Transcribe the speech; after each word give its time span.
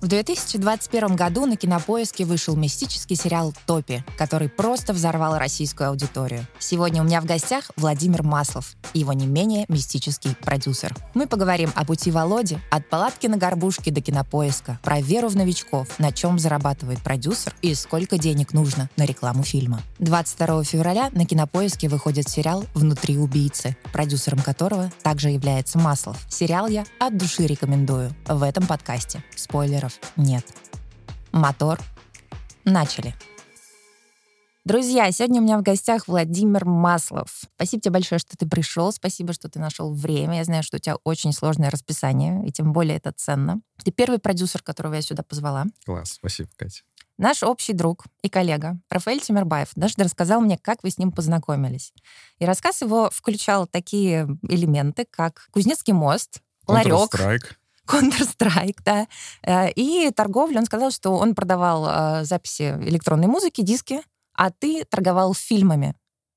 В 0.00 0.08
2021 0.08 1.14
году 1.14 1.44
на 1.44 1.56
Кинопоиске 1.56 2.24
вышел 2.24 2.56
мистический 2.56 3.16
сериал 3.16 3.52
«Топи», 3.66 4.02
который 4.16 4.48
просто 4.48 4.94
взорвал 4.94 5.36
российскую 5.36 5.90
аудиторию. 5.90 6.46
Сегодня 6.58 7.02
у 7.02 7.04
меня 7.04 7.20
в 7.20 7.26
гостях 7.26 7.70
Владимир 7.76 8.22
Маслов 8.22 8.76
его 8.94 9.12
не 9.12 9.26
менее 9.26 9.66
мистический 9.68 10.34
продюсер. 10.36 10.96
Мы 11.12 11.26
поговорим 11.26 11.70
о 11.74 11.84
пути 11.84 12.10
Володи 12.10 12.56
от 12.70 12.88
палатки 12.88 13.26
на 13.26 13.36
горбушке 13.36 13.90
до 13.90 14.00
Кинопоиска, 14.00 14.80
про 14.82 15.02
веру 15.02 15.28
в 15.28 15.36
новичков, 15.36 15.98
на 15.98 16.12
чем 16.12 16.38
зарабатывает 16.38 17.02
продюсер 17.02 17.54
и 17.60 17.74
сколько 17.74 18.16
денег 18.16 18.54
нужно 18.54 18.88
на 18.96 19.04
рекламу 19.04 19.42
фильма. 19.42 19.82
22 19.98 20.64
февраля 20.64 21.10
на 21.12 21.26
Кинопоиске 21.26 21.90
выходит 21.90 22.26
сериал 22.26 22.64
«Внутри 22.72 23.18
убийцы», 23.18 23.76
продюсером 23.92 24.38
которого 24.38 24.90
также 25.02 25.28
является 25.28 25.78
Маслов. 25.78 26.16
Сериал 26.30 26.68
я 26.68 26.86
от 26.98 27.18
души 27.18 27.46
рекомендую 27.46 28.14
в 28.26 28.42
этом 28.42 28.66
подкасте. 28.66 29.22
Спойлеров 29.36 29.89
нет. 30.16 30.44
Мотор. 31.32 31.78
Начали. 32.64 33.14
Друзья, 34.66 35.10
сегодня 35.10 35.40
у 35.40 35.44
меня 35.44 35.58
в 35.58 35.62
гостях 35.62 36.06
Владимир 36.06 36.66
Маслов. 36.66 37.44
Спасибо 37.56 37.80
тебе 37.80 37.92
большое, 37.92 38.18
что 38.18 38.36
ты 38.36 38.46
пришел. 38.46 38.92
Спасибо, 38.92 39.32
что 39.32 39.48
ты 39.48 39.58
нашел 39.58 39.92
время. 39.94 40.36
Я 40.36 40.44
знаю, 40.44 40.62
что 40.62 40.76
у 40.76 40.80
тебя 40.80 40.96
очень 41.02 41.32
сложное 41.32 41.70
расписание, 41.70 42.46
и 42.46 42.52
тем 42.52 42.72
более 42.72 42.98
это 42.98 43.10
ценно. 43.12 43.62
Ты 43.82 43.90
первый 43.90 44.18
продюсер, 44.18 44.62
которого 44.62 44.94
я 44.94 45.02
сюда 45.02 45.22
позвала. 45.22 45.64
Класс, 45.86 46.12
спасибо, 46.12 46.50
Катя. 46.56 46.82
Наш 47.16 47.42
общий 47.42 47.72
друг 47.72 48.04
и 48.22 48.28
коллега 48.28 48.78
Рафаэль 48.88 49.20
Тимирбаев 49.20 49.68
даже 49.76 49.94
рассказал 49.98 50.40
мне, 50.40 50.56
как 50.56 50.82
вы 50.82 50.90
с 50.90 50.98
ним 50.98 51.12
познакомились. 51.12 51.92
И 52.38 52.44
рассказ 52.44 52.80
его 52.80 53.10
включал 53.10 53.66
такие 53.66 54.26
элементы, 54.42 55.06
как 55.10 55.48
Кузнецкий 55.50 55.92
мост, 55.92 56.40
ларек, 56.66 57.59
Counter-Strike. 57.90 58.78
Да. 58.84 59.06
Э, 59.42 59.70
И 59.72 60.10
торговля. 60.14 60.58
Он 60.58 60.66
сказал, 60.66 60.90
что 60.90 61.16
он 61.16 61.34
продавал 61.34 61.86
э, 61.88 62.24
записи 62.24 62.76
электронной 62.82 63.26
музыки, 63.26 63.62
диски, 63.62 64.00
а 64.34 64.50
ты 64.50 64.84
торговал 64.84 65.34
фильмами. 65.34 65.94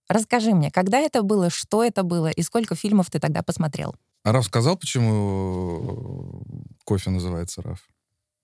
Расскажи 0.10 0.54
мне, 0.54 0.70
когда 0.72 1.00
это 1.00 1.24
было, 1.24 1.50
что 1.50 1.84
это 1.84 2.04
было 2.04 2.28
и 2.30 2.42
сколько 2.42 2.76
фильмов 2.76 3.10
ты 3.10 3.20
тогда 3.20 3.42
посмотрел? 3.42 3.96
А 4.24 4.32
Раф 4.32 4.46
сказал, 4.46 4.78
почему 4.78 6.44
кофе 6.86 7.10
называется 7.10 7.62
Раф? 7.62 7.80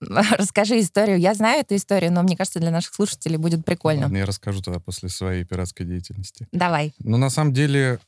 Расскажи 0.00 0.80
историю. 0.80 1.18
Я 1.18 1.34
знаю 1.34 1.60
эту 1.60 1.76
историю, 1.76 2.12
но 2.12 2.22
мне 2.22 2.36
кажется, 2.36 2.58
для 2.58 2.70
наших 2.70 2.94
слушателей 2.94 3.36
будет 3.36 3.64
прикольно. 3.64 4.02
Ладно, 4.04 4.16
я 4.18 4.26
расскажу 4.26 4.62
тогда 4.62 4.80
после 4.80 5.08
своей 5.08 5.44
пиратской 5.44 5.84
деятельности. 5.86 6.48
Давай. 6.52 6.94
Но 6.98 7.18
на 7.18 7.28
самом 7.30 7.52
деле, 7.52 8.00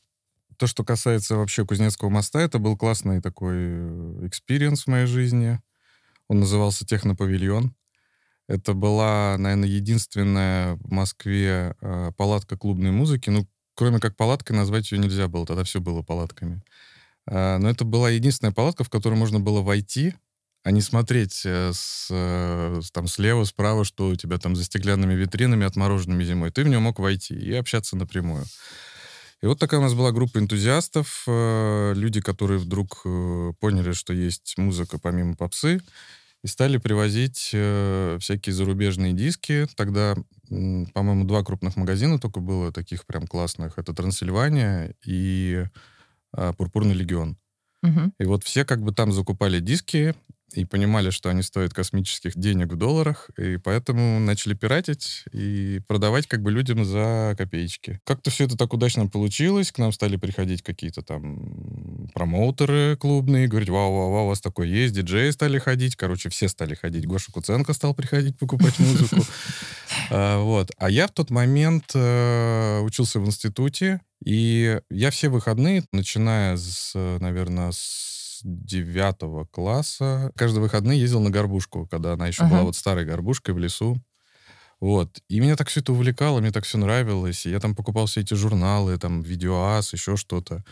то, 0.63 0.67
что 0.67 0.85
касается 0.85 1.35
вообще 1.35 1.65
Кузнецкого 1.65 2.07
моста, 2.07 2.39
это 2.39 2.57
был 2.57 2.77
классный 2.77 3.21
такой 3.21 3.55
э, 3.57 4.27
experience 4.27 4.83
в 4.83 4.87
моей 4.87 5.07
жизни. 5.07 5.59
Он 6.29 6.39
назывался 6.39 6.85
«Технопавильон». 6.85 7.75
Это 8.47 8.73
была, 8.73 9.35
наверное, 9.37 9.67
единственная 9.67 10.75
в 10.75 10.89
Москве 10.89 11.75
э, 11.81 12.11
палатка 12.15 12.57
клубной 12.57 12.91
музыки. 12.91 13.29
Ну, 13.29 13.45
кроме 13.75 13.99
как 13.99 14.15
палаткой, 14.15 14.55
назвать 14.55 14.89
ее 14.89 14.99
нельзя 14.99 15.27
было. 15.27 15.45
Тогда 15.45 15.65
все 15.65 15.81
было 15.81 16.01
палатками. 16.01 16.63
Э, 17.27 17.57
но 17.57 17.69
это 17.69 17.83
была 17.83 18.09
единственная 18.09 18.53
палатка, 18.53 18.85
в 18.85 18.89
которую 18.89 19.19
можно 19.19 19.41
было 19.41 19.59
войти, 19.59 20.15
а 20.63 20.71
не 20.71 20.79
смотреть 20.79 21.41
э, 21.45 21.71
э, 21.73 22.79
с- 22.81 22.91
там 22.91 23.07
слева, 23.07 23.43
справа, 23.43 23.83
что 23.83 24.07
у 24.07 24.15
тебя 24.15 24.37
там 24.37 24.55
за 24.55 24.63
стеклянными 24.63 25.13
витринами, 25.13 25.65
отмороженными 25.65 26.23
зимой. 26.23 26.51
Ты 26.51 26.63
в 26.63 26.69
нее 26.69 26.79
мог 26.79 26.99
войти 26.99 27.35
и 27.35 27.53
общаться 27.53 27.97
напрямую. 27.97 28.45
И 29.43 29.45
вот 29.45 29.59
такая 29.59 29.81
у 29.81 29.83
нас 29.83 29.93
была 29.93 30.13
группа 30.13 30.37
энтузиастов, 30.37 31.25
э, 31.27 31.93
люди, 31.97 32.21
которые 32.21 32.59
вдруг 32.59 33.01
э, 33.03 33.51
поняли, 33.59 33.91
что 33.91 34.13
есть 34.13 34.53
музыка 34.57 34.99
помимо 34.99 35.35
попсы, 35.35 35.81
и 36.43 36.47
стали 36.47 36.77
привозить 36.77 37.49
э, 37.51 38.17
всякие 38.21 38.53
зарубежные 38.53 39.11
диски. 39.11 39.67
Тогда, 39.75 40.15
по-моему, 40.47 41.25
два 41.25 41.43
крупных 41.43 41.75
магазина 41.75 42.19
только 42.19 42.39
было 42.39 42.71
таких 42.71 43.05
прям 43.05 43.27
классных. 43.27 43.77
Это 43.77 43.93
«Трансильвания» 43.93 44.95
и 45.05 45.65
«Пурпурный 46.31 46.95
легион». 46.95 47.37
Мгм. 47.81 48.13
И 48.17 48.23
вот 48.23 48.45
все 48.45 48.63
как 48.63 48.81
бы 48.81 48.93
там 48.93 49.11
закупали 49.11 49.59
диски 49.59 50.15
и 50.53 50.65
понимали, 50.65 51.09
что 51.09 51.29
они 51.29 51.41
стоят 51.41 51.73
космических 51.73 52.37
денег 52.37 52.73
в 52.73 52.75
долларах, 52.75 53.29
и 53.37 53.57
поэтому 53.57 54.19
начали 54.19 54.53
пиратить 54.53 55.23
и 55.31 55.81
продавать 55.87 56.27
как 56.27 56.41
бы 56.41 56.51
людям 56.51 56.85
за 56.85 57.35
копеечки. 57.37 57.99
Как-то 58.05 58.29
все 58.29 58.45
это 58.45 58.57
так 58.57 58.73
удачно 58.73 59.07
получилось, 59.07 59.71
к 59.71 59.77
нам 59.79 59.91
стали 59.91 60.17
приходить 60.17 60.61
какие-то 60.61 61.01
там 61.01 62.07
промоутеры 62.13 62.97
клубные, 62.97 63.47
говорить, 63.47 63.69
вау-вау-вау, 63.69 64.25
у 64.25 64.27
вас 64.29 64.41
такой 64.41 64.69
есть, 64.69 64.93
диджеи 64.93 65.31
стали 65.31 65.59
ходить, 65.59 65.95
короче, 65.95 66.29
все 66.29 66.47
стали 66.47 66.75
ходить. 66.75 67.05
Гоша 67.07 67.31
Куценко 67.31 67.73
стал 67.73 67.93
приходить 67.93 68.37
покупать 68.37 68.77
музыку. 68.79 69.17
А, 70.09 70.41
Вот. 70.41 70.71
А 70.77 70.89
я 70.89 71.07
в 71.07 71.11
тот 71.11 71.29
момент 71.29 71.91
э, 71.93 72.79
учился 72.79 73.19
в 73.19 73.25
институте, 73.27 74.01
и 74.25 74.79
я 74.89 75.11
все 75.11 75.29
выходные, 75.29 75.83
начиная 75.91 76.57
с, 76.57 76.93
наверное, 77.19 77.71
с 77.71 78.22
девятого 78.43 79.45
класса, 79.45 80.31
каждые 80.35 80.61
выходные 80.61 80.99
ездил 80.99 81.21
на 81.21 81.29
горбушку, 81.29 81.87
когда 81.87 82.13
она 82.13 82.27
еще 82.27 82.43
Ага. 82.43 82.51
была 82.55 82.63
вот 82.63 82.75
старой 82.75 83.05
горбушкой 83.05 83.53
в 83.53 83.59
лесу. 83.59 83.97
Вот. 84.79 85.21
И 85.29 85.39
меня 85.39 85.55
так 85.55 85.69
все 85.69 85.79
это 85.79 85.93
увлекало, 85.93 86.41
мне 86.41 86.51
так 86.51 86.65
все 86.65 86.77
нравилось. 86.77 87.45
И 87.45 87.49
я 87.49 87.59
там 87.59 87.75
покупал 87.75 88.05
все 88.05 88.21
эти 88.21 88.33
журналы, 88.33 88.97
там, 88.97 89.21
видеоас, 89.21 89.93
еще 89.93 90.17
что-то. 90.17 90.63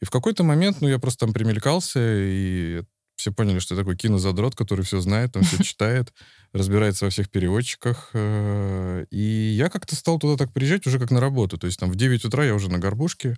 И 0.00 0.04
в 0.04 0.10
какой-то 0.10 0.44
момент, 0.44 0.80
ну, 0.80 0.88
я 0.88 0.98
просто 0.98 1.26
там 1.26 1.34
примелькался, 1.34 1.98
и 2.02 2.82
все 3.16 3.32
поняли, 3.32 3.58
что 3.58 3.74
я 3.74 3.80
такой 3.80 3.96
кинозадрот, 3.96 4.54
который 4.54 4.84
все 4.84 5.00
знает, 5.00 5.32
там 5.32 5.42
все 5.42 5.62
читает, 5.64 6.12
разбирается 6.52 7.06
во 7.06 7.10
всех 7.10 7.28
переводчиках. 7.30 8.10
э, 8.12 9.06
И 9.10 9.54
я 9.56 9.68
как-то 9.68 9.96
стал 9.96 10.18
туда 10.18 10.36
так 10.36 10.52
приезжать 10.52 10.86
уже 10.86 10.98
как 11.00 11.10
на 11.10 11.18
работу. 11.20 11.58
То 11.58 11.66
есть 11.66 11.80
там 11.80 11.90
в 11.90 11.96
9 11.96 12.24
утра 12.24 12.44
я 12.44 12.54
уже 12.54 12.70
на 12.70 12.78
горбушке. 12.78 13.36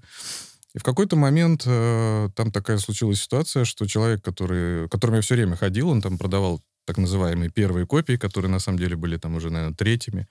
И 0.79 0.81
в 0.81 0.85
какой-то 0.85 1.17
момент 1.17 1.65
э, 1.67 2.29
там 2.37 2.53
такая 2.53 2.79
случилась 2.79 3.21
ситуация, 3.21 3.65
что 3.65 3.85
человек, 3.89 4.23
который, 4.23 4.87
к 4.87 4.93
которому 4.93 5.17
я 5.17 5.23
все 5.23 5.35
время 5.35 5.57
ходил, 5.57 5.89
он 5.89 6.01
там 6.01 6.19
продавал 6.19 6.63
так 6.85 6.99
называемые 6.99 7.51
первые 7.51 7.85
копии, 7.85 8.13
которые 8.13 8.49
на 8.49 8.61
самом 8.61 8.79
деле 8.79 8.95
были 8.95 9.17
там 9.17 9.35
уже, 9.35 9.51
наверное, 9.51 9.75
третьими. 9.75 10.29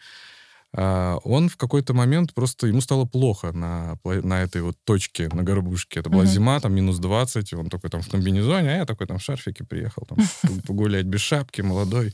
А, 0.73 1.17
он 1.25 1.49
в 1.49 1.57
какой-то 1.57 1.93
момент 1.93 2.33
просто, 2.33 2.67
ему 2.67 2.79
стало 2.79 3.03
плохо 3.03 3.51
на, 3.51 3.99
на 4.05 4.41
этой 4.41 4.61
вот 4.61 4.77
точке, 4.85 5.27
на 5.33 5.43
горбушке. 5.43 5.99
Это 5.99 6.09
была 6.09 6.23
Мгм. 6.23 6.31
зима, 6.31 6.59
там 6.61 6.73
минус 6.73 6.99
20, 6.99 7.51
он 7.51 7.69
такой 7.69 7.89
там 7.89 8.01
в 8.01 8.09
комбинезоне, 8.09 8.69
а 8.69 8.77
я 8.77 8.85
такой 8.85 9.05
там 9.05 9.17
в 9.17 9.21
шарфике 9.23 9.65
приехал 9.65 10.07
там 10.07 10.17
погулять 10.65 11.07
без 11.07 11.19
шапки, 11.19 11.59
молодой, 11.59 12.13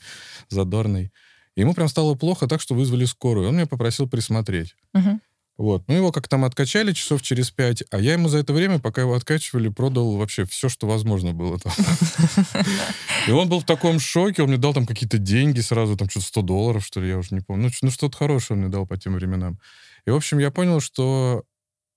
задорный. 0.50 1.12
И 1.54 1.62
ему 1.62 1.76
прям 1.76 1.88
стало 1.88 2.16
плохо 2.16 2.48
так, 2.48 2.62
что 2.62 2.74
вызвали 2.74 3.06
скорую. 3.06 3.50
Он 3.50 3.54
меня 3.58 3.68
попросил 3.68 4.10
присмотреть. 4.10 4.76
Мгм. 4.94 5.22
Вот. 5.58 5.84
Ну, 5.88 5.94
его 5.94 6.12
как 6.12 6.28
там 6.28 6.46
откачали 6.46 6.94
часов 6.94 7.22
через 7.22 7.52
пять, 7.52 7.84
а 7.91 8.00
я 8.00 8.14
ему 8.14 8.28
за 8.28 8.40
это 8.40 8.53
время, 8.53 8.80
пока 8.80 9.02
его 9.02 9.14
откачивали, 9.14 9.69
продал 9.69 10.18
вообще 10.18 10.46
все, 10.46 10.68
что 10.68 10.88
возможно 10.88 11.31
было 11.31 11.59
там. 11.59 11.74
И 13.28 13.31
он 13.31 13.50
был 13.50 13.59
в 13.59 13.66
таком 13.66 14.00
шоке, 14.00 14.41
он 14.41 14.50
мне 14.50 14.58
дал 14.58 14.74
там 14.74 14.88
какие-то 14.88 15.19
деньги 15.19 15.59
сразу, 15.59 15.96
там 15.96 16.09
что-то 16.09 16.25
100 16.25 16.41
долларов, 16.41 16.86
что 16.86 17.02
ли, 17.02 17.09
я 17.09 17.18
уже 17.18 17.36
не 17.36 17.41
помню. 17.41 17.66
Ну, 17.66 17.72
ну, 17.84 17.91
что-то 17.91 18.18
хорошее 18.18 18.56
он 18.56 18.64
мне 18.64 18.72
дал 18.72 18.88
по 18.88 18.97
тем 18.97 19.14
временам. 19.14 19.59
И, 20.08 20.09
в 20.09 20.16
общем, 20.16 20.40
я 20.40 20.50
понял, 20.50 20.80
что 20.80 21.44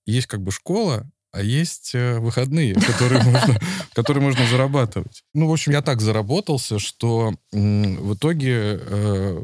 есть 0.05 0.27
как 0.27 0.41
бы 0.41 0.51
школа, 0.51 1.09
а 1.31 1.41
есть 1.41 1.91
э, 1.93 2.19
выходные, 2.19 2.73
которые 2.75 3.21
можно, 3.23 3.59
которые 3.93 4.23
можно 4.23 4.45
зарабатывать. 4.47 5.23
Ну, 5.33 5.47
в 5.47 5.51
общем, 5.51 5.71
я 5.71 5.81
так 5.81 6.01
заработался, 6.01 6.79
что 6.79 7.33
в 7.51 8.13
итоге 8.13 8.79
э, 8.81 9.39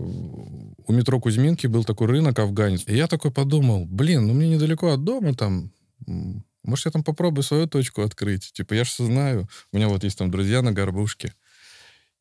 у 0.89 0.94
метро 0.94 1.19
Кузьминки 1.19 1.67
был 1.67 1.83
такой 1.83 2.07
рынок 2.07 2.39
афганец. 2.39 2.83
И 2.88 2.95
я 2.95 3.07
такой 3.07 3.31
подумал, 3.31 3.85
блин, 3.85 4.27
ну 4.27 4.33
мне 4.33 4.49
недалеко 4.49 4.91
от 4.91 5.03
дома 5.03 5.33
там, 5.33 5.71
может, 6.63 6.85
я 6.85 6.91
там 6.91 7.03
попробую 7.03 7.44
свою 7.44 7.67
точку 7.67 8.01
открыть. 8.01 8.51
Типа, 8.53 8.73
я 8.73 8.83
же 8.83 8.91
все 8.91 9.05
знаю. 9.05 9.49
У 9.71 9.77
меня 9.77 9.89
вот 9.89 10.03
есть 10.03 10.17
там 10.17 10.31
друзья 10.31 10.61
на 10.61 10.71
горбушке. 10.71 11.33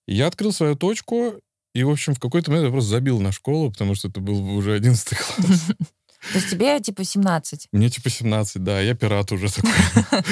И 0.07 0.15
я 0.15 0.27
открыл 0.27 0.53
свою 0.53 0.75
точку, 0.75 1.35
и, 1.75 1.85
в 1.85 1.91
общем, 1.91 2.15
в 2.15 2.21
какой-то 2.21 2.51
момент 2.51 2.67
я 2.67 2.73
просто 2.73 2.91
забил 2.91 3.21
на 3.21 3.33
школу, 3.33 3.71
потому 3.71 3.95
что 3.95 4.09
это 4.09 4.21
был 4.21 4.45
уже 4.57 4.75
11 4.75 5.17
класс. 5.17 5.67
То 6.33 6.39
есть 6.39 6.51
тебе 6.51 6.79
типа 6.81 7.03
17. 7.05 7.69
Мне 7.73 7.91
типа 7.91 8.11
17, 8.11 8.63
да, 8.63 8.81
я 8.81 8.95
пират 8.95 9.33
уже 9.33 9.53
такой 9.53 9.73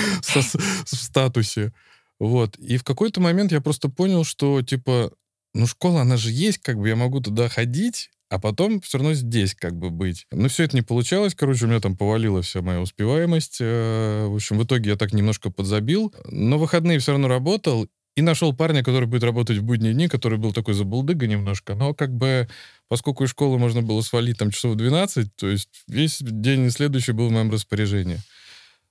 в 0.84 0.96
статусе. 0.96 1.72
Вот. 2.18 2.56
И 2.58 2.76
в 2.76 2.84
какой-то 2.84 3.20
момент 3.20 3.50
я 3.50 3.60
просто 3.60 3.88
понял, 3.88 4.24
что, 4.24 4.62
типа, 4.62 5.12
ну, 5.54 5.66
школа, 5.66 6.02
она 6.02 6.16
же 6.16 6.30
есть, 6.30 6.58
как 6.58 6.78
бы 6.78 6.88
я 6.88 6.96
могу 6.96 7.20
туда 7.20 7.48
ходить, 7.48 8.10
а 8.30 8.38
потом 8.38 8.80
все 8.80 8.98
равно 8.98 9.12
здесь 9.12 9.54
как 9.54 9.76
бы 9.76 9.90
быть. 9.90 10.26
Но 10.30 10.48
все 10.48 10.64
это 10.64 10.76
не 10.76 10.82
получалось, 10.82 11.34
короче, 11.34 11.66
у 11.66 11.68
меня 11.68 11.80
там 11.80 11.96
повалила 11.96 12.42
вся 12.42 12.62
моя 12.62 12.80
успеваемость. 12.80 13.58
Э, 13.60 14.26
В 14.28 14.36
общем, 14.36 14.58
в 14.58 14.64
итоге 14.64 14.90
я 14.90 14.96
так 14.96 15.12
немножко 15.12 15.50
подзабил. 15.50 16.14
Но 16.24 16.56
выходные 16.58 17.00
все 17.00 17.12
равно 17.12 17.28
работал, 17.28 17.88
и 18.16 18.22
нашел 18.22 18.52
парня, 18.52 18.82
который 18.82 19.06
будет 19.06 19.24
работать 19.24 19.58
в 19.58 19.62
будние 19.62 19.94
дни, 19.94 20.08
который 20.08 20.38
был 20.38 20.52
такой 20.52 20.74
забулдыга 20.74 21.26
немножко, 21.26 21.74
но 21.74 21.94
как 21.94 22.12
бы 22.12 22.48
поскольку 22.88 23.24
из 23.24 23.30
школы 23.30 23.58
можно 23.58 23.82
было 23.82 24.00
свалить 24.02 24.38
там 24.38 24.50
часов 24.50 24.72
в 24.72 24.76
12, 24.76 25.34
то 25.36 25.48
есть 25.48 25.68
весь 25.86 26.18
день 26.20 26.70
следующий 26.70 27.12
был 27.12 27.28
в 27.28 27.32
моем 27.32 27.50
распоряжении. 27.50 28.18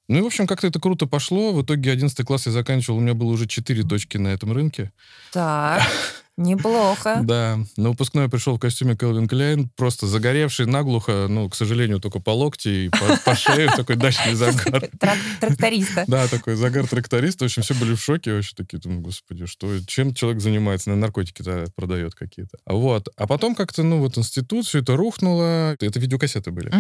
Ну 0.08 0.18
и, 0.18 0.22
в 0.22 0.26
общем, 0.26 0.48
как-то 0.48 0.66
это 0.66 0.80
круто 0.80 1.06
пошло. 1.06 1.54
В 1.54 1.64
итоге 1.64 1.92
11 1.92 2.26
класс 2.26 2.48
я 2.48 2.52
заканчивал, 2.52 2.98
у 2.98 3.02
меня 3.02 3.14
было 3.14 3.30
уже 3.30 3.46
4 3.46 3.84
точки 3.84 4.18
на 4.18 4.30
этом 4.30 4.52
рынке. 4.52 4.92
Так. 5.32 5.84
Неплохо. 6.40 7.20
Да. 7.22 7.60
На 7.76 7.90
выпускной 7.90 8.24
я 8.24 8.30
пришел 8.30 8.56
в 8.56 8.60
костюме 8.60 8.96
Келвин 8.96 9.28
Кляйн, 9.28 9.70
просто 9.76 10.08
загоревший 10.08 10.68
наглухо, 10.68 11.28
ну, 11.28 11.50
к 11.50 11.56
сожалению, 11.56 12.00
только 12.00 12.20
по 12.20 12.30
локти 12.30 12.86
и 12.86 12.90
по, 12.90 13.18
по 13.26 13.36
шее, 13.36 13.68
такой 13.76 13.98
дачный 13.98 14.36
загар. 14.36 14.90
Тракториста. 15.42 16.06
Да, 16.08 16.28
такой 16.30 16.56
загар 16.56 16.88
тракториста. 16.88 17.44
В 17.44 17.48
общем, 17.48 17.62
все 17.62 17.74
были 17.76 17.94
в 17.94 18.02
шоке 18.02 18.34
вообще 18.34 18.56
такие, 18.56 18.80
думаю, 18.80 19.02
господи, 19.02 19.48
что, 19.48 19.80
чем 19.86 20.14
человек 20.14 20.42
занимается? 20.42 20.90
На 20.90 20.96
наркотики-то 20.96 21.66
продает 21.76 22.16
какие-то. 22.16 22.58
Вот. 22.66 23.10
А 23.18 23.28
потом 23.28 23.54
как-то, 23.54 23.84
ну, 23.84 24.00
вот 24.00 24.18
институт, 24.18 24.66
все 24.66 24.80
это 24.80 24.96
рухнуло. 24.96 25.76
Это 25.82 26.00
видеокассеты 26.00 26.52
были. 26.52 26.72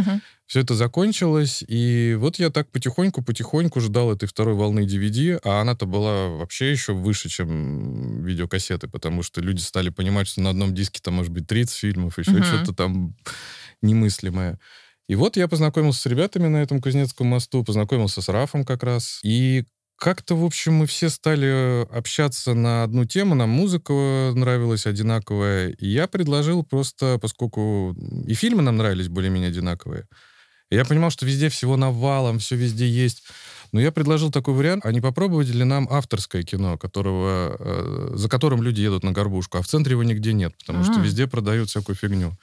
Все 0.46 0.62
это 0.62 0.74
закончилось, 0.74 1.64
и 1.68 2.16
вот 2.18 2.40
я 2.40 2.50
так 2.50 2.72
потихоньку-потихоньку 2.72 3.82
ждал 3.82 4.12
этой 4.12 4.28
второй 4.28 4.56
волны 4.56 4.80
DVD, 4.80 5.40
а 5.44 5.62
она-то 5.62 5.86
была 5.86 6.30
вообще 6.30 6.72
еще 6.72 6.94
выше, 6.94 7.30
чем 7.30 8.24
видеокассеты, 8.24 8.88
потому 8.88 9.22
что 9.22 9.42
люди 9.50 9.62
стали 9.62 9.90
понимать, 9.90 10.28
что 10.28 10.42
на 10.42 10.52
одном 10.52 10.74
диске 10.74 11.00
там 11.04 11.16
может 11.16 11.32
быть 11.32 11.48
30 11.48 11.76
фильмов, 11.76 12.18
еще 12.18 12.32
угу. 12.32 12.44
что-то 12.44 12.74
там 12.74 13.16
немыслимое. 13.82 14.60
И 15.08 15.16
вот 15.16 15.38
я 15.38 15.48
познакомился 15.48 16.02
с 16.02 16.06
ребятами 16.06 16.48
на 16.48 16.58
этом 16.58 16.82
Кузнецком 16.82 17.28
мосту, 17.28 17.64
познакомился 17.64 18.22
с 18.22 18.30
Рафом 18.30 18.64
как 18.64 18.84
раз. 18.84 19.20
И 19.24 19.66
как-то, 19.98 20.36
в 20.36 20.46
общем, 20.46 20.76
мы 20.76 20.86
все 20.86 21.10
стали 21.10 21.86
общаться 21.92 22.54
на 22.54 22.84
одну 22.84 23.06
тему, 23.06 23.36
нам 23.36 23.50
музыка 23.50 24.32
нравилась 24.34 24.86
одинаковая. 24.86 25.70
И 25.70 25.88
я 25.88 26.08
предложил 26.08 26.64
просто, 26.64 27.18
поскольку 27.20 27.96
и 28.26 28.34
фильмы 28.34 28.62
нам 28.62 28.78
нравились 28.78 29.10
более-менее 29.10 29.50
одинаковые, 29.50 30.06
я 30.72 30.86
понимал, 30.86 31.10
что 31.10 31.26
везде 31.26 31.50
всего 31.50 31.76
навалом, 31.76 32.40
все 32.40 32.56
везде 32.56 32.88
есть. 32.88 33.24
Но 33.72 33.80
я 33.80 33.92
предложил 33.92 34.32
такой 34.32 34.54
вариант, 34.54 34.86
а 34.86 34.92
не 34.92 35.02
попробовать 35.02 35.48
ли 35.48 35.64
нам 35.64 35.88
авторское 35.90 36.44
кино, 36.44 36.78
которого, 36.78 37.56
э, 37.60 38.12
за 38.16 38.30
которым 38.30 38.64
люди 38.64 38.82
едут 38.82 39.04
на 39.04 39.12
горбушку, 39.12 39.58
а 39.58 39.62
в 39.62 39.68
центре 39.68 39.92
его 39.92 40.04
нигде 40.04 40.34
нет, 40.34 40.54
потому 40.58 40.80
mm-hmm. 40.80 40.92
что 40.92 41.02
везде 41.02 41.28
продают 41.28 41.70
всякую 41.70 41.96
фигню. 41.96 42.38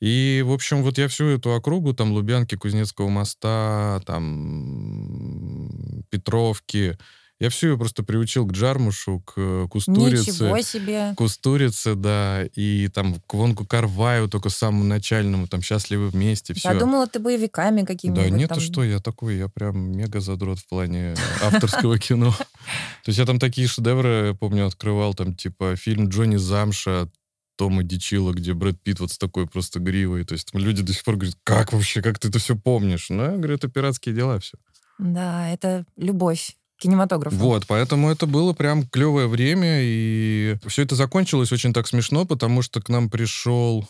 И, 0.00 0.42
в 0.46 0.52
общем, 0.52 0.82
вот 0.82 0.96
я 0.96 1.08
всю 1.08 1.26
эту 1.26 1.52
округу, 1.52 1.92
там, 1.92 2.12
Лубянки, 2.12 2.56
Кузнецкого 2.56 3.10
моста, 3.10 4.00
там, 4.06 5.70
Петровки, 6.08 6.96
я 7.40 7.48
всю 7.48 7.68
ее 7.68 7.78
просто 7.78 8.02
приучил 8.02 8.46
к 8.46 8.52
Джармушу, 8.52 9.20
к 9.20 9.66
Кустурице. 9.68 10.30
Ничего 10.30 10.60
себе! 10.60 11.14
Кустурице, 11.16 11.94
да, 11.94 12.44
и 12.54 12.88
там 12.88 13.14
к 13.26 13.32
Вонку 13.32 13.66
Карваю, 13.66 14.28
только 14.28 14.50
самому 14.50 14.84
начальному, 14.84 15.48
там 15.48 15.62
«Счастливы 15.62 16.10
вместе», 16.10 16.52
все. 16.52 16.70
Я 16.72 16.78
думала, 16.78 17.06
ты 17.06 17.18
боевиками 17.18 17.84
какими-нибудь. 17.86 18.30
Да 18.30 18.36
нет, 18.36 18.50
там... 18.50 18.60
что, 18.60 18.84
я 18.84 19.00
такой, 19.00 19.38
я 19.38 19.48
прям 19.48 19.96
мега 19.96 20.20
задрот 20.20 20.58
в 20.58 20.68
плане 20.68 21.14
авторского 21.42 21.98
кино. 21.98 22.30
То 22.30 23.08
есть 23.08 23.18
я 23.18 23.24
там 23.24 23.38
такие 23.38 23.66
шедевры, 23.66 24.36
помню, 24.38 24.66
открывал, 24.66 25.14
там 25.14 25.34
типа 25.34 25.76
фильм 25.76 26.10
Джонни 26.10 26.36
Замша, 26.36 27.08
Тома 27.56 27.82
Дичила, 27.82 28.32
где 28.32 28.52
Брэд 28.52 28.78
Питт 28.82 29.00
вот 29.00 29.12
с 29.12 29.18
такой 29.18 29.46
просто 29.46 29.80
гривой. 29.80 30.24
То 30.24 30.34
есть 30.34 30.54
люди 30.54 30.82
до 30.82 30.92
сих 30.92 31.04
пор 31.04 31.16
говорят, 31.16 31.38
как 31.42 31.72
вообще, 31.72 32.02
как 32.02 32.18
ты 32.18 32.28
это 32.28 32.38
все 32.38 32.54
помнишь? 32.54 33.08
Ну, 33.08 33.22
я 33.22 33.36
говорю, 33.36 33.54
это 33.54 33.68
пиратские 33.68 34.14
дела 34.14 34.38
все. 34.40 34.58
Да, 34.98 35.48
это 35.48 35.86
любовь 35.96 36.56
кинематографу. 36.80 37.36
Вот, 37.36 37.66
поэтому 37.66 38.10
это 38.10 38.26
было 38.26 38.52
прям 38.52 38.86
клевое 38.86 39.28
время, 39.28 39.80
и 39.82 40.56
все 40.66 40.82
это 40.82 40.96
закончилось 40.96 41.52
очень 41.52 41.72
так 41.72 41.86
смешно, 41.86 42.24
потому 42.24 42.62
что 42.62 42.80
к 42.80 42.88
нам 42.88 43.08
пришел 43.10 43.86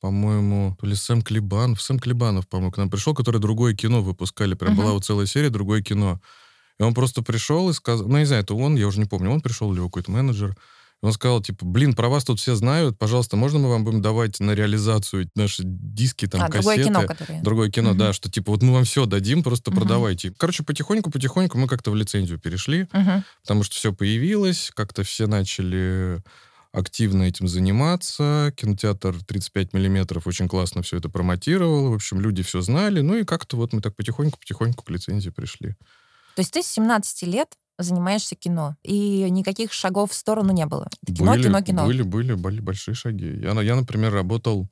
по-моему, 0.00 0.76
то 0.80 0.86
ли 0.86 0.94
Сэм 0.94 1.22
Клебанов, 1.22 1.82
Сэм 1.82 1.98
Клебанов, 1.98 2.46
по-моему, 2.46 2.70
к 2.70 2.76
нам 2.76 2.88
пришел, 2.88 3.14
который 3.14 3.40
другое 3.40 3.74
кино 3.74 4.00
выпускали, 4.00 4.54
прям 4.54 4.74
uh-huh. 4.74 4.76
была 4.76 4.92
вот 4.92 5.04
целая 5.04 5.26
серия 5.26 5.50
другое 5.50 5.82
кино. 5.82 6.20
И 6.78 6.84
он 6.84 6.94
просто 6.94 7.22
пришел 7.22 7.68
и 7.68 7.72
сказал, 7.72 8.06
ну, 8.06 8.18
не 8.18 8.24
знаю, 8.24 8.44
это 8.44 8.54
он, 8.54 8.76
я 8.76 8.86
уже 8.86 9.00
не 9.00 9.06
помню, 9.06 9.30
он 9.30 9.40
пришел 9.40 9.72
или 9.72 9.80
какой-то 9.80 10.12
менеджер, 10.12 10.56
он 11.00 11.12
сказал, 11.12 11.40
типа, 11.40 11.64
блин, 11.64 11.94
про 11.94 12.08
вас 12.08 12.24
тут 12.24 12.40
все 12.40 12.56
знают, 12.56 12.98
пожалуйста, 12.98 13.36
можно 13.36 13.58
мы 13.60 13.68
вам 13.68 13.84
будем 13.84 14.02
давать 14.02 14.40
на 14.40 14.52
реализацию 14.52 15.30
наши 15.36 15.62
диски, 15.64 16.26
там, 16.26 16.42
а, 16.42 16.48
кассеты? 16.48 16.62
другое 16.62 16.84
кино, 16.84 17.06
которое... 17.06 17.42
Другое 17.42 17.70
кино, 17.70 17.90
угу. 17.90 17.98
да, 17.98 18.12
что, 18.12 18.30
типа, 18.30 18.50
вот 18.50 18.62
мы 18.62 18.72
вам 18.72 18.84
все 18.84 19.06
дадим, 19.06 19.44
просто 19.44 19.70
угу. 19.70 19.80
продавайте. 19.80 20.32
Короче, 20.36 20.64
потихоньку-потихоньку 20.64 21.56
мы 21.56 21.68
как-то 21.68 21.92
в 21.92 21.94
лицензию 21.94 22.40
перешли, 22.40 22.88
угу. 22.92 23.22
потому 23.42 23.62
что 23.62 23.76
все 23.76 23.92
появилось, 23.92 24.72
как-то 24.74 25.04
все 25.04 25.28
начали 25.28 26.20
активно 26.72 27.24
этим 27.24 27.48
заниматься. 27.48 28.52
Кинотеатр 28.56 29.24
35 29.24 29.72
миллиметров 29.72 30.26
очень 30.26 30.48
классно 30.48 30.82
все 30.82 30.96
это 30.98 31.08
промотировал. 31.08 31.90
В 31.90 31.94
общем, 31.94 32.20
люди 32.20 32.42
все 32.42 32.60
знали. 32.60 33.00
Ну 33.00 33.16
и 33.16 33.24
как-то 33.24 33.56
вот 33.56 33.72
мы 33.72 33.80
так 33.80 33.96
потихоньку-потихоньку 33.96 34.84
к 34.84 34.90
лицензии 34.90 35.30
пришли. 35.30 35.76
То 36.34 36.40
есть 36.40 36.52
ты 36.52 36.62
с 36.62 36.66
17 36.66 37.22
лет 37.22 37.56
занимаешься 37.78 38.34
кино, 38.34 38.76
и 38.82 39.30
никаких 39.30 39.72
шагов 39.72 40.10
в 40.10 40.14
сторону 40.14 40.52
не 40.52 40.66
было. 40.66 40.88
кино, 41.06 41.32
были, 41.32 41.42
кино, 41.44 41.62
кино. 41.62 41.86
Были, 41.86 42.02
были, 42.02 42.34
были 42.34 42.60
большие 42.60 42.94
шаги. 42.94 43.40
Я, 43.40 43.60
я, 43.62 43.76
например, 43.76 44.12
работал 44.12 44.68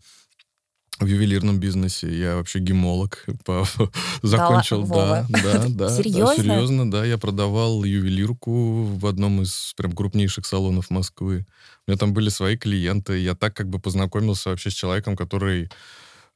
в 0.98 1.06
ювелирном 1.06 1.60
бизнесе. 1.60 2.08
Я 2.12 2.36
вообще 2.36 2.58
гемолог. 2.58 3.24
По... 3.44 3.64
Закончил, 4.22 4.86
да, 4.86 5.26
да, 5.28 5.64
да. 5.68 5.88
Серьезно? 5.90 6.36
серьезно, 6.36 6.90
да. 6.90 7.04
Я 7.04 7.18
продавал 7.18 7.84
ювелирку 7.84 8.84
в 8.84 9.06
одном 9.06 9.42
из 9.42 9.74
прям 9.76 9.92
крупнейших 9.92 10.46
салонов 10.46 10.90
Москвы. 10.90 11.46
У 11.86 11.90
меня 11.90 11.98
там 11.98 12.14
были 12.14 12.28
свои 12.28 12.56
клиенты. 12.56 13.18
Я 13.18 13.34
так 13.34 13.54
как 13.54 13.68
бы 13.68 13.78
познакомился 13.78 14.50
вообще 14.50 14.70
с 14.70 14.74
человеком, 14.74 15.16
который 15.16 15.70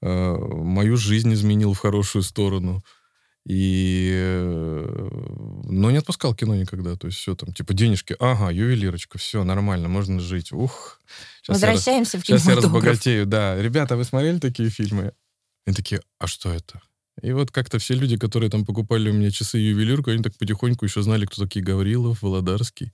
э, 0.02 0.36
мою 0.36 0.96
жизнь 0.96 1.32
изменил 1.32 1.72
в 1.72 1.78
хорошую 1.78 2.22
сторону. 2.22 2.82
И... 3.46 4.10
Э, 4.12 5.08
но 5.64 5.90
не 5.90 5.98
отпускал 5.98 6.34
кино 6.34 6.54
никогда. 6.54 6.96
То 6.96 7.06
есть 7.06 7.18
все 7.18 7.34
там, 7.34 7.52
типа, 7.52 7.74
денежки, 7.74 8.14
ага, 8.18 8.50
ювелирочка, 8.50 9.18
все, 9.18 9.44
нормально, 9.44 9.88
можно 9.88 10.20
жить. 10.20 10.52
Ух. 10.52 11.00
Сейчас 11.42 11.54
Возвращаемся 11.54 12.16
я, 12.16 12.22
в 12.22 12.26
Сейчас 12.26 12.46
я 12.46 12.56
разбогатею, 12.56 13.26
да. 13.26 13.60
Ребята, 13.60 13.96
вы 13.96 14.04
смотрели 14.04 14.38
такие 14.38 14.70
фильмы? 14.70 15.12
Они 15.66 15.74
такие, 15.74 16.02
а 16.18 16.26
что 16.26 16.52
это? 16.52 16.80
И 17.22 17.32
вот 17.32 17.50
как-то 17.50 17.78
все 17.78 17.94
люди, 17.94 18.16
которые 18.16 18.50
там 18.50 18.64
покупали 18.64 19.10
у 19.10 19.12
меня 19.12 19.30
часы 19.30 19.58
и 19.58 19.68
ювелирку, 19.68 20.10
они 20.10 20.22
так 20.22 20.36
потихоньку 20.36 20.84
еще 20.84 21.02
знали, 21.02 21.26
кто 21.26 21.42
такие 21.42 21.64
Гаврилов, 21.64 22.22
Володарский. 22.22 22.92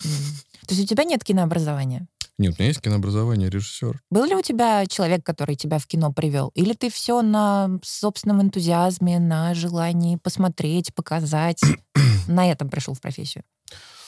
То 0.00 0.74
есть 0.74 0.82
у 0.82 0.86
тебя 0.86 1.04
нет 1.04 1.24
кинообразования? 1.24 2.06
Нет, 2.38 2.54
у 2.58 2.62
меня 2.62 2.68
есть 2.68 2.82
кинообразование, 2.82 3.48
режиссер. 3.48 4.00
Был 4.10 4.24
ли 4.24 4.34
у 4.34 4.42
тебя 4.42 4.84
человек, 4.86 5.24
который 5.24 5.56
тебя 5.56 5.78
в 5.78 5.86
кино 5.86 6.12
привел? 6.12 6.52
Или 6.54 6.74
ты 6.74 6.90
все 6.90 7.22
на 7.22 7.78
собственном 7.82 8.42
энтузиазме, 8.42 9.18
на 9.18 9.54
желании 9.54 10.16
посмотреть, 10.16 10.94
показать? 10.94 11.60
на 12.28 12.50
этом 12.50 12.68
пришел 12.68 12.94
в 12.94 13.00
профессию? 13.00 13.44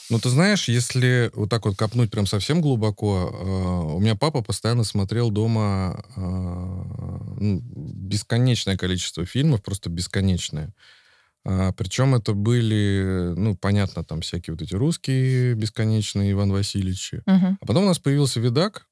Ну, 0.09 0.19
ты 0.19 0.29
знаешь, 0.29 0.67
если 0.67 1.29
вот 1.35 1.49
так 1.49 1.65
вот 1.65 1.77
копнуть 1.77 2.09
прям 2.09 2.25
совсем 2.25 2.61
глубоко, 2.61 3.29
э, 3.31 3.93
у 3.95 3.99
меня 3.99 4.15
папа 4.15 4.41
постоянно 4.41 4.83
смотрел 4.83 5.29
дома 5.29 6.03
э, 6.15 6.19
ну, 6.19 7.61
бесконечное 7.61 8.75
количество 8.75 9.25
фильмов, 9.25 9.61
просто 9.61 9.89
бесконечное. 9.89 10.73
А, 11.51 11.71
причем 11.71 12.13
это 12.13 12.33
были, 12.33 13.33
ну, 13.35 13.57
понятно, 13.57 14.03
там 14.03 14.21
всякие 14.21 14.53
вот 14.53 14.61
эти 14.61 14.75
русские 14.75 15.55
бесконечные 15.55 16.33
Иван 16.33 16.51
Васильевичи. 16.51 17.23
Угу. 17.25 17.57
А 17.59 17.65
потом 17.65 17.85
у 17.85 17.87
нас 17.87 17.97
появился 17.97 18.39
видак, 18.39 18.85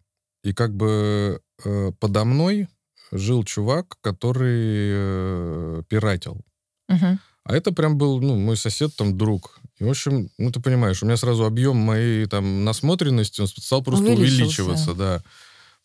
и 0.44 0.54
как 0.54 0.76
бы 0.76 1.40
э, 1.64 1.92
подо 2.00 2.26
мной 2.26 2.68
жил 3.12 3.44
чувак, 3.44 3.98
который 4.02 4.90
э, 4.92 5.84
пиратил. 5.88 6.42
Угу. 6.90 7.20
А 7.44 7.56
это 7.56 7.72
прям 7.72 8.00
был, 8.00 8.20
ну, 8.22 8.36
мой 8.40 8.58
сосед, 8.58 8.96
там, 8.96 9.16
друг. 9.16 9.60
И, 9.78 9.84
в 9.84 9.90
общем, 9.90 10.32
ну, 10.40 10.52
ты 10.52 10.60
понимаешь, 10.60 11.04
у 11.04 11.06
меня 11.06 11.18
сразу 11.18 11.46
объем 11.46 11.78
моей, 11.78 12.26
там, 12.26 12.66
насмотренности, 12.66 13.40
он 13.40 13.48
стал 13.48 13.84
просто 13.84 14.14
увеличиваться, 14.14 14.96
да. 14.96 15.22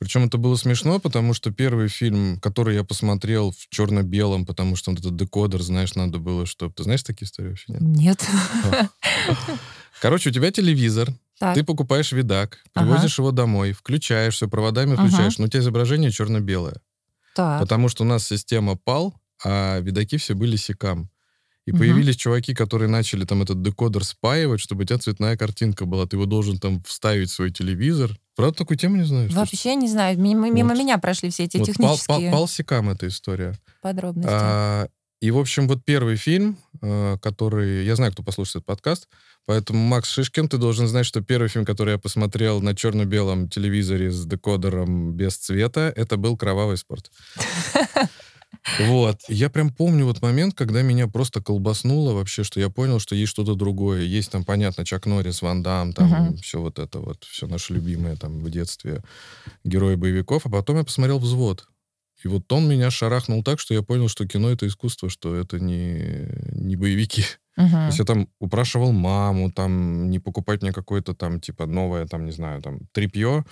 Причем 0.02 0.24
это 0.24 0.36
было 0.36 0.56
смешно, 0.56 0.98
потому 0.98 1.32
что 1.32 1.52
первый 1.52 1.86
фильм, 1.86 2.40
который 2.40 2.74
я 2.74 2.82
посмотрел 2.82 3.52
в 3.52 3.68
черно-белом, 3.70 4.44
потому 4.44 4.74
что 4.74 4.90
вот 4.90 4.98
этот 4.98 5.14
декодер, 5.14 5.62
знаешь, 5.62 5.94
надо 5.94 6.18
было, 6.18 6.44
чтобы... 6.44 6.74
Ты 6.74 6.82
знаешь 6.82 7.04
такие 7.04 7.26
истории 7.26 7.50
вообще? 7.50 7.66
Нет. 7.78 8.20
Нет. 8.64 8.90
Короче, 10.00 10.30
у 10.30 10.32
тебя 10.32 10.50
телевизор, 10.50 11.08
так. 11.38 11.54
ты 11.54 11.62
покупаешь 11.62 12.10
видак, 12.10 12.58
привозишь 12.72 13.14
ага. 13.14 13.22
его 13.22 13.30
домой, 13.30 13.70
включаешь 13.70 14.34
все, 14.34 14.48
проводами 14.48 14.96
включаешь, 14.96 15.34
ага. 15.34 15.42
но 15.42 15.44
у 15.44 15.48
тебя 15.48 15.60
изображение 15.60 16.10
черно-белое. 16.10 16.80
Так. 17.36 17.60
Потому 17.60 17.88
что 17.88 18.02
у 18.02 18.06
нас 18.06 18.26
система 18.26 18.72
PAL, 18.72 19.12
а 19.44 19.78
видаки 19.78 20.16
все 20.16 20.34
были 20.34 20.56
секам. 20.56 21.10
И 21.64 21.70
угу. 21.70 21.78
появились 21.78 22.16
чуваки, 22.16 22.54
которые 22.54 22.88
начали 22.88 23.24
там 23.24 23.42
этот 23.42 23.62
декодер 23.62 24.02
спаивать, 24.02 24.60
чтобы 24.60 24.82
у 24.82 24.84
тебя 24.84 24.98
цветная 24.98 25.36
картинка 25.36 25.86
была. 25.86 26.06
Ты 26.06 26.16
его 26.16 26.26
должен 26.26 26.58
там 26.58 26.82
вставить 26.82 27.30
в 27.30 27.34
свой 27.34 27.52
телевизор. 27.52 28.18
Правда, 28.34 28.56
такую 28.58 28.78
тему 28.78 28.96
не 28.96 29.04
знаешь? 29.04 29.32
Вообще 29.32 29.56
что? 29.56 29.74
не 29.74 29.88
знаю. 29.88 30.18
Мимо, 30.18 30.46
вот. 30.46 30.54
мимо 30.54 30.74
меня 30.74 30.98
прошли 30.98 31.30
все 31.30 31.44
эти 31.44 31.58
вот 31.58 31.66
технические... 31.66 32.06
Пал, 32.06 32.20
пал, 32.20 32.30
палсикам 32.30 32.90
эта 32.90 33.08
история. 33.08 33.54
Подробности. 33.82 34.30
А, 34.32 34.88
и, 35.20 35.30
в 35.30 35.38
общем, 35.38 35.68
вот 35.68 35.84
первый 35.84 36.16
фильм, 36.16 36.56
э, 36.80 37.18
который... 37.20 37.84
Я 37.84 37.94
знаю, 37.94 38.12
кто 38.12 38.22
послушает 38.22 38.56
этот 38.56 38.66
подкаст, 38.66 39.08
поэтому, 39.46 39.78
Макс 39.78 40.08
Шишкин, 40.08 40.48
ты 40.48 40.56
должен 40.56 40.88
знать, 40.88 41.06
что 41.06 41.20
первый 41.20 41.48
фильм, 41.48 41.64
который 41.64 41.92
я 41.92 41.98
посмотрел 41.98 42.60
на 42.60 42.74
черно-белом 42.74 43.48
телевизоре 43.48 44.10
с 44.10 44.24
декодером 44.24 45.12
без 45.12 45.36
цвета, 45.36 45.92
это 45.94 46.16
был 46.16 46.36
«Кровавый 46.36 46.76
спорт». 46.76 47.10
Вот. 48.78 49.20
Я 49.28 49.50
прям 49.50 49.70
помню 49.70 50.04
вот 50.06 50.22
момент, 50.22 50.54
когда 50.54 50.82
меня 50.82 51.08
просто 51.08 51.42
колбаснуло 51.42 52.12
вообще, 52.12 52.44
что 52.44 52.60
я 52.60 52.70
понял, 52.70 53.00
что 53.00 53.14
есть 53.14 53.30
что-то 53.30 53.54
другое. 53.54 54.02
Есть 54.02 54.30
там, 54.30 54.44
понятно, 54.44 54.84
Чак 54.84 55.06
Норрис, 55.06 55.42
Ван 55.42 55.62
Дам, 55.62 55.92
там 55.92 56.12
uh-huh. 56.12 56.36
все 56.36 56.60
вот 56.60 56.78
это 56.78 57.00
вот, 57.00 57.24
все 57.24 57.46
наше 57.46 57.74
любимое 57.74 58.16
там 58.16 58.38
в 58.38 58.50
детстве 58.50 59.02
герои 59.64 59.96
боевиков. 59.96 60.46
А 60.46 60.50
потом 60.50 60.78
я 60.78 60.84
посмотрел 60.84 61.18
«Взвод». 61.18 61.66
И 62.24 62.28
вот 62.28 62.50
он 62.52 62.68
меня 62.68 62.90
шарахнул 62.90 63.42
так, 63.42 63.58
что 63.58 63.74
я 63.74 63.82
понял, 63.82 64.06
что 64.06 64.28
кино— 64.28 64.50
это 64.52 64.68
искусство, 64.68 65.10
что 65.10 65.34
это 65.34 65.58
не, 65.58 66.28
не 66.52 66.76
боевики. 66.76 67.24
Uh-huh. 67.58 67.70
То 67.70 67.86
есть 67.86 67.98
я 67.98 68.04
там 68.04 68.28
упрашивал 68.38 68.92
маму, 68.92 69.50
там, 69.50 70.08
не 70.08 70.20
покупать 70.20 70.62
мне 70.62 70.72
какое-то 70.72 71.14
там, 71.14 71.40
типа, 71.40 71.66
новое, 71.66 72.06
там, 72.06 72.24
не 72.24 72.32
знаю, 72.32 72.62
там, 72.62 72.78
трипье, 72.92 73.44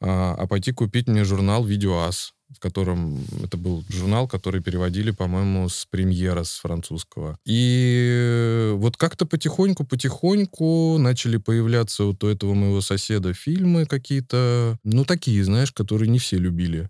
а, 0.00 0.34
а 0.38 0.46
пойти 0.46 0.72
купить 0.72 1.08
мне 1.08 1.24
журнал 1.24 1.64
«Видеоас», 1.64 2.32
в 2.56 2.60
котором 2.60 3.24
это 3.42 3.56
был 3.56 3.84
журнал, 3.88 4.26
который 4.26 4.62
переводили, 4.62 5.10
по-моему, 5.10 5.68
с 5.68 5.86
премьера 5.90 6.44
с 6.44 6.58
французского. 6.58 7.38
И 7.44 8.72
вот 8.76 8.96
как-то 8.96 9.26
потихоньку-потихоньку 9.26 10.96
начали 10.98 11.36
появляться 11.36 12.04
вот 12.04 12.24
у 12.24 12.28
этого 12.28 12.54
моего 12.54 12.80
соседа 12.80 13.34
фильмы 13.34 13.84
какие-то, 13.84 14.78
ну, 14.82 15.04
такие, 15.04 15.44
знаешь, 15.44 15.72
которые 15.72 16.08
не 16.08 16.18
все 16.18 16.38
любили. 16.38 16.88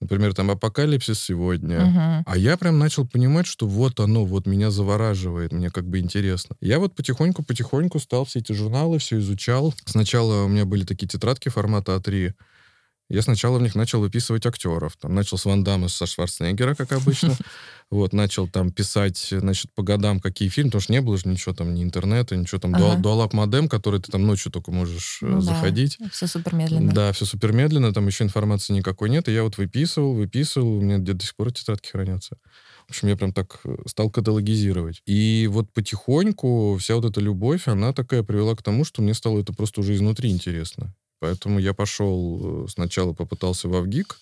Например, 0.00 0.34
там 0.34 0.50
«Апокалипсис 0.50 1.18
сегодня». 1.18 1.76
Uh-huh. 1.76 2.22
А 2.26 2.36
я 2.36 2.56
прям 2.56 2.78
начал 2.78 3.06
понимать, 3.06 3.46
что 3.46 3.66
вот 3.66 3.98
оно, 3.98 4.26
вот 4.26 4.46
меня 4.46 4.70
завораживает, 4.70 5.52
мне 5.52 5.70
как 5.70 5.88
бы 5.88 5.98
интересно. 5.98 6.56
Я 6.60 6.78
вот 6.78 6.94
потихоньку-потихоньку 6.94 7.98
стал 7.98 8.26
все 8.26 8.40
эти 8.40 8.52
журналы, 8.52 8.98
все 8.98 9.18
изучал. 9.18 9.74
Сначала 9.86 10.44
у 10.44 10.48
меня 10.48 10.66
были 10.66 10.84
такие 10.84 11.08
тетрадки 11.08 11.48
формата 11.48 11.92
А3, 11.96 12.34
я 13.08 13.22
сначала 13.22 13.58
в 13.58 13.62
них 13.62 13.74
начал 13.74 14.00
выписывать 14.00 14.46
актеров. 14.46 14.96
Там 14.96 15.14
начал 15.14 15.38
с 15.38 15.44
Ван 15.44 15.62
Дамма, 15.62 15.88
со 15.88 16.06
Шварценеггера, 16.06 16.74
как 16.74 16.92
обычно. 16.92 17.36
Вот, 17.88 18.12
начал 18.12 18.48
там 18.48 18.72
писать, 18.72 19.28
значит, 19.30 19.72
по 19.72 19.84
годам, 19.84 20.18
какие 20.18 20.48
фильмы, 20.48 20.70
потому 20.70 20.82
что 20.82 20.92
не 20.92 21.00
было 21.00 21.16
же 21.16 21.28
ничего 21.28 21.54
там, 21.54 21.72
ни 21.72 21.84
интернета, 21.84 22.34
ничего 22.34 22.60
там, 22.60 22.74
ага. 22.74 22.96
дуалап 22.96 23.32
модем, 23.32 23.68
который 23.68 24.00
ты 24.00 24.10
там 24.10 24.26
ночью 24.26 24.50
только 24.50 24.72
можешь 24.72 25.20
э, 25.22 25.26
ну, 25.26 25.40
заходить. 25.40 25.96
Да, 26.00 26.08
все 26.10 26.26
супер 26.26 26.56
медленно. 26.56 26.92
Да, 26.92 27.12
все 27.12 27.24
супер 27.26 27.52
медленно, 27.52 27.94
там 27.94 28.08
еще 28.08 28.24
информации 28.24 28.72
никакой 28.72 29.08
нет, 29.08 29.28
и 29.28 29.32
я 29.32 29.44
вот 29.44 29.56
выписывал, 29.56 30.14
выписывал, 30.14 30.78
у 30.78 30.80
меня 30.80 30.98
где-то 30.98 31.18
до 31.18 31.24
сих 31.26 31.36
пор 31.36 31.52
тетрадки 31.52 31.88
хранятся. 31.88 32.38
В 32.88 32.90
общем, 32.90 33.06
я 33.06 33.16
прям 33.16 33.32
так 33.32 33.60
э, 33.62 33.76
стал 33.86 34.10
каталогизировать. 34.10 35.00
И 35.06 35.48
вот 35.48 35.72
потихоньку 35.72 36.76
вся 36.80 36.96
вот 36.96 37.04
эта 37.04 37.20
любовь, 37.20 37.68
она 37.68 37.92
такая 37.92 38.24
привела 38.24 38.56
к 38.56 38.64
тому, 38.64 38.84
что 38.84 39.00
мне 39.00 39.14
стало 39.14 39.42
это 39.42 39.52
просто 39.52 39.80
уже 39.80 39.94
изнутри 39.94 40.30
интересно. 40.30 40.92
Поэтому 41.26 41.58
я 41.58 41.74
пошел, 41.74 42.66
э, 42.66 42.68
сначала 42.68 43.12
попытался 43.12 43.68
в 43.68 43.74
Авгик, 43.74 44.20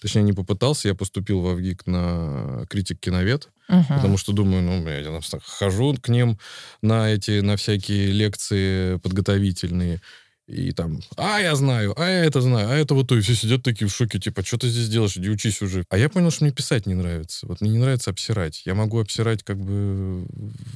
точнее, 0.00 0.22
не 0.22 0.32
попытался, 0.32 0.86
я 0.86 0.94
поступил 0.94 1.40
в 1.40 1.48
Авгик 1.48 1.84
на 1.84 2.64
критик 2.70 3.00
киновед, 3.00 3.48
uh-huh. 3.68 3.88
потому 3.88 4.16
что 4.18 4.32
думаю, 4.32 4.62
ну, 4.62 4.88
я 4.88 5.20
хожу 5.42 5.96
к 6.00 6.08
ним 6.08 6.38
на 6.80 7.10
эти, 7.10 7.40
на 7.40 7.56
всякие 7.56 8.12
лекции 8.12 8.98
подготовительные, 8.98 10.00
и 10.46 10.72
там, 10.72 11.00
а, 11.16 11.38
я 11.38 11.56
знаю, 11.56 11.94
а, 11.96 12.06
я 12.06 12.24
это 12.26 12.42
знаю, 12.42 12.68
а 12.68 12.74
это 12.74 12.94
вот 12.94 13.08
то. 13.08 13.16
И 13.16 13.22
все 13.22 13.34
сидят 13.34 13.62
такие 13.62 13.88
в 13.88 13.94
шоке, 13.94 14.18
типа, 14.18 14.44
что 14.44 14.58
ты 14.58 14.68
здесь 14.68 14.90
делаешь, 14.90 15.16
иди 15.16 15.30
учись 15.30 15.62
уже. 15.62 15.86
А 15.88 15.96
я 15.96 16.10
понял, 16.10 16.30
что 16.30 16.44
мне 16.44 16.52
писать 16.52 16.84
не 16.86 16.92
нравится. 16.92 17.46
Вот 17.46 17.62
мне 17.62 17.70
не 17.70 17.78
нравится 17.78 18.10
обсирать. 18.10 18.62
Я 18.66 18.74
могу 18.74 19.00
обсирать 19.00 19.42
как 19.42 19.58
бы 19.58 20.26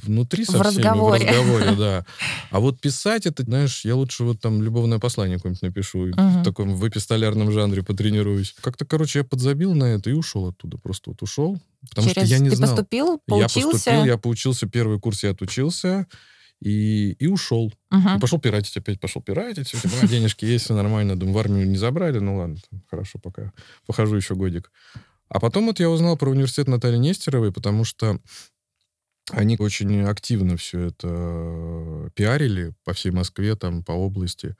внутри 0.03 0.45
со 0.45 0.53
в 0.53 0.67
всеми, 0.67 0.81
разговоре. 0.81 1.23
в 1.23 1.27
разговоре, 1.27 1.75
да. 1.75 2.05
А 2.49 2.59
вот 2.59 2.81
писать 2.81 3.27
это, 3.27 3.43
знаешь, 3.43 3.85
я 3.85 3.95
лучше 3.95 4.23
вот 4.23 4.41
там 4.41 4.63
любовное 4.63 4.97
послание 4.97 5.37
какое-нибудь 5.37 5.61
напишу, 5.61 6.07
uh-huh. 6.07 6.41
в 6.41 6.43
таком 6.43 6.75
в 6.75 6.87
эпистолярном 6.87 7.51
жанре 7.51 7.83
потренируюсь. 7.83 8.55
Как-то, 8.61 8.85
короче, 8.85 9.19
я 9.19 9.23
подзабил 9.23 9.75
на 9.75 9.83
это 9.83 10.09
и 10.09 10.13
ушел 10.13 10.47
оттуда. 10.47 10.79
Просто 10.79 11.11
вот 11.11 11.21
ушел. 11.21 11.59
Потому 11.89 12.09
Через... 12.09 12.27
что 12.27 12.35
я 12.35 12.39
не 12.39 12.49
ты 12.49 12.55
знал. 12.55 12.71
поступил, 12.71 13.21
поучился? 13.27 13.59
Я 13.59 13.71
поступил, 13.71 14.05
я 14.05 14.17
поучился, 14.17 14.67
первый 14.67 14.99
курс 14.99 15.23
я 15.23 15.29
отучился 15.29 16.07
и, 16.61 17.11
и 17.13 17.27
ушел. 17.27 17.71
Uh-huh. 17.91 18.17
И 18.17 18.19
пошел 18.19 18.39
пиратить 18.39 18.75
опять, 18.77 18.99
пошел 18.99 19.21
пиратить. 19.21 19.71
Типа, 19.71 20.07
денежки 20.07 20.45
есть, 20.45 20.65
все 20.65 20.75
нормально. 20.75 21.15
Думаю, 21.15 21.35
в 21.35 21.39
армию 21.39 21.67
не 21.67 21.77
забрали, 21.77 22.19
ну 22.19 22.37
ладно, 22.37 22.57
там, 22.69 22.83
хорошо, 22.89 23.19
пока 23.19 23.53
похожу 23.85 24.15
еще 24.15 24.35
годик. 24.35 24.71
А 25.29 25.39
потом 25.39 25.67
вот 25.67 25.79
я 25.79 25.89
узнал 25.89 26.17
про 26.17 26.31
университет 26.31 26.67
Натальи 26.67 26.97
Нестеровой, 26.97 27.53
потому 27.53 27.83
что 27.83 28.19
они 29.31 29.57
очень 29.59 30.01
активно 30.01 30.57
все 30.57 30.87
это 30.87 32.11
пиарили 32.15 32.73
по 32.83 32.93
всей 32.93 33.11
Москве, 33.11 33.55
там, 33.55 33.83
по 33.83 33.91
области. 33.91 34.55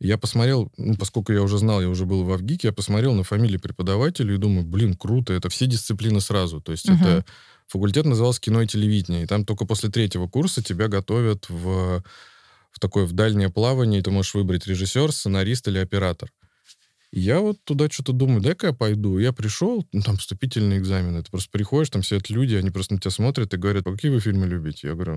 Я 0.00 0.18
посмотрел, 0.18 0.72
ну, 0.76 0.96
поскольку 0.96 1.32
я 1.32 1.42
уже 1.42 1.58
знал, 1.58 1.80
я 1.80 1.88
уже 1.88 2.04
был 2.04 2.24
в 2.24 2.32
Авгике, 2.32 2.68
я 2.68 2.72
посмотрел 2.72 3.14
на 3.14 3.22
фамилии 3.22 3.56
преподавателей 3.58 4.34
и 4.34 4.38
думаю, 4.38 4.66
блин, 4.66 4.94
круто, 4.94 5.32
это 5.32 5.48
все 5.48 5.66
дисциплины 5.66 6.20
сразу. 6.20 6.60
То 6.60 6.72
есть 6.72 6.88
uh-huh. 6.88 7.00
это 7.00 7.24
Факультет 7.68 8.04
назывался 8.04 8.40
кино 8.40 8.62
и 8.62 8.66
телевидение. 8.66 9.22
И 9.22 9.26
там 9.26 9.44
только 9.44 9.64
после 9.64 9.90
третьего 9.90 10.28
курса 10.28 10.62
тебя 10.62 10.88
готовят 10.88 11.48
в, 11.48 12.02
в 12.70 12.80
такое 12.80 13.06
в 13.06 13.12
дальнее 13.12 13.50
плавание, 13.50 14.00
и 14.00 14.02
ты 14.02 14.10
можешь 14.10 14.34
выбрать 14.34 14.66
режиссер, 14.66 15.12
сценарист 15.12 15.68
или 15.68 15.78
оператор. 15.78 16.30
Я 17.16 17.38
вот 17.38 17.62
туда 17.62 17.88
что-то 17.88 18.12
думаю, 18.12 18.40
дай-ка 18.40 18.66
я 18.68 18.72
пойду. 18.72 19.18
Я 19.18 19.32
пришел, 19.32 19.86
ну, 19.92 20.02
там 20.02 20.16
вступительные 20.16 20.80
экзамены. 20.80 21.22
Ты 21.22 21.30
просто 21.30 21.48
приходишь, 21.48 21.90
там 21.90 22.02
сидят 22.02 22.28
люди, 22.28 22.56
они 22.56 22.70
просто 22.70 22.94
на 22.94 23.00
тебя 23.00 23.12
смотрят 23.12 23.54
и 23.54 23.56
говорят, 23.56 23.86
а 23.86 23.92
какие 23.92 24.10
вы 24.10 24.18
фильмы 24.18 24.46
любите? 24.46 24.88
Я 24.88 24.94
говорю, 24.94 25.12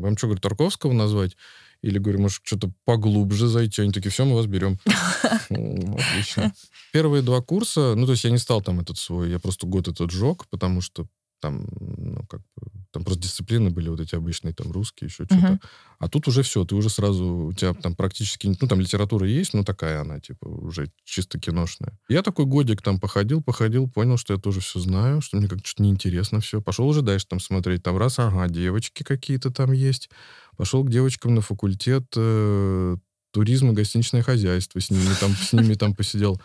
вам 0.00 0.18
что, 0.18 0.26
говорю, 0.26 0.42
Тарковского 0.42 0.92
назвать? 0.92 1.38
Или, 1.80 1.96
говорю, 1.98 2.20
может, 2.20 2.42
что-то 2.44 2.70
поглубже 2.84 3.46
зайти? 3.46 3.80
Они 3.80 3.92
такие, 3.92 4.10
все, 4.10 4.26
мы 4.26 4.34
вас 4.34 4.44
берем. 4.44 4.78
Отлично. 5.48 6.52
Первые 6.92 7.22
два 7.22 7.40
курса, 7.40 7.94
ну, 7.96 8.04
то 8.04 8.12
есть 8.12 8.24
я 8.24 8.30
не 8.30 8.38
стал 8.38 8.60
там 8.60 8.80
этот 8.80 8.98
свой, 8.98 9.30
я 9.30 9.38
просто 9.38 9.66
год 9.66 9.88
этот 9.88 10.10
жег, 10.10 10.46
потому 10.50 10.82
что 10.82 11.06
там, 11.40 11.66
ну, 11.80 12.24
как 12.28 12.40
бы, 12.40 12.70
там 12.90 13.04
просто 13.04 13.22
дисциплины 13.22 13.70
были 13.70 13.88
вот 13.88 14.00
эти 14.00 14.14
обычные, 14.14 14.54
там, 14.54 14.72
русские, 14.72 15.08
еще 15.08 15.24
uh-huh. 15.24 15.38
что-то. 15.38 15.60
А 15.98 16.08
тут 16.08 16.28
уже 16.28 16.42
все, 16.42 16.64
ты 16.64 16.74
уже 16.74 16.90
сразу, 16.90 17.46
у 17.46 17.52
тебя 17.52 17.74
там 17.74 17.94
практически, 17.94 18.46
ну, 18.60 18.68
там 18.68 18.80
литература 18.80 19.26
есть, 19.26 19.54
но 19.54 19.64
такая 19.64 20.00
она, 20.00 20.20
типа, 20.20 20.46
уже 20.46 20.90
чисто 21.04 21.38
киношная. 21.38 21.98
Я 22.08 22.22
такой 22.22 22.46
годик 22.46 22.82
там 22.82 23.00
походил, 23.00 23.42
походил, 23.42 23.88
понял, 23.88 24.16
что 24.16 24.34
я 24.34 24.40
тоже 24.40 24.60
все 24.60 24.80
знаю, 24.80 25.20
что 25.20 25.36
мне 25.36 25.48
как-то 25.48 25.66
что-то 25.66 25.82
неинтересно 25.82 26.40
все. 26.40 26.60
Пошел 26.60 26.86
уже 26.86 27.02
дальше 27.02 27.26
там 27.28 27.40
смотреть, 27.40 27.82
там 27.82 27.96
раз, 27.96 28.18
ага, 28.18 28.48
девочки 28.48 29.02
какие-то 29.02 29.50
там 29.50 29.72
есть. 29.72 30.08
Пошел 30.56 30.84
к 30.84 30.90
девочкам 30.90 31.34
на 31.34 31.40
факультет, 31.40 32.06
э, 32.16 32.96
туризм 33.38 33.70
и 33.70 33.72
гостиничное 33.72 34.24
хозяйство 34.24 34.80
с 34.80 34.90
ними 34.90 35.14
там, 35.20 35.30
с 35.30 35.52
ними 35.52 35.74
там 35.74 35.94
посидел. 35.94 36.40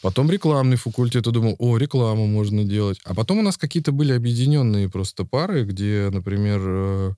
Потом 0.00 0.30
рекламный 0.30 0.76
факультет, 0.76 1.26
я 1.26 1.32
думал, 1.32 1.56
о, 1.58 1.76
рекламу 1.76 2.28
можно 2.28 2.62
делать. 2.62 3.00
А 3.04 3.14
потом 3.14 3.38
у 3.38 3.42
нас 3.42 3.56
какие-то 3.56 3.90
были 3.90 4.12
объединенные 4.12 4.88
просто 4.88 5.24
пары, 5.24 5.64
где, 5.64 6.08
например, 6.12 6.60
э, 6.64 7.14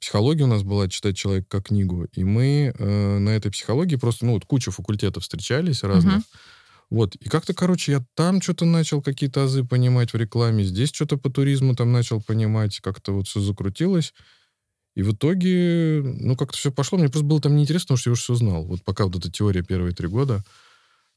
психология 0.00 0.42
у 0.42 0.48
нас 0.48 0.64
была 0.64 0.88
читать 0.88 1.16
человек 1.16 1.46
как 1.46 1.66
книгу, 1.66 2.08
и 2.12 2.24
мы 2.24 2.74
э, 2.76 3.18
на 3.18 3.30
этой 3.30 3.52
психологии 3.52 3.94
просто, 3.94 4.26
ну, 4.26 4.32
вот 4.32 4.46
куча 4.46 4.72
факультетов 4.72 5.22
встречались 5.22 5.84
разных. 5.84 6.16
Uh-huh. 6.16 6.38
Вот, 6.90 7.14
и 7.14 7.28
как-то, 7.28 7.54
короче, 7.54 7.92
я 7.92 8.04
там 8.16 8.42
что-то 8.42 8.64
начал 8.64 9.00
какие-то 9.00 9.44
азы 9.44 9.62
понимать 9.62 10.12
в 10.12 10.16
рекламе, 10.16 10.64
здесь 10.64 10.90
что-то 10.92 11.18
по 11.18 11.30
туризму 11.30 11.76
там 11.76 11.92
начал 11.92 12.20
понимать, 12.20 12.80
как-то 12.80 13.12
вот 13.12 13.28
все 13.28 13.38
закрутилось. 13.38 14.12
И 14.96 15.02
в 15.02 15.12
итоге, 15.12 16.02
ну, 16.02 16.36
как-то 16.36 16.56
все 16.56 16.72
пошло. 16.72 16.98
Мне 16.98 17.10
просто 17.10 17.26
было 17.26 17.38
там 17.40 17.54
неинтересно, 17.54 17.84
потому 17.84 17.98
что 17.98 18.10
я 18.10 18.12
уже 18.14 18.22
все 18.22 18.34
знал. 18.34 18.64
Вот 18.64 18.82
пока 18.82 19.04
вот 19.04 19.14
эта 19.14 19.30
теория 19.30 19.62
первые 19.62 19.94
три 19.94 20.08
года. 20.08 20.42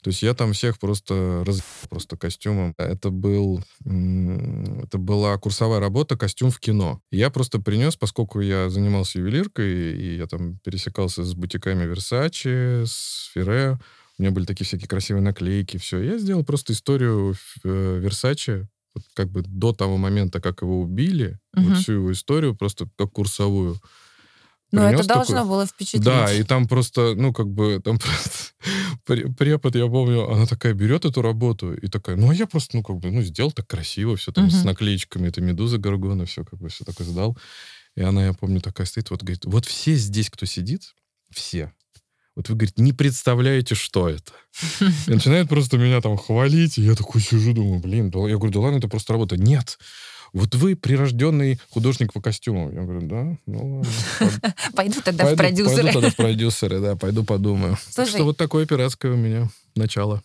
То 0.02 0.08
есть 0.08 0.22
я 0.22 0.34
там 0.34 0.52
всех 0.52 0.78
просто 0.78 1.42
раз 1.46 1.62
просто 1.88 2.16
костюмом. 2.16 2.74
Это 2.76 3.10
был, 3.10 3.62
это 3.84 4.98
была 4.98 5.36
курсовая 5.38 5.80
работа 5.80 6.16
костюм 6.16 6.50
в 6.50 6.60
кино. 6.60 7.00
Я 7.10 7.30
просто 7.30 7.58
принес, 7.58 7.96
поскольку 7.96 8.40
я 8.40 8.68
занимался 8.70 9.18
ювелиркой, 9.18 9.94
и 9.98 10.16
я 10.16 10.26
там 10.26 10.58
пересекался 10.58 11.24
с 11.24 11.34
бутиками 11.34 11.90
Versace, 11.90 12.84
с 12.86 13.30
Ферре, 13.34 13.78
у 14.18 14.22
меня 14.22 14.30
были 14.30 14.44
такие 14.44 14.66
всякие 14.66 14.88
красивые 14.88 15.22
наклейки, 15.22 15.78
все. 15.78 16.00
Я 16.00 16.18
сделал 16.18 16.44
просто 16.44 16.74
историю 16.74 17.34
э, 17.64 18.02
Versace 18.04 18.60
вот 18.60 18.79
как 19.14 19.30
бы 19.30 19.42
до 19.42 19.72
того 19.72 19.96
момента, 19.96 20.40
как 20.40 20.62
его 20.62 20.80
убили, 20.80 21.38
угу. 21.54 21.66
вот 21.66 21.78
всю 21.78 21.92
его 21.92 22.12
историю 22.12 22.54
просто 22.54 22.88
как 22.96 23.12
курсовую. 23.12 23.80
Ну, 24.72 24.82
это 24.82 25.06
должно 25.06 25.36
такой... 25.36 25.48
было 25.48 25.66
впечатлить. 25.66 26.04
Да, 26.04 26.32
и 26.32 26.44
там 26.44 26.68
просто, 26.68 27.14
ну, 27.16 27.32
как 27.32 27.48
бы, 27.48 27.80
там 27.84 27.98
просто 29.06 29.34
препод, 29.36 29.74
я 29.74 29.86
помню, 29.86 30.30
она 30.30 30.46
такая 30.46 30.74
берет 30.74 31.04
эту 31.04 31.22
работу 31.22 31.74
и 31.74 31.88
такая, 31.88 32.16
ну, 32.16 32.30
а 32.30 32.34
я 32.34 32.46
просто, 32.46 32.76
ну, 32.76 32.82
как 32.82 32.98
бы, 32.98 33.10
ну, 33.10 33.22
сделал 33.22 33.50
так 33.50 33.66
красиво, 33.66 34.16
все 34.16 34.32
там 34.32 34.44
угу. 34.44 34.52
с 34.52 34.64
наклеечками, 34.64 35.28
это 35.28 35.40
медуза 35.40 35.78
Гаргона, 35.78 36.24
все 36.26 36.44
как 36.44 36.60
бы, 36.60 36.68
все 36.68 36.84
такое 36.84 37.06
сдал. 37.06 37.36
И 37.96 38.02
она, 38.02 38.26
я 38.26 38.32
помню, 38.32 38.60
такая 38.60 38.86
стоит, 38.86 39.10
вот 39.10 39.22
говорит, 39.22 39.44
вот 39.44 39.66
все 39.66 39.96
здесь, 39.96 40.30
кто 40.30 40.46
сидит, 40.46 40.94
все, 41.30 41.72
вот 42.36 42.48
вы, 42.48 42.54
говорит, 42.54 42.78
не 42.78 42.92
представляете, 42.92 43.74
что 43.74 44.08
это. 44.08 44.32
И 45.06 45.10
начинает 45.10 45.48
просто 45.48 45.78
меня 45.78 46.00
там 46.00 46.16
хвалить, 46.16 46.78
и 46.78 46.82
я 46.82 46.94
такой 46.94 47.20
сижу, 47.20 47.52
думаю, 47.52 47.80
блин, 47.80 48.10
да, 48.10 48.20
я 48.20 48.36
говорю, 48.36 48.52
да 48.52 48.60
ладно, 48.60 48.78
это 48.78 48.88
просто 48.88 49.12
работа. 49.12 49.36
Нет, 49.36 49.78
вот 50.32 50.54
вы 50.54 50.76
прирожденный 50.76 51.60
художник 51.70 52.12
по 52.12 52.20
костюму. 52.20 52.70
Я 52.72 52.82
говорю, 52.82 53.06
да, 53.06 53.36
ну 53.46 53.82
ладно. 54.20 54.54
Пойду 54.74 55.00
тогда 55.04 55.26
в 55.26 55.36
продюсеры. 55.36 55.82
Пойду 55.82 55.92
тогда 55.92 56.10
в 56.10 56.16
продюсеры, 56.16 56.80
да, 56.80 56.96
пойду 56.96 57.24
подумаю. 57.24 57.76
Слушай, 57.90 58.10
что 58.10 58.24
вот 58.24 58.36
такое 58.36 58.64
пиратское 58.64 59.12
у 59.12 59.16
меня 59.16 59.48
начало. 59.74 60.22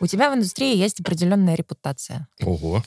У 0.00 0.06
тебя 0.06 0.30
в 0.30 0.34
индустрии 0.36 0.76
есть 0.76 1.00
определенная 1.00 1.54
репутация. 1.56 2.28
Ого. 2.42 2.84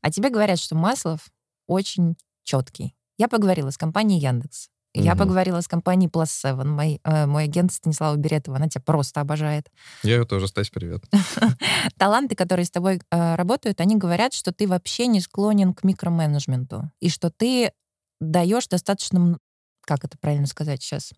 А 0.00 0.10
тебе 0.10 0.30
говорят, 0.30 0.58
что 0.58 0.74
Маслов 0.74 1.28
очень 1.66 2.16
четкий. 2.42 2.94
Я 3.16 3.28
поговорила 3.28 3.70
с 3.70 3.76
компанией 3.76 4.20
Яндекс. 4.20 4.70
Я 5.00 5.12
Мгм. 5.14 5.18
поговорила 5.20 5.60
с 5.60 5.68
компанией 5.68 6.10
Plus 6.10 6.24
Seven. 6.26 6.66
Мой, 6.66 7.00
э, 7.04 7.26
мой 7.26 7.44
агент 7.44 7.72
Станислава 7.72 8.16
Беретова, 8.16 8.56
она 8.56 8.68
тебя 8.68 8.82
просто 8.84 9.20
обожает. 9.20 9.70
Я 10.02 10.16
ее 10.16 10.24
тоже, 10.24 10.48
Стась, 10.48 10.70
привет. 10.70 11.04
Таланты, 11.98 12.34
которые 12.34 12.66
с 12.66 12.70
тобой 12.70 13.00
э, 13.10 13.34
работают, 13.36 13.80
они 13.80 13.96
говорят, 13.96 14.32
что 14.32 14.52
ты 14.52 14.66
вообще 14.66 15.06
не 15.06 15.20
склонен 15.20 15.72
к 15.72 15.84
микроменеджменту. 15.84 16.90
И 17.00 17.08
что 17.10 17.30
ты 17.30 17.72
даешь 18.20 18.66
достаточно... 18.66 19.38
Как 19.82 20.04
это 20.04 20.18
правильно 20.18 20.46
сказать 20.46 20.82
сейчас? 20.82 21.12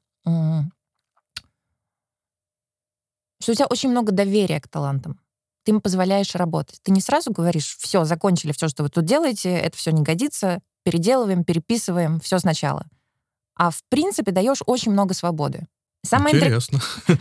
Что 3.42 3.52
у 3.52 3.54
тебя 3.54 3.66
очень 3.66 3.90
много 3.90 4.12
доверия 4.12 4.60
к 4.60 4.68
талантам. 4.68 5.18
Ты 5.64 5.72
им 5.72 5.80
позволяешь 5.80 6.34
работать. 6.34 6.80
Ты 6.82 6.92
не 6.92 7.00
сразу 7.00 7.32
говоришь, 7.32 7.76
все, 7.78 8.04
закончили 8.04 8.52
все, 8.52 8.68
что 8.68 8.82
вы 8.82 8.90
тут 8.90 9.04
делаете, 9.06 9.50
это 9.50 9.76
все 9.76 9.90
не 9.92 10.02
годится, 10.02 10.60
переделываем, 10.84 11.44
переписываем, 11.44 12.20
все 12.20 12.38
сначала. 12.38 12.86
А 13.56 13.70
в 13.70 13.82
принципе 13.88 14.32
даешь 14.32 14.62
очень 14.66 14.92
много 14.92 15.14
свободы. 15.14 15.66
Самое 16.02 16.34
Интересно. 16.34 16.80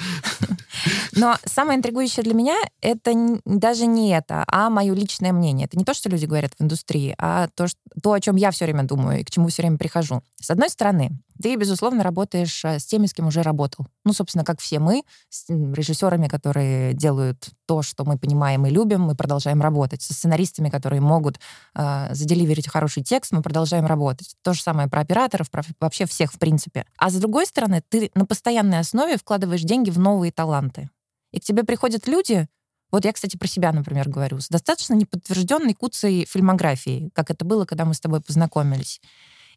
но 1.13 1.35
самое 1.45 1.77
интригующее 1.77 2.23
для 2.23 2.33
меня 2.33 2.55
это 2.81 3.13
даже 3.43 3.85
не 3.87 4.11
это, 4.11 4.45
а 4.47 4.69
мое 4.69 4.93
личное 4.93 5.33
мнение. 5.33 5.65
Это 5.65 5.77
не 5.77 5.83
то, 5.83 5.93
что 5.93 6.07
люди 6.09 6.25
говорят 6.25 6.53
в 6.57 6.63
индустрии, 6.63 7.13
а 7.17 7.49
то, 7.55 7.67
что- 7.67 7.79
то 8.01 8.13
о 8.13 8.19
чем 8.21 8.37
я 8.37 8.51
все 8.51 8.65
время 8.65 8.83
думаю 8.83 9.19
и 9.19 9.23
к 9.25 9.31
чему 9.31 9.49
все 9.49 9.63
время 9.63 9.77
прихожу. 9.77 10.23
С 10.39 10.49
одной 10.49 10.69
стороны, 10.69 11.11
ты, 11.41 11.55
безусловно, 11.55 12.03
работаешь 12.03 12.63
э, 12.63 12.79
с 12.79 12.85
теми, 12.85 13.07
с 13.07 13.13
кем 13.13 13.27
уже 13.27 13.41
работал. 13.41 13.85
Ну, 14.05 14.13
собственно, 14.13 14.45
как 14.45 14.61
все 14.61 14.79
мы, 14.79 15.03
с 15.27 15.49
режиссерами, 15.49 16.27
которые 16.29 16.93
делают 16.93 17.49
то, 17.69 17.83
что 17.83 18.03
мы 18.03 18.17
понимаем 18.17 18.65
и 18.65 18.71
любим, 18.71 19.01
мы 19.01 19.13
продолжаем 19.13 19.61
работать. 19.61 20.01
Со 20.01 20.15
сценаристами, 20.15 20.69
которые 20.69 21.01
могут 21.01 21.39
э, 21.75 22.07
заделиверить 22.15 22.67
хороший 22.67 23.03
текст, 23.03 23.31
мы 23.31 23.43
продолжаем 23.43 23.85
работать. 23.85 24.35
То 24.41 24.53
же 24.53 24.63
самое 24.63 24.89
про 24.89 25.01
операторов, 25.01 25.51
про 25.51 25.61
вообще 25.79 26.07
всех, 26.07 26.33
в 26.33 26.39
принципе. 26.39 26.87
А 26.97 27.11
с 27.11 27.13
другой 27.17 27.45
стороны, 27.45 27.83
ты 27.87 28.09
на 28.15 28.25
постоянной 28.25 28.79
основе 28.79 29.17
вкладываешь 29.17 29.61
деньги 29.61 29.91
в 29.91 29.99
новые 29.99 30.31
таланты. 30.31 30.89
И 31.31 31.39
к 31.39 31.43
тебе 31.43 31.63
приходят 31.63 32.07
люди, 32.07 32.47
вот 32.89 33.05
я, 33.05 33.13
кстати, 33.13 33.37
про 33.37 33.47
себя, 33.47 33.71
например, 33.71 34.09
говорю, 34.09 34.39
с 34.39 34.47
достаточно 34.47 34.95
неподтвержденной 34.95 35.75
куцей 35.75 36.25
фильмографией, 36.25 37.11
как 37.13 37.29
это 37.29 37.45
было, 37.45 37.65
когда 37.65 37.85
мы 37.85 37.93
с 37.93 37.99
тобой 37.99 38.21
познакомились. 38.21 38.99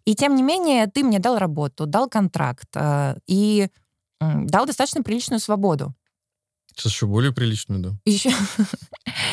И 0.05 0.15
тем 0.15 0.35
не 0.35 0.43
менее, 0.43 0.87
ты 0.87 1.03
мне 1.03 1.19
дал 1.19 1.39
работу, 1.39 1.87
дал 1.87 2.11
контракт 2.11 2.69
э, 2.75 3.17
и 3.27 3.69
м, 4.21 4.47
дал 4.47 4.67
достаточно 4.67 5.03
приличную 5.03 5.41
свободу. 5.41 5.95
Сейчас 6.75 6.93
еще 6.93 7.07
более 7.07 7.33
приличную, 7.33 7.81
да. 7.81 7.91
Еще. 8.05 8.31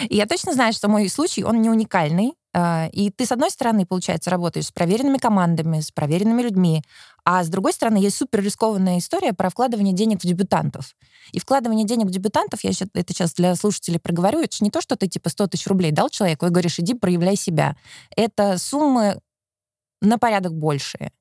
И 0.10 0.16
я 0.16 0.26
точно 0.26 0.54
знаю, 0.54 0.74
что 0.74 0.88
мой 0.88 1.10
случай, 1.10 1.44
он 1.44 1.62
не 1.62 1.70
уникальный. 1.70 2.34
А, 2.54 2.90
И 2.92 3.12
ты, 3.12 3.26
с 3.26 3.32
одной 3.32 3.52
стороны, 3.52 3.86
получается, 3.86 4.30
работаешь 4.30 4.68
с 4.68 4.72
проверенными 4.72 5.18
командами, 5.18 5.82
с 5.82 5.92
проверенными 5.92 6.42
людьми, 6.42 6.84
а 7.24 7.44
с 7.44 7.50
другой 7.50 7.74
стороны, 7.74 7.98
есть 7.98 8.18
супер 8.18 8.42
рискованная 8.42 8.98
история 8.98 9.34
про 9.34 9.50
вкладывание 9.50 9.94
денег 9.94 10.24
в 10.24 10.26
дебютантов. 10.26 10.96
И 11.32 11.40
вкладывание 11.40 11.86
денег 11.86 12.08
в 12.08 12.12
дебютантов, 12.12 12.64
я 12.64 12.72
это 12.72 13.14
сейчас 13.14 13.34
для 13.34 13.56
слушателей 13.56 14.00
проговорю, 14.00 14.42
это 14.42 14.56
же 14.56 14.64
не 14.64 14.72
то, 14.72 14.82
что 14.82 14.96
ты 14.96 15.08
типа 15.08 15.30
100 15.30 15.48
тысяч 15.48 15.68
рублей 15.68 15.92
дал 15.92 16.10
человеку 16.10 16.48
и 16.48 16.50
говоришь, 16.50 16.80
иди 16.80 16.96
проявляй 16.96 17.36
себя. 17.36 17.76
Это 18.16 18.58
суммы 18.58 19.20
на 20.02 20.18
порядок 20.18 20.54
большие. 20.56 21.12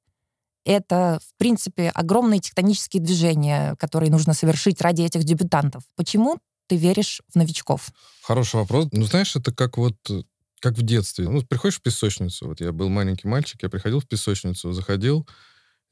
Это, 0.65 1.19
в 1.23 1.39
принципе, 1.39 1.89
огромные 1.91 2.41
тектонические 2.41 3.03
движения, 3.03 3.75
которые 3.77 4.11
нужно 4.11 4.35
совершить 4.35 4.81
ради 4.81 5.03
этих 5.03 5.25
дебютантов. 5.25 5.83
Почему 5.97 6.39
ты 6.67 6.77
веришь 6.77 7.23
в 7.33 7.37
новичков? 7.37 7.89
Хороший 8.23 8.57
вопрос. 8.57 8.89
Ну, 8.93 9.05
знаешь, 9.05 9.35
это 9.35 9.53
как 9.55 9.79
вот 9.79 9.97
э, 10.11 10.23
как 10.61 10.77
в 10.77 10.83
детстве. 10.83 11.29
Ну, 11.29 11.43
приходишь 11.43 11.79
в 11.79 11.83
песочницу. 11.83 12.49
Вот 12.49 12.61
я 12.61 12.73
был 12.73 12.89
маленький 12.89 13.29
мальчик, 13.29 13.63
я 13.63 13.69
приходил 13.69 14.01
в 14.01 14.07
песочницу, 14.07 14.73
заходил, 14.73 15.27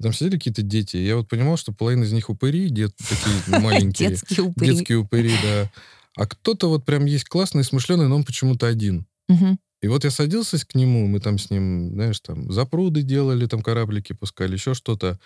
там 0.03 0.13
сидели 0.13 0.37
какие-то 0.37 0.63
дети. 0.63 0.97
Я 0.97 1.17
вот 1.17 1.29
понимал, 1.29 1.57
что 1.57 1.73
половина 1.73 2.05
из 2.05 2.13
них 2.13 2.29
упыри, 2.29 2.69
дет, 2.69 2.95
такие 2.97 3.61
маленькие. 3.61 4.11
Детские 4.11 4.43
упыри. 4.43 4.71
Детские 4.71 4.99
упыри, 4.99 5.35
да. 5.43 5.71
А 6.17 6.27
кто-то 6.27 6.69
вот 6.69 6.85
прям 6.85 7.05
есть 7.07 7.25
классный, 7.25 7.65
смышленый, 7.65 8.09
но 8.09 8.17
он 8.17 8.25
почему-то 8.25 8.67
один. 8.67 9.07
Мгм. 9.29 9.59
И 9.83 9.89
вот 9.89 10.05
я 10.05 10.11
садился 10.11 10.59
к 10.67 10.75
нему, 10.75 11.07
мы 11.07 11.21
там 11.21 11.39
с 11.39 11.51
ним, 11.51 11.93
знаешь, 11.93 12.21
там 12.21 12.51
запруды 12.51 13.03
делали, 13.03 13.47
там 13.47 13.63
кораблики 13.63 14.15
пускали, 14.15 14.55
еще 14.55 14.75
что-то. 14.75 15.19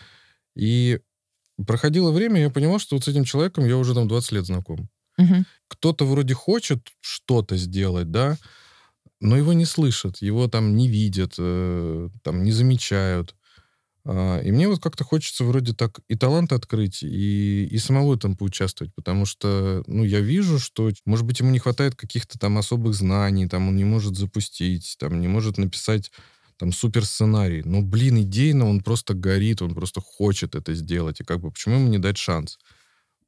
И 0.56 1.00
проходило 1.66 2.10
время, 2.10 2.40
я 2.40 2.50
понимал, 2.50 2.78
что 2.78 2.96
вот 2.96 3.04
с 3.04 3.08
этим 3.08 3.24
человеком 3.24 3.66
я 3.66 3.76
уже 3.76 3.94
там 3.94 4.08
20 4.08 4.32
лет 4.32 4.46
знаком. 4.46 4.88
Мгм. 5.18 5.46
Кто-то 5.68 6.04
вроде 6.04 6.34
хочет 6.34 6.88
что-то 7.00 7.56
сделать, 7.56 8.10
да, 8.10 8.38
но 9.20 9.36
его 9.36 9.52
не 9.52 9.66
слышат, 9.66 10.22
его 10.22 10.48
там 10.48 10.74
не 10.76 10.88
видят, 10.88 11.34
э, 11.38 12.08
там 12.22 12.42
не 12.42 12.52
замечают. 12.52 13.34
А, 14.12 14.40
И 14.40 14.50
мне 14.50 14.66
вот 14.68 14.82
как-то 14.82 15.04
хочется 15.04 15.44
вроде 15.44 15.72
так 15.72 16.00
и 16.08 16.16
талант 16.16 16.52
открыть, 16.52 17.02
и, 17.04 17.64
и 17.70 17.78
самого 17.78 18.18
там 18.18 18.36
поучаствовать, 18.36 18.92
потому 18.94 19.24
что, 19.24 19.84
ну, 19.86 20.02
я 20.04 20.18
вижу, 20.20 20.58
что, 20.58 20.90
может 21.04 21.24
быть, 21.24 21.38
ему 21.38 21.50
не 21.50 21.60
хватает 21.60 21.94
каких-то 21.94 22.36
там 22.38 22.58
особых 22.58 22.94
знаний, 22.94 23.46
там 23.46 23.68
он 23.68 23.76
не 23.76 23.84
может 23.84 24.16
запустить, 24.16 24.96
там 24.98 25.20
не 25.20 25.28
может 25.28 25.58
написать 25.58 26.10
там 26.58 26.72
супер 26.72 27.04
сценарий. 27.04 27.62
Но, 27.64 27.82
блин, 27.82 28.20
идейно 28.22 28.68
он 28.68 28.80
просто 28.82 29.14
горит, 29.14 29.62
он 29.62 29.74
просто 29.74 30.00
хочет 30.00 30.56
это 30.56 30.74
сделать, 30.74 31.20
и 31.20 31.24
как 31.24 31.40
бы 31.40 31.52
почему 31.52 31.76
ему 31.76 31.88
не 31.88 31.98
дать 31.98 32.18
шанс? 32.18 32.58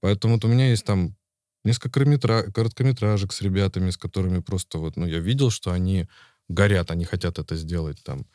Поэтому 0.01 0.35
вот 0.35 0.45
у 0.45 0.49
меня 0.49 0.71
есть 0.71 0.85
там 0.85 1.17
несколько 1.65 2.01
короткометра- 2.01 2.51
короткометражек 2.53 3.33
с 3.33 3.41
ребятами, 3.43 3.91
с 3.91 3.97
которыми 3.97 4.41
просто 4.41 4.79
вот, 4.79 4.97
ну, 4.97 5.07
я 5.07 5.21
видел, 5.21 5.51
что 5.51 5.71
они 5.73 6.09
горят, 6.49 6.91
они 6.91 7.05
хотят 7.05 7.39
это 7.39 7.55
сделать 7.57 8.03
там. 8.05 8.27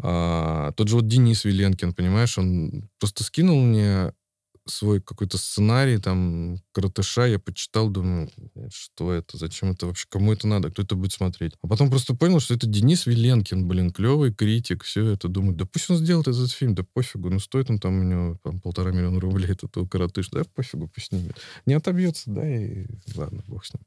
А, 0.00 0.72
тот 0.72 0.88
же 0.88 0.96
вот 0.96 1.06
Денис 1.06 1.44
Виленкин, 1.44 1.94
понимаешь, 1.94 2.36
он 2.38 2.88
просто 2.98 3.24
скинул 3.24 3.60
мне 3.60 4.12
свой 4.66 5.00
какой-то 5.00 5.36
сценарий, 5.36 5.98
там, 5.98 6.56
коротыша, 6.72 7.26
я 7.26 7.38
почитал, 7.38 7.90
думаю, 7.90 8.30
что 8.72 9.12
это, 9.12 9.36
зачем 9.36 9.72
это 9.72 9.86
вообще, 9.86 10.06
кому 10.08 10.32
это 10.32 10.46
надо, 10.46 10.70
кто 10.70 10.82
это 10.82 10.96
будет 10.96 11.12
смотреть. 11.12 11.52
А 11.62 11.68
потом 11.68 11.90
просто 11.90 12.14
понял, 12.14 12.40
что 12.40 12.54
это 12.54 12.66
Денис 12.66 13.06
Виленкин, 13.06 13.68
блин, 13.68 13.90
клевый 13.92 14.32
критик, 14.32 14.84
все 14.84 15.06
это. 15.06 15.28
Думаю, 15.28 15.54
да 15.54 15.66
пусть 15.66 15.90
он 15.90 15.98
сделает 15.98 16.28
этот 16.28 16.50
фильм, 16.50 16.74
да 16.74 16.84
пофигу, 16.94 17.28
ну 17.30 17.40
стоит 17.40 17.70
он 17.70 17.78
там 17.78 18.00
у 18.00 18.02
него 18.02 18.38
там, 18.42 18.60
полтора 18.60 18.90
миллиона 18.92 19.20
рублей, 19.20 19.50
этот 19.50 19.74
коротыш, 19.90 20.30
да 20.30 20.42
пофигу, 20.54 20.88
пусть 20.88 21.08
снимет. 21.08 21.36
Не 21.66 21.74
отобьется, 21.74 22.30
да, 22.30 22.48
и 22.48 22.86
ладно, 23.14 23.42
бог 23.46 23.64
с 23.64 23.74
ним. 23.74 23.82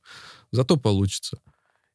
Зато 0.52 0.78
получится. 0.78 1.39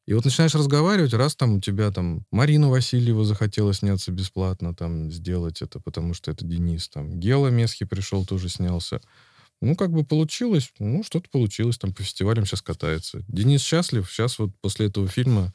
И 0.05 0.13
вот 0.13 0.25
начинаешь 0.25 0.53
разговаривать, 0.53 1.13
раз 1.13 1.35
там 1.35 1.55
у 1.55 1.61
тебя 1.61 1.89
там 1.91 2.25
Марину 2.29 2.69
Васильеву 2.69 3.23
захотела 3.23 3.73
сняться 3.73 4.11
бесплатно, 4.11 4.75
там 4.75 5.11
сделать 5.11 5.61
это, 5.61 5.79
потому 5.79 6.13
что 6.13 6.29
это 6.29 6.45
Денис, 6.45 6.89
там 6.89 7.19
Гела 7.19 7.47
Месхи 7.47 7.85
пришел, 7.85 8.25
тоже 8.25 8.49
снялся. 8.49 8.99
Ну, 9.61 9.75
как 9.75 9.91
бы 9.91 10.03
получилось, 10.03 10.71
ну, 10.79 11.03
что-то 11.03 11.29
получилось, 11.29 11.77
там 11.77 11.93
по 11.93 12.03
фестивалям 12.03 12.45
сейчас 12.45 12.61
катается. 12.61 13.23
Денис 13.29 13.61
счастлив, 13.61 14.09
сейчас 14.11 14.39
вот 14.39 14.51
после 14.59 14.87
этого 14.87 15.07
фильма 15.07 15.53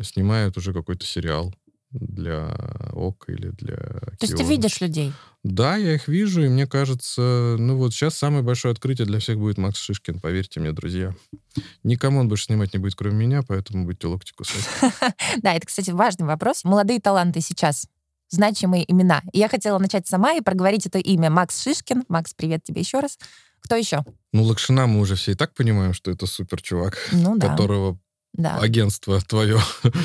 снимает 0.00 0.56
уже 0.56 0.72
какой-то 0.72 1.04
сериал 1.04 1.54
для 1.94 2.54
ОК 2.92 3.28
или 3.28 3.50
для 3.50 3.76
То 3.76 4.22
есть 4.22 4.36
ты 4.36 4.42
видишь 4.42 4.80
людей? 4.80 5.12
Да, 5.42 5.76
я 5.76 5.94
их 5.94 6.08
вижу, 6.08 6.42
и 6.42 6.48
мне 6.48 6.66
кажется, 6.66 7.56
ну 7.58 7.76
вот 7.76 7.92
сейчас 7.92 8.16
самое 8.16 8.42
большое 8.42 8.72
открытие 8.72 9.06
для 9.06 9.18
всех 9.18 9.38
будет 9.38 9.58
Макс 9.58 9.78
Шишкин, 9.78 10.20
поверьте 10.20 10.60
мне, 10.60 10.72
друзья. 10.72 11.14
Никому 11.82 12.20
он 12.20 12.28
больше 12.28 12.44
снимать 12.46 12.72
не 12.72 12.78
будет, 12.78 12.94
кроме 12.94 13.16
меня, 13.16 13.42
поэтому 13.42 13.84
будьте 13.84 14.06
локти 14.06 14.32
кусать. 14.32 14.66
Да, 15.42 15.54
это, 15.54 15.66
кстати, 15.66 15.90
важный 15.90 16.26
вопрос. 16.26 16.64
Молодые 16.64 17.00
таланты 17.00 17.40
сейчас 17.40 17.86
значимые 18.30 18.90
имена. 18.90 19.22
И 19.32 19.38
я 19.38 19.48
хотела 19.48 19.78
начать 19.78 20.06
сама 20.06 20.32
и 20.32 20.40
проговорить 20.40 20.86
это 20.86 20.98
имя. 20.98 21.30
Макс 21.30 21.62
Шишкин. 21.62 22.04
Макс, 22.08 22.34
привет 22.34 22.64
тебе 22.64 22.80
еще 22.80 23.00
раз. 23.00 23.18
Кто 23.60 23.76
еще? 23.76 24.04
Ну, 24.32 24.42
Лакшина 24.44 24.86
мы 24.86 25.00
уже 25.00 25.14
все 25.14 25.32
и 25.32 25.34
так 25.34 25.54
понимаем, 25.54 25.94
что 25.94 26.10
это 26.10 26.26
супер 26.26 26.60
чувак, 26.60 26.98
Ну 27.12 27.36
да. 27.36 27.48
которого 27.48 27.98
да, 28.34 28.58
агентство 28.58 29.20
твое 29.20 29.58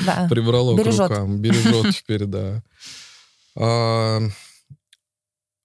да. 0.06 0.26
прибрало 0.30 0.76
Бережет. 0.76 1.06
к 1.06 1.10
рукам. 1.10 1.38
Бережет 1.38 1.94
теперь, 1.94 2.26
да. 2.26 2.62
А, 3.56 4.20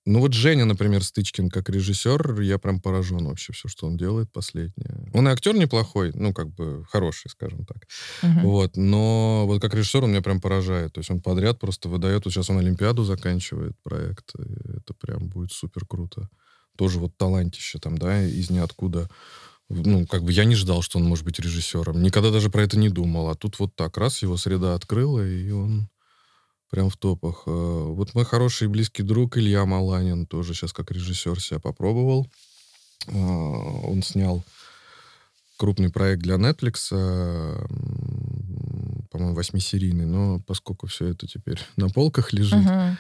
ну 0.08 0.19
вот 0.19 0.34
Женя, 0.34 0.65
например, 0.65 1.04
Стычкин, 1.04 1.49
как 1.49 1.69
режиссер, 1.69 2.41
я 2.41 2.58
прям 2.58 2.82
поражен 2.82 3.25
вообще 3.25 3.54
все, 3.54 3.67
что 3.67 3.86
он 3.86 3.97
делает 3.97 4.32
последнее. 4.32 5.10
Он 5.13 5.28
и 5.28 5.32
актер 5.32 5.56
неплохой, 5.56 6.12
ну 6.15 6.34
как 6.34 6.49
бы 6.49 6.86
хороший, 6.89 7.30
скажем 7.30 7.65
так. 7.65 7.88
Мгм. 8.23 8.41
Вот, 8.41 8.78
но 8.78 9.45
вот 9.45 9.62
как 9.62 9.75
режиссер 9.75 10.04
он 10.04 10.12
меня 10.12 10.21
прям 10.21 10.41
поражает. 10.41 10.93
То 10.93 10.99
есть 10.99 11.12
он 11.12 11.21
подряд 11.21 11.60
просто 11.60 11.88
выдает. 11.88 12.25
Вот 12.25 12.34
сейчас 12.34 12.49
он 12.49 12.58
Олимпиаду 12.58 13.04
заканчивает 13.04 13.75
проект. 13.84 14.34
это 14.36 14.93
прям 14.99 15.28
будет 15.28 15.51
супер 15.51 15.86
круто. 15.86 16.30
Тоже 16.78 16.99
вот 16.99 17.15
талантище 17.15 17.80
там, 17.80 17.97
да, 17.97 18.23
из 18.23 18.49
ниоткуда. 18.49 19.08
Ну, 19.69 20.06
как 20.06 20.23
бы 20.23 20.32
я 20.32 20.45
не 20.45 20.56
ждал, 20.56 20.82
что 20.82 20.99
он 20.99 21.06
может 21.06 21.25
быть 21.25 21.39
режиссером. 21.39 22.01
Никогда 22.01 22.30
даже 22.30 22.49
про 22.49 22.63
это 22.63 22.78
не 22.78 22.89
думал. 22.89 23.30
А 23.30 23.36
тут 23.36 23.58
вот 23.60 23.75
так, 23.75 23.97
раз 23.97 24.21
его 24.21 24.38
среда 24.38 24.75
открыла, 24.75 25.25
и 25.25 25.49
он 25.49 25.89
прям 26.69 26.89
в 26.89 26.97
топах. 26.97 27.43
Э, 27.47 27.51
Вот 27.51 28.13
мой 28.13 28.25
хороший 28.25 28.65
и 28.65 28.67
близкий 28.67 29.04
друг 29.04 29.38
Илья 29.38 29.65
Маланин 29.65 30.28
тоже 30.28 30.54
сейчас 30.54 30.73
как 30.73 30.91
режиссер 30.91 31.41
себя 31.41 31.60
попробовал. 31.60 32.28
А, 33.08 33.12
Он 33.12 34.04
снял 34.04 34.43
крупный 35.58 35.89
проект 35.89 36.21
для 36.21 36.36
Netflix, 36.36 36.89
по-моему, 39.10 39.36
восьмисерийный, 39.36 40.06
но 40.06 40.41
поскольку 40.45 40.88
все 40.88 41.08
это 41.08 41.28
теперь 41.28 41.60
на 41.78 41.89
полках 41.89 42.34
лежит, 42.34 42.60
uh-huh. 42.60 42.95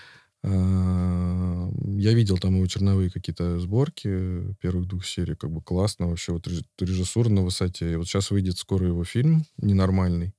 Я 0.47 2.13
видел 2.13 2.37
там 2.37 2.55
его 2.55 2.67
черновые 2.67 3.09
какие-то 3.09 3.59
сборки 3.59 4.53
первых 4.61 4.87
двух 4.87 5.05
серий, 5.05 5.35
как 5.35 5.49
бы 5.51 5.61
классно 5.61 6.07
вообще, 6.07 6.33
вот 6.33 6.47
режиссура 6.79 7.29
на 7.29 7.41
высоте. 7.41 7.93
И 7.93 7.95
вот 7.95 8.07
сейчас 8.07 8.29
выйдет 8.29 8.57
скоро 8.57 8.85
его 8.85 9.03
фильм 9.03 9.45
«Ненормальный», 9.57 10.35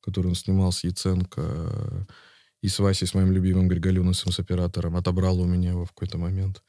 который 0.00 0.28
он 0.28 0.34
снимал 0.34 0.72
с 0.72 0.82
Яценко 0.82 2.06
и 2.62 2.68
с 2.68 2.78
Васей, 2.78 3.06
с 3.06 3.14
моим 3.14 3.32
любимым 3.32 3.68
Григолюносом, 3.68 4.32
с 4.32 4.38
оператором, 4.38 4.96
отобрал 4.96 5.40
у 5.40 5.46
меня 5.46 5.70
его 5.70 5.84
в 5.84 5.92
какой-то 5.92 6.18
момент. 6.18 6.62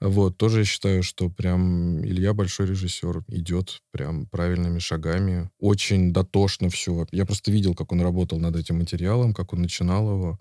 Вот, 0.00 0.36
тоже 0.38 0.60
я 0.60 0.64
считаю, 0.64 1.02
что 1.02 1.28
прям 1.28 2.04
Илья 2.04 2.34
большой 2.34 2.66
режиссер, 2.66 3.24
идет 3.28 3.82
прям 3.90 4.26
правильными 4.26 4.78
шагами, 4.78 5.50
очень 5.58 6.12
дотошно 6.12 6.68
все. 6.68 7.06
Я 7.10 7.26
просто 7.26 7.50
видел, 7.50 7.74
как 7.74 7.92
он 7.92 8.00
работал 8.00 8.38
над 8.38 8.56
этим 8.56 8.78
материалом, 8.78 9.34
как 9.34 9.52
он 9.52 9.62
начинал 9.62 10.10
его. 10.10 10.38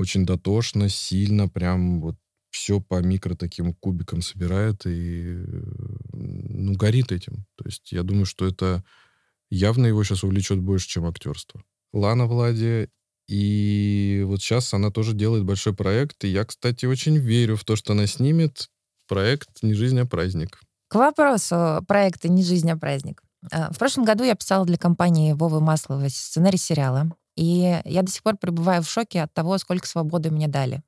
Очень 0.00 0.24
дотошно, 0.24 0.88
сильно, 0.88 1.46
прям 1.46 2.00
вот 2.00 2.16
все 2.50 2.80
по 2.80 3.02
микро 3.02 3.34
таким 3.34 3.74
кубикам 3.74 4.22
собирает 4.22 4.86
и 4.86 5.44
ну, 6.14 6.72
горит 6.72 7.12
этим. 7.12 7.44
То 7.56 7.66
есть 7.66 7.92
я 7.92 8.02
думаю, 8.02 8.24
что 8.24 8.46
это 8.46 8.82
явно 9.50 9.86
его 9.86 10.02
сейчас 10.02 10.24
увлечет 10.24 10.58
больше, 10.58 10.88
чем 10.88 11.04
актерство. 11.04 11.62
Лана 11.92 12.24
Влади 12.24 12.88
и 13.28 14.24
вот 14.26 14.40
сейчас 14.40 14.72
она 14.72 14.90
тоже 14.90 15.12
делает 15.12 15.44
большой 15.44 15.74
проект. 15.74 16.24
И 16.24 16.28
я, 16.28 16.46
кстати, 16.46 16.86
очень 16.86 17.18
верю 17.18 17.56
в 17.56 17.64
то, 17.64 17.76
что 17.76 17.92
она 17.92 18.06
снимет 18.06 18.70
проект 19.06 19.62
«Не 19.62 19.74
жизнь, 19.74 20.00
а 20.00 20.06
праздник». 20.06 20.62
К 20.88 20.94
вопросу 20.94 21.84
проекта 21.86 22.30
«Не 22.30 22.42
жизнь, 22.42 22.70
а 22.70 22.78
праздник». 22.78 23.22
А, 23.52 23.70
в 23.70 23.78
прошлом 23.78 24.06
году 24.06 24.24
я 24.24 24.34
писала 24.34 24.64
для 24.64 24.78
компании 24.78 25.34
Вовы 25.34 25.60
Масловой 25.60 26.08
сценарий 26.08 26.56
сериала. 26.56 27.14
И 27.40 27.80
я 27.86 28.02
до 28.02 28.10
сих 28.10 28.22
пор 28.22 28.36
пребываю 28.36 28.82
в 28.82 28.90
шоке 28.90 29.22
от 29.22 29.32
того, 29.32 29.56
сколько 29.56 29.86
свободы 29.86 30.30
мне 30.30 30.46
дали. 30.46 30.82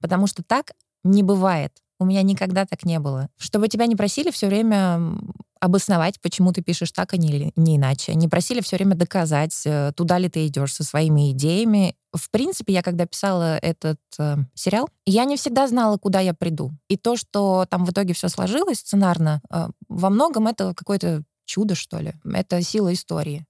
Потому 0.00 0.28
что 0.28 0.44
так 0.44 0.70
не 1.02 1.24
бывает. 1.24 1.72
У 1.98 2.04
меня 2.04 2.22
никогда 2.22 2.64
так 2.64 2.84
не 2.84 3.00
было. 3.00 3.28
Чтобы 3.36 3.66
тебя 3.66 3.86
не 3.86 3.96
просили 3.96 4.30
все 4.30 4.46
время 4.46 5.18
обосновать, 5.58 6.20
почему 6.20 6.52
ты 6.52 6.62
пишешь 6.62 6.92
так, 6.92 7.12
а 7.12 7.16
не, 7.16 7.52
не 7.56 7.76
иначе. 7.76 8.14
Не 8.14 8.28
просили 8.28 8.60
все 8.60 8.76
время 8.76 8.94
доказать, 8.94 9.62
э, 9.66 9.90
туда 9.96 10.18
ли 10.18 10.28
ты 10.28 10.46
идешь 10.46 10.74
со 10.74 10.84
своими 10.84 11.32
идеями. 11.32 11.96
В 12.12 12.30
принципе, 12.30 12.72
я 12.72 12.82
когда 12.82 13.04
писала 13.04 13.58
этот 13.58 13.98
э, 14.20 14.36
сериал, 14.54 14.88
я 15.06 15.24
не 15.24 15.36
всегда 15.36 15.66
знала, 15.66 15.98
куда 15.98 16.20
я 16.20 16.34
приду. 16.34 16.70
И 16.86 16.96
то, 16.96 17.16
что 17.16 17.66
там 17.68 17.84
в 17.84 17.90
итоге 17.90 18.14
все 18.14 18.28
сложилось 18.28 18.78
сценарно, 18.78 19.42
э, 19.50 19.68
во 19.88 20.08
многом 20.08 20.46
это 20.46 20.72
какое-то 20.72 21.24
чудо, 21.46 21.74
что 21.74 21.98
ли. 21.98 22.14
Это 22.24 22.62
сила 22.62 22.92
истории. 22.92 23.44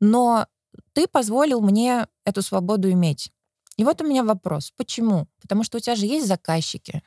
Но 0.00 0.46
ты 0.92 1.06
позволил 1.06 1.60
мне 1.60 2.06
эту 2.24 2.42
свободу 2.42 2.90
иметь. 2.90 3.30
И 3.76 3.84
вот 3.84 4.00
у 4.02 4.06
меня 4.06 4.22
вопрос. 4.22 4.72
Почему? 4.76 5.28
Потому 5.40 5.64
что 5.64 5.78
у 5.78 5.80
тебя 5.80 5.96
же 5.96 6.06
есть 6.06 6.26
заказчики 6.26 7.02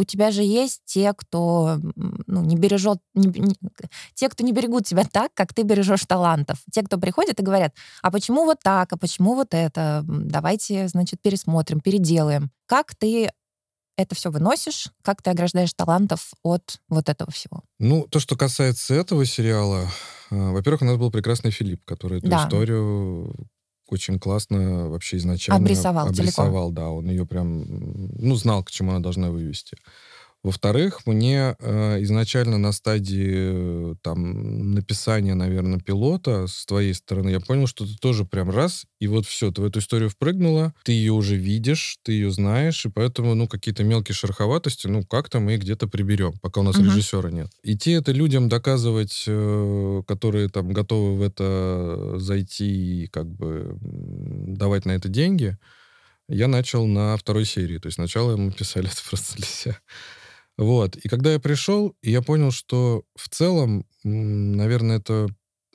у 0.00 0.04
тебя 0.04 0.30
же 0.30 0.42
есть 0.42 0.80
те, 0.86 1.12
кто 1.12 1.78
ну, 2.26 2.42
не 2.42 2.56
бережет, 2.56 3.00
не, 3.14 3.26
не, 3.26 3.54
те, 4.14 4.30
кто 4.30 4.42
не 4.42 4.52
берегут 4.52 4.86
тебя 4.86 5.04
так, 5.04 5.32
как 5.34 5.52
ты 5.52 5.62
бережешь 5.62 6.06
талантов. 6.06 6.56
Те, 6.72 6.82
кто 6.82 6.96
приходят 6.96 7.38
и 7.38 7.42
говорят, 7.42 7.74
а 8.00 8.10
почему 8.10 8.46
вот 8.46 8.60
так, 8.62 8.90
а 8.92 8.96
почему 8.96 9.34
вот 9.34 9.52
это, 9.52 10.02
давайте, 10.06 10.88
значит, 10.88 11.20
пересмотрим, 11.20 11.80
переделаем. 11.80 12.50
Как 12.64 12.94
ты 12.94 13.30
это 14.02 14.14
все 14.14 14.30
выносишь? 14.30 14.88
Как 15.02 15.22
ты 15.22 15.30
ограждаешь 15.30 15.72
талантов 15.72 16.32
от 16.42 16.80
вот 16.88 17.08
этого 17.08 17.30
всего? 17.30 17.62
Ну, 17.78 18.06
то, 18.08 18.20
что 18.20 18.36
касается 18.36 18.94
этого 18.94 19.24
сериала, 19.24 19.88
э, 20.30 20.50
во-первых, 20.50 20.82
у 20.82 20.84
нас 20.84 20.96
был 20.96 21.10
прекрасный 21.10 21.50
Филипп, 21.50 21.84
который 21.84 22.18
эту 22.18 22.28
да. 22.28 22.44
историю 22.44 23.34
очень 23.90 24.18
классно 24.18 24.88
вообще 24.88 25.16
изначально 25.16 25.62
обрисовал, 25.62 26.06
обрисовал 26.06 26.68
целиком. 26.68 26.74
да, 26.74 26.90
он 26.90 27.10
ее 27.10 27.26
прям, 27.26 27.64
ну, 27.66 28.34
знал, 28.36 28.62
к 28.62 28.70
чему 28.70 28.92
она 28.92 29.00
должна 29.00 29.30
вывести. 29.30 29.76
Во-вторых, 30.42 31.06
мне 31.06 31.54
э, 31.58 32.02
изначально 32.02 32.56
на 32.56 32.72
стадии 32.72 33.92
э, 33.92 33.94
там 34.00 34.72
написания, 34.72 35.34
наверное, 35.34 35.80
пилота 35.80 36.46
с 36.46 36.64
твоей 36.64 36.94
стороны, 36.94 37.28
я 37.28 37.40
понял, 37.40 37.66
что 37.66 37.84
ты 37.84 37.94
тоже 37.98 38.24
прям 38.24 38.48
раз, 38.50 38.86
и 39.00 39.06
вот 39.06 39.26
все, 39.26 39.50
ты 39.52 39.60
в 39.60 39.66
эту 39.66 39.80
историю 39.80 40.08
впрыгнула, 40.08 40.72
ты 40.82 40.92
ее 40.92 41.12
уже 41.12 41.36
видишь, 41.36 41.98
ты 42.02 42.12
ее 42.12 42.30
знаешь, 42.30 42.86
и 42.86 42.88
поэтому, 42.88 43.34
ну, 43.34 43.48
какие-то 43.48 43.84
мелкие 43.84 44.14
шероховатости, 44.14 44.86
ну, 44.86 45.04
как-то 45.04 45.40
мы 45.40 45.54
их 45.56 45.60
где-то 45.60 45.88
приберем, 45.88 46.32
пока 46.40 46.62
у 46.62 46.64
нас 46.64 46.76
uh-huh. 46.76 46.86
режиссера 46.86 47.30
нет. 47.30 47.50
Идти 47.62 47.90
это 47.90 48.12
людям 48.12 48.48
доказывать, 48.48 49.24
э, 49.26 50.02
которые 50.06 50.48
там 50.48 50.72
готовы 50.72 51.18
в 51.18 51.22
это 51.22 52.14
зайти 52.16 53.02
и 53.04 53.06
как 53.08 53.26
бы 53.30 53.76
давать 53.82 54.86
на 54.86 54.92
это 54.92 55.08
деньги, 55.08 55.58
я 56.28 56.48
начал 56.48 56.86
на 56.86 57.16
второй 57.16 57.44
серии. 57.44 57.78
То 57.78 57.88
есть 57.88 57.96
сначала 57.96 58.36
мы 58.36 58.52
писали 58.52 58.86
это 58.90 59.02
просто 59.08 59.36
для 59.36 59.46
себя. 59.46 59.78
Вот. 60.60 60.96
И 60.96 61.08
когда 61.08 61.32
я 61.32 61.40
пришел, 61.40 61.96
я 62.02 62.20
понял, 62.20 62.50
что 62.50 63.02
в 63.16 63.30
целом, 63.30 63.86
наверное, 64.04 64.98
это, 64.98 65.28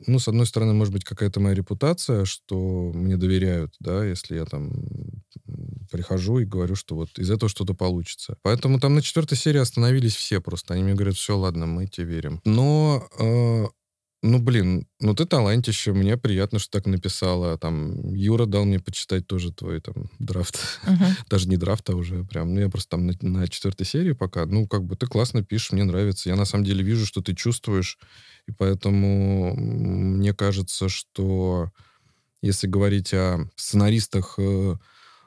ну, 0.05 0.19
с 0.19 0.27
одной 0.27 0.45
стороны, 0.45 0.73
может 0.73 0.93
быть, 0.93 1.03
какая-то 1.03 1.39
моя 1.39 1.55
репутация, 1.55 2.23
что 2.25 2.91
мне 2.93 3.17
доверяют, 3.17 3.73
да, 3.79 4.05
если 4.05 4.35
я 4.35 4.45
там 4.45 4.71
прихожу 5.91 6.37
и 6.37 6.45
говорю, 6.45 6.75
что 6.75 6.95
вот 6.95 7.17
из 7.17 7.31
этого 7.31 7.49
что-то 7.49 7.73
получится. 7.73 8.37
Поэтому 8.43 8.79
там 8.79 8.93
на 8.93 9.01
четвертой 9.01 9.39
серии 9.39 9.59
остановились 9.59 10.15
все 10.15 10.39
просто. 10.39 10.75
Они 10.75 10.83
мне 10.83 10.93
говорят, 10.93 11.15
все, 11.15 11.35
ладно, 11.35 11.65
мы 11.65 11.87
тебе 11.87 12.05
верим. 12.05 12.41
Но 12.45 13.07
э, 13.17 13.65
ну, 14.25 14.39
блин, 14.39 14.87
ну 14.99 15.13
ты 15.13 15.25
талантище, 15.25 15.93
мне 15.93 16.17
приятно, 16.17 16.57
что 16.57 16.71
так 16.71 16.87
написала. 16.87 17.57
Там 17.59 18.13
Юра 18.13 18.47
дал 18.47 18.65
мне 18.65 18.79
почитать 18.79 19.27
тоже 19.27 19.53
твой 19.53 19.81
там 19.81 20.09
драфт. 20.17 20.57
Uh-huh. 20.85 21.11
Даже 21.29 21.47
не 21.47 21.57
драфт, 21.57 21.89
а 21.91 21.95
уже 21.95 22.23
прям, 22.23 22.53
ну 22.55 22.61
я 22.61 22.69
просто 22.69 22.91
там 22.91 23.05
на, 23.05 23.13
на 23.21 23.47
четвертой 23.47 23.85
серии 23.85 24.13
пока. 24.13 24.47
Ну, 24.47 24.67
как 24.67 24.83
бы 24.83 24.95
ты 24.95 25.05
классно 25.05 25.43
пишешь, 25.43 25.71
мне 25.73 25.83
нравится. 25.83 26.29
Я 26.29 26.35
на 26.35 26.45
самом 26.45 26.63
деле 26.65 26.83
вижу, 26.83 27.05
что 27.05 27.21
ты 27.21 27.35
чувствуешь. 27.35 27.99
И 28.47 28.51
поэтому 28.51 29.55
мне 29.55 30.33
кажется, 30.33 30.89
что 30.89 31.71
если 32.41 32.65
говорить 32.65 33.13
о 33.13 33.47
сценаристах, 33.55 34.35
э, 34.39 34.75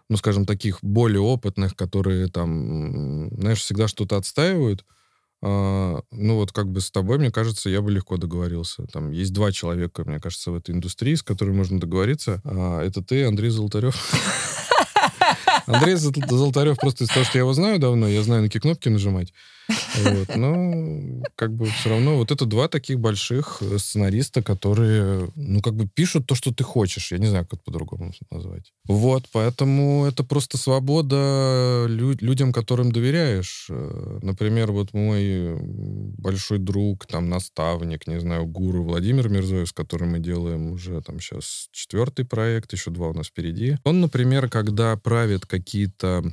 ну, 0.09 0.17
скажем, 0.17 0.45
таких 0.45 0.79
более 0.83 1.21
опытных, 1.21 1.77
которые 1.77 2.27
там, 2.29 3.31
знаешь, 3.39 3.61
всегда 3.61 3.87
что-то 3.87 4.17
отстаивают, 4.17 4.85
а, 4.85 4.98
ну 5.41 6.35
вот 6.35 6.53
как 6.53 6.71
бы 6.71 6.81
с 6.81 6.91
тобой, 6.91 7.19
мне 7.19 7.31
кажется, 7.31 7.71
я 7.71 7.81
бы 7.81 7.93
легко 7.93 8.17
договорился. 8.17 8.87
Там 8.93 9.13
есть 9.13 9.33
два 9.33 9.53
человека, 9.53 10.05
мне 10.05 10.21
кажется, 10.21 10.51
в 10.51 10.57
этой 10.57 10.75
индустрии, 10.75 11.15
с 11.15 11.23
которыми 11.23 11.57
можно 11.57 11.79
договориться. 11.79 12.41
А, 12.45 12.83
это 12.83 13.03
ты, 13.03 13.25
Андрей 13.25 13.51
Золотарев. 13.51 13.97
Андрей 15.67 15.95
Золотарев 15.95 16.77
просто 16.79 17.05
из 17.05 17.09
того, 17.09 17.25
что 17.25 17.39
я 17.39 17.43
его 17.43 17.53
знаю 17.53 17.79
давно, 17.79 18.09
я 18.09 18.23
знаю, 18.23 18.43
на 18.43 18.49
какие 18.49 18.61
кнопки 18.61 18.89
нажимать. 18.89 19.33
Вот. 19.69 20.37
Но 20.37 21.23
как 21.35 21.55
бы 21.55 21.67
все 21.67 21.91
равно 21.91 22.17
вот 22.17 22.31
это 22.31 22.47
два 22.47 22.69
таких 22.69 22.99
больших 22.99 23.59
э, 23.61 23.79
сценариста, 23.79 24.43
которые, 24.43 25.31
ну, 25.35 25.61
как 25.61 25.75
бы 25.75 25.87
пишут 25.87 26.27
то, 26.27 26.35
что 26.35 26.53
ты 26.53 26.65
хочешь. 26.65 27.13
Я 27.13 27.19
не 27.19 27.27
знаю, 27.27 27.47
как 27.47 27.63
по-другому 27.63 28.13
назвать. 28.31 28.73
Вот, 28.87 29.25
поэтому 29.33 30.07
это 30.07 30.25
просто 30.25 30.57
свобода 30.57 31.87
лю- 31.89 32.17
людям, 32.21 32.53
которым 32.53 32.93
доверяешь. 32.93 33.67
Э, 33.71 34.19
например, 34.23 34.73
вот 34.73 34.95
мой 34.95 35.57
большой 36.19 36.59
друг, 36.59 37.07
там, 37.07 37.29
наставник, 37.29 38.07
не 38.07 38.21
знаю, 38.21 38.47
гуру 38.47 38.85
Владимир 38.85 39.29
Мирзоев, 39.29 39.69
с 39.69 39.73
которым 39.73 40.13
мы 40.13 40.19
делаем 40.19 40.73
уже 40.73 41.01
там 41.03 41.21
сейчас 41.21 41.69
четвертый 41.73 42.25
проект, 42.25 42.73
еще 42.73 42.91
два 42.91 43.09
у 43.09 43.15
нас 43.15 43.27
впереди. 43.27 43.77
Он, 43.85 44.01
например, 44.01 44.49
когда 44.49 44.97
правит 44.97 45.47
какие-то 45.47 46.33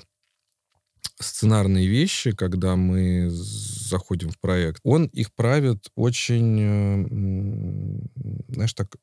сценарные 1.19 1.87
вещи, 1.87 2.31
когда 2.31 2.75
мы 2.75 3.29
заходим 3.29 4.29
в 4.29 4.39
проект, 4.39 4.81
он 4.83 5.05
их 5.05 5.33
правит 5.33 5.89
очень, 5.95 6.59
э, 6.59 8.53
знаешь, 8.53 8.73
так 8.73 8.95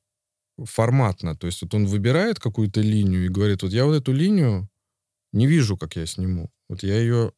форматно. 0.64 1.35
То 1.37 1.46
есть 1.46 1.62
вот 1.62 1.75
он 1.75 1.87
выбирает 1.87 2.38
какую-то 2.38 2.81
линию 2.81 3.25
и 3.25 3.31
говорит, 3.31 3.62
вот 3.62 3.72
я 3.72 3.87
вот 3.87 3.94
эту 3.94 4.12
линию 4.12 4.68
не 5.33 5.46
вижу, 5.46 5.77
как 5.77 5.96
я 5.96 6.07
сниму. 6.07 6.51
Вот 6.68 6.83
я 6.83 6.98
ее, 6.98 7.33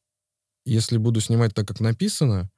если 0.65 0.97
буду 0.97 1.21
снимать 1.21 1.55
так, 1.55 1.69
как 1.69 1.81
написано, 1.81 2.51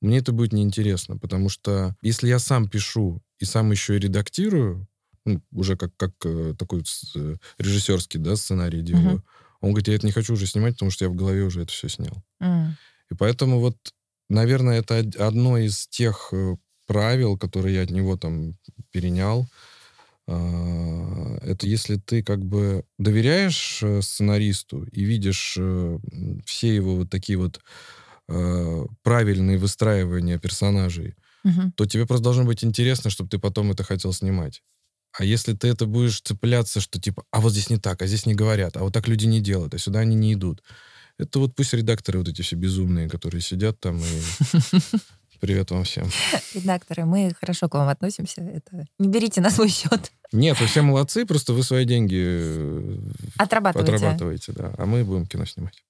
мне 0.00 0.18
это 0.18 0.32
будет 0.32 0.52
неинтересно, 0.52 1.16
потому 1.16 1.48
что 1.48 1.94
если 2.02 2.26
я 2.26 2.40
сам 2.40 2.68
пишу 2.68 3.22
и 3.38 3.44
сам 3.44 3.70
еще 3.70 3.96
и 3.96 4.00
редактирую, 4.00 4.88
ну, 5.24 5.40
уже 5.52 5.76
как, 5.76 5.96
как 5.96 6.12
э, 6.24 6.54
такой 6.58 6.82
э, 7.14 7.36
режиссерский 7.58 8.18
да, 8.18 8.34
сценарий 8.34 8.82
делаю, 8.82 9.18
uh-huh 9.18 9.41
он 9.62 9.70
говорит, 9.70 9.88
я 9.88 9.94
это 9.94 10.06
не 10.06 10.12
хочу 10.12 10.34
уже 10.34 10.46
снимать, 10.46 10.74
потому 10.74 10.90
что 10.90 11.04
я 11.04 11.08
в 11.08 11.14
голове 11.14 11.42
уже 11.44 11.62
это 11.62 11.72
все 11.72 11.88
снял. 11.88 12.22
Mm. 12.42 12.72
И 13.10 13.14
поэтому 13.14 13.60
вот, 13.60 13.76
наверное, 14.28 14.80
это 14.80 14.98
одно 15.24 15.56
из 15.56 15.86
тех 15.86 16.30
э, 16.32 16.56
правил, 16.86 17.38
которые 17.38 17.76
я 17.76 17.82
от 17.82 17.90
него 17.90 18.16
там 18.16 18.58
перенял. 18.90 19.46
А, 20.26 21.38
это 21.42 21.66
если 21.66 21.96
ты 21.96 22.22
как 22.24 22.44
бы 22.44 22.84
доверяешь 22.98 23.82
э, 23.82 24.02
сценаристу 24.02 24.84
и 24.84 25.04
видишь 25.04 25.56
э, 25.58 25.98
все 26.44 26.74
его 26.74 26.96
вот 26.96 27.10
такие 27.10 27.38
вот 27.38 27.60
правильные 29.02 29.58
выстраивания 29.58 30.38
персонажей, 30.38 31.16
Мгм. 31.44 31.72
то 31.72 31.84
тебе 31.84 32.06
просто 32.06 32.24
должно 32.24 32.44
быть 32.44 32.64
интересно, 32.64 33.10
чтобы 33.10 33.28
ты 33.28 33.38
потом 33.38 33.72
это 33.72 33.82
хотел 33.82 34.12
снимать. 34.12 34.62
А 35.18 35.24
если 35.24 35.52
ты 35.52 35.68
это 35.68 35.84
будешь 35.84 36.20
цепляться, 36.22 36.80
что 36.80 36.98
типа, 36.98 37.24
а 37.30 37.40
вот 37.40 37.52
здесь 37.52 37.68
не 37.68 37.76
так, 37.76 38.00
а 38.00 38.06
здесь 38.06 38.24
не 38.24 38.34
говорят, 38.34 38.78
а 38.78 38.80
вот 38.80 38.94
так 38.94 39.08
люди 39.08 39.26
не 39.26 39.40
делают, 39.40 39.74
а 39.74 39.78
сюда 39.78 40.00
они 40.00 40.16
не 40.16 40.32
идут. 40.32 40.62
Это 41.18 41.38
вот 41.38 41.54
пусть 41.54 41.74
редакторы 41.74 42.18
вот 42.18 42.28
эти 42.28 42.40
все 42.40 42.56
безумные, 42.56 43.10
которые 43.10 43.42
сидят 43.42 43.78
там 43.78 43.98
и... 43.98 44.02
Привет 45.40 45.70
вам 45.72 45.84
всем. 45.84 46.08
Редакторы, 46.54 47.04
мы 47.04 47.32
хорошо 47.38 47.68
к 47.68 47.74
вам 47.74 47.88
относимся. 47.88 48.40
Это... 48.40 48.86
Не 48.98 49.08
берите 49.08 49.40
на 49.40 49.50
свой 49.50 49.68
счет. 49.68 50.12
Нет, 50.30 50.58
вы 50.60 50.66
все 50.66 50.80
молодцы, 50.82 51.26
просто 51.26 51.52
вы 51.52 51.62
свои 51.62 51.84
деньги 51.84 52.16
э, 52.18 52.98
Отрабатывайте. 53.36 53.96
отрабатываете, 53.96 54.52
да. 54.52 54.72
А 54.78 54.86
мы 54.86 55.04
будем 55.04 55.26
кино 55.26 55.44
снимать. 55.44 55.82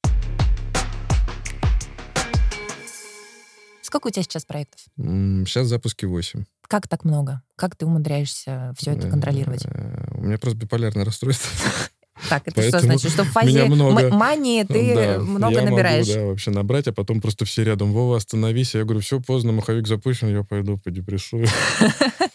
Сколько 3.83 4.07
у 4.07 4.11
тебя 4.11 4.23
сейчас 4.23 4.47
проектов? 4.47 4.81
Сейчас 4.97 5.67
запуски 5.67 6.07
8. 6.07 6.45
Как 6.73 6.89
так 6.89 7.05
много? 7.05 7.43
Как 7.55 7.77
ты 7.77 7.85
умудряешься 7.85 8.73
все 8.79 8.93
это 8.93 9.07
контролировать? 9.11 9.67
Э, 9.67 10.07
У 10.15 10.23
меня 10.23 10.39
просто 10.39 10.59
биполярное 10.59 11.05
расстройство. 11.05 11.51
Так, 12.29 12.43
это 12.47 12.63
что 12.63 12.79
значит? 12.79 13.11
Что 13.11 13.25
в 13.25 13.29
фазе 13.33 13.65
много. 13.65 14.09
мании 14.11 14.63
ты 14.63 14.95
Да, 14.95 15.19
много 15.19 15.55
я 15.55 15.63
набираешь? 15.63 16.07
Могу, 16.07 16.19
да, 16.21 16.27
вообще 16.27 16.51
набрать, 16.51 16.87
а 16.87 16.93
потом 16.93 17.21
просто 17.21 17.45
все 17.45 17.65
рядом. 17.65 17.93
Вова, 17.93 18.17
остановись. 18.17 18.75
Я 18.75 18.85
говорю, 18.85 19.01
все, 19.01 19.21
поздно, 19.21 19.51
маховик 19.53 19.89
запущен, 19.89 20.29
я 20.29 20.45
пойду 20.45 20.79
подепрессую. 20.79 21.47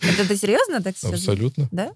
Это 0.02 0.26
ты 0.26 0.36
серьезно 0.36 0.82
так 0.82 0.96
сейчас? 0.96 1.14
Абсолютно. 1.14 1.68
Да? 1.70 1.92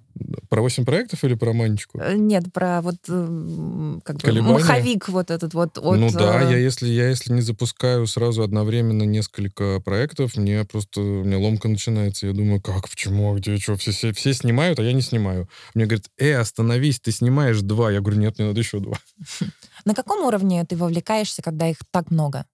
Про 0.49 0.63
8 0.63 0.85
проектов 0.85 1.25
или 1.25 1.35
про 1.35 1.53
манечку? 1.53 1.99
Э, 1.99 2.15
Нет, 2.15 2.53
про 2.53 2.83
вот 2.83 2.97
м, 3.09 4.03
как 4.05 4.19
бы 4.19 4.43
маховик 4.43 5.09
вот 5.09 5.31
этот 5.31 5.55
вот 5.55 5.79
от... 5.79 5.99
ну 5.99 6.11
да, 6.11 6.43
э, 6.43 6.53
я 6.53 6.59
если, 6.59 6.87
я 6.89 7.09
если 7.09 7.33
не 7.33 7.41
запускаю 7.41 8.07
сразу 8.07 8.43
одновременно 8.43 9.05
несколько 9.05 9.81
проектов, 9.81 10.37
мне 10.37 10.65
просто, 10.65 11.01
у 11.01 11.25
меня 11.25 11.39
ломка 11.39 11.69
начинается. 11.69 12.27
Я 12.27 12.33
думаю, 12.33 12.61
как, 12.61 12.89
почему, 12.89 13.33
а 13.33 13.37
где, 13.37 13.57
что, 13.57 13.77
все, 13.77 13.93
все, 13.93 14.13
все 14.13 14.35
снимают, 14.35 14.79
а 14.79 14.83
я 14.83 14.93
не 14.93 15.03
снимаю. 15.03 15.49
Мне 15.75 15.87
говорят, 15.87 16.07
э, 16.19 16.35
остановись, 16.35 17.01
ты 17.01 17.11
снимаешь 17.11 17.61
два. 17.61 17.91
Я 17.91 18.01
говорю, 18.01 18.19
нет, 18.19 18.39
мне 18.39 18.49
надо 18.49 18.61
еще 18.61 18.81
два. 18.81 18.99
На 19.85 19.95
каком 19.95 20.25
уровне 20.27 20.65
ты 20.65 20.77
вовлекаешься, 20.77 21.43
когда 21.43 21.69
их 21.69 21.79
так 21.91 22.11
много? 22.11 22.47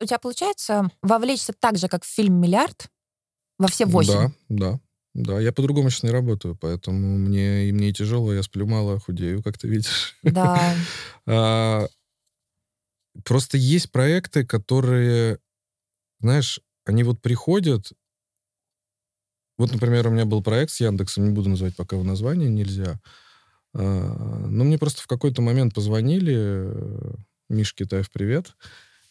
У 0.00 0.04
тебя 0.04 0.18
получается 0.18 0.90
вовлечься 1.00 1.52
так 1.52 1.78
же, 1.78 1.88
как 1.88 2.04
в 2.04 2.08
фильм 2.08 2.34
«Миллиард» 2.40 2.88
во 3.58 3.68
все 3.68 3.86
восемь? 3.86 4.12
Да, 4.12 4.32
да. 4.48 4.80
Да, 5.14 5.38
я 5.38 5.52
по-другому 5.52 5.90
сейчас 5.90 6.04
не 6.04 6.10
работаю, 6.10 6.56
поэтому 6.56 7.18
мне, 7.18 7.68
и 7.68 7.72
мне 7.72 7.92
тяжело, 7.92 8.32
я 8.32 8.42
сплю 8.42 8.66
мало, 8.66 8.98
худею, 8.98 9.42
как 9.42 9.58
ты 9.58 9.68
видишь. 9.68 10.16
Да. 10.22 10.74
А, 11.26 11.86
Просто 13.24 13.58
есть 13.58 13.92
проекты, 13.92 14.44
которые, 14.46 15.38
знаешь, 16.20 16.60
они 16.84 17.04
вот 17.04 17.20
приходят. 17.20 17.92
Вот, 19.58 19.70
например, 19.72 20.08
у 20.08 20.10
меня 20.10 20.24
был 20.24 20.42
проект 20.42 20.72
с 20.72 20.80
Яндексом, 20.80 21.24
не 21.26 21.30
буду 21.30 21.50
называть 21.50 21.76
пока 21.76 21.96
его 21.96 22.04
название, 22.04 22.48
нельзя. 22.48 23.00
А, 23.74 24.46
Но 24.48 24.64
мне 24.64 24.78
просто 24.78 25.02
в 25.02 25.06
какой-то 25.06 25.42
момент 25.42 25.74
позвонили, 25.74 26.34
э, 26.36 27.14
Миш 27.50 27.74
Китаев, 27.74 28.10
привет. 28.10 28.56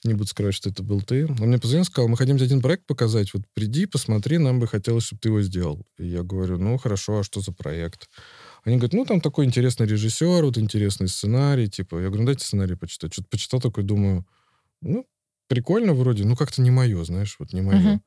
Не 0.04 0.14
буду 0.16 0.28
скрывать, 0.28 0.56
что 0.56 0.70
это 0.70 0.82
был 0.82 1.02
ты. 1.02 1.28
Он 1.28 1.48
мне 1.48 1.60
позвонил, 1.60 1.86
сказал, 1.86 2.08
мы 2.08 2.18
хотим 2.18 2.38
тебе 2.38 2.46
один 2.46 2.62
проект 2.62 2.88
показать, 2.88 3.34
вот 3.36 3.44
приди, 3.54 3.86
посмотри, 3.86 4.40
нам 4.40 4.60
бы 4.60 4.68
хотелось, 4.68 5.04
чтобы 5.04 5.20
ты 5.20 5.30
его 5.30 5.42
сделал. 5.42 5.86
И 6.00 6.08
я 6.08 6.24
говорю, 6.24 6.58
ну, 6.58 6.78
хорошо, 6.80 7.20
а 7.20 7.24
что 7.24 7.40
за 7.40 7.52
проект? 7.52 8.10
Они 8.64 8.78
говорят, 8.78 8.94
ну, 8.94 9.06
там 9.06 9.22
такой 9.22 9.46
интересный 9.46 9.86
режиссер, 9.86 10.44
вот 10.44 10.58
интересный 10.58 11.08
сценарий, 11.08 11.70
типа. 11.70 11.98
Я 11.98 12.08
говорю, 12.08 12.22
ну, 12.22 12.26
дайте 12.28 12.46
сценарий 12.46 12.76
почитать. 12.76 13.14
Что-то 13.14 13.28
почитал 13.30 13.62
такой, 13.62 13.84
думаю, 13.84 14.26
ну, 14.82 15.06
прикольно 15.48 15.94
вроде, 15.94 16.26
ну, 16.26 16.36
как-то 16.36 16.64
не 16.64 16.72
мое, 16.72 17.04
знаешь, 17.04 17.36
вот 17.38 17.54
не 17.54 17.62
мое. 17.62 17.80
Мгм. 17.80 18.02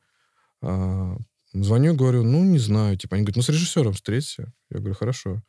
А, 0.63 1.17
звоню, 1.53 1.95
говорю, 1.95 2.25
ну, 2.25 2.43
не 2.43 2.59
знаю, 2.59 2.97
типа. 2.97 3.15
Они 3.15 3.25
говорят, 3.25 3.37
ну, 3.37 3.43
с 3.43 3.49
режиссером 3.49 3.93
встреться. 3.93 4.53
Я 4.71 4.79
говорю, 4.79 4.95
хорошо. 4.97 5.43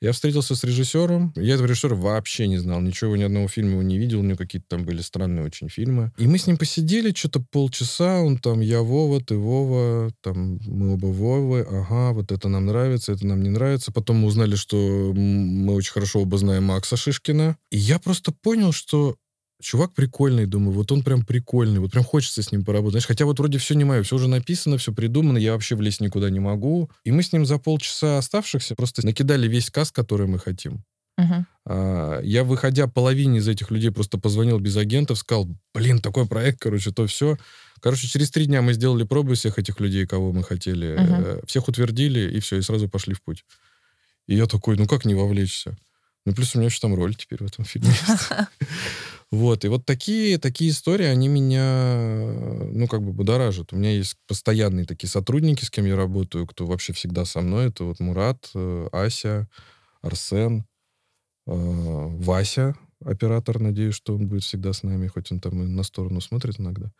Я 0.00 0.12
встретился 0.12 0.54
с 0.54 0.64
режиссером. 0.64 1.32
Я 1.36 1.54
этого 1.54 1.66
режиссера 1.66 1.94
вообще 1.94 2.46
не 2.46 2.58
знал. 2.58 2.80
Ничего, 2.80 3.16
ни 3.16 3.22
одного 3.22 3.48
фильма 3.48 3.72
его 3.72 3.82
не 3.82 3.98
видел. 3.98 4.20
У 4.20 4.22
него 4.22 4.36
какие-то 4.36 4.68
там 4.68 4.84
были 4.84 5.00
странные 5.00 5.44
очень 5.44 5.68
фильмы. 5.68 6.12
И 6.18 6.26
мы 6.26 6.38
с 6.38 6.46
ним 6.46 6.56
посидели 6.56 7.12
что-то 7.14 7.40
полчаса. 7.40 8.20
Он 8.20 8.38
там, 8.38 8.60
я 8.60 8.82
Вова, 8.82 9.20
ты 9.20 9.36
Вова. 9.36 10.12
Там 10.20 10.58
мы 10.66 10.94
оба 10.94 11.06
Вовы. 11.06 11.60
Ага, 11.62 12.12
вот 12.12 12.32
это 12.32 12.48
нам 12.48 12.66
нравится, 12.66 13.12
это 13.12 13.26
нам 13.26 13.42
не 13.42 13.50
нравится. 13.50 13.92
Потом 13.92 14.18
мы 14.18 14.28
узнали, 14.28 14.56
что 14.56 15.12
мы 15.14 15.74
очень 15.74 15.92
хорошо 15.92 16.20
оба 16.20 16.38
знаем 16.38 16.64
Макса 16.64 16.96
Шишкина. 16.96 17.56
И 17.70 17.78
я 17.78 17.98
просто 17.98 18.32
понял, 18.32 18.72
что 18.72 19.16
чувак 19.64 19.94
прикольный, 19.94 20.46
думаю, 20.46 20.72
вот 20.72 20.92
он 20.92 21.02
прям 21.02 21.24
прикольный, 21.24 21.80
вот 21.80 21.92
прям 21.92 22.04
хочется 22.04 22.42
с 22.42 22.52
ним 22.52 22.64
поработать. 22.64 22.92
Знаешь, 22.92 23.06
хотя 23.06 23.24
вот 23.24 23.38
вроде 23.38 23.58
все 23.58 23.74
не 23.74 23.84
мое, 23.84 24.02
все 24.02 24.16
уже 24.16 24.28
написано, 24.28 24.78
все 24.78 24.92
придумано, 24.92 25.38
я 25.38 25.52
вообще 25.52 25.74
влезть 25.74 26.00
никуда 26.00 26.30
не 26.30 26.40
могу. 26.40 26.90
И 27.04 27.10
мы 27.10 27.22
с 27.22 27.32
ним 27.32 27.46
за 27.46 27.58
полчаса 27.58 28.18
оставшихся 28.18 28.74
просто 28.74 29.04
накидали 29.04 29.48
весь 29.48 29.70
каст, 29.70 29.94
который 29.94 30.26
мы 30.26 30.38
хотим. 30.38 30.84
Мгм. 31.16 31.46
А, 31.66 32.20
Я, 32.22 32.44
выходя 32.44 32.86
половине 32.88 33.38
из 33.38 33.48
этих 33.48 33.70
людей, 33.70 33.90
просто 33.90 34.18
позвонил 34.18 34.58
без 34.58 34.76
агентов, 34.76 35.18
сказал, 35.18 35.48
блин, 35.72 36.00
такой 36.00 36.26
проект, 36.26 36.60
короче, 36.60 36.90
то 36.90 37.06
все. 37.06 37.36
Короче, 37.80 38.06
через 38.08 38.30
три 38.30 38.46
дня 38.46 38.62
мы 38.62 38.72
сделали 38.74 39.04
пробы 39.04 39.34
всех 39.34 39.58
этих 39.58 39.80
людей, 39.80 40.06
кого 40.06 40.32
мы 40.32 40.42
хотели. 40.42 40.96
Э, 40.98 41.40
Всех 41.46 41.68
утвердили, 41.68 42.36
и 42.36 42.40
все, 42.40 42.56
и 42.58 42.62
сразу 42.62 42.88
пошли 42.88 43.14
в 43.14 43.22
путь. 43.22 43.44
И 44.26 44.36
я 44.36 44.46
такой, 44.46 44.76
ну 44.76 44.86
как 44.86 45.04
не 45.04 45.14
вовлечься? 45.14 45.76
Ну, 46.26 46.32
плюс 46.32 46.54
у 46.54 46.58
меня 46.58 46.68
еще 46.68 46.80
там 46.80 46.94
роль 46.94 47.14
теперь 47.14 47.42
в 47.42 47.46
этом 47.46 47.64
фильме 47.64 47.88
есть. 47.90 48.28
Вот, 49.34 49.64
и 49.64 49.68
вот 49.68 49.84
такие, 49.84 50.38
такие 50.38 50.70
истории, 50.70 51.06
они 51.06 51.26
меня, 51.28 51.98
ну, 52.70 52.86
как 52.86 53.02
бы 53.02 53.12
будоражат. 53.12 53.72
У 53.72 53.76
меня 53.76 53.90
есть 53.90 54.16
постоянные 54.28 54.86
такие 54.86 55.10
сотрудники, 55.10 55.64
с 55.64 55.70
кем 55.70 55.86
я 55.86 55.96
работаю, 55.96 56.46
кто 56.46 56.66
вообще 56.66 56.92
всегда 56.92 57.24
со 57.24 57.40
мной. 57.40 57.68
Это 57.68 57.84
вот 57.84 57.98
Мурат, 58.00 58.50
э, 58.54 58.88
Ася, 58.92 59.48
Арсен, 60.02 60.64
э, 61.46 61.52
Вася, 61.52 62.74
оператор, 63.04 63.60
надеюсь, 63.60 63.94
что 63.96 64.14
он 64.14 64.28
будет 64.28 64.44
всегда 64.44 64.72
с 64.72 64.82
нами, 64.84 65.08
хоть 65.08 65.32
он 65.32 65.40
там 65.40 65.62
и 65.62 65.66
на 65.66 65.82
сторону 65.84 66.20
смотрит 66.20 66.60
иногда. 66.60 66.92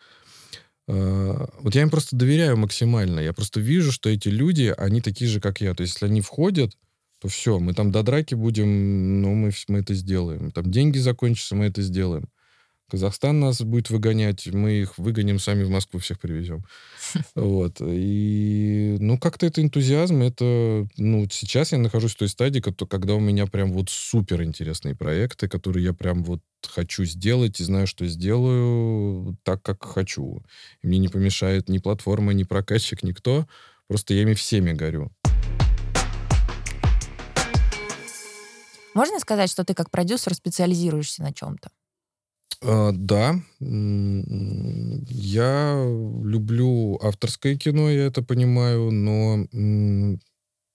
Э, 0.89 1.47
Вот 1.61 1.75
я 1.75 1.83
им 1.83 1.91
просто 1.91 2.17
доверяю 2.17 2.57
максимально. 2.57 3.21
Я 3.21 3.33
просто 3.33 3.61
вижу, 3.61 3.93
что 3.93 4.11
эти 4.11 4.29
люди, 4.29 4.75
они 4.77 5.01
такие 5.01 5.31
же, 5.31 5.41
как 5.41 5.61
я. 5.61 5.75
То 5.75 5.83
есть, 5.83 5.95
если 5.95 6.07
они 6.07 6.21
входят, 6.21 6.73
то 7.21 7.29
все, 7.29 7.59
мы 7.59 7.75
там 7.75 7.91
до 7.91 8.03
драки 8.03 8.35
будем, 8.35 9.23
ну, 9.23 9.35
мы, 9.35 9.51
мы 9.69 9.79
это 9.79 9.95
сделаем. 9.95 10.51
Там 10.51 10.71
деньги 10.71 10.99
закончатся, 10.99 11.55
мы 11.55 11.67
это 11.67 11.83
сделаем. 11.83 12.29
Казахстан 12.91 13.41
нас 13.41 13.63
будет 13.63 13.89
выгонять, 13.91 14.47
мы 14.47 14.83
их 14.83 14.99
выгоним, 14.99 15.39
сами 15.39 15.65
в 15.65 15.71
Москву 15.71 16.01
всех 16.01 16.21
привезем. 16.21 16.65
Вот. 17.35 17.79
И, 17.81 18.97
ну, 19.01 19.19
как-то 19.19 19.47
это 19.47 19.63
энтузиазм, 19.63 20.23
это, 20.23 20.87
ну, 20.97 21.27
сейчас 21.31 21.73
я 21.73 21.79
нахожусь 21.79 22.15
в 22.15 22.19
той 22.19 22.29
стадии, 22.29 22.61
когда 22.61 23.15
у 23.15 23.21
меня 23.21 23.47
прям 23.47 23.73
вот 23.73 23.91
супер 23.91 24.43
интересные 24.43 24.95
проекты, 24.95 25.49
которые 25.49 25.85
я 25.85 25.93
прям 25.93 26.23
вот 26.25 26.41
хочу 26.63 27.05
сделать 27.05 27.61
и 27.61 27.65
знаю, 27.65 27.87
что 27.87 28.07
сделаю 28.07 29.37
так, 29.43 29.63
как 29.63 29.85
хочу. 29.85 30.43
И 30.83 30.87
мне 30.87 30.99
не 30.99 31.09
помешает 31.09 31.69
ни 31.69 31.79
платформа, 31.79 32.33
ни 32.33 32.45
прокатчик, 32.45 33.03
никто. 33.03 33.47
Просто 33.89 34.15
я 34.15 34.23
ими 34.23 34.35
всеми 34.35 34.73
горю. 34.73 35.11
Можно 38.95 39.19
сказать, 39.19 39.51
что 39.51 39.65
ты 39.65 39.75
как 39.75 39.91
продюсер 39.91 40.35
специализируешься 40.35 41.23
на 41.23 41.33
чем-то? 41.33 41.71
А, 42.63 42.93
да, 42.93 43.41
я 45.11 45.85
люблю 46.23 46.99
авторское 47.03 47.57
кино, 47.57 47.91
я 47.91 48.07
это 48.07 48.23
понимаю, 48.23 48.91
но 48.91 49.47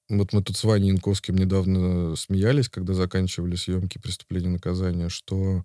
вот 0.10 0.34
мы 0.34 0.43
тут 0.43 0.58
с 0.58 0.63
Ваней 0.63 0.89
Янковским 0.89 1.36
недавно 1.36 2.15
смеялись, 2.15 2.67
когда 2.69 2.93
заканчивали 2.93 3.55
съемки 3.55 3.99
«Преступления 3.99 4.47
и 4.47 4.53
наказания», 4.53 5.10
что 5.10 5.63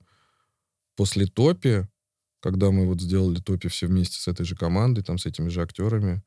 после 0.96 1.26
«Топи», 1.26 1.86
когда 2.40 2.70
мы 2.70 2.86
вот 2.86 3.00
сделали 3.00 3.40
«Топи» 3.40 3.68
все 3.68 3.86
вместе 3.86 4.18
с 4.20 4.28
этой 4.28 4.44
же 4.44 4.54
командой, 4.54 5.02
там, 5.02 5.18
с 5.18 5.26
этими 5.26 5.48
же 5.48 5.62
актерами, 5.62 6.22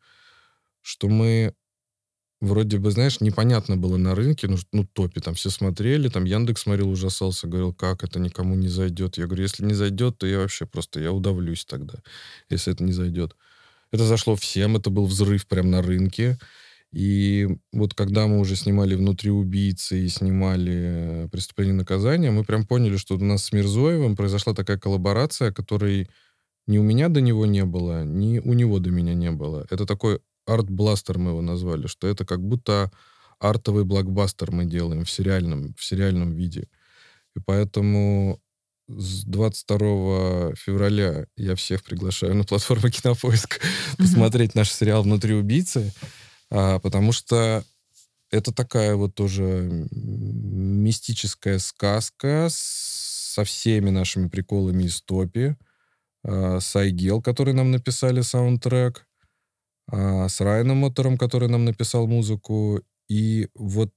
что 0.82 1.10
мы 1.10 1.54
вроде 2.42 2.78
бы, 2.80 2.92
знаешь, 2.92 3.22
непонятно 3.22 3.78
было 3.78 3.98
на 3.98 4.16
рынке, 4.16 4.48
ну, 4.48 4.58
ну, 4.72 4.86
топе, 4.86 5.22
там 5.22 5.34
все 5.34 5.50
смотрели, 5.50 6.10
там 6.10 6.26
Яндекс 6.26 6.64
смотрел, 6.64 6.90
ужасался, 6.90 7.48
говорил, 7.48 7.74
как 7.74 8.04
это 8.04 8.20
никому 8.20 8.56
не 8.56 8.68
зайдет. 8.68 9.18
Я 9.18 9.26
говорю, 9.26 9.44
если 9.44 9.66
не 9.66 9.74
зайдет, 9.74 10.18
то 10.18 10.28
я 10.28 10.40
вообще 10.40 10.66
просто, 10.66 11.00
я 11.00 11.12
удавлюсь 11.12 11.66
тогда, 11.66 11.96
если 12.50 12.74
это 12.74 12.84
не 12.84 12.92
зайдет. 12.94 13.36
Это 13.92 14.06
зашло 14.06 14.36
всем, 14.36 14.78
это 14.78 14.90
был 14.90 15.06
взрыв 15.08 15.48
прям 15.48 15.72
на 15.72 15.82
рынке. 15.82 16.38
И 16.94 17.48
вот 17.74 17.94
когда 17.94 18.28
мы 18.28 18.40
уже 18.40 18.56
снимали 18.56 18.96
«Внутри 18.96 19.30
убийцы» 19.30 20.06
и 20.06 20.10
снимали 20.10 21.26
э, 21.26 21.30
«Преступление 21.32 21.74
и 21.76 21.78
наказание», 21.78 22.32
мы 22.32 22.44
прям 22.46 22.66
поняли, 22.66 22.98
что 22.98 23.16
у 23.16 23.20
нас 23.20 23.46
с 23.46 23.52
Мирзоевым 23.52 24.16
произошла 24.16 24.54
такая 24.54 24.78
коллаборация, 24.78 25.52
которой 25.52 26.10
ни 26.68 26.78
у 26.78 26.84
меня 26.84 27.10
до 27.10 27.22
него 27.22 27.46
не 27.46 27.66
было, 27.66 28.06
ни 28.06 28.40
у 28.40 28.54
него 28.54 28.80
до 28.80 28.92
меня 28.92 29.14
не 29.14 29.32
было. 29.32 29.68
Это 29.70 29.86
такой 29.86 30.22
арт-бластер 30.48 31.18
мы 31.18 31.32
его 31.32 31.42
назвали, 31.42 31.88
что 31.88 32.08
это 32.08 32.26
как 32.26 32.42
будто 32.42 32.92
артовый 33.40 33.84
блокбастер 33.84 34.52
мы 34.52 34.66
делаем 34.66 35.06
в 35.06 35.12
сериальном, 35.12 35.74
в 35.78 35.84
сериальном 35.84 36.32
виде. 36.32 36.68
И 37.36 37.40
поэтому 37.46 38.42
с 38.88 39.26
22 39.26 40.56
февраля 40.56 41.28
я 41.36 41.56
всех 41.56 41.84
приглашаю 41.84 42.36
на 42.36 42.44
платформу 42.44 42.90
Кинопоиск 42.90 43.60
посмотреть 43.98 44.56
наш 44.56 44.72
сериал 44.72 45.04
«Внутри 45.04 45.34
убийцы», 45.34 45.94
а, 46.50 46.80
потому 46.80 47.12
что 47.12 47.64
это 48.32 48.54
такая 48.54 48.96
вот 48.96 49.16
тоже 49.16 49.88
мистическая 49.92 51.60
сказка 51.60 52.48
со 52.50 53.44
всеми 53.44 53.90
нашими 53.90 54.28
приколами 54.28 54.84
из 54.84 55.02
топи. 55.02 55.56
А, 56.24 56.60
с 56.60 56.76
Айгел, 56.76 57.22
который 57.22 57.54
нам 57.54 57.72
написали 57.72 58.22
саундтрек, 58.22 59.07
а, 59.92 60.28
с 60.28 60.40
Райаном 60.42 60.78
Мотором, 60.78 61.18
который 61.18 61.50
нам 61.50 61.66
написал 61.66 62.08
музыку. 62.08 62.82
И 63.10 63.48
вот 63.56 63.92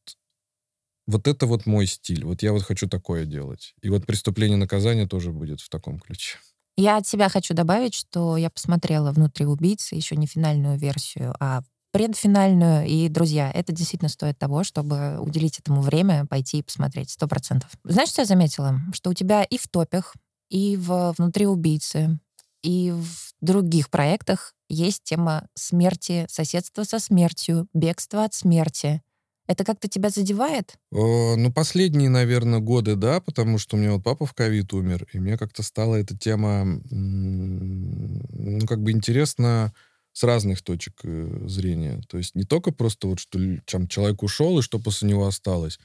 вот 1.06 1.26
это 1.26 1.46
вот 1.46 1.66
мой 1.66 1.86
стиль. 1.86 2.24
Вот 2.24 2.42
я 2.42 2.52
вот 2.52 2.62
хочу 2.62 2.88
такое 2.88 3.24
делать. 3.24 3.74
И 3.82 3.88
вот 3.88 4.06
«Преступление 4.06 4.56
и 4.56 4.60
наказание» 4.60 5.08
тоже 5.08 5.32
будет 5.32 5.60
в 5.60 5.68
таком 5.68 5.98
ключе. 5.98 6.38
Я 6.76 6.96
от 6.96 7.06
себя 7.06 7.28
хочу 7.28 7.52
добавить, 7.52 7.94
что 7.94 8.36
я 8.36 8.48
посмотрела 8.48 9.10
«Внутри 9.10 9.44
убийцы», 9.44 9.96
еще 9.96 10.16
не 10.16 10.26
финальную 10.26 10.78
версию, 10.78 11.34
а 11.40 11.62
предфинальную. 11.92 12.86
И, 12.86 13.08
друзья, 13.08 13.50
это 13.50 13.72
действительно 13.72 14.08
стоит 14.08 14.38
того, 14.38 14.62
чтобы 14.62 15.18
уделить 15.20 15.58
этому 15.58 15.82
время, 15.82 16.26
пойти 16.26 16.58
и 16.58 16.62
посмотреть. 16.62 17.10
Сто 17.10 17.26
процентов. 17.26 17.70
Знаешь, 17.84 18.10
что 18.10 18.22
я 18.22 18.26
заметила? 18.26 18.78
Что 18.92 19.10
у 19.10 19.14
тебя 19.14 19.42
и 19.42 19.58
в 19.58 19.66
топях, 19.68 20.14
и 20.48 20.76
в 20.76 21.14
«Внутри 21.18 21.46
убийцы», 21.46 22.18
и 22.62 22.92
в 22.92 23.32
других 23.40 23.90
проектах 23.90 24.54
есть 24.68 25.02
тема 25.04 25.46
смерти, 25.54 26.26
соседства 26.28 26.84
со 26.84 26.98
смертью, 26.98 27.68
бегства 27.74 28.24
от 28.24 28.34
смерти. 28.34 29.02
Это 29.46 29.64
как-то 29.64 29.88
тебя 29.88 30.10
задевает? 30.10 30.76
О, 30.92 31.34
ну, 31.36 31.52
последние, 31.52 32.08
наверное, 32.08 32.60
годы, 32.60 32.94
да, 32.94 33.20
потому 33.20 33.58
что 33.58 33.76
у 33.76 33.80
меня 33.80 33.92
вот 33.92 34.04
папа 34.04 34.24
в 34.24 34.32
ковид 34.32 34.72
умер, 34.72 35.08
и 35.12 35.18
мне 35.18 35.36
как-то 35.36 35.64
стала 35.64 35.96
эта 35.96 36.16
тема, 36.16 36.64
ну, 36.90 38.66
как 38.66 38.80
бы 38.80 38.92
интересна 38.92 39.74
с 40.12 40.22
разных 40.22 40.62
точек 40.62 41.00
э, 41.04 41.46
зрения. 41.48 42.00
То 42.08 42.18
есть 42.18 42.34
не 42.34 42.44
только 42.44 42.72
просто 42.72 43.08
вот, 43.08 43.18
что 43.18 43.38
там, 43.64 43.88
человек 43.88 44.22
ушел, 44.22 44.58
и 44.58 44.62
что 44.62 44.78
после 44.78 45.08
него 45.08 45.26
осталось. 45.26 45.78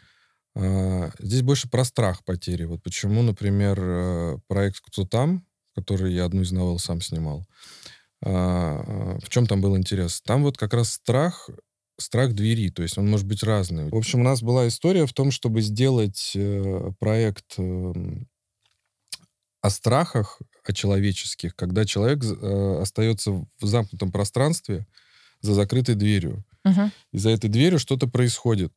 А, 0.56 1.12
здесь 1.20 1.42
больше 1.42 1.70
про 1.70 1.86
страх 1.86 2.24
потери. 2.24 2.66
Вот 2.66 2.84
почему, 2.84 3.22
например, 3.22 3.80
э, 3.82 4.38
проект 4.48 4.80
«Кто 4.80 5.06
там?», 5.06 5.46
который 5.76 6.14
я 6.14 6.26
одну 6.26 6.42
из 6.42 6.52
новелл 6.52 6.80
сам 6.80 7.02
снимал, 7.02 7.46
а, 8.24 9.18
в 9.22 9.30
чем 9.30 9.46
там 9.46 9.62
был 9.62 9.78
интерес? 9.78 10.22
Там 10.22 10.44
вот 10.44 10.58
как 10.58 10.74
раз 10.74 10.94
страх 10.94 11.50
страх 11.98 12.34
двери, 12.34 12.70
то 12.70 12.84
есть 12.84 12.98
он 12.98 13.10
может 13.10 13.26
быть 13.26 13.44
разный. 13.44 13.90
В 13.90 13.96
общем, 13.96 14.22
у 14.22 14.24
нас 14.24 14.42
была 14.42 14.68
история 14.68 15.06
в 15.06 15.14
том, 15.14 15.32
чтобы 15.32 15.62
сделать 15.62 16.34
э, 16.36 16.92
проект 17.00 17.56
э, 17.58 17.94
о 19.62 19.70
страхах, 19.70 20.42
о 20.64 20.74
человеческих, 20.74 21.56
когда 21.56 21.86
человек 21.86 22.24
э, 22.24 22.80
остается 22.82 23.32
в 23.32 23.48
замкнутом 23.66 24.12
пространстве 24.12 24.86
за 25.42 25.54
закрытой 25.54 25.96
дверью. 25.96 26.44
Угу. 26.66 26.92
И 27.14 27.18
за 27.18 27.30
этой 27.30 27.50
дверью 27.50 27.80
что-то 27.80 28.08
происходит. 28.08 28.74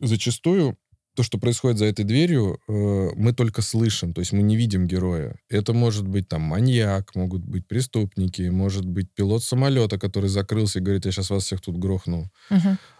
Зачастую 0.00 0.78
то, 1.14 1.22
что 1.22 1.38
происходит 1.38 1.78
за 1.78 1.86
этой 1.86 2.04
дверью, 2.04 2.58
э, 2.68 3.10
мы 3.16 3.32
только 3.32 3.62
слышим, 3.62 4.12
то 4.12 4.20
есть 4.20 4.32
мы 4.32 4.42
не 4.42 4.56
видим 4.56 4.86
героя. 4.86 5.36
Это 5.48 5.72
может 5.72 6.06
быть 6.06 6.28
там 6.28 6.42
маньяк, 6.42 7.14
могут 7.14 7.44
быть 7.44 7.66
преступники, 7.66 8.42
может 8.42 8.84
быть 8.84 9.12
пилот 9.14 9.42
самолета, 9.42 9.98
который 9.98 10.28
закрылся 10.28 10.78
и 10.78 10.82
говорит, 10.82 11.06
я 11.06 11.12
сейчас 11.12 11.30
вас 11.30 11.44
всех 11.44 11.60
тут 11.60 11.78
грохну. 11.78 12.30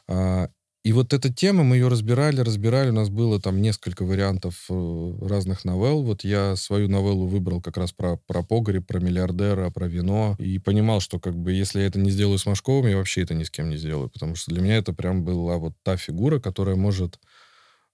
А, 0.06 0.48
и 0.84 0.92
вот 0.92 1.14
эта 1.14 1.32
тема, 1.32 1.64
мы 1.64 1.76
ее 1.76 1.88
разбирали, 1.88 2.40
разбирали, 2.40 2.90
у 2.90 2.92
нас 2.92 3.08
было 3.08 3.40
там 3.40 3.62
несколько 3.62 4.04
вариантов 4.04 4.66
э, 4.68 5.12
разных 5.22 5.64
новелл. 5.64 6.02
Вот 6.02 6.24
я 6.24 6.56
свою 6.56 6.90
новеллу 6.90 7.26
выбрал 7.26 7.62
как 7.62 7.78
раз 7.78 7.92
про, 7.92 8.18
про 8.26 8.42
погреб, 8.42 8.86
про 8.86 9.00
миллиардера, 9.00 9.70
про 9.70 9.88
вино. 9.88 10.36
И 10.38 10.58
понимал, 10.58 11.00
что 11.00 11.18
как 11.18 11.36
бы 11.36 11.52
если 11.52 11.80
я 11.80 11.86
это 11.86 11.98
не 11.98 12.10
сделаю 12.10 12.36
с 12.36 12.44
Машковым, 12.44 12.90
я 12.90 12.98
вообще 12.98 13.22
это 13.22 13.32
ни 13.32 13.44
с 13.44 13.50
кем 13.50 13.70
не 13.70 13.78
сделаю. 13.78 14.10
Потому 14.10 14.34
что 14.34 14.50
для 14.50 14.60
меня 14.60 14.76
это 14.76 14.92
прям 14.92 15.24
была 15.24 15.56
вот 15.56 15.72
та 15.82 15.96
фигура, 15.96 16.38
которая 16.38 16.76
может 16.76 17.18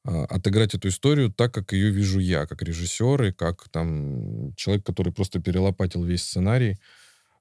отыграть 0.05 0.75
эту 0.75 0.89
историю 0.89 1.31
так, 1.31 1.53
как 1.53 1.73
ее 1.73 1.91
вижу 1.91 2.21
я, 2.21 2.47
как 2.47 2.63
режиссер 2.63 3.23
и 3.25 3.33
как 3.33 3.69
там 3.69 4.55
человек, 4.57 4.85
который 4.85 5.13
просто 5.13 5.41
перелопатил 5.41 6.05
весь 6.05 6.23
сценарий 6.23 6.79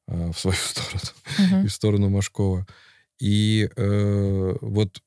э, 0.08 0.32
в 0.32 0.38
свою 0.38 0.58
сторону 0.62 1.00
uh-huh. 1.38 1.64
и 1.64 1.68
в 1.68 1.74
сторону 1.74 2.10
Машкова. 2.10 2.68
И 3.20 3.70
э, 3.76 4.56
вот 4.62 5.02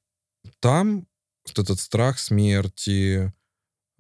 там 0.61 1.07
вот 1.47 1.59
этот 1.59 1.81
страх 1.81 2.19
смерти, 2.19 3.33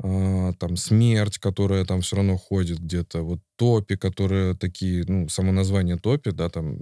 э, 0.03 0.53
там 0.59 0.77
смерть, 0.77 1.38
которая 1.38 1.85
там 1.85 2.01
все 2.01 2.17
равно 2.17 2.37
ходит 2.37 2.79
где-то, 2.79 3.23
вот 3.23 3.41
топи, 3.57 3.97
которые 3.97 4.55
такие, 4.55 5.05
ну, 5.07 5.29
само 5.29 5.53
название 5.53 5.99
топи, 5.99 6.31
да, 6.31 6.49
там, 6.49 6.79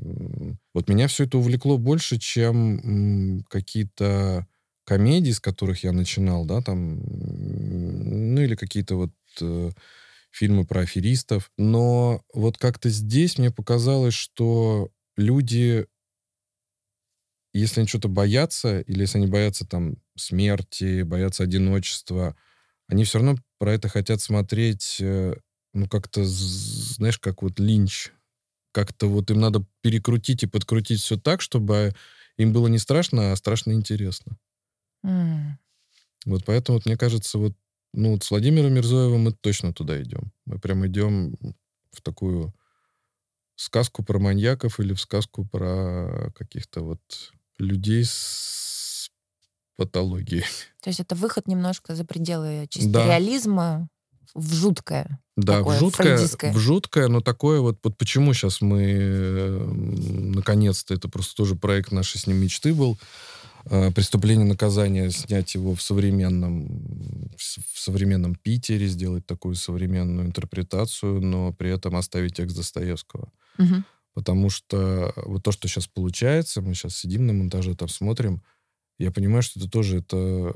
вот 0.74 0.88
меня 0.88 1.08
все 1.08 1.24
это 1.24 1.38
увлекло 1.38 1.78
больше, 1.78 2.18
чем 2.18 2.78
м, 2.78 3.44
какие-то 3.48 4.46
комедий, 4.84 5.32
с 5.32 5.40
которых 5.40 5.84
я 5.84 5.92
начинал, 5.92 6.44
да, 6.44 6.60
там, 6.62 7.00
ну 7.00 8.40
или 8.40 8.54
какие-то 8.54 8.96
вот 8.96 9.12
э, 9.40 9.70
фильмы 10.30 10.64
про 10.66 10.80
аферистов. 10.82 11.50
Но 11.56 12.22
вот 12.32 12.58
как-то 12.58 12.88
здесь 12.88 13.38
мне 13.38 13.50
показалось, 13.50 14.14
что 14.14 14.90
люди, 15.16 15.86
если 17.52 17.80
они 17.80 17.88
что-то 17.88 18.08
боятся, 18.08 18.80
или 18.80 19.00
если 19.02 19.18
они 19.18 19.26
боятся 19.26 19.66
там 19.66 19.96
смерти, 20.16 21.02
боятся 21.02 21.44
одиночества, 21.44 22.36
они 22.88 23.04
все 23.04 23.18
равно 23.18 23.36
про 23.58 23.74
это 23.74 23.88
хотят 23.88 24.20
смотреть, 24.20 24.98
э, 25.00 25.34
ну, 25.72 25.88
как-то, 25.88 26.24
знаешь, 26.24 27.18
как 27.18 27.42
вот 27.42 27.60
линч. 27.60 28.10
Как-то 28.72 29.08
вот 29.08 29.30
им 29.30 29.40
надо 29.40 29.64
перекрутить 29.82 30.44
и 30.44 30.46
подкрутить 30.46 31.00
все 31.00 31.16
так, 31.16 31.40
чтобы 31.40 31.92
им 32.36 32.52
было 32.52 32.68
не 32.68 32.78
страшно, 32.78 33.32
а 33.32 33.36
страшно 33.36 33.72
интересно. 33.72 34.38
Mm. 35.04 35.52
Вот 36.26 36.44
поэтому, 36.44 36.78
вот, 36.78 36.86
мне 36.86 36.96
кажется, 36.96 37.38
вот, 37.38 37.54
ну, 37.92 38.12
вот 38.12 38.24
с 38.24 38.30
Владимиром 38.30 38.74
Мирзоевым 38.74 39.22
мы 39.22 39.32
точно 39.32 39.72
туда 39.72 40.00
идем. 40.02 40.32
Мы 40.44 40.58
прям 40.58 40.86
идем 40.86 41.36
в 41.92 42.02
такую 42.02 42.54
сказку 43.56 44.02
про 44.02 44.18
маньяков 44.18 44.80
или 44.80 44.94
в 44.94 45.00
сказку 45.00 45.44
про 45.44 46.32
каких-то 46.36 46.82
вот 46.82 47.00
людей 47.58 48.04
с 48.04 49.10
патологией. 49.76 50.44
То 50.82 50.88
есть 50.88 51.00
это 51.00 51.14
выход 51.14 51.46
немножко 51.46 51.94
за 51.94 52.04
пределы 52.04 52.66
чисто 52.70 52.90
да. 52.90 53.06
реализма 53.06 53.88
в 54.34 54.54
жуткое. 54.54 55.18
Да, 55.36 55.58
такое, 55.58 55.76
в 55.76 55.80
жуткое, 55.80 56.52
в 56.52 56.58
жуткое, 56.58 57.08
но 57.08 57.20
такое 57.20 57.60
вот, 57.60 57.78
вот 57.82 57.96
почему 57.96 58.34
сейчас 58.34 58.60
мы 58.60 59.58
наконец-то, 60.36 60.94
это 60.94 61.08
просто 61.08 61.34
тоже 61.34 61.56
проект 61.56 61.92
нашей 61.92 62.18
с 62.18 62.26
ним 62.26 62.36
мечты 62.36 62.74
был, 62.74 62.98
Э, 63.39 63.39
преступление 63.64 64.46
наказания 64.46 65.10
снять 65.10 65.54
его 65.54 65.74
в 65.74 65.82
современном 65.82 67.30
в 67.36 67.78
современном 67.78 68.34
Питере 68.34 68.86
сделать 68.86 69.26
такую 69.26 69.54
современную 69.54 70.26
интерпретацию 70.26 71.20
но 71.20 71.52
при 71.52 71.70
этом 71.70 71.96
оставить 71.96 72.36
текст 72.36 72.56
Достоевского 72.56 73.32
угу. 73.58 73.84
потому 74.14 74.50
что 74.50 75.12
вот 75.16 75.42
то 75.42 75.52
что 75.52 75.68
сейчас 75.68 75.86
получается 75.86 76.62
мы 76.62 76.74
сейчас 76.74 76.96
сидим 76.96 77.26
на 77.26 77.32
монтаже 77.32 77.74
там 77.74 77.88
смотрим 77.88 78.42
я 78.98 79.10
понимаю 79.10 79.42
что 79.42 79.60
это 79.60 79.70
тоже 79.70 79.98
это 79.98 80.54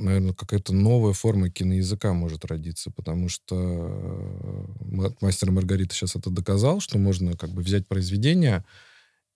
наверное 0.00 0.34
какая-то 0.34 0.72
новая 0.72 1.12
форма 1.12 1.50
киноязыка 1.50 2.12
может 2.12 2.44
родиться 2.44 2.90
потому 2.90 3.28
что 3.28 3.56
э, 3.56 5.10
мастер 5.20 5.50
Маргарита 5.50 5.94
сейчас 5.94 6.16
это 6.16 6.30
доказал 6.30 6.80
что 6.80 6.98
можно 6.98 7.36
как 7.36 7.50
бы 7.50 7.62
взять 7.62 7.86
произведение 7.86 8.64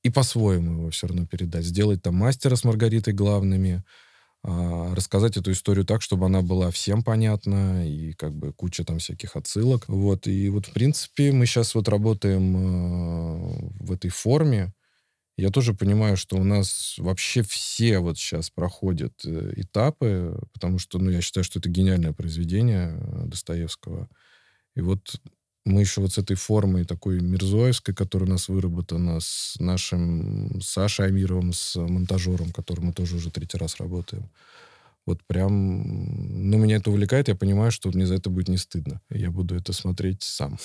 и 0.05 0.11
по-своему 0.11 0.73
его 0.73 0.91
все 0.91 1.09
равно 1.09 1.27
передать. 1.27 1.65
Сделать 1.65 2.03
там 2.03 2.15
мастера 2.15 2.55
с 2.57 2.65
Маргаритой 2.65 3.15
главными, 3.15 3.83
а, 4.45 4.95
рассказать 4.95 5.39
эту 5.39 5.53
историю 5.53 5.87
так, 5.87 6.03
чтобы 6.03 6.27
она 6.27 6.43
была 6.43 6.71
всем 6.71 7.03
понятна, 7.03 7.89
и 7.89 8.13
как 8.13 8.35
бы 8.35 8.53
куча 8.53 8.85
там 8.85 8.99
всяких 8.99 9.35
отсылок. 9.37 9.89
Вот, 9.89 10.27
и 10.29 10.51
вот, 10.51 10.67
в 10.67 10.73
принципе, 10.75 11.33
мы 11.33 11.47
сейчас 11.47 11.75
вот 11.75 11.89
работаем 11.89 12.57
э, 12.57 13.71
в 13.81 13.93
этой 13.93 14.11
форме. 14.11 14.75
Я 15.39 15.51
тоже 15.51 15.75
понимаю, 15.75 16.17
что 16.19 16.37
у 16.37 16.45
нас 16.45 16.97
вообще 16.99 17.43
все 17.43 17.99
вот 18.01 18.19
сейчас 18.19 18.51
проходят 18.51 19.15
э, 19.25 19.55
этапы, 19.57 20.39
потому 20.53 20.79
что, 20.79 20.99
ну, 20.99 21.11
я 21.11 21.23
считаю, 21.23 21.45
что 21.45 21.59
это 21.59 21.71
гениальное 21.71 22.13
произведение 22.13 22.99
э, 23.01 23.23
Достоевского. 23.27 24.09
И 24.77 24.83
вот 24.83 25.21
мы 25.65 25.81
еще 25.81 26.01
вот 26.01 26.13
с 26.13 26.19
этой 26.19 26.37
формой 26.37 26.85
такой 26.85 27.21
мирзоевской, 27.21 27.95
которая 27.95 28.29
у 28.29 28.33
нас 28.33 28.49
выработана 28.49 29.21
с 29.21 29.57
нашим 29.59 30.61
Сашей 30.61 31.07
Амировым, 31.07 31.53
с 31.53 31.77
монтажером, 31.77 32.53
которым 32.53 32.87
мы 32.87 32.93
тоже 32.93 33.17
уже 33.17 33.31
третий 33.31 33.57
раз 33.57 33.77
работаем. 33.79 34.29
Вот 35.07 35.23
прям, 35.25 36.51
ну, 36.51 36.59
меня 36.59 36.77
это 36.77 36.91
увлекает, 36.91 37.29
я 37.29 37.35
понимаю, 37.35 37.71
что 37.71 37.91
мне 37.91 38.07
за 38.07 38.15
это 38.15 38.31
будет 38.31 38.49
не 38.49 38.57
стыдно. 38.57 39.01
Я 39.11 39.31
буду 39.31 39.55
это 39.55 39.73
смотреть 39.73 40.23
сам. 40.23 40.59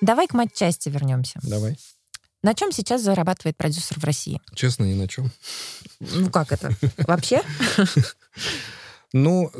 Давай 0.00 0.26
к 0.26 0.34
матчасти 0.34 0.88
вернемся. 0.88 1.38
Давай. 1.42 1.78
На 2.42 2.54
чем 2.54 2.72
сейчас 2.72 3.02
зарабатывает 3.02 3.56
продюсер 3.56 4.00
в 4.00 4.04
России? 4.04 4.40
Честно, 4.54 4.84
ни 4.84 4.94
на 4.94 5.06
чем. 5.06 5.30
Ну 6.00 6.28
как 6.30 6.50
это? 6.50 6.76
Вообще? 7.06 7.40
Ну, 9.14 9.50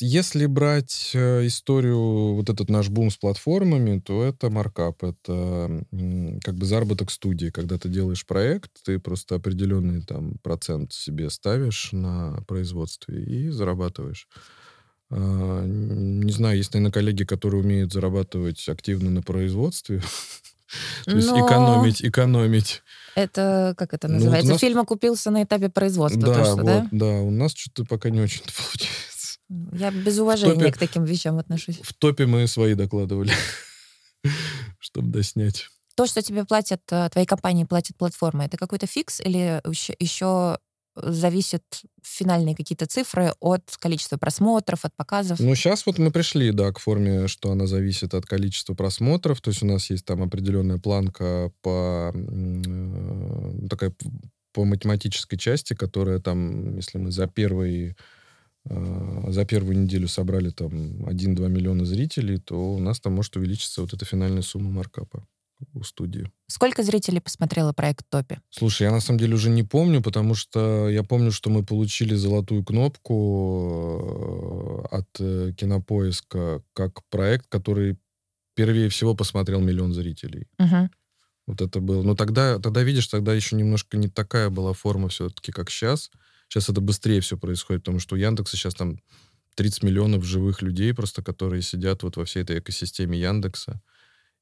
если 0.00 0.46
брать 0.46 1.10
э, 1.12 1.46
историю, 1.46 2.34
вот 2.34 2.48
этот 2.48 2.70
наш 2.70 2.88
бум 2.88 3.10
с 3.10 3.16
платформами, 3.18 4.00
то 4.00 4.24
это 4.24 4.48
маркап, 4.48 5.04
это 5.04 5.84
как 6.42 6.54
бы 6.54 6.64
заработок 6.64 7.10
студии. 7.10 7.50
Когда 7.50 7.76
ты 7.76 7.90
делаешь 7.90 8.26
проект, 8.26 8.70
ты 8.84 8.98
просто 8.98 9.34
определенный 9.34 10.00
там 10.00 10.38
процент 10.42 10.94
себе 10.94 11.28
ставишь 11.28 11.92
на 11.92 12.42
производстве 12.48 13.22
и 13.22 13.50
зарабатываешь. 13.50 14.28
А, 15.10 15.62
не 15.66 16.32
знаю, 16.32 16.56
есть, 16.56 16.72
наверное, 16.72 16.92
коллеги, 16.92 17.24
которые 17.24 17.62
умеют 17.62 17.92
зарабатывать 17.92 18.66
активно 18.70 19.10
на 19.10 19.22
производстве. 19.22 20.00
То 21.04 21.16
есть 21.16 21.28
экономить, 21.28 22.02
экономить. 22.02 22.82
Это, 23.14 23.74
как 23.76 23.94
это 23.94 24.08
называется? 24.08 24.46
Ну, 24.46 24.52
вот 24.52 24.54
нас... 24.54 24.60
Фильм 24.60 24.78
окупился 24.78 25.30
на 25.30 25.42
этапе 25.42 25.68
производства. 25.68 26.20
Да, 26.22 26.34
то, 26.34 26.44
что, 26.44 26.56
вот, 26.56 26.64
да? 26.64 26.88
да. 26.90 27.06
У 27.06 27.30
нас 27.30 27.52
что-то 27.54 27.84
пока 27.84 28.10
не 28.10 28.20
очень 28.20 28.42
получается. 28.56 29.38
Я 29.72 29.90
без 29.90 30.18
уважения 30.18 30.54
топе, 30.54 30.72
к 30.72 30.78
таким 30.78 31.04
вещам 31.04 31.38
отношусь. 31.38 31.78
В 31.82 31.92
топе 31.92 32.26
мы 32.26 32.46
свои 32.46 32.74
докладывали, 32.74 33.32
чтобы 34.78 35.08
доснять. 35.08 35.68
То, 35.94 36.06
что 36.06 36.22
тебе 36.22 36.46
платят, 36.46 36.80
э, 36.90 37.10
твоей 37.10 37.26
компании 37.26 37.64
платят 37.64 37.96
платформы, 37.98 38.44
это 38.44 38.56
какой-то 38.56 38.86
фикс 38.86 39.20
или 39.20 39.60
еще 39.98 40.58
зависят 40.94 41.62
финальные 42.02 42.54
какие-то 42.54 42.86
цифры 42.86 43.32
от 43.40 43.62
количества 43.78 44.16
просмотров, 44.16 44.84
от 44.84 44.94
показов? 44.94 45.40
Ну, 45.40 45.54
сейчас 45.54 45.86
вот 45.86 45.98
мы 45.98 46.10
пришли, 46.10 46.50
да, 46.52 46.72
к 46.72 46.78
форме, 46.78 47.28
что 47.28 47.50
она 47.50 47.66
зависит 47.66 48.14
от 48.14 48.26
количества 48.26 48.74
просмотров, 48.74 49.40
то 49.40 49.50
есть 49.50 49.62
у 49.62 49.66
нас 49.66 49.90
есть 49.90 50.04
там 50.04 50.22
определенная 50.22 50.78
планка 50.78 51.52
по 51.62 52.12
э, 52.14 53.68
такая 53.68 53.94
по 54.52 54.64
математической 54.64 55.38
части, 55.38 55.74
которая 55.74 56.18
там, 56.18 56.76
если 56.76 56.98
мы 56.98 57.10
за 57.10 57.26
первый 57.26 57.96
э, 58.66 59.24
за 59.28 59.44
первую 59.46 59.78
неделю 59.78 60.08
собрали 60.08 60.50
там 60.50 61.06
1-2 61.06 61.48
миллиона 61.48 61.84
зрителей, 61.86 62.38
то 62.38 62.74
у 62.74 62.78
нас 62.78 63.00
там 63.00 63.14
может 63.14 63.34
увеличиться 63.36 63.80
вот 63.80 63.94
эта 63.94 64.04
финальная 64.04 64.42
сумма 64.42 64.70
маркапа 64.70 65.26
у 65.74 65.82
студии. 65.82 66.30
Сколько 66.46 66.82
зрителей 66.82 67.20
посмотрело 67.20 67.72
проект 67.72 68.08
«Топи»? 68.08 68.40
Слушай, 68.50 68.84
я 68.84 68.90
на 68.90 69.00
самом 69.00 69.18
деле 69.18 69.34
уже 69.34 69.50
не 69.50 69.62
помню, 69.62 70.02
потому 70.02 70.34
что 70.34 70.88
я 70.88 71.02
помню, 71.02 71.32
что 71.32 71.50
мы 71.50 71.64
получили 71.64 72.14
золотую 72.14 72.64
кнопку 72.64 73.18
э, 74.90 74.96
от 74.96 75.08
э, 75.20 75.52
Кинопоиска 75.56 76.62
как 76.72 77.04
проект, 77.08 77.46
который 77.48 77.98
первее 78.54 78.88
всего 78.88 79.14
посмотрел 79.14 79.60
миллион 79.60 79.94
зрителей. 79.94 80.46
Угу. 80.58 80.90
Вот 81.46 81.60
это 81.60 81.80
было. 81.80 82.02
Но 82.02 82.14
тогда, 82.14 82.58
тогда, 82.58 82.82
видишь, 82.82 83.08
тогда 83.08 83.34
еще 83.34 83.56
немножко 83.56 83.96
не 83.96 84.08
такая 84.08 84.50
была 84.50 84.72
форма 84.72 85.08
все-таки, 85.08 85.52
как 85.52 85.70
сейчас. 85.70 86.10
Сейчас 86.48 86.68
это 86.68 86.80
быстрее 86.80 87.20
все 87.20 87.38
происходит, 87.38 87.82
потому 87.82 87.98
что 87.98 88.14
у 88.14 88.18
Яндекса 88.18 88.56
сейчас 88.56 88.74
там 88.74 88.98
30 89.54 89.82
миллионов 89.82 90.24
живых 90.24 90.62
людей 90.62 90.94
просто, 90.94 91.22
которые 91.22 91.62
сидят 91.62 92.02
вот 92.02 92.16
во 92.16 92.24
всей 92.24 92.42
этой 92.42 92.58
экосистеме 92.58 93.18
Яндекса 93.18 93.80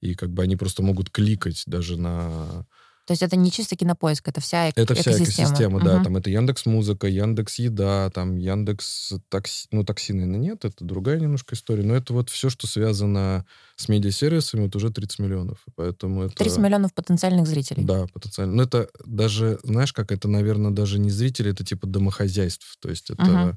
и 0.01 0.15
как 0.15 0.31
бы 0.31 0.43
они 0.43 0.57
просто 0.57 0.83
могут 0.83 1.11
кликать 1.11 1.63
даже 1.67 1.97
на... 1.97 2.67
То 3.07 3.13
есть 3.13 3.23
это 3.23 3.35
не 3.35 3.51
чисто 3.51 3.75
кинопоиск, 3.75 4.29
это 4.29 4.41
вся 4.41 4.69
эк- 4.69 4.75
Это 4.77 4.95
вся 4.95 5.11
экосистема, 5.11 5.79
угу. 5.79 5.85
да. 5.85 6.05
Там 6.05 6.17
это 6.17 6.31
Яндекс 6.31 6.65
Музыка, 6.67 7.09
Яндекс 7.09 7.59
Еда, 7.59 8.09
там 8.11 8.37
Яндекс 8.37 9.15
Такси. 9.29 9.67
Ну, 9.73 9.83
такси, 9.83 10.13
наверное, 10.13 10.39
нет, 10.39 10.65
это 10.65 10.85
другая 10.85 11.19
немножко 11.19 11.57
история. 11.57 11.83
Но 11.83 11.97
это 11.97 12.13
вот 12.13 12.31
все, 12.31 12.51
что 12.51 12.69
связано 12.69 13.47
с 13.75 13.89
медиасервисами, 13.89 14.69
это 14.69 14.79
уже 14.79 14.91
30 14.91 15.19
миллионов. 15.19 15.59
Поэтому 15.75 16.25
это... 16.25 16.37
30 16.37 16.59
миллионов 16.59 16.95
потенциальных 16.95 17.49
зрителей. 17.49 17.83
Да, 17.83 18.07
потенциально. 18.13 18.55
Но 18.55 18.63
это 18.63 18.89
даже, 19.05 19.59
знаешь, 19.65 19.93
как 19.93 20.13
это, 20.13 20.29
наверное, 20.29 20.71
даже 20.71 21.01
не 21.01 21.11
зрители, 21.11 21.51
это 21.51 21.65
типа 21.65 21.89
домохозяйств. 21.89 22.77
То 22.81 22.91
есть 22.91 23.11
это... 23.11 23.23
Угу 23.25 23.57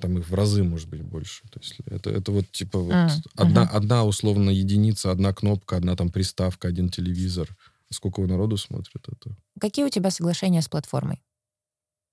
там 0.00 0.18
их 0.18 0.28
в 0.28 0.34
разы, 0.34 0.62
может 0.62 0.88
быть, 0.88 1.02
больше. 1.02 1.42
То 1.50 1.60
есть 1.60 1.76
это, 1.86 2.10
это 2.10 2.32
вот 2.32 2.50
типа 2.50 2.78
вот 2.78 2.92
mm, 2.92 3.10
одна, 3.36 3.64
uh-huh. 3.64 3.76
одна 3.76 4.04
условно 4.04 4.50
единица, 4.50 5.10
одна 5.10 5.32
кнопка, 5.32 5.76
одна 5.76 5.96
там 5.96 6.10
приставка, 6.10 6.68
один 6.68 6.88
телевизор. 6.88 7.48
Сколько 7.90 8.20
народу 8.22 8.56
смотрит 8.56 9.02
это? 9.06 9.34
Какие 9.60 9.86
у 9.86 9.88
тебя 9.88 10.10
соглашения 10.10 10.62
с 10.62 10.68
платформой? 10.68 11.22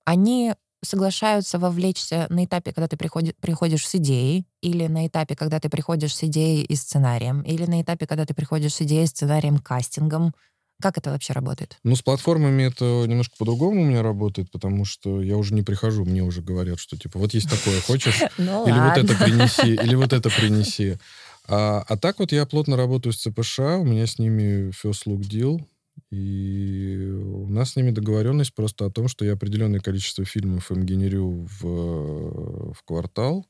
Они 0.06 0.54
соглашаются 0.84 1.60
вовлечься 1.60 2.28
на 2.30 2.46
этапе, 2.46 2.72
когда 2.72 2.88
ты 2.88 2.96
приходи, 2.96 3.34
приходишь 3.42 3.88
с 3.88 3.96
идеей, 3.96 4.46
или 4.62 4.88
на 4.88 5.08
этапе, 5.08 5.36
когда 5.36 5.60
ты 5.60 5.70
приходишь 5.70 6.16
с 6.16 6.24
идеей 6.24 6.64
и 6.64 6.76
сценарием, 6.76 7.42
или 7.42 7.66
на 7.66 7.82
этапе, 7.82 8.08
когда 8.08 8.26
ты 8.26 8.34
приходишь 8.34 8.76
с 8.76 8.82
идеей, 8.82 9.08
сценарием, 9.08 9.58
кастингом, 9.58 10.34
как 10.82 10.98
это 10.98 11.12
вообще 11.12 11.34
работает? 11.34 11.78
Ну, 11.84 11.96
с 11.96 12.02
платформами 12.02 12.64
это 12.64 13.06
немножко 13.08 13.36
по-другому 13.38 13.82
у 13.82 13.86
меня 13.86 14.04
работает, 14.04 14.52
потому 14.52 14.86
что 14.86 15.22
я 15.22 15.38
уже 15.38 15.54
не 15.54 15.62
прихожу, 15.62 16.06
мне 16.06 16.22
уже 16.22 16.42
говорят, 16.42 16.80
что 16.80 16.98
типа 16.98 17.18
вот 17.20 17.34
есть 17.34 17.50
такое, 17.50 17.80
хочешь? 17.82 18.22
Ну 18.38 18.68
или 18.68 18.78
вот 18.78 18.98
это 18.98 19.16
принеси, 19.24 19.74
или 19.84 19.96
вот 19.96 20.14
это 20.14 20.30
принеси. 20.30 20.98
А, 21.48 21.84
а 21.88 21.98
так 21.98 22.20
вот 22.20 22.32
я 22.32 22.46
плотно 22.46 22.76
работаю 22.76 23.14
с 23.14 23.18
ЦПШ, 23.18 23.60
у 23.60 23.84
меня 23.86 24.06
с 24.06 24.20
ними 24.20 24.72
first 24.72 25.04
look 25.06 25.22
deal, 25.22 25.64
и 26.12 27.08
у 27.08 27.50
нас 27.50 27.72
с 27.72 27.76
ними 27.76 27.92
договоренность 27.92 28.54
просто 28.54 28.86
о 28.86 28.92
том, 28.92 29.08
что 29.08 29.24
я 29.24 29.34
определенное 29.34 29.80
количество 29.80 30.26
фильмов 30.26 30.72
им 30.72 30.86
генерю 30.86 31.48
в, 31.60 32.74
в 32.74 32.84
квартал, 32.84 33.46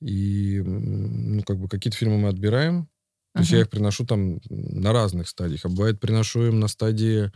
и 0.00 0.60
ну, 0.64 1.42
как 1.44 1.58
бы 1.58 1.68
какие-то 1.68 1.96
фильмы 1.96 2.18
мы 2.18 2.28
отбираем, 2.28 2.88
то 3.34 3.40
есть 3.40 3.50
я 3.50 3.60
их 3.60 3.70
приношу 3.70 4.04
там 4.04 4.40
на 4.50 4.92
разных 4.92 5.28
стадиях. 5.28 5.64
А 5.64 5.68
бывает, 5.68 6.00
приношу 6.00 6.42
им 6.44 6.60
на 6.60 6.68
стадии 6.68 7.32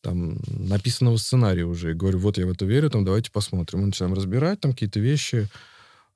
там 0.00 0.38
написанного 0.46 1.16
сценария 1.16 1.64
уже. 1.64 1.90
И 1.90 1.94
говорю, 1.94 2.20
вот 2.20 2.38
я 2.38 2.46
в 2.46 2.50
это 2.50 2.64
верю, 2.64 2.90
там 2.90 3.04
давайте 3.04 3.32
посмотрим. 3.32 3.80
Мы 3.80 3.86
начинаем 3.86 4.14
разбирать 4.14 4.60
там 4.60 4.72
какие-то 4.72 5.00
вещи. 5.00 5.48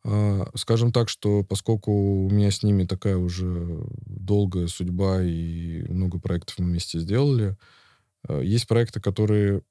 А, 0.05 0.49
скажем 0.55 0.93
так, 0.93 1.09
что 1.09 1.43
поскольку 1.43 1.91
у 2.27 2.31
меня 2.31 2.51
с 2.51 2.63
ними 2.63 2.85
такая 2.85 3.17
уже 3.17 3.83
долгая 4.07 4.69
судьба 4.69 5.23
и 5.23 5.83
много 5.89 6.21
проектов 6.21 6.59
мы 6.59 6.67
вместе 6.67 7.01
сделали, 7.01 7.57
а, 8.29 8.41
есть 8.41 8.69
проекты, 8.69 9.01
которые 9.01 9.63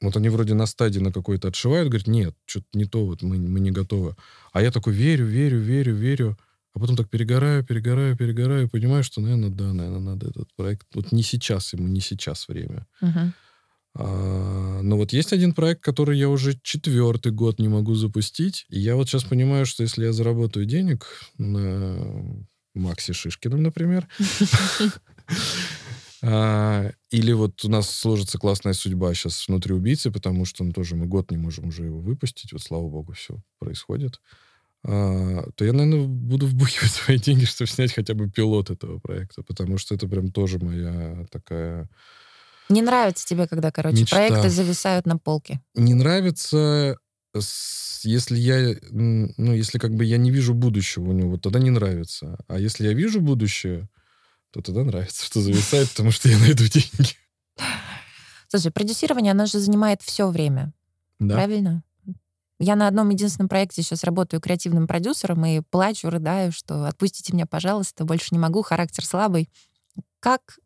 вот 0.00 0.16
они 0.16 0.28
вроде 0.28 0.54
на 0.54 0.66
стадии 0.66 1.00
на 1.00 1.12
какой-то 1.12 1.48
отшивают, 1.48 1.88
говорят, 1.88 2.06
нет, 2.06 2.34
что-то 2.46 2.66
не 2.72 2.86
то, 2.86 3.04
вот 3.04 3.22
мы, 3.22 3.36
мы 3.36 3.60
не 3.60 3.70
готовы. 3.70 4.16
А 4.52 4.62
я 4.62 4.70
такой 4.70 4.94
верю, 4.94 5.26
верю, 5.26 5.58
верю, 5.58 5.94
верю. 5.94 6.38
А 6.80 6.80
потом 6.80 6.96
так 6.96 7.10
перегораю, 7.10 7.62
перегораю, 7.62 8.16
перегораю, 8.16 8.70
понимаю, 8.70 9.04
что, 9.04 9.20
наверное, 9.20 9.50
да, 9.50 9.74
наверное, 9.74 10.00
надо 10.00 10.30
этот 10.30 10.48
проект. 10.56 10.86
Вот 10.94 11.12
не 11.12 11.22
сейчас 11.22 11.74
ему, 11.74 11.86
не 11.88 12.00
сейчас 12.00 12.48
время. 12.48 12.86
Uh-huh. 13.02 13.32
А, 13.96 14.80
но 14.80 14.96
вот 14.96 15.12
есть 15.12 15.34
один 15.34 15.52
проект, 15.52 15.82
который 15.82 16.18
я 16.18 16.30
уже 16.30 16.58
четвертый 16.62 17.32
год 17.32 17.58
не 17.58 17.68
могу 17.68 17.94
запустить. 17.96 18.64
И 18.70 18.80
я 18.80 18.96
вот 18.96 19.10
сейчас 19.10 19.24
понимаю, 19.24 19.66
что 19.66 19.82
если 19.82 20.06
я 20.06 20.14
заработаю 20.14 20.64
денег 20.64 21.06
на 21.36 21.98
Максе 22.74 23.12
Шишкиным, 23.12 23.62
например, 23.62 24.08
а, 26.22 26.92
или 27.10 27.32
вот 27.32 27.62
у 27.62 27.68
нас 27.68 27.90
сложится 27.90 28.38
классная 28.38 28.72
судьба 28.72 29.12
сейчас 29.12 29.48
внутри 29.48 29.74
убийцы, 29.74 30.10
потому 30.10 30.46
что 30.46 30.64
ну, 30.64 30.72
тоже 30.72 30.96
мы 30.96 31.04
год 31.04 31.30
не 31.30 31.36
можем 31.36 31.68
уже 31.68 31.84
его 31.84 32.00
выпустить. 32.00 32.52
Вот 32.52 32.62
слава 32.62 32.88
богу, 32.88 33.12
все 33.12 33.36
происходит 33.58 34.18
то 34.82 35.64
я, 35.64 35.72
наверное, 35.72 36.06
буду 36.06 36.46
вбухивать 36.46 36.90
свои 36.90 37.18
деньги, 37.18 37.44
чтобы 37.44 37.70
снять 37.70 37.92
хотя 37.92 38.14
бы 38.14 38.30
пилот 38.30 38.70
этого 38.70 38.98
проекта, 38.98 39.42
потому 39.42 39.78
что 39.78 39.94
это 39.94 40.08
прям 40.08 40.32
тоже 40.32 40.58
моя 40.58 41.26
такая... 41.30 41.88
Не 42.68 42.82
нравится 42.82 43.26
тебе, 43.26 43.48
когда, 43.48 43.72
короче, 43.72 44.02
мечта. 44.02 44.16
проекты 44.16 44.48
зависают 44.48 45.04
на 45.04 45.18
полке? 45.18 45.60
Не 45.74 45.94
нравится, 45.94 46.96
если 48.04 48.38
я, 48.38 48.76
ну, 48.90 49.52
если 49.52 49.78
как 49.78 49.94
бы 49.94 50.04
я 50.04 50.18
не 50.18 50.30
вижу 50.30 50.54
будущего 50.54 51.10
у 51.10 51.12
него, 51.12 51.30
вот 51.30 51.42
тогда 51.42 51.58
не 51.58 51.70
нравится. 51.70 52.38
А 52.46 52.58
если 52.58 52.86
я 52.86 52.94
вижу 52.94 53.20
будущее, 53.20 53.88
то 54.52 54.62
тогда 54.62 54.84
нравится, 54.84 55.26
что 55.26 55.40
зависает, 55.40 55.88
потому 55.90 56.10
что 56.10 56.28
я 56.28 56.38
найду 56.38 56.64
деньги. 56.64 57.16
Слушай, 58.48 58.72
продюсирование, 58.72 59.32
оно 59.32 59.46
же 59.46 59.58
занимает 59.58 60.02
все 60.02 60.28
время. 60.28 60.72
Да. 61.18 61.34
Правильно? 61.34 61.84
Я 62.62 62.76
на 62.76 62.86
одном 62.86 63.08
единственном 63.08 63.48
проекте 63.48 63.82
сейчас 63.82 64.04
работаю 64.04 64.38
креативным 64.38 64.86
продюсером 64.86 65.46
и 65.46 65.62
плачу, 65.70 66.10
рыдаю, 66.10 66.52
что 66.52 66.84
отпустите 66.84 67.32
меня, 67.32 67.46
пожалуйста, 67.46 68.04
больше 68.04 68.28
не 68.32 68.38
могу, 68.38 68.60
характер 68.60 69.02
слабый. 69.02 69.48
Как 70.20 70.58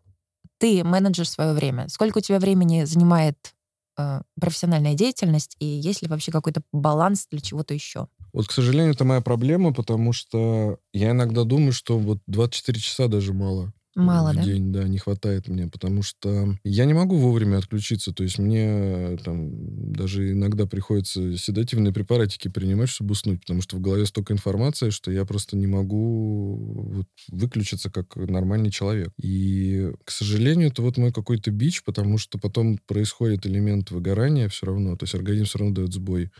ты 0.58 0.82
менеджер 0.82 1.28
свое 1.28 1.52
время? 1.52 1.88
Сколько 1.88 2.18
у 2.18 2.20
тебя 2.20 2.40
времени 2.40 2.82
занимает 2.82 3.54
э, 3.96 4.22
профессиональная 4.40 4.94
деятельность, 4.94 5.54
и 5.60 5.66
есть 5.66 6.02
ли 6.02 6.08
вообще 6.08 6.32
какой-то 6.32 6.62
баланс 6.72 7.28
для 7.30 7.38
чего-то 7.38 7.74
еще? 7.74 8.08
Вот, 8.32 8.48
к 8.48 8.50
сожалению, 8.50 8.94
это 8.94 9.04
моя 9.04 9.20
проблема, 9.20 9.72
потому 9.72 10.12
что 10.12 10.78
я 10.92 11.12
иногда 11.12 11.44
думаю, 11.44 11.72
что 11.72 11.96
вот 11.96 12.18
24 12.26 12.80
часа 12.80 13.06
даже 13.06 13.32
мало. 13.32 13.72
Мало, 13.94 14.32
в 14.32 14.36
да? 14.36 14.42
день, 14.42 14.72
да, 14.72 14.88
не 14.88 14.98
хватает 14.98 15.46
мне, 15.46 15.68
потому 15.68 16.02
что 16.02 16.56
я 16.64 16.84
не 16.84 16.94
могу 16.94 17.16
вовремя 17.16 17.58
отключиться, 17.58 18.12
то 18.12 18.24
есть 18.24 18.38
мне 18.38 19.16
там 19.24 19.92
даже 19.92 20.32
иногда 20.32 20.66
приходится 20.66 21.36
седативные 21.36 21.92
препаратики 21.92 22.48
принимать, 22.48 22.88
чтобы 22.88 23.12
уснуть, 23.12 23.40
потому 23.40 23.62
что 23.62 23.76
в 23.76 23.80
голове 23.80 24.06
столько 24.06 24.32
информации, 24.32 24.90
что 24.90 25.12
я 25.12 25.24
просто 25.24 25.56
не 25.56 25.68
могу 25.68 26.56
вот, 26.92 27.06
выключиться 27.30 27.88
как 27.88 28.16
нормальный 28.16 28.70
человек. 28.70 29.10
И, 29.22 29.92
к 30.04 30.10
сожалению, 30.10 30.68
это 30.68 30.82
вот 30.82 30.96
мой 30.96 31.12
какой-то 31.12 31.52
бич, 31.52 31.84
потому 31.84 32.18
что 32.18 32.38
потом 32.38 32.78
происходит 32.86 33.46
элемент 33.46 33.92
выгорания 33.92 34.48
все 34.48 34.66
равно, 34.66 34.96
то 34.96 35.04
есть 35.04 35.14
организм 35.14 35.46
все 35.46 35.58
равно 35.60 35.74
дает 35.74 35.92
сбой. 35.92 36.30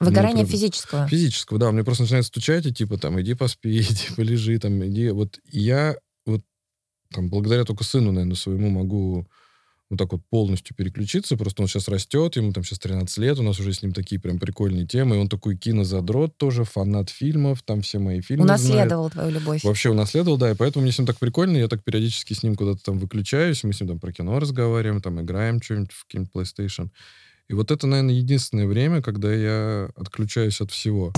Выгорание 0.00 0.44
Мне- 0.44 0.52
физического. 0.52 1.08
Физического, 1.08 1.58
да. 1.58 1.72
Мне 1.72 1.82
просто 1.84 2.02
начинает 2.02 2.26
стучать, 2.26 2.66
и 2.66 2.72
типа 2.72 2.98
там, 2.98 3.20
иди 3.20 3.34
поспи, 3.34 3.78
иди 3.80 4.14
полежи, 4.14 4.58
там, 4.58 4.84
иди. 4.86 5.10
Вот 5.10 5.38
я 5.50 5.96
там 7.16 7.28
благодаря 7.28 7.64
только 7.64 7.82
сыну, 7.82 8.12
наверное, 8.12 8.36
своему 8.36 8.70
могу 8.70 9.26
вот 9.88 9.98
так 9.98 10.12
вот 10.12 10.22
полностью 10.30 10.74
переключиться. 10.74 11.36
Просто 11.36 11.62
он 11.62 11.68
сейчас 11.68 11.88
растет, 11.88 12.36
ему 12.36 12.52
там 12.52 12.64
сейчас 12.64 12.78
13 12.80 13.18
лет, 13.18 13.38
у 13.38 13.42
нас 13.42 13.58
уже 13.60 13.72
с 13.72 13.82
ним 13.82 13.92
такие 13.92 14.20
прям 14.20 14.38
прикольные 14.38 14.86
темы. 14.86 15.16
И 15.16 15.18
он 15.18 15.28
такой 15.28 15.56
кинозадрот 15.56 16.36
тоже, 16.36 16.64
фанат 16.64 17.10
фильмов, 17.10 17.62
там 17.62 17.82
все 17.82 17.98
мои 17.98 18.20
фильмы 18.20 18.46
знает. 18.46 18.60
Унаследовал 18.60 19.10
твою 19.10 19.30
любовь. 19.30 19.64
Вообще 19.64 19.90
унаследовал, 19.90 20.38
да, 20.38 20.50
и 20.50 20.54
поэтому 20.54 20.82
мне 20.82 20.92
с 20.92 20.98
ним 20.98 21.06
так 21.06 21.18
прикольно, 21.18 21.56
я 21.56 21.68
так 21.68 21.84
периодически 21.84 22.34
с 22.34 22.42
ним 22.42 22.56
куда-то 22.56 22.82
там 22.82 22.98
выключаюсь, 22.98 23.62
мы 23.64 23.72
с 23.72 23.80
ним 23.80 23.88
там 23.88 24.00
про 24.00 24.12
кино 24.12 24.38
разговариваем, 24.38 25.00
там 25.00 25.20
играем 25.20 25.62
что-нибудь 25.62 25.92
в 25.92 26.04
каким-нибудь 26.04 26.32
PlayStation. 26.34 26.90
И 27.48 27.54
вот 27.54 27.70
это, 27.70 27.86
наверное, 27.86 28.14
единственное 28.14 28.66
время, 28.66 29.02
когда 29.02 29.32
я 29.32 29.88
отключаюсь 29.94 30.60
от 30.60 30.72
всего. 30.72 31.12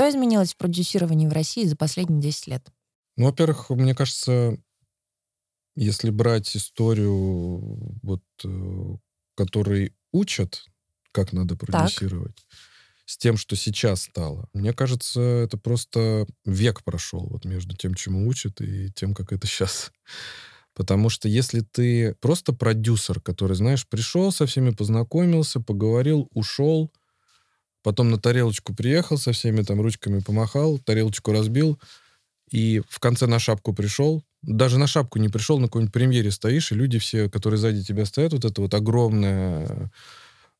Что 0.00 0.08
изменилось 0.08 0.54
в 0.54 0.56
продюсировании 0.56 1.26
в 1.26 1.32
России 1.34 1.66
за 1.66 1.76
последние 1.76 2.22
10 2.22 2.46
лет? 2.46 2.66
Ну, 3.18 3.26
во-первых, 3.26 3.68
мне 3.68 3.94
кажется, 3.94 4.56
если 5.76 6.08
брать 6.08 6.56
историю, 6.56 7.98
вот, 8.02 8.22
э, 8.42 8.96
которой 9.34 9.94
учат, 10.10 10.64
как 11.12 11.34
надо 11.34 11.54
продюсировать, 11.54 12.46
с 13.04 13.18
тем, 13.18 13.36
что 13.36 13.56
сейчас 13.56 14.04
стало, 14.04 14.48
мне 14.54 14.72
кажется, 14.72 15.20
это 15.20 15.58
просто 15.58 16.26
век 16.46 16.82
прошел 16.82 17.28
вот 17.28 17.44
между 17.44 17.76
тем, 17.76 17.92
чему 17.92 18.26
учат, 18.26 18.62
и 18.62 18.90
тем, 18.94 19.12
как 19.12 19.34
это 19.34 19.46
сейчас. 19.46 19.92
Потому 20.72 21.10
что 21.10 21.28
если 21.28 21.60
ты 21.60 22.14
просто 22.20 22.54
продюсер, 22.54 23.20
который, 23.20 23.54
знаешь, 23.54 23.86
пришел, 23.86 24.32
со 24.32 24.46
всеми 24.46 24.70
познакомился, 24.70 25.60
поговорил, 25.60 26.26
ушел, 26.32 26.90
потом 27.82 28.10
на 28.10 28.18
тарелочку 28.18 28.74
приехал, 28.74 29.18
со 29.18 29.32
всеми 29.32 29.62
там 29.62 29.80
ручками 29.80 30.20
помахал, 30.20 30.78
тарелочку 30.78 31.32
разбил, 31.32 31.78
и 32.50 32.82
в 32.88 32.98
конце 32.98 33.26
на 33.26 33.38
шапку 33.38 33.72
пришел, 33.72 34.22
даже 34.42 34.78
на 34.78 34.86
шапку 34.86 35.18
не 35.18 35.28
пришел, 35.28 35.58
на 35.58 35.66
какой-нибудь 35.66 35.92
премьере 35.92 36.30
стоишь, 36.30 36.72
и 36.72 36.74
люди 36.74 36.98
все, 36.98 37.28
которые 37.28 37.58
сзади 37.58 37.84
тебя 37.84 38.04
стоят, 38.06 38.32
вот 38.32 38.44
это 38.44 38.60
вот 38.60 38.74
огромная 38.74 39.90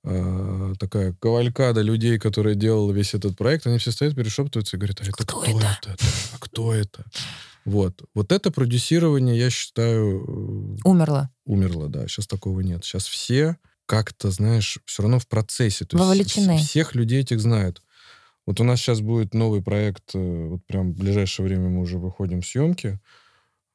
э, 0.05 0.75
такая 0.79 1.15
кавалькада 1.21 1.81
людей, 1.83 2.19
которые 2.19 2.55
делали 2.57 2.97
весь 2.97 3.15
этот 3.15 3.37
проект, 3.37 3.67
они 3.67 3.79
все 3.79 3.91
стоят, 3.91 4.15
перешептываются 4.15 4.77
и 4.77 4.79
говорят, 4.81 5.01
а 5.01 5.05
это 5.05 5.13
Кто 5.13 5.25
кто, 5.41 5.45
это? 5.45 5.91
это? 5.91 6.05
А 6.33 6.39
кто 6.39 6.75
это? 6.75 7.05
Вот. 7.67 8.03
Вот 8.15 8.33
это 8.33 8.51
продюсирование, 8.51 9.37
я 9.39 9.51
считаю, 9.51 10.79
э, 10.85 10.89
Умерла. 10.89 11.31
умерло, 11.45 11.89
да. 11.89 12.07
Сейчас 12.09 12.27
такого 12.27 12.61
нет. 12.61 12.85
Сейчас 12.85 13.07
все 13.07 13.57
как-то, 13.91 14.31
знаешь, 14.31 14.79
все 14.85 15.03
равно 15.03 15.19
в 15.19 15.27
процессе. 15.27 15.85
То 15.85 15.97
есть 15.97 16.07
Вовлечены. 16.07 16.53
вс- 16.53 16.59
всех 16.59 16.95
людей 16.95 17.23
этих 17.23 17.41
знают. 17.41 17.83
Вот 18.47 18.61
у 18.61 18.65
нас 18.65 18.79
сейчас 18.79 19.01
будет 19.01 19.35
новый 19.35 19.65
проект, 19.65 20.15
э, 20.15 20.47
вот 20.47 20.65
прям 20.65 20.93
в 20.93 20.97
ближайшее 20.97 21.47
время 21.47 21.69
мы 21.71 21.81
уже 21.81 21.99
выходим 21.99 22.41
в 22.41 22.47
съемки. 22.47 23.01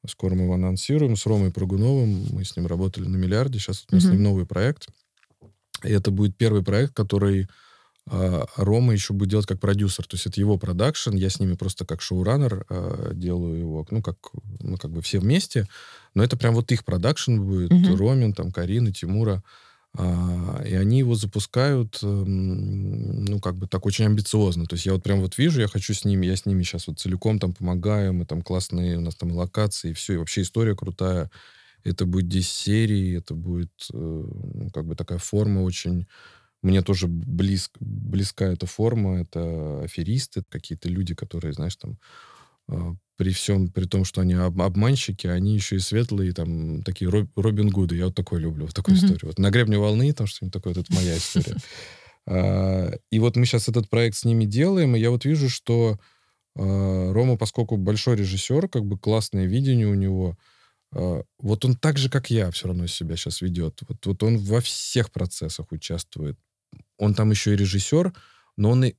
Скоро 0.07 0.35
мы 0.35 0.43
его 0.43 0.53
анонсируем 0.53 1.17
с 1.17 1.25
Ромой 1.25 1.51
Прыгуновым. 1.51 2.27
Мы 2.31 2.45
с 2.45 2.55
ним 2.55 2.65
работали 2.65 3.09
на 3.09 3.17
миллиарде. 3.17 3.59
Сейчас 3.59 3.81
вот 3.81 3.91
у 3.91 3.95
нас 3.95 4.05
с 4.05 4.07
ним 4.09 4.23
новый 4.23 4.45
проект. 4.45 4.87
И 5.83 5.89
это 5.89 6.11
будет 6.11 6.37
первый 6.37 6.63
проект, 6.63 6.93
который 6.93 7.49
а, 8.09 8.45
Рома 8.55 8.93
еще 8.93 9.13
будет 9.13 9.31
делать 9.31 9.47
как 9.47 9.59
продюсер. 9.59 10.05
То 10.07 10.15
есть 10.15 10.27
это 10.27 10.39
его 10.39 10.57
продакшн. 10.57 11.13
Я 11.15 11.29
с 11.29 11.41
ними 11.41 11.55
просто 11.55 11.85
как 11.85 12.01
шоураннер 12.01 12.65
а, 12.69 13.13
делаю 13.13 13.59
его. 13.59 13.85
Ну, 13.91 14.01
как, 14.01 14.15
ну, 14.61 14.77
как 14.77 14.91
бы 14.91 15.01
все 15.01 15.19
вместе. 15.19 15.67
Но 16.13 16.23
это 16.23 16.37
прям 16.37 16.53
вот 16.55 16.71
их 16.71 16.85
продакшн 16.85 17.37
будет. 17.41 17.71
Мгм. 17.71 17.95
Ромин, 17.97 18.33
там, 18.33 18.53
Карина, 18.53 18.93
Тимура. 18.93 19.43
А, 19.97 20.61
и 20.65 20.73
они 20.75 20.99
его 20.99 21.15
запускают, 21.15 21.99
эм, 22.03 23.23
ну, 23.25 23.39
как 23.39 23.55
бы 23.55 23.67
так 23.67 23.85
очень 23.85 24.05
амбициозно. 24.05 24.65
То 24.65 24.75
есть 24.75 24.85
я 24.85 24.93
вот 24.93 25.03
прям 25.03 25.21
вот 25.21 25.37
вижу, 25.37 25.61
я 25.61 25.67
хочу 25.67 25.93
с 25.93 26.03
ними, 26.03 26.25
я 26.25 26.35
с 26.35 26.45
ними 26.45 26.63
сейчас 26.63 26.87
вот 26.87 26.99
целиком 26.99 27.39
там 27.39 27.53
помогаю, 27.53 28.13
мы 28.13 28.25
там 28.25 28.41
классные, 28.41 28.97
у 28.97 29.01
нас 29.01 29.15
там 29.15 29.29
и 29.29 29.33
локации, 29.33 29.91
и 29.91 29.93
все, 29.93 30.13
и 30.13 30.17
вообще 30.17 30.41
история 30.41 30.75
крутая. 30.75 31.31
Это 31.83 32.05
будет 32.05 32.27
10 32.27 32.49
серий, 32.49 33.13
это 33.15 33.35
будет 33.35 33.71
э, 33.93 33.97
ну, 33.97 34.69
как 34.73 34.85
бы 34.85 34.95
такая 34.95 35.19
форма 35.19 35.61
очень... 35.61 36.07
Мне 36.61 36.81
тоже 36.81 37.07
близ, 37.07 37.69
близка 37.79 38.45
эта 38.45 38.65
форма, 38.65 39.21
это 39.21 39.83
аферисты, 39.83 40.43
какие-то 40.49 40.89
люди, 40.89 41.13
которые, 41.13 41.53
знаешь, 41.53 41.75
там 41.75 41.99
при 43.17 43.31
всем, 43.31 43.69
при 43.69 43.85
том, 43.85 44.03
что 44.03 44.21
они 44.21 44.33
об- 44.33 44.61
обманщики, 44.61 45.27
они 45.27 45.55
еще 45.55 45.77
и 45.77 45.79
светлые, 45.79 46.33
там, 46.33 46.83
такие 46.83 47.09
Роб- 47.09 47.29
Робин 47.37 47.69
Гуды. 47.69 47.95
Я 47.95 48.05
вот 48.05 48.15
такой 48.15 48.41
люблю, 48.41 48.65
вот 48.65 48.75
такую 48.75 48.97
Мгм. 48.97 49.05
историю. 49.05 49.27
Вот 49.27 49.39
на 49.39 49.51
гребне 49.51 49.77
волны, 49.77 50.11
там 50.13 50.27
что-нибудь 50.27 50.53
такое, 50.53 50.73
это 50.73 50.83
моя 50.93 51.17
история. 51.17 51.55
А, 52.27 52.91
И 53.11 53.19
вот 53.19 53.35
мы 53.35 53.45
сейчас 53.45 53.69
этот 53.69 53.87
проект 53.87 54.17
с 54.17 54.25
ними 54.25 54.45
делаем, 54.45 54.95
и 54.95 54.99
я 54.99 55.11
вот 55.11 55.25
вижу, 55.25 55.47
что 55.47 55.99
а, 56.57 57.13
Рома, 57.13 57.37
поскольку 57.37 57.77
большой 57.77 58.15
режиссер, 58.17 58.67
как 58.69 58.83
бы 58.85 58.97
классное 58.97 59.45
видение 59.45 59.87
у 59.87 59.93
него, 59.93 60.37
а, 60.93 61.23
вот 61.39 61.65
он 61.65 61.75
так 61.75 61.97
же, 61.97 62.09
как 62.09 62.31
я, 62.31 62.49
все 62.51 62.67
равно 62.67 62.87
себя 62.87 63.15
сейчас 63.15 63.41
ведет. 63.41 63.81
Вот, 63.87 64.05
вот 64.05 64.23
он 64.23 64.37
во 64.39 64.61
всех 64.61 65.11
процессах 65.11 65.71
участвует. 65.71 66.37
Он 66.97 67.13
там 67.13 67.31
еще 67.31 67.53
и 67.53 67.57
режиссер, 67.57 68.13
но 68.57 68.71
он 68.71 68.85
и, 68.85 68.95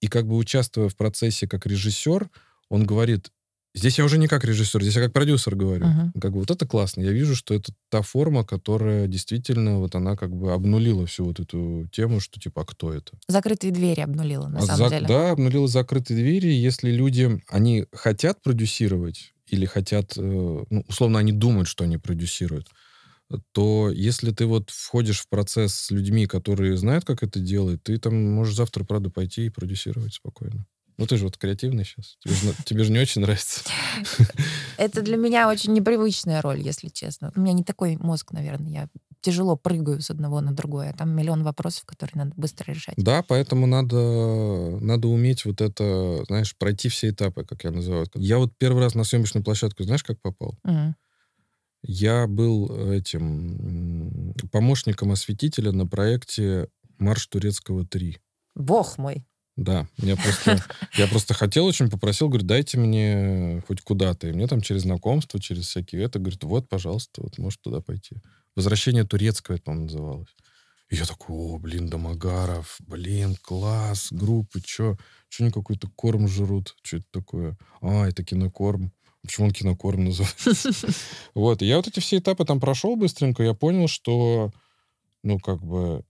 и 0.00 0.06
как 0.06 0.26
бы 0.28 0.36
участвуя 0.36 0.88
в 0.88 0.96
процессе 0.96 1.48
как 1.48 1.66
режиссер, 1.66 2.30
он 2.70 2.84
говорит, 2.86 3.30
здесь 3.74 3.98
я 3.98 4.04
уже 4.04 4.18
не 4.18 4.28
как 4.28 4.44
режиссер, 4.44 4.82
здесь 4.82 4.96
я 4.96 5.02
как 5.02 5.12
продюсер 5.12 5.54
говорю. 5.54 5.86
Мгм. 5.86 6.12
Как 6.20 6.32
бы 6.32 6.40
вот 6.40 6.50
это 6.50 6.66
классно. 6.66 7.02
Я 7.02 7.12
вижу, 7.12 7.34
что 7.36 7.54
это 7.54 7.72
та 7.90 8.02
форма, 8.02 8.44
которая 8.44 9.06
действительно 9.06 9.78
вот 9.78 9.94
она 9.94 10.16
как 10.16 10.34
бы 10.34 10.52
обнулила 10.52 11.06
всю 11.06 11.24
вот 11.24 11.40
эту 11.40 11.86
тему, 11.92 12.20
что 12.20 12.40
типа, 12.40 12.62
а 12.62 12.64
кто 12.64 12.92
это? 12.92 13.12
Закрытые 13.28 13.72
двери 13.72 14.00
обнулила, 14.00 14.48
на 14.48 14.58
А 14.58 14.62
самом 14.62 14.78
за- 14.78 14.88
деле. 14.90 15.06
Да, 15.06 15.30
обнулила 15.30 15.68
закрытые 15.68 16.16
двери. 16.18 16.48
Если 16.52 16.90
люди, 16.90 17.40
они 17.48 17.86
хотят 17.92 18.42
продюсировать 18.42 19.32
или 19.46 19.64
хотят, 19.66 20.16
э, 20.16 20.20
ну, 20.70 20.84
условно, 20.88 21.18
они 21.18 21.32
думают, 21.32 21.68
что 21.68 21.84
они 21.84 21.96
продюсируют, 21.98 22.66
то 23.52 23.90
если 23.90 24.30
ты 24.32 24.46
вот 24.46 24.70
входишь 24.70 25.20
в 25.20 25.28
процесс 25.28 25.74
с 25.74 25.90
людьми, 25.90 26.26
которые 26.26 26.76
знают, 26.76 27.04
как 27.04 27.22
это 27.22 27.38
делать, 27.40 27.82
ты 27.82 27.98
там 27.98 28.14
можешь 28.32 28.54
завтра, 28.56 28.84
правда, 28.84 29.10
пойти 29.10 29.46
и 29.46 29.50
продюсировать 29.50 30.14
спокойно. 30.14 30.66
Ну, 30.98 31.06
ты 31.06 31.16
же 31.16 31.24
вот 31.24 31.36
креативный 31.36 31.84
сейчас. 31.84 32.16
Тебе 32.20 32.34
же, 32.34 32.54
тебе 32.64 32.84
же 32.84 32.90
не 32.90 32.98
очень 32.98 33.22
нравится. 33.22 33.62
Это 34.78 35.00
для 35.00 35.16
меня 35.16 35.48
очень 35.48 35.72
непривычная 35.72 36.42
роль, 36.42 36.60
если 36.60 36.88
честно. 36.88 37.32
У 37.36 37.40
меня 37.40 37.52
не 37.52 37.62
такой 37.62 37.96
мозг, 37.96 38.32
наверное. 38.32 38.70
Я 38.70 38.88
тяжело 39.20 39.56
прыгаю 39.56 40.00
с 40.00 40.10
одного 40.10 40.40
на 40.40 40.52
другое. 40.52 40.92
Там 40.92 41.10
миллион 41.10 41.44
вопросов, 41.44 41.84
которые 41.84 42.24
надо 42.24 42.32
быстро 42.36 42.72
решать. 42.72 42.96
Да, 42.96 43.22
поэтому 43.22 43.66
надо, 43.66 44.78
надо 44.80 45.06
уметь 45.06 45.44
вот 45.44 45.60
это, 45.60 46.24
знаешь, 46.26 46.56
пройти 46.56 46.88
все 46.88 47.10
этапы, 47.10 47.44
как 47.44 47.62
я 47.62 47.70
называю. 47.70 48.06
Я 48.14 48.38
вот 48.38 48.52
первый 48.58 48.82
раз 48.82 48.96
на 48.96 49.04
съемочную 49.04 49.44
площадку, 49.44 49.84
знаешь, 49.84 50.02
как 50.02 50.20
попал? 50.20 50.58
Мгм. 50.64 50.96
Я 51.82 52.26
был 52.26 52.90
этим 52.90 54.34
помощником 54.50 55.12
осветителя 55.12 55.70
на 55.70 55.86
проекте 55.86 56.68
«Марш 56.98 57.28
турецкого 57.28 57.84
3». 57.84 58.16
Бог 58.56 58.98
мой. 58.98 59.24
Да, 59.58 59.88
я 59.96 60.14
просто, 60.14 60.62
я 60.96 61.08
просто 61.08 61.34
хотел, 61.34 61.66
очень 61.66 61.90
попросил, 61.90 62.28
говорю, 62.28 62.46
дайте 62.46 62.78
мне 62.78 63.60
хоть 63.66 63.80
куда-то. 63.80 64.28
И 64.28 64.32
мне 64.32 64.46
там 64.46 64.60
через 64.60 64.82
знакомство, 64.82 65.40
через 65.40 65.66
всякие 65.66 66.04
это, 66.04 66.20
говорит, 66.20 66.44
вот, 66.44 66.68
пожалуйста, 66.68 67.22
вот 67.22 67.38
можешь 67.38 67.58
туда 67.60 67.80
пойти. 67.80 68.18
«Возвращение 68.54 69.02
турецкого» 69.02 69.56
это, 69.56 69.64
по-моему, 69.64 69.86
называлось. 69.86 70.28
И 70.90 70.94
я 70.96 71.04
такой, 71.06 71.34
о, 71.36 71.58
блин, 71.58 71.88
Домогаров, 71.88 72.76
блин, 72.86 73.36
класс, 73.42 74.08
группы, 74.12 74.60
чё? 74.60 74.96
Чё 75.28 75.42
они 75.44 75.52
какой-то 75.52 75.88
корм 75.96 76.28
жрут? 76.28 76.76
Что 76.82 76.98
это 76.98 77.06
такое? 77.10 77.58
А, 77.80 78.06
это 78.06 78.22
кинокорм. 78.22 78.92
Почему 79.22 79.48
он 79.48 79.52
кинокорм 79.52 80.04
называется? 80.04 80.70
Вот, 81.34 81.62
я 81.62 81.76
вот 81.78 81.88
эти 81.88 81.98
все 81.98 82.18
этапы 82.18 82.44
там 82.44 82.60
прошел 82.60 82.94
быстренько, 82.94 83.42
я 83.42 83.54
понял, 83.54 83.88
что, 83.88 84.52
ну, 85.24 85.38
как 85.40 85.62
бы, 85.64 86.04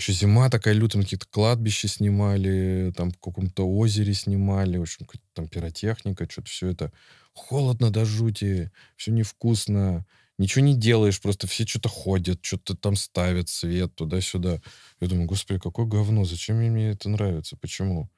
еще 0.00 0.12
зима 0.12 0.48
такая 0.48 0.74
лютая, 0.74 1.02
какие-то 1.02 1.26
кладбища 1.30 1.86
снимали, 1.86 2.92
там 2.96 3.10
в 3.10 3.18
каком-то 3.18 3.68
озере 3.68 4.14
снимали, 4.14 4.78
в 4.78 4.82
общем, 4.82 5.06
там 5.34 5.46
пиротехника, 5.46 6.26
что-то 6.28 6.48
все 6.48 6.68
это 6.68 6.92
холодно 7.34 7.90
до 7.90 8.04
жути, 8.04 8.70
все 8.96 9.12
невкусно, 9.12 10.06
ничего 10.38 10.64
не 10.64 10.74
делаешь, 10.74 11.20
просто 11.20 11.46
все 11.46 11.66
что-то 11.66 11.88
ходят, 11.88 12.38
что-то 12.42 12.74
там 12.74 12.96
ставят, 12.96 13.48
свет 13.48 13.94
туда-сюда. 13.94 14.60
Я 15.00 15.06
думаю, 15.06 15.26
господи, 15.26 15.60
какое 15.60 15.86
говно, 15.86 16.24
зачем 16.24 16.56
мне 16.56 16.90
это 16.90 17.08
нравится, 17.08 17.56
почему? 17.56 18.10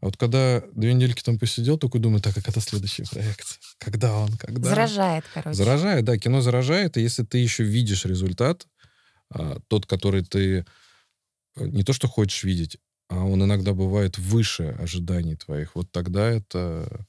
А 0.00 0.06
вот 0.06 0.16
когда 0.16 0.62
две 0.74 0.94
недельки 0.94 1.22
там 1.22 1.38
посидел, 1.38 1.78
такой 1.78 2.00
думаю, 2.00 2.20
так, 2.20 2.36
а 2.36 2.42
когда 2.42 2.60
следующий 2.60 3.04
проект? 3.04 3.60
Когда 3.78 4.16
он? 4.16 4.30
Когда? 4.36 4.70
Заражает, 4.70 5.24
короче. 5.32 5.54
Заражает, 5.54 6.04
да, 6.04 6.18
кино 6.18 6.40
заражает, 6.40 6.96
и 6.96 7.02
если 7.02 7.22
ты 7.22 7.38
еще 7.38 7.64
видишь 7.64 8.04
результат, 8.04 8.66
а, 9.28 9.60
тот, 9.68 9.86
который 9.86 10.24
ты 10.24 10.64
не 11.56 11.82
то 11.82 11.92
что 11.92 12.08
хочешь 12.08 12.44
видеть, 12.44 12.78
а 13.08 13.24
он 13.24 13.42
иногда 13.42 13.72
бывает 13.72 14.18
выше 14.18 14.76
ожиданий 14.78 15.36
твоих, 15.36 15.74
вот 15.74 15.90
тогда 15.90 16.30
это... 16.30 17.06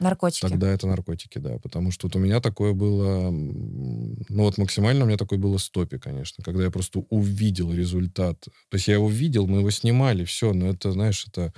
Наркотики. 0.00 0.40
Тогда 0.40 0.72
это 0.72 0.86
наркотики, 0.88 1.38
да. 1.38 1.58
Потому 1.58 1.92
что 1.92 2.08
вот 2.08 2.16
у 2.16 2.18
меня 2.18 2.40
такое 2.40 2.72
было... 2.72 3.30
Ну 3.30 4.16
вот 4.28 4.58
максимально 4.58 5.04
у 5.04 5.06
меня 5.06 5.16
такое 5.16 5.38
было 5.38 5.56
стопе, 5.58 6.00
конечно. 6.00 6.42
Когда 6.42 6.64
я 6.64 6.70
просто 6.70 7.00
увидел 7.10 7.72
результат. 7.72 8.40
То 8.40 8.74
есть 8.74 8.88
я 8.88 8.94
его 8.94 9.08
видел, 9.08 9.46
мы 9.46 9.60
его 9.60 9.70
снимали, 9.70 10.24
все. 10.24 10.52
Но 10.52 10.68
это, 10.68 10.90
знаешь, 10.90 11.24
это... 11.28 11.54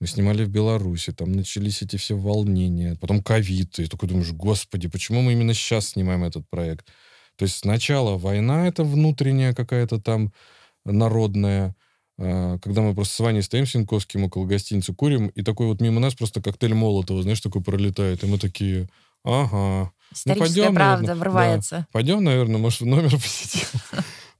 Мы 0.00 0.06
снимали 0.06 0.44
в 0.44 0.50
Беларуси, 0.50 1.12
там 1.12 1.32
начались 1.32 1.80
эти 1.80 1.96
все 1.96 2.14
волнения, 2.14 2.98
потом 3.00 3.22
ковид. 3.22 3.78
И 3.78 3.86
такой 3.86 4.10
думаешь, 4.10 4.32
господи, 4.32 4.88
почему 4.88 5.22
мы 5.22 5.32
именно 5.32 5.54
сейчас 5.54 5.88
снимаем 5.88 6.24
этот 6.24 6.46
проект? 6.50 6.86
То 7.36 7.44
есть 7.44 7.56
сначала 7.56 8.18
война 8.18 8.68
это 8.68 8.84
внутренняя 8.84 9.54
какая-то 9.54 9.98
там 9.98 10.32
народная, 10.92 11.74
а, 12.18 12.58
когда 12.58 12.82
мы 12.82 12.94
просто 12.94 13.14
с 13.14 13.20
Ваней 13.20 13.42
стоим 13.42 13.66
с 13.66 13.74
Янковским 13.74 14.24
около 14.24 14.46
гостиницы, 14.46 14.94
курим, 14.94 15.28
и 15.28 15.42
такой 15.42 15.66
вот 15.66 15.80
мимо 15.80 16.00
нас 16.00 16.14
просто 16.14 16.40
коктейль 16.40 16.74
Молотова, 16.74 17.22
знаешь, 17.22 17.40
такой 17.40 17.62
пролетает, 17.62 18.24
и 18.24 18.26
мы 18.26 18.38
такие, 18.38 18.88
ага. 19.24 19.92
Ну, 20.24 20.36
пойдем, 20.36 20.74
правда 20.74 21.02
наверное, 21.02 21.14
врывается. 21.14 21.76
Да, 21.76 21.86
пойдем, 21.92 22.24
наверное, 22.24 22.58
может, 22.58 22.80
в 22.80 22.86
номер 22.86 23.10
посидим. 23.12 23.66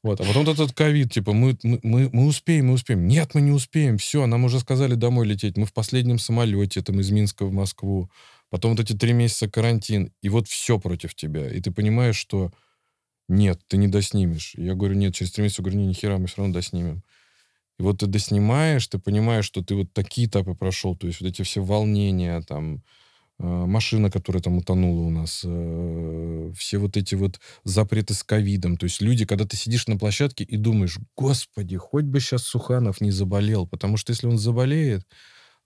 Вот. 0.06 0.20
А 0.20 0.24
потом 0.24 0.48
этот 0.48 0.72
ковид, 0.72 1.12
типа, 1.12 1.32
мы, 1.32 1.58
мы, 1.64 2.08
мы 2.12 2.26
успеем, 2.26 2.68
мы 2.68 2.74
успеем. 2.74 3.08
Нет, 3.08 3.34
мы 3.34 3.40
не 3.40 3.50
успеем. 3.50 3.98
Все, 3.98 4.26
нам 4.26 4.44
уже 4.44 4.60
сказали 4.60 4.94
домой 4.94 5.26
лететь. 5.26 5.56
Мы 5.56 5.66
в 5.66 5.72
последнем 5.72 6.20
самолете, 6.20 6.80
там, 6.80 7.00
из 7.00 7.10
Минска 7.10 7.44
в 7.44 7.52
Москву. 7.52 8.08
Потом 8.48 8.70
вот 8.70 8.80
эти 8.80 8.92
три 8.92 9.12
месяца 9.12 9.50
карантин. 9.50 10.12
И 10.22 10.28
вот 10.28 10.46
все 10.46 10.78
против 10.78 11.16
тебя. 11.16 11.50
И 11.50 11.60
ты 11.60 11.72
понимаешь, 11.72 12.14
что 12.14 12.52
нет, 13.28 13.60
ты 13.66 13.76
не 13.76 13.88
доснимешь. 13.88 14.54
Я 14.56 14.74
говорю, 14.74 14.94
нет, 14.94 15.14
через 15.14 15.32
три 15.32 15.42
месяца, 15.42 15.62
говорю, 15.62 15.78
не, 15.78 15.86
нихера, 15.86 16.18
мы 16.18 16.26
все 16.26 16.38
равно 16.38 16.54
доснимем. 16.54 17.02
И 17.78 17.82
вот 17.82 17.98
ты 17.98 18.06
доснимаешь, 18.06 18.86
ты 18.86 18.98
понимаешь, 18.98 19.44
что 19.44 19.62
ты 19.62 19.74
вот 19.74 19.92
такие 19.92 20.28
этапы 20.28 20.54
прошел, 20.54 20.96
то 20.96 21.06
есть 21.06 21.20
вот 21.20 21.28
эти 21.28 21.42
все 21.42 21.62
волнения, 21.62 22.40
там, 22.40 22.82
э, 23.38 23.44
машина, 23.44 24.10
которая 24.10 24.42
там 24.42 24.56
утонула 24.56 25.02
у 25.02 25.10
нас, 25.10 25.42
э, 25.44 26.52
все 26.56 26.78
вот 26.78 26.96
эти 26.96 27.14
вот 27.14 27.40
запреты 27.64 28.14
с 28.14 28.22
ковидом. 28.22 28.78
То 28.78 28.84
есть 28.84 29.02
люди, 29.02 29.26
когда 29.26 29.44
ты 29.44 29.56
сидишь 29.56 29.88
на 29.88 29.98
площадке 29.98 30.44
и 30.44 30.56
думаешь, 30.56 30.98
господи, 31.16 31.76
хоть 31.76 32.04
бы 32.04 32.20
сейчас 32.20 32.44
Суханов 32.44 33.00
не 33.02 33.10
заболел, 33.10 33.66
потому 33.66 33.98
что 33.98 34.12
если 34.12 34.26
он 34.26 34.38
заболеет, 34.38 35.06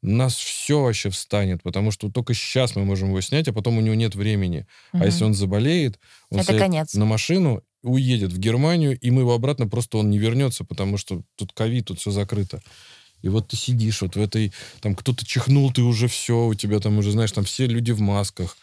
нас 0.03 0.35
все 0.35 0.83
вообще 0.83 1.11
встанет, 1.11 1.63
потому 1.63 1.91
что 1.91 2.11
только 2.11 2.35
сейчас 2.35 2.77
мы 2.77 2.85
можем 2.85 3.09
его 3.09 3.21
снять, 3.21 3.49
а 3.49 3.53
потом 3.53 3.79
у 3.79 3.81
него 3.81 3.95
нет 3.95 4.15
времени. 4.15 4.67
Угу. 4.93 5.03
А 5.03 5.07
если 5.07 5.25
он 5.25 5.35
заболеет, 5.35 5.99
он 6.31 6.41
Это 6.41 6.59
конец. 6.59 6.95
на 6.95 7.05
машину, 7.05 7.63
уедет 7.83 8.33
в 8.33 8.39
Германию, 8.39 8.99
и 8.99 9.11
мы 9.11 9.23
его 9.23 9.35
обратно 9.35 9.67
просто 9.67 9.99
он 9.99 10.11
не 10.11 10.19
вернется, 10.19 10.65
потому 10.65 10.97
что 10.97 11.23
тут 11.37 11.53
ковид, 11.53 11.87
тут 11.87 11.99
все 11.99 12.11
закрыто. 12.11 12.63
И 13.23 13.29
вот 13.29 13.49
ты 13.49 13.57
сидишь 13.57 14.01
вот 14.01 14.17
в 14.17 14.21
этой, 14.21 14.53
там 14.81 14.95
кто-то 14.95 15.27
чихнул, 15.27 15.73
ты 15.73 15.83
уже 15.83 16.09
все, 16.09 16.47
у 16.47 16.55
тебя 16.55 16.81
там 16.81 16.99
уже, 16.99 17.11
знаешь, 17.11 17.33
там 17.33 17.45
все 17.45 17.67
люди 17.67 17.93
в 17.93 18.01
масках 18.01 18.57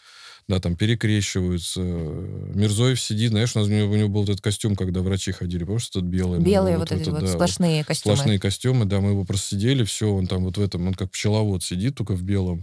да, 0.48 0.60
там 0.60 0.76
перекрещиваются. 0.76 1.80
Мирзоев 1.80 2.98
сидит, 2.98 3.30
знаешь, 3.30 3.54
у, 3.54 3.58
нас, 3.58 3.68
у, 3.68 3.70
него, 3.70 3.92
у 3.92 3.96
него 3.96 4.08
был 4.08 4.24
этот 4.24 4.40
костюм, 4.40 4.76
когда 4.76 5.02
врачи 5.02 5.30
ходили, 5.30 5.64
помнишь, 5.64 5.88
этот 5.90 6.04
белый? 6.04 6.40
Белые 6.40 6.78
вот, 6.78 6.90
вот 6.90 7.00
эти 7.00 7.10
вот, 7.10 7.20
да, 7.20 7.26
сплошные 7.26 7.80
вот, 7.80 7.88
костюмы. 7.88 8.16
Сплошные 8.16 8.40
костюмы, 8.40 8.84
да, 8.86 9.00
мы 9.00 9.10
его 9.10 9.24
просто 9.24 9.48
сидели, 9.48 9.84
все, 9.84 10.10
он 10.10 10.26
там 10.26 10.44
вот 10.44 10.56
в 10.56 10.62
этом, 10.62 10.86
он 10.86 10.94
как 10.94 11.10
пчеловод 11.10 11.62
сидит, 11.62 11.96
только 11.96 12.14
в 12.14 12.22
белом. 12.22 12.62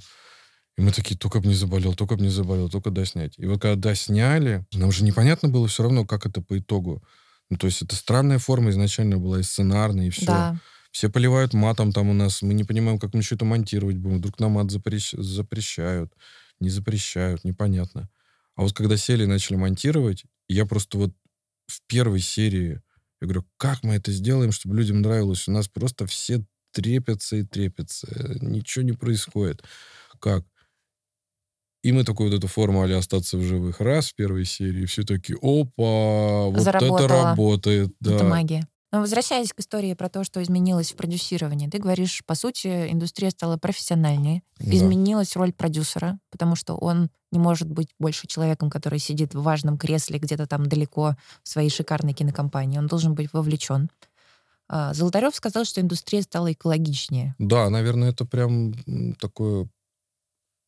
И 0.78 0.82
мы 0.82 0.92
такие, 0.92 1.16
только 1.16 1.40
бы 1.40 1.48
не 1.48 1.54
заболел, 1.54 1.94
только 1.94 2.16
бы 2.16 2.24
не 2.24 2.30
заболел, 2.30 2.70
только 2.70 2.90
доснять. 2.90 3.36
И 3.38 3.46
вот 3.46 3.62
когда 3.62 3.76
досняли, 3.76 4.66
нам 4.74 4.90
уже 4.90 5.04
непонятно 5.04 5.48
было 5.48 5.68
все 5.68 5.84
равно, 5.84 6.06
как 6.06 6.26
это 6.26 6.42
по 6.42 6.58
итогу. 6.58 7.04
Ну, 7.52 7.58
то 7.58 7.68
есть 7.68 7.84
это 7.84 7.96
странная 7.96 8.40
форма 8.40 8.72
изначально 8.72 9.18
была, 9.18 9.40
и 9.40 9.44
сценарная, 9.44 10.08
и 10.08 10.10
все. 10.10 10.26
Да. 10.26 10.60
Все 10.90 11.10
поливают 11.10 11.54
матом 11.54 11.92
там 11.92 12.10
у 12.10 12.14
нас, 12.14 12.42
мы 12.42 12.56
не 12.56 12.64
понимаем, 12.64 12.98
как 12.98 13.14
мы 13.14 13.22
все 13.22 13.36
это 13.36 13.46
монтировать 13.46 13.98
будем. 13.98 14.18
Вдруг 14.18 14.40
нам 14.40 14.54
мат 14.54 14.72
запрещ... 14.72 15.12
запрещают 15.12 16.12
не 16.60 16.70
запрещают, 16.70 17.44
непонятно. 17.44 18.10
А 18.56 18.62
вот 18.62 18.74
когда 18.74 18.98
сели 18.98 19.24
и 19.24 19.28
начали 19.28 19.56
монтировать, 19.58 20.24
я 20.48 20.66
просто 20.66 20.98
вот 20.98 21.12
в 21.68 21.82
первой 21.88 22.20
серии, 22.20 22.82
я 23.22 23.28
говорю, 23.28 23.46
как 23.58 23.84
мы 23.84 23.96
это 23.96 24.12
сделаем, 24.12 24.52
чтобы 24.52 24.76
людям 24.76 25.02
нравилось? 25.02 25.48
У 25.48 25.52
нас 25.52 25.68
просто 25.68 26.06
все 26.06 26.46
трепятся 26.72 27.38
и 27.38 27.44
трепятся. 27.44 28.08
Ничего 28.42 28.84
не 28.84 28.94
происходит. 28.94 29.64
Как? 30.20 30.46
И 31.84 31.92
мы 31.92 32.04
такую 32.04 32.32
вот 32.32 32.38
эту 32.38 32.48
форму 32.48 32.82
остаться 32.82 33.38
в 33.38 33.44
живых 33.44 33.80
раз 33.80 34.10
в 34.10 34.16
первой 34.16 34.46
серии, 34.46 34.86
все 34.86 35.04
такие, 35.04 35.38
опа, 35.40 36.46
вот 36.46 36.60
Заработала. 36.60 36.98
это 36.98 37.08
работает. 37.08 37.92
Да. 38.00 38.16
Это 38.16 38.24
магия. 38.24 38.68
Но 38.92 39.02
возвращаясь 39.02 39.52
к 39.52 39.60
истории 39.60 39.94
про 39.94 40.10
то, 40.10 40.24
что 40.24 40.42
изменилось 40.42 40.92
в 40.92 40.96
продюсировании, 40.96 41.68
ты 41.68 41.80
говоришь, 41.80 42.24
по 42.26 42.36
сути, 42.36 42.92
индустрия 42.92 43.30
стала 43.30 43.58
профессиональнее, 43.58 44.42
да. 44.60 44.76
изменилась 44.76 45.36
роль 45.36 45.52
продюсера, 45.52 46.20
потому 46.30 46.56
что 46.56 46.76
он 46.76 47.10
не 47.32 47.40
может 47.40 47.70
быть 47.70 47.90
больше 48.00 48.28
человеком, 48.28 48.70
который 48.70 49.00
сидит 49.00 49.34
в 49.34 49.42
важном 49.42 49.78
кресле 49.78 50.20
где-то 50.20 50.48
там 50.48 50.68
далеко 50.68 51.16
в 51.44 51.50
своей 51.50 51.70
шикарной 51.70 52.14
кинокомпании. 52.14 52.78
Он 52.78 52.88
должен 52.88 53.16
быть 53.16 53.34
вовлечен. 53.34 53.90
А, 54.68 54.94
Золотарев 54.94 55.36
сказал, 55.36 55.66
что 55.66 55.82
индустрия 55.82 56.22
стала 56.22 56.54
экологичнее. 56.54 57.36
Да, 57.38 57.70
наверное, 57.70 58.10
это 58.10 58.26
прям 58.26 58.74
такое 59.20 59.68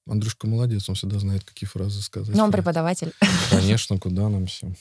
Андрюшка 0.10 0.48
молодец, 0.48 0.88
он 0.88 0.96
всегда 0.96 1.20
знает, 1.20 1.44
какие 1.44 1.68
фразы 1.68 2.02
сказать. 2.02 2.36
Но 2.36 2.46
он 2.46 2.52
преподаватель. 2.52 3.14
Конечно, 3.50 3.98
куда 3.98 4.30
нам 4.30 4.46
всем. 4.46 4.76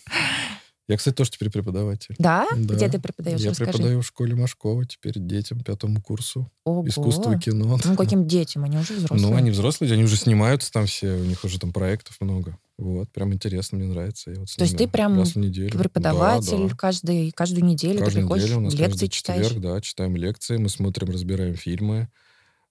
Я, 0.89 0.97
кстати, 0.97 1.15
тоже 1.15 1.33
теперь 1.33 1.51
преподаватель. 1.51 2.15
Да? 2.19 2.47
да. 2.57 2.75
Где 2.75 2.89
ты 2.89 3.01
преподаешь? 3.01 3.41
Я 3.41 3.51
Расскажи. 3.51 3.73
преподаю 3.73 4.03
в 4.03 4.07
школе 4.07 4.37
Машкова 4.37 4.85
теперь 4.87 5.15
детям, 5.17 5.61
пятому 5.61 6.01
курсу. 6.01 6.51
Ого. 6.65 6.87
Искусство 6.87 7.35
и 7.35 7.39
кино. 7.39 7.79
Ну, 7.85 7.97
каким 7.97 8.27
детям? 8.29 8.63
Они 8.65 8.77
уже 8.79 8.95
взрослые. 8.95 9.21
Ну, 9.21 9.37
они 9.37 9.51
взрослые, 9.51 9.93
они 9.93 10.05
уже 10.05 10.17
снимаются 10.17 10.71
там 10.71 10.87
все, 10.87 11.15
у 11.17 11.25
них 11.25 11.43
уже 11.43 11.59
там 11.59 11.73
проектов 11.73 12.17
много. 12.21 12.57
Вот, 12.79 13.11
прям 13.11 13.33
интересно, 13.33 13.79
мне 13.79 13.89
нравится. 13.89 14.31
Я 14.31 14.41
вот 14.41 14.55
То 14.55 14.63
есть 14.65 14.77
ты 14.77 14.87
прям 14.87 15.19
раз 15.19 15.33
в 15.33 15.37
неделю. 15.37 15.77
преподаватель 15.77 16.59
да, 16.59 16.69
да. 16.69 16.77
Каждый, 16.77 17.33
каждую 17.33 17.65
неделю 17.65 18.01
каждую 18.01 18.11
ты 18.11 18.21
приходишь, 18.21 18.45
неделю 18.45 18.59
у 18.59 18.63
нас 18.65 18.75
лекции 18.75 19.07
читаешь? 19.07 19.47
четверг, 19.47 19.63
да, 19.63 19.81
читаем 19.81 20.15
лекции, 20.15 20.59
мы 20.59 20.69
смотрим, 20.69 21.09
разбираем 21.09 21.55
фильмы. 21.55 22.11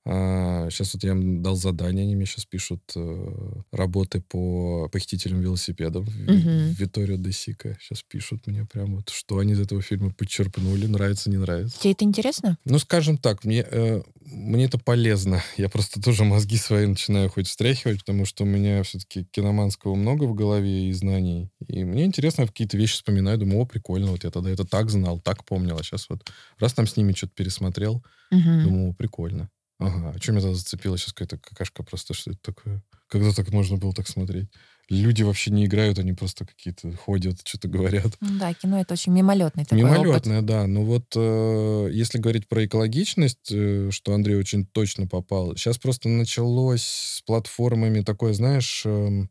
А, 0.08 0.70
сейчас 0.70 0.94
вот 0.94 1.04
я 1.04 1.12
им 1.12 1.42
дал 1.42 1.56
задание, 1.56 2.04
они 2.04 2.16
мне 2.16 2.28
сейчас 2.28 2.46
пишут 2.46 2.82
э, 2.96 3.62
работы 3.72 4.22
по 4.22 4.88
похитителям 4.90 5.42
велосипедов 5.42 6.08
угу. 6.08 6.74
Виторио 6.78 7.18
де 7.18 7.32
Сика. 7.32 7.76
Сейчас 7.82 8.04
пишут 8.04 8.46
мне 8.46 8.66
прям 8.66 8.98
вот, 8.98 9.10
что 9.10 9.40
они 9.40 9.54
из 9.54 9.60
этого 9.60 9.82
фильма 9.82 10.12
подчерпнули, 10.12 10.86
нравится, 10.86 11.32
не 11.32 11.38
нравится. 11.38 11.80
Тебе 11.80 11.94
это 11.94 12.06
интересно? 12.06 12.60
Ну, 12.66 12.78
скажем 12.78 13.18
так, 13.18 13.44
мне, 13.46 13.66
э, 13.68 14.04
мне 14.22 14.66
это 14.66 14.78
полезно. 14.78 15.42
Я 15.58 15.70
просто 15.70 16.00
тоже 16.00 16.24
мозги 16.24 16.58
свои 16.58 16.86
начинаю 16.86 17.32
хоть 17.32 17.48
встряхивать, 17.48 18.02
потому 18.02 18.26
что 18.26 18.44
у 18.44 18.48
меня 18.48 18.84
все-таки 18.84 19.26
киноманского 19.26 19.96
много 19.96 20.26
в 20.26 20.36
голове 20.36 20.88
и 20.88 20.94
знаний. 20.94 21.50
И 21.68 21.84
мне 21.84 22.06
интересно, 22.06 22.46
какие-то 22.46 22.78
вещи 22.78 22.94
вспоминаю, 22.94 23.40
думаю, 23.40 23.62
о, 23.62 23.66
прикольно, 23.66 24.12
вот 24.12 24.24
я 24.24 24.30
тогда 24.30 24.52
это 24.52 24.66
так 24.66 24.92
знал, 24.92 25.20
так 25.20 25.46
помнил, 25.46 25.80
а 25.80 25.84
сейчас 25.84 26.10
вот 26.10 26.30
раз 26.60 26.74
там 26.74 26.86
с 26.86 26.96
ними 26.96 27.14
что-то 27.14 27.34
пересмотрел, 27.34 28.04
угу. 28.30 28.62
думаю, 28.64 28.92
о, 28.92 28.94
прикольно. 28.94 29.50
Ага, 29.80 30.14
а 30.16 30.22
что 30.22 30.32
меня 30.32 30.42
тогда 30.42 30.56
зацепило? 30.56 30.98
Сейчас 30.98 31.14
какая-то 31.14 31.38
какашка 31.38 31.84
просто, 31.84 32.14
что 32.14 32.32
это 32.32 32.40
такое? 32.42 32.84
Когда 33.08 33.32
так 33.32 33.52
можно 33.52 33.78
было 33.78 33.94
так 33.94 34.08
смотреть? 34.08 34.50
Люди 34.88 35.24
вообще 35.24 35.52
не 35.52 35.66
играют, 35.66 35.98
они 35.98 36.14
просто 36.14 36.46
какие-то 36.46 36.92
ходят, 36.96 37.42
что-то 37.44 37.68
говорят. 37.68 38.14
Да, 38.22 38.54
кино 38.54 38.80
это 38.80 38.94
очень 38.94 39.14
мимолетный 39.14 39.64
такой 39.66 39.80
Мимолетное, 39.80 40.38
опыт. 40.38 40.46
да. 40.46 40.68
Ну 40.68 40.86
вот, 40.86 41.06
э, 41.16 41.90
если 41.92 42.20
говорить 42.20 42.48
про 42.48 42.66
экологичность, 42.66 43.52
э, 43.52 43.90
что 43.92 44.14
Андрей 44.14 44.36
очень 44.36 44.66
точно 44.66 45.08
попал, 45.08 45.56
сейчас 45.56 45.80
просто 45.80 46.08
началось 46.08 46.84
с 46.84 47.22
платформами 47.26 48.02
такое, 48.02 48.34
знаешь, 48.34 48.84
э, 48.86 49.26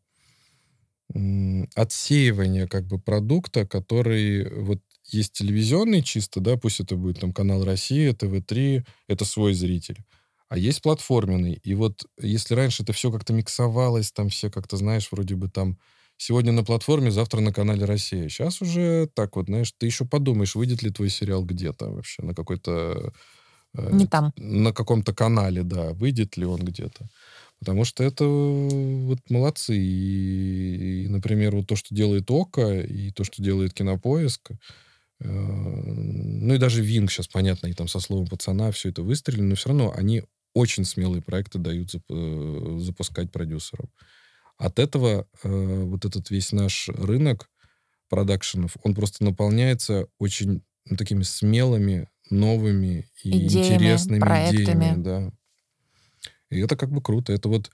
э, 1.14 1.64
отсеивание 1.74 2.66
как 2.66 2.86
бы 2.86 2.98
продукта, 2.98 3.64
который 3.64 4.50
вот 4.60 4.80
есть 5.06 5.34
телевизионный 5.34 6.02
чисто, 6.02 6.40
да, 6.40 6.56
пусть 6.56 6.80
это 6.80 6.96
будет 6.96 7.20
там 7.20 7.32
канал 7.32 7.64
Россия, 7.64 8.12
ТВ-3, 8.12 8.84
это 9.06 9.24
свой 9.24 9.54
зритель. 9.54 10.02
А 10.54 10.56
есть 10.56 10.82
платформенный. 10.82 11.54
И 11.64 11.74
вот 11.74 12.04
если 12.16 12.54
раньше 12.54 12.84
это 12.84 12.92
все 12.92 13.10
как-то 13.10 13.32
миксовалось, 13.32 14.12
там 14.12 14.28
все 14.28 14.50
как-то, 14.52 14.76
знаешь, 14.76 15.08
вроде 15.10 15.34
бы 15.34 15.48
там 15.48 15.78
сегодня 16.16 16.52
на 16.52 16.62
платформе, 16.62 17.10
завтра 17.10 17.40
на 17.40 17.52
канале 17.52 17.84
Россия. 17.84 18.28
Сейчас 18.28 18.62
уже 18.62 19.08
так 19.14 19.34
вот, 19.34 19.46
знаешь, 19.46 19.72
ты 19.76 19.86
еще 19.86 20.04
подумаешь, 20.04 20.54
выйдет 20.54 20.80
ли 20.84 20.90
твой 20.90 21.10
сериал 21.10 21.44
где-то 21.44 21.90
вообще, 21.90 22.22
на 22.22 22.36
какой-то... 22.36 23.12
Э, 23.76 23.90
Не 23.90 24.06
там. 24.06 24.32
На 24.36 24.72
каком-то 24.72 25.12
канале, 25.12 25.64
да, 25.64 25.92
выйдет 25.92 26.36
ли 26.36 26.44
он 26.46 26.60
где-то. 26.60 27.08
Потому 27.58 27.84
что 27.84 28.04
это 28.04 28.24
вот 28.24 29.18
молодцы. 29.30 29.76
И, 29.76 31.06
и, 31.06 31.08
например, 31.08 31.56
вот 31.56 31.66
то, 31.66 31.74
что 31.74 31.92
делает 31.92 32.30
ОКО, 32.30 32.80
и 32.82 33.10
то, 33.10 33.24
что 33.24 33.42
делает 33.42 33.74
Кинопоиск, 33.74 34.52
э, 34.52 34.56
ну 35.28 36.54
и 36.54 36.58
даже 36.58 36.82
Винг 36.82 37.10
сейчас, 37.10 37.26
понятно, 37.26 37.66
и 37.66 37.72
там 37.72 37.88
со 37.88 37.98
словом 38.00 38.28
пацана 38.28 38.70
все 38.70 38.90
это 38.90 39.02
выстрелили, 39.02 39.42
но 39.42 39.54
все 39.56 39.70
равно 39.70 39.92
они 39.96 40.22
очень 40.54 40.84
смелые 40.84 41.22
проекты 41.22 41.58
дают 41.58 41.94
зап- 41.94 42.78
запускать 42.78 43.30
продюсерам. 43.30 43.90
От 44.56 44.78
этого 44.78 45.28
э, 45.42 45.82
вот 45.82 46.04
этот 46.04 46.30
весь 46.30 46.52
наш 46.52 46.88
рынок 46.88 47.50
продакшенов, 48.08 48.76
он 48.82 48.94
просто 48.94 49.24
наполняется 49.24 50.06
очень 50.18 50.62
ну, 50.86 50.96
такими 50.96 51.24
смелыми, 51.24 52.08
новыми 52.30 53.08
и 53.22 53.30
идеями, 53.30 53.74
интересными 53.74 54.20
проектами. 54.20 54.62
идеями. 54.62 55.02
Да. 55.02 55.32
И 56.50 56.60
это 56.60 56.76
как 56.76 56.90
бы 56.90 57.02
круто. 57.02 57.32
Это 57.32 57.48
вот 57.48 57.70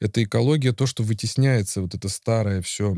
это 0.00 0.22
экология, 0.22 0.72
то, 0.72 0.86
что 0.86 1.02
вытесняется, 1.02 1.82
вот 1.82 1.94
это 1.94 2.08
старое 2.08 2.62
все 2.62 2.96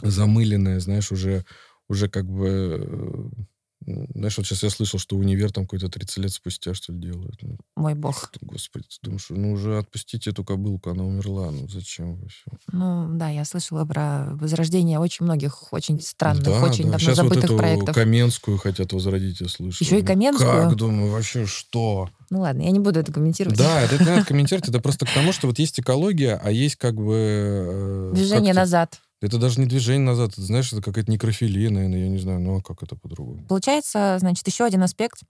замыленное, 0.00 0.80
знаешь, 0.80 1.12
уже, 1.12 1.44
уже 1.88 2.08
как 2.08 2.26
бы 2.26 3.30
э, 3.38 3.42
знаешь, 3.86 4.36
вот 4.36 4.46
сейчас 4.46 4.62
я 4.62 4.70
слышал, 4.70 4.98
что 4.98 5.16
универ 5.16 5.52
там 5.52 5.64
какой-то 5.64 5.88
30 5.88 6.18
лет 6.18 6.32
спустя, 6.32 6.74
что 6.74 6.92
ли, 6.92 6.98
делают. 7.00 7.36
Ну, 7.42 7.58
Мой 7.76 7.94
бог. 7.94 8.30
Господи, 8.40 8.84
ты 8.84 8.96
думаешь, 9.02 9.26
ну 9.30 9.52
уже 9.52 9.78
отпустите 9.78 10.30
эту 10.30 10.44
кобылку, 10.44 10.90
она 10.90 11.04
умерла, 11.04 11.50
ну 11.50 11.68
зачем 11.68 12.16
вообще? 12.16 12.44
Ну, 12.72 13.08
да, 13.14 13.28
я 13.28 13.44
слышала 13.44 13.84
про 13.84 14.28
возрождение 14.32 14.98
очень 14.98 15.24
многих, 15.24 15.72
очень 15.72 16.00
странных, 16.00 16.44
да, 16.44 16.62
очень 16.62 16.84
да. 16.84 16.92
давно 16.92 16.98
Сейчас 16.98 17.16
забытых 17.16 17.36
вот 17.36 17.44
эту 17.44 17.58
проектов. 17.58 17.94
Каменскую 17.94 18.58
хотят 18.58 18.92
возродить, 18.92 19.40
я 19.40 19.48
слышу. 19.48 19.82
Еще 19.82 19.98
и 19.98 20.02
Ну, 20.02 20.06
Каменскую? 20.06 20.68
Как, 20.68 20.76
думаю, 20.76 21.10
вообще 21.10 21.46
что? 21.46 22.08
Ну 22.30 22.40
ладно, 22.40 22.62
я 22.62 22.70
не 22.70 22.80
буду 22.80 23.00
это 23.00 23.12
комментировать. 23.12 23.58
Да, 23.58 23.82
это 23.82 23.98
не 23.98 24.08
надо 24.08 24.24
комментировать, 24.26 24.68
это 24.68 24.80
просто 24.80 25.06
к 25.06 25.12
тому, 25.12 25.32
что 25.32 25.46
вот 25.48 25.58
есть 25.58 25.78
экология, 25.80 26.40
а 26.42 26.50
есть 26.50 26.76
как 26.76 26.94
бы... 26.94 28.10
э, 28.12 28.12
Движение 28.14 28.54
назад. 28.54 29.00
Это 29.22 29.38
даже 29.38 29.60
не 29.60 29.66
движение 29.66 30.04
назад, 30.04 30.32
это, 30.32 30.42
знаешь, 30.42 30.72
это 30.72 30.82
какая-то 30.82 31.10
некрофилия, 31.10 31.70
наверное, 31.70 32.00
я 32.00 32.08
не 32.08 32.18
знаю, 32.18 32.40
ну 32.40 32.58
а 32.58 32.62
как 32.62 32.82
это 32.82 32.96
по-другому? 32.96 33.46
Получается, 33.46 34.16
значит, 34.18 34.46
еще 34.46 34.64
один 34.64 34.82
аспект 34.82 35.20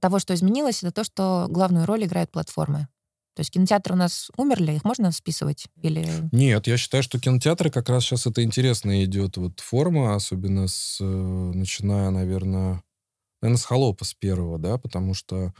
того, 0.00 0.18
что 0.18 0.34
изменилось, 0.34 0.82
это 0.82 0.92
то, 0.92 1.04
что 1.04 1.46
главную 1.50 1.84
роль 1.86 2.04
играют 2.04 2.30
платформы. 2.30 2.88
То 3.34 3.40
есть 3.40 3.50
кинотеатры 3.50 3.92
у 3.92 3.98
нас 3.98 4.30
умерли, 4.38 4.72
их 4.72 4.84
можно 4.84 5.12
списывать? 5.12 5.66
Или... 5.82 6.08
Нет, 6.32 6.66
я 6.66 6.78
считаю, 6.78 7.02
что 7.02 7.20
кинотеатры 7.20 7.70
как 7.70 7.90
раз 7.90 8.04
сейчас 8.04 8.26
это 8.26 8.42
интересная 8.42 9.04
идет 9.04 9.36
вот 9.36 9.60
форма, 9.60 10.14
особенно 10.14 10.66
с, 10.66 10.96
э, 10.98 11.04
начиная, 11.04 12.08
наверное, 12.08 12.82
наверное, 13.42 13.60
с 13.60 13.64
«Холопа» 13.64 14.06
с 14.06 14.14
первого, 14.14 14.58
да, 14.58 14.78
потому 14.78 15.12
что 15.12 15.52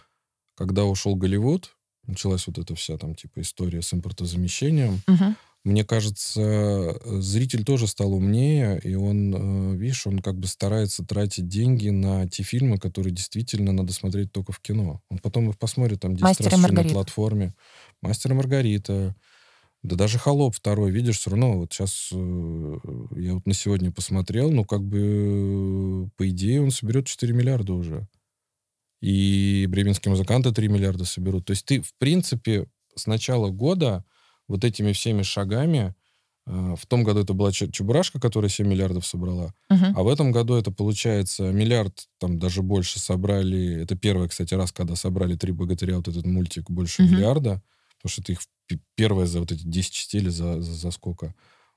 когда 0.56 0.84
ушел 0.84 1.16
Голливуд, 1.16 1.76
началась 2.06 2.46
вот 2.46 2.56
эта 2.56 2.74
вся 2.74 2.96
там 2.96 3.14
типа 3.14 3.42
история 3.42 3.82
с 3.82 3.92
импортозамещением, 3.92 5.02
Мгм. 5.06 5.36
Мне 5.66 5.84
кажется, 5.84 6.40
э, 6.40 7.20
зритель 7.20 7.64
тоже 7.64 7.88
стал 7.88 8.14
умнее, 8.14 8.80
и 8.84 8.94
он, 8.94 9.34
э, 9.34 9.76
видишь, 9.76 10.06
он 10.06 10.20
как 10.20 10.38
бы 10.38 10.46
старается 10.46 11.04
тратить 11.04 11.48
деньги 11.48 11.88
на 11.88 12.28
те 12.28 12.44
фильмы, 12.44 12.78
которые 12.78 13.12
действительно 13.12 13.72
надо 13.72 13.92
смотреть 13.92 14.30
только 14.30 14.52
в 14.52 14.60
кино. 14.60 15.02
Он 15.10 15.18
потом 15.18 15.50
их 15.50 15.58
посмотрит 15.58 15.98
там 16.00 16.12
10 16.12 16.22
«Мастер 16.22 16.46
и 16.46 16.50
раз 16.50 16.52
еще 16.52 16.62
на 16.62 16.68
Маргарита». 16.68 16.94
платформе. 16.94 17.54
«Мастер 18.00 18.30
и 18.30 18.34
Маргарита», 18.34 19.16
да 19.82 19.96
даже 19.96 20.18
«Холоп» 20.18 20.54
второй, 20.54 20.92
видишь, 20.92 21.18
все 21.18 21.30
равно 21.30 21.58
вот 21.58 21.72
сейчас 21.72 22.12
я 22.12 23.34
вот 23.34 23.44
на 23.44 23.52
сегодня 23.52 23.90
посмотрел, 23.90 24.52
ну 24.52 24.64
как 24.64 24.84
бы 24.84 26.06
э, 26.06 26.08
по 26.16 26.28
идее 26.28 26.62
он 26.62 26.70
соберет 26.70 27.08
4 27.08 27.32
миллиарда 27.32 27.72
уже. 27.72 28.06
И 29.00 29.66
бременские 29.68 30.10
музыканты 30.10 30.52
3 30.52 30.68
миллиарда 30.68 31.04
соберут. 31.04 31.46
То 31.46 31.50
есть 31.50 31.64
ты, 31.64 31.80
в 31.80 31.92
принципе, 31.98 32.68
с 32.94 33.08
начала 33.08 33.50
года 33.50 34.04
вот 34.48 34.64
этими 34.64 34.92
всеми 34.92 35.22
шагами, 35.22 35.94
э, 36.46 36.74
в 36.78 36.86
том 36.86 37.04
году 37.04 37.20
это 37.20 37.34
была 37.34 37.52
Чебурашка, 37.52 38.20
которая 38.20 38.48
7 38.50 38.66
миллиардов 38.68 39.06
собрала, 39.06 39.54
Мгм. 39.70 39.94
а 39.96 40.02
в 40.02 40.08
этом 40.08 40.32
году 40.32 40.54
это 40.54 40.70
получается 40.70 41.50
миллиард, 41.52 42.06
там 42.18 42.38
даже 42.38 42.62
больше 42.62 43.00
собрали. 43.00 43.82
Это 43.82 43.96
первый, 43.96 44.28
кстати, 44.28 44.54
раз, 44.54 44.72
когда 44.72 44.96
собрали 44.96 45.36
«Три 45.36 45.52
богатыря», 45.52 45.96
вот 45.96 46.08
этот 46.08 46.26
мультик, 46.26 46.70
больше 46.70 47.02
Мгм. 47.02 47.12
миллиарда. 47.14 47.62
Потому 48.02 48.10
что 48.12 48.22
это 48.22 48.32
их 48.32 48.40
первое 48.94 49.26
за 49.26 49.40
вот 49.40 49.52
эти 49.52 49.64
10 49.66 49.92
частей 49.92 50.20
или 50.20 50.28
за, 50.28 50.60
за, 50.60 50.72
за 50.72 50.90
сколько. 50.90 51.34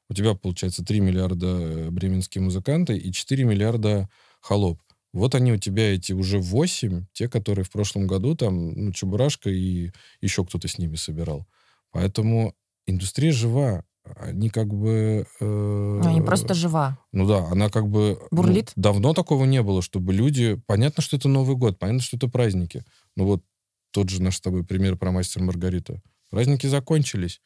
У 0.09 0.13
тебя, 0.13 0.33
получается, 0.35 0.83
3 0.83 0.99
миллиарда 0.99 1.47
э, 1.47 1.89
бременские 1.91 2.43
музыканты 2.43 2.97
и 2.97 3.11
4 3.11 3.43
миллиарда 3.45 4.09
холоп. 4.41 4.79
Вот 5.13 5.33
они 5.35 5.51
у 5.53 5.57
тебя 5.57 5.93
эти 5.95 6.13
уже 6.13 6.39
8, 6.39 7.05
те, 7.13 7.27
которые 7.29 7.65
в 7.65 7.71
прошлом 7.71 8.05
году 8.07 8.35
там, 8.35 8.73
ну, 8.73 8.91
Чебурашка 8.91 9.49
и 9.49 9.91
еще 10.21 10.45
кто-то 10.45 10.67
с 10.67 10.77
ними 10.77 10.95
собирал. 10.97 11.47
Поэтому 11.91 12.55
индустрия 12.87 13.31
жива. 13.31 13.83
Они 14.15 14.49
как 14.49 14.73
бы... 14.73 15.27
э, 15.39 15.45
Ну, 16.03 16.11
не 16.11 16.21
просто 16.21 16.53
жива. 16.53 16.97
ну 17.11 17.27
да, 17.27 17.45
она 17.51 17.69
как 17.69 17.87
бы... 17.87 18.19
ну, 18.31 18.37
Бурлит. 18.37 18.71
давно 18.75 19.13
такого 19.13 19.45
не 19.45 19.61
было, 19.61 19.81
чтобы 19.81 20.13
люди... 20.13 20.59
Понятно, 20.65 21.03
что 21.03 21.17
это 21.17 21.29
Новый 21.29 21.55
год, 21.55 21.77
понятно, 21.77 22.01
что 22.01 22.17
это 22.17 22.27
праздники. 22.27 22.83
Ну 23.15 23.25
вот 23.25 23.43
тот 23.91 24.09
же 24.09 24.21
наш 24.21 24.37
с 24.37 24.41
тобой 24.41 24.63
пример 24.63 24.95
про 24.97 25.11
«Мастер 25.11 25.41
и 25.41 25.45
Маргарита». 25.45 26.01
Праздники 26.31 26.65
закончились. 26.67 27.41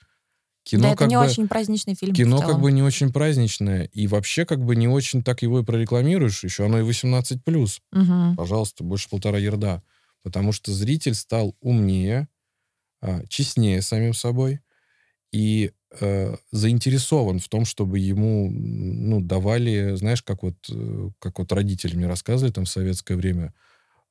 Кино 0.64 0.84
да, 0.84 0.90
это 0.90 0.98
как 1.00 1.10
не 1.10 1.18
бы... 1.18 1.24
очень 1.26 1.48
праздничный 1.50 1.96
фильм. 1.96 2.14
Кино 2.16 2.40
как 2.40 2.62
бы 2.62 2.72
не 2.72 2.82
очень 2.82 3.12
праздничное. 3.12 3.84
И 3.86 4.08
вообще 4.08 4.46
как 4.46 4.64
бы 4.64 4.76
не 4.78 4.88
очень 4.88 5.22
так 5.22 5.42
его 5.42 5.60
и 5.60 5.64
прорекламируешь. 5.64 6.44
Еще 6.44 6.66
оно 6.66 6.80
и 6.80 6.84
18+. 6.84 7.82
Мгм. 7.92 8.36
Пожалуйста, 8.38 8.84
больше 8.84 9.10
полтора 9.10 9.38
ерда. 9.38 9.84
Потому 10.24 10.54
что 10.54 10.72
зритель 10.72 11.16
стал 11.16 11.56
умнее, 11.60 12.30
честнее 13.30 13.82
самим 13.82 14.14
собой 14.14 14.60
и 15.32 15.72
э, 16.00 16.36
заинтересован 16.52 17.40
в 17.40 17.48
том, 17.50 17.66
чтобы 17.66 18.00
ему 18.00 18.50
ну, 18.52 19.20
давали, 19.22 19.96
знаешь, 19.96 20.22
как 20.22 20.44
вот, 20.44 20.56
э, 20.70 21.10
как 21.20 21.40
вот 21.40 21.52
родители 21.52 21.96
мне 21.96 22.08
рассказывали 22.08 22.52
там 22.52 22.66
в 22.66 22.70
советское 22.70 23.16
время, 23.16 23.54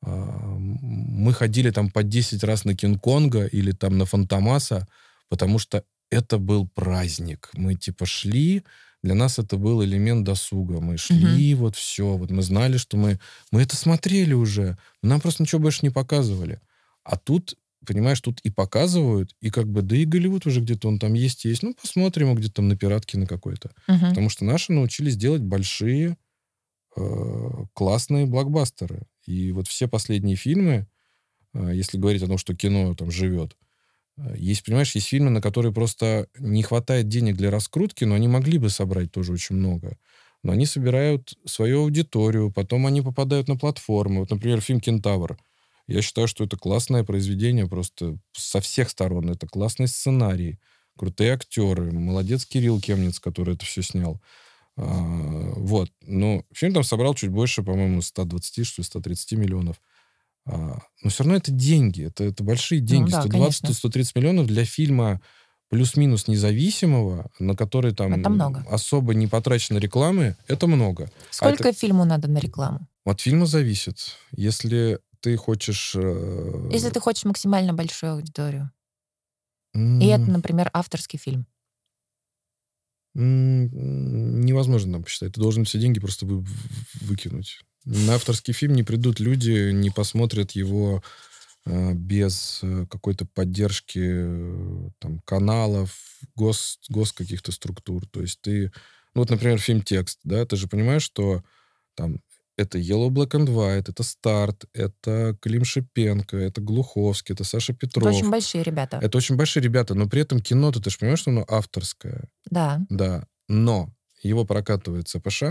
а, 0.04 0.10
м, 0.10 0.78
мы 0.82 1.32
ходили 1.32 1.70
там 1.70 1.90
по 1.90 2.02
10 2.02 2.42
раз 2.44 2.64
на 2.64 2.74
Кинг-Конга 2.74 3.46
или 3.46 3.72
там 3.72 3.98
на 3.98 4.04
Фантомаса, 4.04 4.88
потому 5.28 5.58
что 5.58 5.84
это 6.10 6.38
был 6.38 6.68
праздник. 6.68 7.50
Мы 7.54 7.74
типа 7.76 8.04
шли, 8.04 8.64
для 9.02 9.14
нас 9.14 9.38
это 9.38 9.56
был 9.56 9.82
элемент 9.84 10.24
досуга. 10.24 10.80
Мы 10.80 10.96
шли, 10.96 11.54
вот 11.54 11.76
все, 11.76 12.16
вот 12.16 12.30
мы 12.30 12.42
знали, 12.42 12.76
что 12.76 12.96
мы, 12.96 13.18
мы 13.50 13.62
это 13.62 13.76
смотрели 13.76 14.34
уже, 14.34 14.76
нам 15.02 15.20
просто 15.20 15.42
ничего 15.42 15.60
больше 15.60 15.80
не 15.82 15.90
показывали. 15.90 16.60
А 17.04 17.16
тут, 17.16 17.56
понимаешь, 17.86 18.20
тут 18.20 18.40
и 18.40 18.50
показывают, 18.50 19.34
и 19.40 19.50
как 19.50 19.68
бы, 19.68 19.82
да 19.82 19.96
и 19.96 20.04
Голливуд 20.04 20.46
уже 20.46 20.60
где-то 20.60 20.88
он 20.88 20.98
там 20.98 21.14
есть, 21.14 21.44
есть. 21.44 21.62
Ну, 21.62 21.74
посмотрим 21.74 22.28
его 22.28 22.36
где-то 22.36 22.54
там 22.54 22.68
на 22.68 22.76
пиратке 22.76 23.18
на 23.18 23.26
какой-то. 23.26 23.72
Мгм. 23.88 24.08
Потому 24.10 24.28
что 24.28 24.44
наши 24.44 24.72
научились 24.72 25.16
делать 25.16 25.42
большие, 25.42 26.16
э, 26.96 27.50
классные 27.74 28.26
блокбастеры. 28.26 29.02
И 29.26 29.52
вот 29.52 29.68
все 29.68 29.88
последние 29.88 30.36
фильмы, 30.36 30.86
э, 31.54 31.72
если 31.74 31.98
говорить 31.98 32.22
о 32.22 32.26
том, 32.26 32.38
что 32.38 32.54
кино 32.54 32.94
там 32.94 33.10
живет, 33.10 33.56
э, 34.18 34.34
есть, 34.36 34.64
понимаешь, 34.64 34.94
есть 34.94 35.08
фильмы, 35.08 35.30
на 35.30 35.40
которые 35.40 35.72
просто 35.72 36.28
не 36.38 36.62
хватает 36.62 37.08
денег 37.08 37.36
для 37.36 37.50
раскрутки, 37.50 38.04
но 38.04 38.14
они 38.14 38.28
могли 38.28 38.58
бы 38.58 38.70
собрать 38.70 39.12
тоже 39.12 39.32
очень 39.32 39.56
много. 39.56 39.98
Но 40.42 40.52
они 40.52 40.66
собирают 40.66 41.34
свою 41.44 41.82
аудиторию, 41.82 42.50
потом 42.52 42.86
они 42.86 43.00
попадают 43.00 43.48
на 43.48 43.56
платформы. 43.56 44.20
Вот, 44.20 44.30
например, 44.30 44.60
фильм 44.60 44.80
«Кентавр». 44.80 45.38
Я 45.86 46.02
считаю, 46.02 46.28
что 46.28 46.44
это 46.44 46.56
классное 46.56 47.04
произведение 47.04 47.66
просто 47.66 48.18
со 48.32 48.60
всех 48.60 48.90
сторон. 48.90 49.30
Это 49.30 49.46
классный 49.46 49.88
сценарий, 49.88 50.58
крутые 50.96 51.34
актеры, 51.34 51.90
молодец 51.92 52.46
Кирилл 52.46 52.80
Кемниц, 52.80 53.18
который 53.18 53.54
это 53.54 53.66
все 53.66 53.82
снял. 53.82 54.20
А, 54.76 54.84
вот. 55.56 55.90
Но 56.02 56.44
фильм 56.52 56.72
там 56.74 56.84
собрал 56.84 57.14
чуть 57.14 57.30
больше, 57.30 57.62
по-моему, 57.62 58.00
120, 58.02 58.66
что 58.66 58.80
ли, 58.82 58.84
130 58.84 59.32
миллионов. 59.32 59.80
А, 60.44 60.80
но 61.02 61.10
все 61.10 61.24
равно 61.24 61.36
это 61.36 61.50
деньги. 61.50 62.04
Это, 62.04 62.24
это 62.24 62.42
большие 62.42 62.80
деньги. 62.80 63.12
Ну 63.12 63.28
да, 63.28 63.48
120-130 63.48 64.12
миллионов 64.14 64.46
для 64.46 64.64
фильма 64.64 65.20
плюс-минус 65.68 66.28
независимого, 66.28 67.30
на 67.38 67.56
который 67.56 67.94
там 67.94 68.12
Это 68.12 68.28
много. 68.28 68.64
особо 68.68 69.14
не 69.14 69.26
потрачено 69.26 69.78
рекламы, 69.78 70.36
это 70.46 70.66
много. 70.66 71.10
Сколько 71.30 71.72
фильму 71.72 72.04
надо 72.04 72.28
на 72.28 72.38
рекламу? 72.38 72.86
От 73.06 73.22
фильма 73.22 73.46
зависит. 73.46 74.16
Если 74.32 75.00
ты 75.22 75.36
хочешь... 75.36 75.94
э, 75.96 76.68
Если 76.70 76.90
ты 76.90 77.00
хочешь 77.00 77.24
максимально 77.24 77.72
большую 77.72 78.12
аудиторию. 78.12 78.70
м, 79.74 80.00
И 80.00 80.06
это, 80.06 80.30
например, 80.30 80.68
авторский 80.74 81.18
фильм. 81.18 81.46
Невозможно 83.14 84.92
там 84.92 85.04
посчитать. 85.04 85.34
Ты 85.34 85.40
должен 85.40 85.64
все 85.64 85.78
деньги 85.78 86.00
просто 86.00 86.26
вы- 86.26 86.44
выкинуть. 87.00 87.60
На 87.84 88.14
авторский 88.14 88.54
фильм 88.54 88.74
не 88.74 88.82
придут 88.84 89.20
люди, 89.20 89.70
не 89.72 89.90
посмотрят 89.90 90.52
его 90.52 91.02
э, 91.66 91.92
без 91.94 92.60
э, 92.62 92.86
какой-то 92.90 93.26
поддержки 93.26 94.00
э, 94.02 94.90
там, 94.98 95.20
каналов, 95.20 95.96
гос, 96.34 96.78
гос 96.88 97.12
каких-то 97.12 97.52
структур. 97.52 98.06
То 98.06 98.20
есть 98.22 98.40
ты... 98.40 98.72
Ну 99.14 99.20
вот, 99.20 99.30
например, 99.30 99.58
фильм 99.58 99.82
«Текст», 99.82 100.20
да, 100.24 100.44
ты 100.46 100.56
же 100.56 100.68
понимаешь, 100.68 101.02
что 101.02 101.42
там 101.94 102.20
это 102.56 102.78
Yellow 102.78 103.08
Black 103.10 103.30
and 103.30 103.46
White, 103.48 103.90
это 103.90 104.02
Старт, 104.02 104.64
это 104.74 105.36
Клим 105.40 105.64
Шипенко, 105.64 106.36
это 106.36 106.60
Глуховский, 106.60 107.34
это 107.34 107.44
Саша 107.44 107.72
Это 107.72 107.78
Петров. 107.80 108.06
очень 108.14 108.30
большие 108.30 108.62
ребята. 108.64 108.98
Это 109.02 109.18
очень 109.18 109.36
большие 109.36 109.62
ребята, 109.62 109.94
но 109.94 110.08
при 110.08 110.22
этом 110.22 110.40
кино-то, 110.40 110.80
ты 110.80 110.90
же 110.90 110.98
понимаешь, 110.98 111.20
что 111.20 111.30
оно 111.30 111.44
авторское. 111.48 112.28
Да. 112.50 112.80
Да, 112.88 113.26
но 113.48 113.94
его 114.22 114.44
прокатывает 114.44 115.08
ЦПШ, 115.08 115.42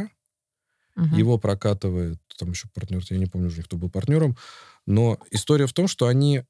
Мгм. 0.96 1.16
его 1.18 1.38
прокатывает, 1.38 2.20
там 2.38 2.52
еще 2.52 2.68
партнер, 2.74 3.02
я 3.10 3.18
не 3.18 3.26
помню 3.26 3.48
уже, 3.48 3.64
кто 3.64 3.78
был 3.78 3.90
партнером, 3.90 4.38
но 4.86 5.18
история 5.32 5.68
в 5.68 5.74
том, 5.74 5.88
что 5.88 6.08
они 6.08 6.44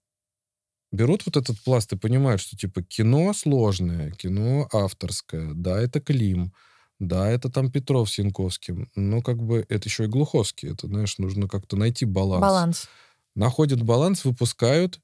берут 0.91 1.25
вот 1.25 1.37
этот 1.37 1.59
пласт 1.63 1.93
и 1.93 1.97
понимают, 1.97 2.41
что 2.41 2.57
типа 2.57 2.83
кино 2.83 3.33
сложное, 3.33 4.11
кино 4.11 4.67
авторское, 4.73 5.53
да, 5.53 5.79
это 5.79 6.01
Клим, 6.01 6.53
да, 7.01 7.29
это 7.29 7.49
там 7.49 7.71
Петров 7.71 8.11
с 8.11 8.19
Янковским, 8.19 8.87
но 8.95 9.21
как 9.21 9.41
бы 9.41 9.65
это 9.69 9.89
еще 9.89 10.03
и 10.03 10.07
Глуховский, 10.07 10.71
это, 10.71 10.85
знаешь, 10.85 11.17
нужно 11.17 11.47
как-то 11.47 11.75
найти 11.75 12.05
баланс. 12.05 12.41
Баланс. 12.41 12.89
Находят 13.35 13.81
баланс, 13.81 14.23
выпускают, 14.23 14.99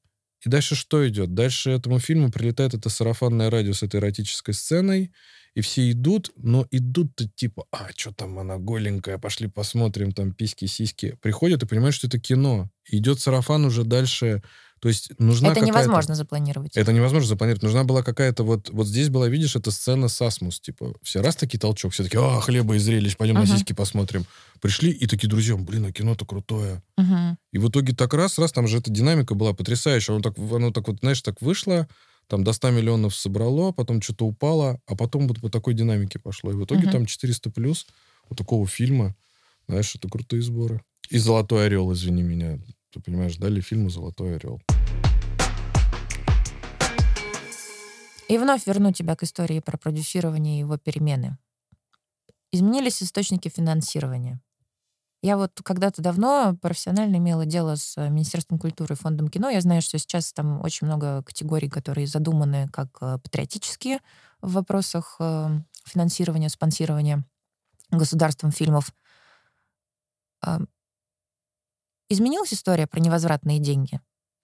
И 0.45 0.49
дальше 0.49 0.75
что 0.75 1.07
идет? 1.09 1.33
Дальше 1.33 1.71
этому 1.71 1.97
фильму 1.97 2.31
прилетает 2.31 2.75
это 2.75 2.89
сарафанное 2.89 3.49
радио 3.49 3.73
с 3.73 3.81
этой 3.81 3.99
эротической 3.99 4.53
сценой, 4.53 5.11
и 5.55 5.61
все 5.61 5.89
идут, 5.89 6.29
но 6.35 6.67
идут-то 6.69 7.27
типа, 7.27 7.65
а, 7.71 7.89
что 7.95 8.13
там 8.13 8.37
она 8.37 8.57
голенькая, 8.57 9.17
пошли 9.17 9.47
посмотрим, 9.47 10.11
там 10.11 10.33
письки, 10.33 10.65
сиськи. 10.65 11.17
Приходят 11.19 11.63
и 11.63 11.65
понимают, 11.65 11.95
что 11.95 12.05
это 12.05 12.19
кино. 12.19 12.69
И 12.87 12.97
идет 12.97 13.19
сарафан 13.19 13.65
уже 13.65 13.83
дальше 13.83 14.43
то 14.79 14.89
есть 14.89 15.11
нужна 15.17 15.51
Это 15.51 15.61
невозможно 15.61 16.13
запланировать. 16.13 16.77
Это 16.77 16.93
невозможно 16.93 17.27
запланировать. 17.27 17.63
Нужна 17.63 17.83
была 17.83 18.03
какая-то 18.03 18.43
вот... 18.43 18.69
Вот 18.69 18.87
здесь 18.87 19.09
была, 19.09 19.27
видишь, 19.27 19.55
эта 19.55 19.71
сцена 19.71 20.07
Сасмус. 20.07 20.59
Типа, 20.59 20.93
все 21.01 21.21
раз 21.21 21.35
таки 21.35 21.57
толчок, 21.57 21.93
все 21.93 22.03
таки 22.03 22.17
а, 22.17 22.39
хлеба 22.41 22.75
и 22.75 22.79
зрелищ, 22.79 23.17
пойдем 23.17 23.37
uh-huh. 23.37 23.47
на 23.47 23.57
сиськи 23.57 23.73
посмотрим. 23.73 24.25
Пришли 24.61 24.91
и 24.91 25.07
такие, 25.07 25.27
друзья, 25.27 25.55
блин, 25.55 25.85
а 25.85 25.91
кино-то 25.91 26.25
крутое. 26.25 26.83
Uh-huh. 26.99 27.35
И 27.51 27.57
в 27.57 27.69
итоге 27.69 27.93
так 27.93 28.13
раз, 28.13 28.37
раз, 28.37 28.51
там 28.51 28.67
же 28.67 28.77
эта 28.77 28.91
динамика 28.91 29.33
была 29.33 29.53
потрясающая. 29.53 30.13
Оно 30.13 30.21
так, 30.21 30.37
оно 30.37 30.71
так 30.71 30.87
вот, 30.87 30.99
знаешь, 30.99 31.21
так 31.21 31.41
вышло, 31.41 31.87
там 32.27 32.43
до 32.43 32.53
100 32.53 32.69
миллионов 32.71 33.15
собрало, 33.15 33.71
потом 33.71 34.01
что-то 34.01 34.25
упало, 34.25 34.79
а 34.85 34.95
потом 34.95 35.27
вот 35.27 35.41
по 35.41 35.49
такой 35.49 35.73
динамике 35.73 36.19
пошло. 36.19 36.51
И 36.51 36.55
в 36.55 36.63
итоге 36.65 36.87
uh-huh. 36.87 36.91
там 36.91 37.05
400 37.07 37.49
плюс 37.49 37.87
вот 38.29 38.37
такого 38.37 38.67
фильма. 38.67 39.15
Знаешь, 39.67 39.95
это 39.95 40.07
крутые 40.07 40.43
сборы. 40.43 40.81
И 41.09 41.17
«Золотой 41.17 41.65
орел», 41.65 41.91
извини 41.93 42.21
меня. 42.21 42.59
Ты 42.91 43.01
понимаешь, 43.01 43.37
дали 43.37 43.61
фильму 43.61 43.89
«Золотой 43.89 44.35
орел». 44.35 44.61
И 48.29 48.37
вновь 48.37 48.67
верну 48.67 48.91
тебя 48.91 49.15
к 49.15 49.23
истории 49.23 49.59
про 49.59 49.77
продюсирование 49.77 50.57
и 50.57 50.59
его 50.59 50.77
перемены. 50.77 51.37
Изменились 52.51 53.01
источники 53.01 53.49
финансирования. 53.49 54.41
Я 55.21 55.37
вот 55.37 55.59
когда-то 55.63 56.01
давно 56.01 56.55
профессионально 56.61 57.17
имела 57.17 57.45
дело 57.45 57.75
с 57.75 57.97
э, 57.97 58.09
Министерством 58.09 58.59
культуры 58.59 58.93
и 58.93 58.97
Фондом 58.97 59.29
кино. 59.29 59.49
Я 59.49 59.61
знаю, 59.61 59.81
что 59.81 59.97
сейчас 59.97 60.31
там 60.31 60.61
очень 60.61 60.85
много 60.85 61.23
категорий, 61.23 61.69
которые 61.69 62.05
задуманы 62.05 62.67
как 62.69 62.97
э, 63.01 63.17
патриотические 63.17 63.99
в 64.41 64.53
вопросах 64.53 65.15
э, 65.19 65.49
финансирования, 65.85 66.49
спонсирования 66.49 67.25
государством 67.89 68.51
фильмов. 68.51 68.93
Изменилась 72.09 72.53
история 72.53 72.87
про 72.87 72.99
невозвратные 72.99 73.59
деньги? 73.59 73.99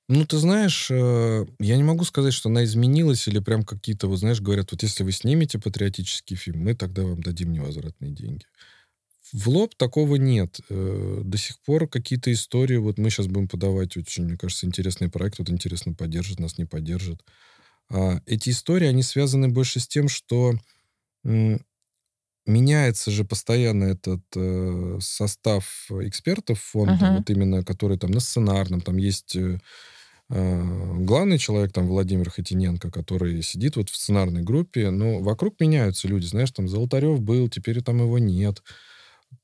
Ну, 0.09 0.25
ты 0.25 0.37
знаешь, 0.37 0.91
э, 0.91 1.45
я 1.59 1.77
не 1.77 1.83
могу 1.83 2.03
сказать, 2.03 2.33
что 2.33 2.49
она 2.49 2.65
изменилась, 2.65 3.27
или 3.27 3.39
прям 3.39 3.63
какие-то, 3.63 4.07
вот 4.07 4.17
знаешь, 4.17 4.41
говорят, 4.41 4.71
вот 4.71 4.83
если 4.83 5.03
вы 5.03 5.13
снимете 5.13 5.59
патриотический 5.59 6.35
фильм, 6.35 6.63
мы 6.63 6.75
тогда 6.75 7.03
вам 7.03 7.21
дадим 7.23 7.53
невозвратные 7.53 8.11
деньги. 8.11 8.45
В 9.31 9.47
лоб 9.47 9.75
такого 9.75 10.17
нет. 10.17 10.59
Э, 10.69 11.21
до 11.23 11.37
сих 11.37 11.59
пор 11.61 11.87
какие-то 11.87 12.33
истории, 12.33 12.75
вот 12.75 12.97
мы 12.97 13.09
сейчас 13.09 13.27
будем 13.27 13.47
подавать 13.47 13.95
очень, 13.95 14.25
мне 14.25 14.37
кажется, 14.37 14.67
интересный 14.67 15.09
проект, 15.09 15.39
вот 15.39 15.49
интересно 15.49 15.93
поддержит, 15.93 16.39
нас 16.39 16.57
не 16.57 16.65
поддержит. 16.65 17.23
А 17.89 18.19
эти 18.25 18.49
истории, 18.49 18.87
они 18.87 19.03
связаны 19.03 19.47
больше 19.47 19.79
с 19.79 19.87
тем, 19.87 20.09
что 20.09 20.53
меняется 22.45 23.11
же 23.11 23.23
постоянно 23.23 23.85
этот 23.85 24.21
э, 24.35 24.97
состав 25.01 25.87
экспертов 25.89 26.59
фонда, 26.59 26.93
uh-huh. 26.93 27.17
вот 27.17 27.29
именно, 27.29 27.63
который 27.63 27.97
там 27.97 28.11
на 28.11 28.19
сценарном, 28.19 28.81
там 28.81 28.97
есть 28.97 29.35
э, 29.35 29.59
э, 30.29 30.93
главный 30.99 31.37
человек, 31.37 31.71
там 31.71 31.87
Владимир 31.87 32.29
Хотиненко, 32.29 32.91
который 32.91 33.41
сидит 33.41 33.75
вот 33.75 33.89
в 33.89 33.95
сценарной 33.95 34.43
группе, 34.43 34.89
но 34.89 35.19
вокруг 35.19 35.59
меняются 35.59 36.07
люди, 36.07 36.25
знаешь, 36.25 36.51
там 36.51 36.67
Золотарев 36.67 37.21
был, 37.21 37.49
теперь 37.49 37.81
там 37.81 37.99
его 37.99 38.19
нет. 38.19 38.61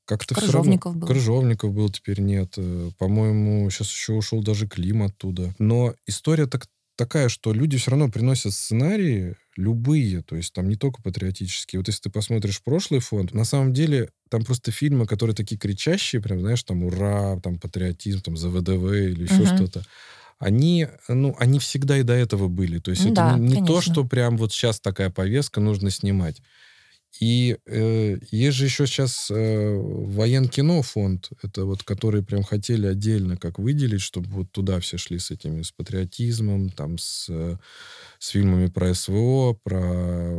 Как-то 0.04 0.34
Крыжовников 0.34 0.92
равно... 0.92 1.00
был. 1.00 1.08
Крыжовников 1.08 1.72
был, 1.72 1.88
теперь 1.90 2.20
нет. 2.20 2.54
Э, 2.56 2.90
по-моему, 2.98 3.68
сейчас 3.70 3.90
еще 3.90 4.12
ушел 4.12 4.42
даже 4.42 4.68
Клим 4.68 5.02
оттуда. 5.02 5.54
Но 5.58 5.94
история 6.06 6.46
так 6.46 6.66
такая, 7.00 7.30
что 7.30 7.54
люди 7.54 7.78
все 7.78 7.92
равно 7.92 8.10
приносят 8.10 8.52
сценарии 8.52 9.34
любые, 9.56 10.20
то 10.20 10.36
есть 10.36 10.52
там 10.52 10.68
не 10.68 10.76
только 10.76 11.00
патриотические. 11.00 11.80
Вот 11.80 11.88
если 11.88 12.02
ты 12.02 12.10
посмотришь 12.10 12.62
прошлый 12.62 13.00
фонд, 13.00 13.32
на 13.32 13.44
самом 13.44 13.72
деле 13.72 14.10
там 14.28 14.44
просто 14.44 14.70
фильмы, 14.70 15.06
которые 15.06 15.34
такие 15.34 15.56
кричащие, 15.56 16.20
прям, 16.20 16.40
знаешь, 16.40 16.62
там 16.62 16.84
«Ура», 16.84 17.40
там 17.40 17.58
«Патриотизм», 17.58 18.20
там 18.20 18.36
«За 18.36 18.50
ВДВ» 18.50 18.92
или 18.92 19.22
еще 19.22 19.44
uh-huh. 19.44 19.56
что-то, 19.56 19.82
они, 20.38 20.88
ну, 21.08 21.34
они 21.38 21.58
всегда 21.58 21.96
и 21.96 22.02
до 22.02 22.12
этого 22.12 22.48
были. 22.48 22.80
То 22.80 22.90
есть 22.90 23.06
это 23.06 23.14
да, 23.14 23.38
не, 23.38 23.60
не 23.60 23.66
то, 23.66 23.80
что 23.80 24.04
прям 24.04 24.36
вот 24.36 24.52
сейчас 24.52 24.78
такая 24.78 25.08
повестка 25.08 25.60
нужно 25.60 25.88
снимать. 25.88 26.42
И 27.18 27.58
э, 27.66 28.18
есть 28.30 28.56
же 28.56 28.66
еще 28.66 28.86
сейчас 28.86 29.30
э, 29.30 29.74
военкино 29.76 30.82
фонд, 30.82 31.30
это 31.42 31.64
вот, 31.64 31.82
который 31.82 32.22
прям 32.22 32.44
хотели 32.44 32.86
отдельно 32.86 33.36
как 33.36 33.58
выделить, 33.58 34.00
чтобы 34.00 34.28
вот 34.30 34.52
туда 34.52 34.78
все 34.80 34.96
шли 34.96 35.18
с 35.18 35.30
этими, 35.30 35.62
с 35.62 35.72
патриотизмом, 35.72 36.70
там, 36.70 36.98
с, 36.98 37.26
э, 37.28 37.56
с 38.20 38.28
фильмами 38.28 38.68
про 38.68 38.94
СВО, 38.94 39.54
про 39.54 40.32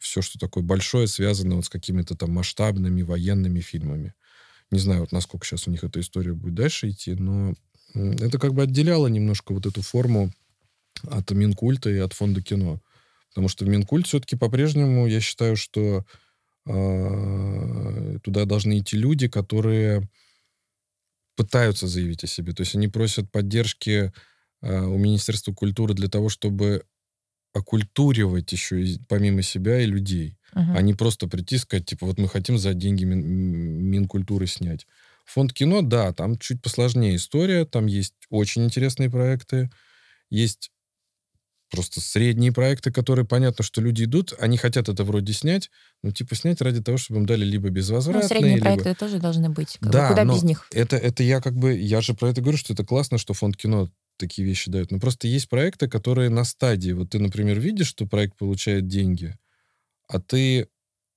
все, 0.00 0.22
что 0.22 0.38
такое 0.38 0.64
большое, 0.64 1.06
связано 1.08 1.56
вот 1.56 1.66
с 1.66 1.68
какими-то 1.68 2.16
там 2.16 2.30
масштабными 2.30 3.02
военными 3.02 3.60
фильмами. 3.60 4.14
Не 4.70 4.78
знаю, 4.78 5.00
вот 5.00 5.12
насколько 5.12 5.46
сейчас 5.46 5.68
у 5.68 5.70
них 5.70 5.84
эта 5.84 6.00
история 6.00 6.32
будет 6.32 6.54
дальше 6.54 6.88
идти, 6.88 7.14
но 7.14 7.54
это 7.94 8.38
как 8.38 8.54
бы 8.54 8.62
отделяло 8.62 9.06
немножко 9.08 9.52
вот 9.52 9.66
эту 9.66 9.82
форму 9.82 10.32
от 11.04 11.30
Минкульта 11.30 11.90
и 11.90 11.98
от 11.98 12.12
фонда 12.12 12.42
кино. 12.42 12.80
Потому 13.34 13.48
что 13.48 13.64
в 13.64 13.68
Минкульт 13.68 14.06
все-таки 14.06 14.36
по-прежнему, 14.36 15.06
я 15.08 15.20
считаю, 15.20 15.56
что 15.56 16.06
э, 16.66 18.18
туда 18.22 18.44
должны 18.44 18.78
идти 18.78 18.96
люди, 18.96 19.26
которые 19.28 20.08
пытаются 21.36 21.88
заявить 21.88 22.22
о 22.22 22.28
себе. 22.28 22.52
То 22.52 22.60
есть 22.62 22.76
они 22.76 22.86
просят 22.86 23.32
поддержки 23.32 24.12
э, 24.62 24.80
у 24.84 24.96
Министерства 24.98 25.52
культуры 25.52 25.94
для 25.94 26.08
того, 26.08 26.28
чтобы 26.28 26.84
окультуривать 27.52 28.52
еще 28.52 28.84
и, 28.84 29.00
помимо 29.08 29.42
себя 29.42 29.80
и 29.80 29.86
людей. 29.86 30.36
Uh-huh. 30.54 30.76
А 30.76 30.82
не 30.82 30.94
просто 30.94 31.26
прийти 31.28 31.56
и 31.56 31.58
сказать, 31.58 31.86
типа, 31.86 32.06
вот 32.06 32.18
мы 32.18 32.28
хотим 32.28 32.56
за 32.56 32.72
деньги 32.74 33.04
Мин, 33.04 33.20
Минкультуры 33.90 34.46
снять. 34.46 34.86
Фонд 35.24 35.52
кино, 35.52 35.82
да, 35.82 36.12
там 36.12 36.38
чуть 36.38 36.62
посложнее 36.62 37.16
история, 37.16 37.64
там 37.64 37.86
есть 37.86 38.14
очень 38.28 38.64
интересные 38.64 39.10
проекты, 39.10 39.70
есть 40.30 40.70
просто 41.74 42.00
средние 42.00 42.52
проекты, 42.52 42.92
которые 42.92 43.24
понятно, 43.24 43.64
что 43.64 43.80
люди 43.80 44.04
идут, 44.04 44.32
они 44.38 44.56
хотят 44.56 44.88
это 44.88 45.04
вроде 45.04 45.32
снять, 45.32 45.70
ну, 46.02 46.12
типа 46.12 46.34
снять 46.34 46.60
ради 46.60 46.82
того, 46.82 46.98
чтобы 46.98 47.20
им 47.20 47.26
дали 47.26 47.44
либо 47.44 47.68
безвозвратные... 47.70 48.22
Ну, 48.22 48.28
средние 48.28 48.54
либо... 48.56 48.64
проекты 48.64 48.94
тоже 48.94 49.18
должны 49.18 49.50
быть. 49.50 49.78
Как 49.80 49.90
да, 49.90 50.02
бы, 50.02 50.08
куда 50.10 50.24
но 50.24 50.34
без 50.34 50.42
них? 50.42 50.66
Это, 50.72 50.96
это 50.96 51.22
я 51.22 51.40
как 51.40 51.56
бы... 51.56 51.76
Я 51.76 52.00
же 52.00 52.14
про 52.14 52.30
это 52.30 52.40
говорю, 52.40 52.58
что 52.58 52.72
это 52.72 52.84
классно, 52.84 53.18
что 53.18 53.34
фонд 53.34 53.56
кино 53.56 53.90
такие 54.16 54.46
вещи 54.46 54.70
дает. 54.70 54.90
Но 54.90 54.98
просто 54.98 55.26
есть 55.28 55.48
проекты, 55.48 55.88
которые 55.88 56.30
на 56.30 56.44
стадии. 56.44 56.92
Вот 56.92 57.10
ты, 57.10 57.18
например, 57.18 57.58
видишь, 57.60 57.88
что 57.88 58.06
проект 58.06 58.36
получает 58.36 58.86
деньги, 58.86 59.36
а 60.08 60.20
ты, 60.20 60.68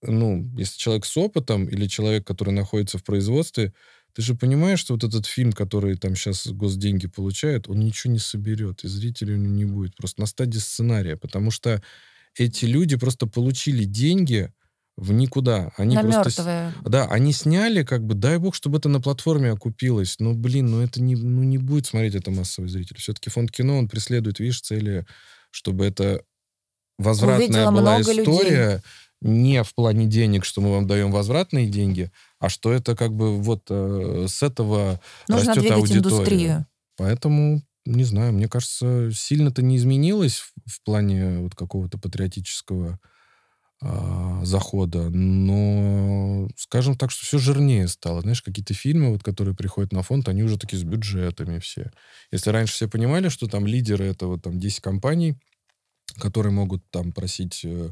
ну, 0.01 0.49
если 0.57 0.77
человек 0.77 1.05
с 1.05 1.17
опытом 1.17 1.67
или 1.67 1.87
человек, 1.87 2.25
который 2.25 2.53
находится 2.53 2.97
в 2.97 3.03
производстве, 3.03 3.73
ты 4.17 4.23
же 4.23 4.33
понимаешь, 4.33 4.79
что 4.79 4.95
вот 4.95 5.03
этот 5.03 5.27
фильм, 5.27 5.53
который 5.53 5.95
там 5.95 6.15
сейчас 6.15 6.47
госденьги 6.47 7.05
получает, 7.05 7.69
он 7.69 7.81
ничего 7.81 8.11
не 8.11 8.17
соберет, 8.17 8.83
и 8.83 8.87
зрителей 8.87 9.35
у 9.35 9.37
него 9.37 9.53
не 9.53 9.65
будет. 9.65 9.95
Просто 9.95 10.21
на 10.21 10.25
стадии 10.25 10.57
сценария. 10.57 11.17
Потому 11.17 11.51
что 11.51 11.83
эти 12.35 12.65
люди 12.65 12.97
просто 12.97 13.27
получили 13.27 13.83
деньги 13.83 14.51
в 14.95 15.13
никуда. 15.13 15.71
Они 15.77 15.93
на 15.93 16.01
просто... 16.01 16.41
мертвые. 16.41 16.73
Да, 16.83 17.05
они 17.05 17.31
сняли, 17.31 17.83
как 17.83 18.03
бы, 18.03 18.15
дай 18.15 18.39
бог, 18.39 18.55
чтобы 18.55 18.79
это 18.79 18.89
на 18.89 18.99
платформе 18.99 19.51
окупилось. 19.51 20.15
Но, 20.17 20.33
блин, 20.33 20.71
ну 20.71 20.81
это 20.81 20.99
не, 20.99 21.15
ну, 21.15 21.43
не 21.43 21.59
будет 21.59 21.85
смотреть 21.85 22.15
это 22.15 22.31
массовый 22.31 22.71
зритель. 22.71 22.97
Все-таки 22.97 23.29
фонд 23.29 23.51
кино, 23.51 23.77
он 23.77 23.87
преследует, 23.87 24.39
видишь, 24.39 24.61
цели, 24.61 25.05
чтобы 25.51 25.85
это 25.85 26.23
возвратная 26.97 27.67
Увидела 27.67 27.71
была 27.71 28.01
история, 28.01 28.65
людей. 28.65 28.81
Не 29.21 29.63
в 29.63 29.73
плане 29.73 30.05
денег, 30.05 30.45
что 30.45 30.61
мы 30.61 30.71
вам 30.71 30.87
даем 30.87 31.11
возвратные 31.11 31.67
деньги, 31.67 32.11
а 32.39 32.49
что 32.49 32.71
это 32.71 32.95
как 32.95 33.13
бы 33.13 33.41
вот 33.41 33.63
э, 33.69 34.25
с 34.27 34.43
этого 34.43 34.99
Нужно 35.27 35.55
растет 35.55 35.71
аудитория. 35.71 35.97
Индустрию. 35.97 36.65
Поэтому, 36.97 37.61
не 37.85 38.03
знаю, 38.03 38.33
мне 38.33 38.47
кажется, 38.47 39.11
сильно-то 39.11 39.61
не 39.61 39.77
изменилось 39.77 40.37
в, 40.39 40.53
в 40.65 40.83
плане 40.83 41.39
вот 41.39 41.55
какого-то 41.55 41.97
патриотического 41.97 42.99
э, 43.81 44.39
захода, 44.43 45.09
но, 45.09 46.47
скажем 46.55 46.95
так, 46.95 47.09
что 47.09 47.25
все 47.25 47.39
жирнее 47.39 47.87
стало. 47.87 48.21
Знаешь, 48.21 48.43
какие-то 48.43 48.75
фильмы, 48.75 49.11
вот, 49.11 49.23
которые 49.23 49.55
приходят 49.55 49.93
на 49.93 50.03
фонд, 50.03 50.29
они 50.29 50.43
уже 50.43 50.59
такие 50.59 50.79
с 50.79 50.83
бюджетами 50.83 51.57
все. 51.57 51.91
Если 52.31 52.51
раньше 52.51 52.73
все 52.73 52.87
понимали, 52.87 53.29
что 53.29 53.47
там 53.47 53.65
лидеры 53.65 54.05
это 54.05 54.27
вот 54.27 54.43
там 54.43 54.59
10 54.59 54.79
компаний, 54.79 55.39
которые 56.19 56.51
могут 56.51 56.89
там 56.91 57.11
просить 57.11 57.61
э, 57.63 57.91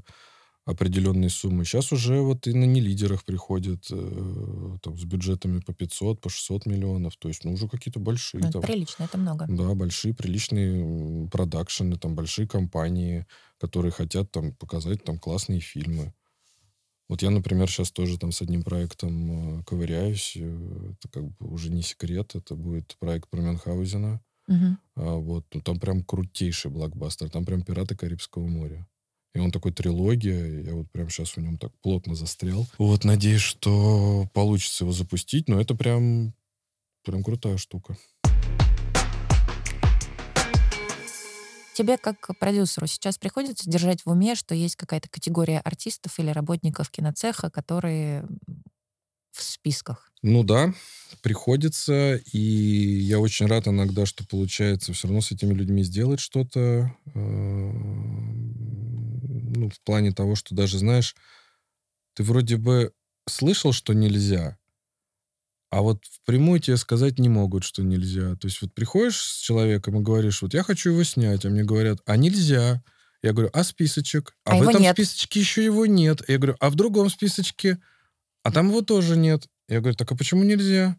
определенные 0.65 1.29
суммы. 1.29 1.63
Сейчас 1.63 1.91
уже 1.91 2.21
вот 2.21 2.47
и 2.47 2.53
на 2.53 2.65
нелидерах 2.65 3.23
приходят 3.23 3.85
э, 3.91 4.77
там, 4.81 4.97
с 4.97 5.03
бюджетами 5.03 5.59
по 5.59 5.73
500, 5.73 6.19
по 6.19 6.29
600 6.29 6.65
миллионов. 6.65 7.15
То 7.17 7.27
есть, 7.27 7.45
ну, 7.45 7.53
уже 7.53 7.67
какие-то 7.67 7.99
большие. 7.99 8.41
Ну, 8.41 8.49
это 8.49 8.59
там, 8.59 8.61
прилично, 8.63 9.03
это 9.03 9.17
много. 9.17 9.45
Да, 9.47 9.75
большие, 9.75 10.15
приличные 10.15 11.29
продакшены, 11.29 11.97
там, 11.97 12.15
большие 12.15 12.47
компании, 12.47 13.27
которые 13.59 13.91
хотят 13.91 14.31
там 14.31 14.53
показать 14.53 15.03
там 15.03 15.19
классные 15.19 15.59
фильмы. 15.59 16.13
Вот 17.07 17.21
я, 17.21 17.29
например, 17.29 17.69
сейчас 17.69 17.91
тоже 17.91 18.17
там 18.17 18.31
с 18.31 18.41
одним 18.41 18.63
проектом 18.63 19.59
э, 19.59 19.63
ковыряюсь. 19.65 20.33
Э, 20.35 20.93
это 20.93 21.09
как 21.09 21.23
бы 21.25 21.47
уже 21.47 21.69
не 21.69 21.83
секрет. 21.83 22.33
Это 22.33 22.55
будет 22.55 22.97
проект 22.99 23.29
про 23.29 23.41
Мюнхгаузена. 23.41 24.19
Мгм. 24.47 24.79
А, 24.95 25.15
вот, 25.15 25.45
ну, 25.53 25.61
там 25.61 25.79
прям 25.79 26.03
крутейший 26.03 26.71
блокбастер, 26.71 27.29
там 27.29 27.45
прям 27.45 27.61
«Пираты 27.61 27.95
Карибского 27.95 28.47
моря». 28.47 28.87
И 29.35 29.39
он 29.39 29.51
такой 29.51 29.73
трилогия, 29.73 30.61
я 30.61 30.73
вот 30.75 30.89
прям 30.91 31.09
сейчас 31.09 31.35
в 31.35 31.37
нем 31.41 31.57
так 31.57 31.73
плотно 31.81 32.15
застрял. 32.15 32.65
Вот, 32.77 33.03
надеюсь, 33.03 33.41
что 33.41 34.29
получится 34.33 34.85
его 34.85 34.93
запустить, 34.93 35.49
но 35.49 35.59
это 35.59 35.75
прям, 35.75 36.33
прям 37.03 37.21
крутая 37.21 37.57
штука. 37.57 37.97
Тебе, 41.73 41.97
как 41.97 42.29
продюсеру, 42.39 42.87
сейчас 42.87 43.17
приходится 43.17 43.69
держать 43.69 44.05
в 44.05 44.09
уме, 44.09 44.35
что 44.35 44.55
есть 44.55 44.77
какая-то 44.77 45.09
категория 45.09 45.59
артистов 45.59 46.17
или 46.17 46.29
работников 46.29 46.89
киноцеха, 46.89 47.49
которые 47.49 48.25
в 49.33 49.43
списках. 49.43 50.13
Ну 50.21 50.45
да, 50.45 50.73
приходится, 51.21 52.15
и 52.31 52.39
я 52.39 53.19
очень 53.19 53.47
рад 53.47 53.67
иногда, 53.67 54.05
что 54.05 54.25
получается 54.25 54.93
все 54.93 55.07
равно 55.07 55.19
с 55.19 55.31
этими 55.31 55.53
людьми 55.53 55.83
сделать 55.83 56.21
что-то. 56.21 56.95
Ну, 59.55 59.69
в 59.69 59.79
плане 59.81 60.11
того, 60.11 60.35
что 60.35 60.53
даже, 60.55 60.77
знаешь, 60.77 61.15
ты 62.13 62.23
вроде 62.23 62.57
бы 62.57 62.93
слышал, 63.27 63.71
что 63.73 63.93
нельзя, 63.93 64.57
а 65.75 65.81
вот 65.81 66.05
впрямую 66.05 66.59
тебе 66.61 66.77
сказать 66.77 67.19
не 67.19 67.27
могут, 67.27 67.63
что 67.65 67.83
нельзя. 67.83 68.35
То 68.37 68.47
есть 68.47 68.61
вот 68.61 68.73
приходишь 68.73 69.19
с 69.19 69.39
человеком 69.39 69.99
и 69.99 70.03
говоришь, 70.03 70.41
вот 70.41 70.53
я 70.53 70.63
хочу 70.63 70.91
его 70.91 71.03
снять, 71.03 71.43
а 71.45 71.49
мне 71.49 71.63
говорят, 71.63 71.99
а 72.05 72.15
нельзя. 72.15 72.81
Я 73.21 73.33
говорю, 73.33 73.49
а 73.53 73.63
списочек? 73.63 74.35
А, 74.45 74.51
А 74.51 74.57
в 74.57 74.69
этом 74.69 74.81
нет. 74.81 74.95
списочке 74.95 75.39
еще 75.39 75.65
его 75.65 75.85
нет. 75.85 76.21
Я 76.29 76.37
говорю, 76.37 76.55
а 76.59 76.69
в 76.69 76.75
другом 76.75 77.09
списочке? 77.09 77.79
А 78.43 78.51
там 78.51 78.69
его 78.69 78.83
тоже 78.83 79.17
нет. 79.17 79.47
Я 79.67 79.79
говорю, 79.81 79.97
так 79.97 80.11
а 80.11 80.15
почему 80.15 80.43
нельзя? 80.43 80.97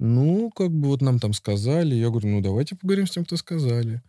Ну, 0.00 0.50
как 0.50 0.70
бы 0.70 0.88
вот 0.88 1.00
нам 1.02 1.18
там 1.20 1.32
сказали. 1.32 1.94
Я 1.94 2.08
говорю, 2.08 2.28
ну 2.28 2.40
давайте 2.40 2.74
поговорим 2.74 3.06
с 3.06 3.10
тем, 3.10 3.24
кто 3.24 3.36
сказали. 3.36 4.02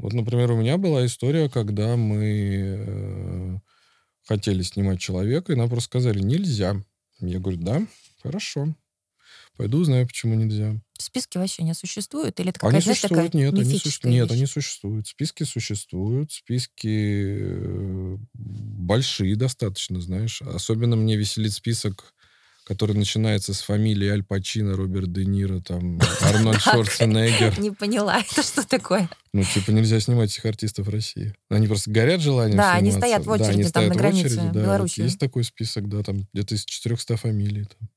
Вот, 0.00 0.14
например, 0.14 0.50
у 0.52 0.56
меня 0.56 0.78
была 0.78 1.04
история, 1.04 1.50
когда 1.50 1.94
мы 1.94 2.24
э, 2.78 3.58
хотели 4.26 4.62
снимать 4.62 4.98
человека, 4.98 5.52
и 5.52 5.56
нам 5.56 5.68
просто 5.68 5.88
сказали, 5.88 6.20
нельзя. 6.20 6.82
Я 7.20 7.38
говорю, 7.38 7.58
да, 7.58 7.86
хорошо. 8.22 8.74
Пойду 9.58 9.76
узнаю, 9.78 10.06
почему 10.06 10.36
нельзя. 10.36 10.80
Списки 10.98 11.36
вообще 11.36 11.64
не 11.64 11.74
существуют? 11.74 12.40
Или 12.40 12.48
это 12.48 12.66
Они 12.66 12.78
какая-то, 12.78 13.02
такая 13.02 13.24
существуют, 13.28 13.34
нет, 13.34 13.52
они, 13.52 13.78
суще- 13.78 14.08
нет 14.08 14.30
они 14.30 14.46
существуют. 14.46 15.06
Списки 15.06 15.44
существуют, 15.44 16.32
списки 16.32 17.36
э, 17.42 18.16
большие 18.32 19.36
достаточно, 19.36 20.00
знаешь. 20.00 20.40
Особенно 20.40 20.96
мне 20.96 21.16
веселит 21.16 21.52
список, 21.52 22.14
который 22.70 22.94
начинается 22.94 23.52
с 23.52 23.62
фамилии 23.62 24.08
Аль 24.08 24.22
Пачино, 24.22 24.76
Роберт 24.76 25.12
Де 25.12 25.24
Ниро, 25.24 25.58
там, 25.58 25.98
Арнольд. 26.20 26.60
Шварценеггер. 26.60 27.58
Не 27.58 27.72
поняла, 27.72 28.20
это 28.30 28.44
что 28.44 28.64
такое? 28.64 29.10
Ну, 29.32 29.42
типа, 29.42 29.72
нельзя 29.72 29.98
снимать 29.98 30.30
этих 30.30 30.44
артистов 30.44 30.86
в 30.86 30.90
России. 30.90 31.34
Они 31.48 31.66
просто 31.66 31.90
горят 31.90 32.20
желанием 32.20 32.58
Да, 32.58 32.74
они 32.74 32.92
стоят 32.92 33.26
в 33.26 33.30
очереди 33.30 33.68
там 33.70 33.88
на 33.88 33.94
границе 33.96 34.52
Белоруссии. 34.54 35.02
есть 35.02 35.18
такой 35.18 35.42
список, 35.42 35.88
да, 35.88 36.04
там 36.04 36.28
где-то 36.32 36.54
из 36.54 36.64
400 36.64 37.16
фамилий. 37.16 37.64
там. 37.64 37.88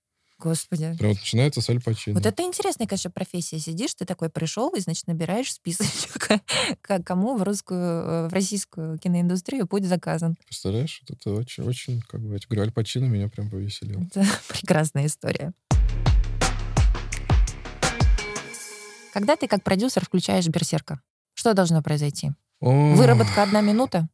Господи. 0.43 0.93
Прям 0.97 1.11
вот 1.11 1.19
начинается 1.19 1.61
с 1.61 1.69
Аль 1.69 1.81
Пачино. 1.81 2.15
Вот 2.15 2.25
это 2.25 2.43
интересная, 2.43 2.85
конечно, 2.85 3.09
профессия. 3.09 3.59
Сидишь, 3.59 3.93
ты 3.93 4.03
такой 4.03 4.29
пришел 4.29 4.69
и, 4.75 4.79
значит, 4.81 5.07
набираешь 5.07 5.53
списочек, 5.53 6.27
кому 7.05 7.37
в 7.37 7.43
русскую, 7.43 7.79
э, 7.79 8.27
в 8.27 8.33
российскую 8.33 8.97
киноиндустрию 8.99 9.67
путь 9.67 9.85
заказан. 9.85 10.35
Представляешь, 10.45 11.01
вот 11.07 11.17
это 11.17 11.31
очень, 11.33 11.63
очень, 11.63 12.01
как 12.01 12.19
бы, 12.21 12.33
я 12.33 12.39
говорю, 12.45 12.63
Аль 12.63 12.71
Пачино 12.73 13.05
меня 13.05 13.29
прям 13.29 13.49
повеселил. 13.49 14.01
Это 14.13 14.25
прекрасная 14.49 15.05
история. 15.05 15.53
Когда 19.13 19.35
ты 19.37 19.47
как 19.47 19.63
продюсер 19.63 20.03
включаешь 20.03 20.47
берсерка, 20.47 20.99
что 21.35 21.53
должно 21.53 21.81
произойти? 21.81 22.31
О, 22.59 22.95
Выработка 22.95 23.43
одна 23.43 23.61
минута? 23.61 24.09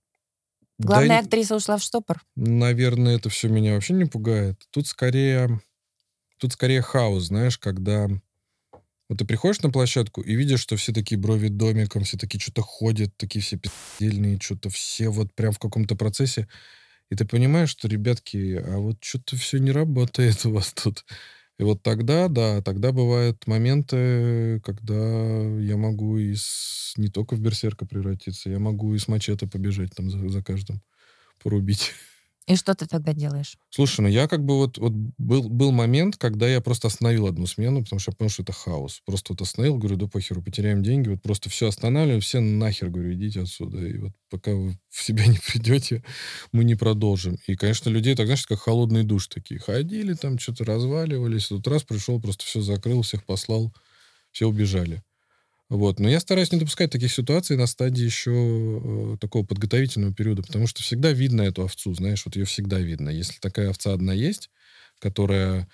да 0.77 0.87
Главная 0.87 1.21
и- 1.21 1.25
актриса 1.25 1.55
ушла 1.55 1.77
в 1.77 1.81
штопор? 1.81 2.21
Наверное, 2.35 3.15
это 3.15 3.29
все 3.29 3.47
меня 3.47 3.73
вообще 3.73 3.93
не 3.93 4.05
пугает. 4.05 4.61
Тут 4.71 4.87
скорее, 4.87 5.59
тут 6.39 6.53
скорее 6.53 6.81
хаос, 6.81 7.25
знаешь, 7.25 7.57
когда 7.59 8.09
вот 9.09 9.17
ты 9.17 9.25
приходишь 9.25 9.61
на 9.61 9.71
площадку 9.71 10.21
и 10.21 10.35
видишь, 10.35 10.59
что 10.59 10.75
все 10.75 10.93
такие 10.93 11.17
брови 11.19 11.47
домиком, 11.47 12.03
все 12.03 12.17
такие 12.17 12.39
что-то 12.39 12.61
ходят, 12.61 13.15
такие 13.17 13.41
все 13.41 13.57
пиздельные, 13.57 14.39
что-то 14.39 14.69
все 14.69 15.09
вот 15.09 15.33
прям 15.33 15.51
в 15.51 15.59
каком-то 15.59 15.95
процессе. 15.95 16.47
И 17.11 17.15
ты 17.15 17.25
понимаешь, 17.25 17.69
что, 17.69 17.87
ребятки, 17.87 18.55
а 18.55 18.77
вот 18.79 18.97
что-то 19.03 19.37
все 19.37 19.59
не 19.59 19.71
работает 19.71 20.45
у 20.47 20.51
вас 20.53 20.73
тут. 20.73 21.05
И 21.59 21.63
вот 21.63 21.83
тогда, 21.83 22.27
да, 22.29 22.61
тогда 22.61 22.91
бывают 22.91 23.47
моменты, 23.47 24.61
когда 24.63 24.95
я 25.59 25.77
могу 25.77 26.17
и 26.17 26.35
с- 26.35 26.93
не 26.97 27.09
только 27.09 27.35
в 27.35 27.41
берсерка 27.41 27.85
превратиться, 27.85 28.49
я 28.49 28.59
могу 28.59 28.95
и 28.95 28.99
с 28.99 29.07
мачете 29.07 29.47
побежать 29.47 29.93
там 29.95 30.09
за, 30.11 30.29
за 30.29 30.43
каждым, 30.43 30.81
порубить. 31.43 31.93
И 32.49 32.55
что 32.55 32.73
ты 32.73 32.87
тогда 32.87 33.13
делаешь? 33.13 33.59
Слушай, 33.69 34.01
ну 34.01 34.07
я 34.07 34.27
как 34.27 34.43
бы 34.43 34.57
вот, 34.57 34.79
вот 34.79 34.91
был, 34.91 35.47
был 35.47 35.71
момент, 35.71 36.17
когда 36.17 36.49
я 36.49 36.61
просто 36.61 36.87
остановил 36.87 37.27
одну 37.27 37.45
смену, 37.45 37.83
потому 37.83 37.99
что 37.99 38.09
я 38.11 38.15
понял, 38.15 38.31
что 38.31 38.41
это 38.41 38.53
хаос. 38.53 39.03
Просто 39.05 39.33
вот 39.33 39.41
остановил, 39.41 39.77
говорю, 39.77 39.97
да 39.97 40.07
похеру, 40.07 40.41
потеряем 40.41 40.81
деньги, 40.81 41.09
вот 41.09 41.21
просто 41.21 41.51
все 41.51 41.67
останавливаем, 41.67 42.21
все 42.21 42.39
нахер, 42.39 42.89
говорю, 42.89 43.13
идите 43.13 43.41
отсюда. 43.41 43.85
И 43.85 43.99
вот 43.99 44.13
пока 44.31 44.55
вы 44.55 44.79
в 44.89 45.03
себя 45.03 45.27
не 45.27 45.37
придете, 45.37 46.03
мы 46.51 46.63
не 46.63 46.73
продолжим. 46.73 47.37
И, 47.45 47.55
конечно, 47.55 47.89
людей 47.89 48.15
так, 48.15 48.25
знаешь, 48.25 48.47
как 48.47 48.59
холодный 48.59 49.03
душ 49.03 49.27
такие. 49.27 49.59
Ходили 49.59 50.15
там, 50.15 50.39
что-то 50.39 50.65
разваливались. 50.65 51.49
Тут 51.49 51.67
раз 51.67 51.83
пришел, 51.83 52.19
просто 52.19 52.45
все 52.45 52.61
закрыл, 52.61 53.03
всех 53.03 53.25
послал, 53.25 53.71
все 54.31 54.47
убежали. 54.47 55.03
Вот. 55.69 55.99
Но 55.99 56.09
я 56.09 56.19
стараюсь 56.19 56.51
не 56.51 56.59
допускать 56.59 56.91
таких 56.91 57.11
ситуаций 57.11 57.55
на 57.55 57.67
стадии 57.67 58.03
еще 58.03 58.31
э, 58.31 59.17
такого 59.19 59.45
подготовительного 59.45 60.13
периода, 60.13 60.41
потому 60.41 60.65
что 60.65 60.81
всегда 60.81 61.11
видно 61.11 61.43
эту 61.43 61.63
овцу, 61.63 61.93
знаешь, 61.93 62.25
вот 62.25 62.35
ее 62.35 62.45
всегда 62.45 62.79
видно. 62.79 63.09
Если 63.09 63.39
такая 63.39 63.69
овца 63.69 63.93
одна 63.93 64.13
есть, 64.13 64.49
которая... 64.97 65.67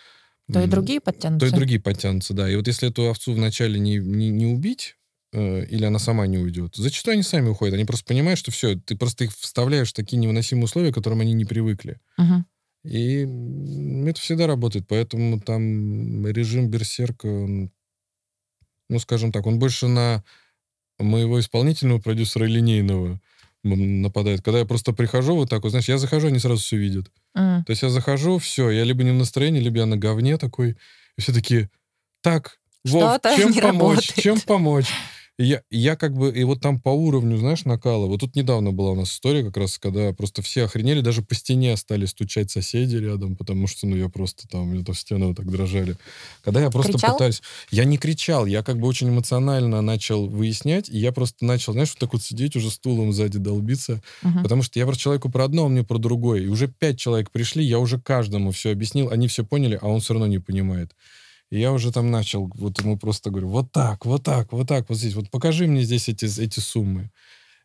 То 0.51 0.61
и 0.61 0.67
другие 0.67 0.99
То 0.99 1.05
подтянутся? 1.05 1.47
и 1.47 1.51
другие 1.51 1.79
подтянутся, 1.79 2.33
да. 2.33 2.49
И 2.49 2.55
вот 2.55 2.67
если 2.67 2.89
эту 2.89 3.09
овцу 3.09 3.33
вначале 3.33 3.79
не, 3.79 3.97
не, 3.97 4.29
не 4.29 4.45
убить, 4.45 4.97
э, 5.31 5.65
или 5.65 5.85
она 5.85 5.97
сама 5.97 6.27
не 6.27 6.37
уйдет, 6.37 6.75
зачастую 6.75 7.13
они 7.13 7.23
сами 7.23 7.47
уходят. 7.47 7.73
Они 7.73 7.85
просто 7.85 8.05
понимают, 8.05 8.37
что 8.37 8.51
все, 8.51 8.75
ты 8.75 8.97
просто 8.97 9.23
их 9.23 9.31
вставляешь 9.31 9.89
в 9.89 9.93
такие 9.93 10.17
невыносимые 10.17 10.65
условия, 10.65 10.91
к 10.91 10.95
которым 10.95 11.21
они 11.21 11.31
не 11.31 11.45
привыкли. 11.45 11.99
Мгм. 12.17 12.45
И 12.83 13.27
это 14.07 14.21
всегда 14.21 14.45
работает. 14.45 14.87
Поэтому 14.87 15.39
там 15.39 16.27
режим 16.27 16.69
берсерка, 16.69 17.25
он, 17.25 17.71
ну, 18.89 18.99
скажем 18.99 19.31
так, 19.31 19.45
он 19.45 19.59
больше 19.59 19.87
на 19.87 20.23
моего 20.99 21.39
исполнительного 21.39 21.99
продюсера 21.99 22.45
линейного 22.45 23.19
нападает. 23.63 24.41
Когда 24.41 24.59
я 24.59 24.65
просто 24.65 24.93
прихожу 24.93 25.35
вот 25.35 25.49
так 25.49 25.63
вот, 25.63 25.69
знаешь, 25.69 25.89
я 25.89 25.97
захожу, 25.97 26.27
они 26.27 26.39
сразу 26.39 26.61
все 26.61 26.77
видят. 26.77 27.11
М. 27.33 27.63
То 27.65 27.71
есть 27.71 27.81
я 27.81 27.89
захожу, 27.89 28.37
все, 28.37 28.69
я 28.69 28.83
либо 28.83 29.03
не 29.03 29.11
в 29.11 29.15
настроении, 29.15 29.59
либо 29.59 29.79
я 29.79 29.85
на 29.85 29.97
говне 29.97 30.37
такой. 30.37 30.77
И 31.17 31.21
все 31.21 31.33
такие, 31.33 31.69
так, 32.21 32.59
Вов, 32.83 33.19
чем 33.35 33.53
помочь? 33.53 33.63
работает». 33.63 34.15
Чем 34.15 34.39
помочь? 34.41 34.87
Я, 35.37 35.61
я 35.69 35.97
как 35.97 36.13
бы, 36.13 36.31
и 36.31 36.43
вот 36.45 36.61
там 36.61 36.79
по 36.79 36.89
уровню, 36.89 37.37
знаешь, 37.37 37.65
накала. 37.65 38.05
Вот 38.05 38.21
тут 38.21 38.35
недавно 38.35 38.71
была 38.71 38.91
у 38.91 38.95
нас 38.95 39.11
история 39.11 39.43
как 39.43 39.57
раз, 39.57 39.77
когда 39.77 40.13
просто 40.13 40.41
все 40.41 40.63
охренели, 40.63 41.01
даже 41.01 41.21
по 41.21 41.35
стене 41.35 41.75
стали 41.75 42.05
стучать 42.05 42.51
соседи 42.51 42.95
рядом, 42.95 43.35
потому 43.35 43.67
что, 43.67 43.85
ну, 43.85 43.97
я 43.97 44.07
просто 44.07 44.47
там, 44.47 44.79
это 44.79 44.93
стены 44.93 45.27
вот 45.27 45.37
так 45.37 45.51
дрожали. 45.51 45.97
Когда 46.41 46.61
я 46.61 46.69
просто 46.69 46.93
Кричал? 46.93 47.13
пытаюсь... 47.15 47.41
Я 47.69 47.83
не 47.83 47.97
кричал, 47.97 48.45
я 48.45 48.63
как 48.63 48.79
бы 48.79 48.87
очень 48.87 49.09
эмоционально 49.09 49.81
начал 49.81 50.27
выяснять, 50.27 50.89
и 50.89 50.97
я 50.97 51.11
просто 51.11 51.43
начал, 51.43 51.73
знаешь, 51.73 51.89
вот 51.89 51.99
так 51.99 52.13
вот 52.13 52.23
сидеть, 52.23 52.55
уже 52.55 52.71
стулом 52.71 53.11
сзади 53.11 53.37
долбиться, 53.39 54.01
Мгм. 54.21 54.43
Потому 54.43 54.61
что 54.63 54.79
я 54.79 54.85
про 54.85 54.95
человеку 54.95 55.29
про 55.29 55.45
одно, 55.45 55.65
он 55.65 55.73
мне 55.73 55.83
про 55.83 55.97
другое. 55.97 56.41
И 56.43 56.47
уже 56.47 56.67
пять 56.67 56.99
человек 56.99 57.31
пришли, 57.31 57.63
я 57.63 57.79
уже 57.79 57.99
каждому 57.99 58.51
все 58.51 58.71
объяснил, 58.71 59.09
они 59.09 59.27
все 59.27 59.43
поняли, 59.43 59.77
а 59.81 59.87
он 59.87 59.99
все 59.99 60.13
равно 60.13 60.27
не 60.27 60.39
понимает. 60.39 60.95
И 61.55 61.59
я 61.59 61.71
уже 61.71 61.89
там 61.93 62.11
начал, 62.11 62.51
вот 62.55 62.81
ему 62.81 62.97
просто 62.97 63.29
говорю, 63.29 63.47
вот 63.47 63.71
так, 63.71 64.05
вот 64.05 64.23
так, 64.23 64.51
вот 64.51 64.67
так, 64.67 64.89
вот 64.89 64.97
здесь, 64.97 65.13
вот 65.13 65.29
покажи 65.29 65.67
мне 65.67 65.83
здесь 65.83 66.09
эти, 66.09 66.25
эти 66.41 66.59
суммы. 66.59 67.11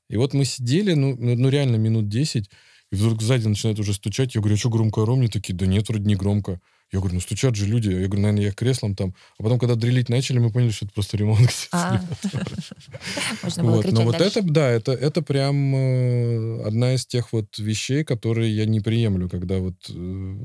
И 0.08 0.16
вот 0.16 0.32
мы 0.32 0.44
сидели, 0.44 0.94
ну, 0.94 1.16
ну, 1.18 1.34
ну, 1.34 1.48
реально 1.48 1.74
минут 1.74 2.08
10, 2.08 2.48
и 2.92 2.94
вдруг 2.94 3.20
сзади 3.20 3.48
начинает 3.48 3.80
уже 3.80 3.92
стучать. 3.92 4.36
Я 4.36 4.42
говорю, 4.42 4.54
а 4.54 4.58
что 4.58 4.70
громко 4.70 5.02
ору? 5.02 5.16
Мне 5.16 5.26
такие, 5.26 5.54
да 5.54 5.66
нет, 5.66 5.88
вроде 5.88 6.04
не 6.04 6.14
громко. 6.14 6.60
Я 6.92 7.00
говорю, 7.00 7.16
ну 7.16 7.20
стучат 7.20 7.56
же 7.56 7.66
люди. 7.66 7.88
Я 7.88 8.06
говорю, 8.06 8.22
наверное, 8.22 8.44
я 8.44 8.52
креслом 8.52 8.94
там. 8.94 9.12
А 9.38 9.42
потом, 9.42 9.58
когда 9.58 9.74
дрелить 9.74 10.08
начали, 10.08 10.38
мы 10.38 10.52
поняли, 10.52 10.70
что 10.70 10.86
это 10.86 10.94
просто 10.94 11.16
ремонт. 11.16 11.50
А. 11.72 12.00
Можно 13.42 13.64
было 13.64 13.82
кричать 13.82 13.98
но 13.98 14.04
вот 14.04 14.20
это, 14.20 14.42
да, 14.42 14.68
это, 14.70 14.92
это 14.92 15.22
прям 15.22 15.74
э, 15.74 16.62
одна 16.62 16.94
из 16.94 17.06
тех 17.06 17.32
вот 17.32 17.58
вещей, 17.58 18.04
которые 18.04 18.54
я 18.54 18.66
не 18.66 18.78
приемлю, 18.78 19.28
когда 19.28 19.58
вот 19.58 19.74
э, 19.88 20.36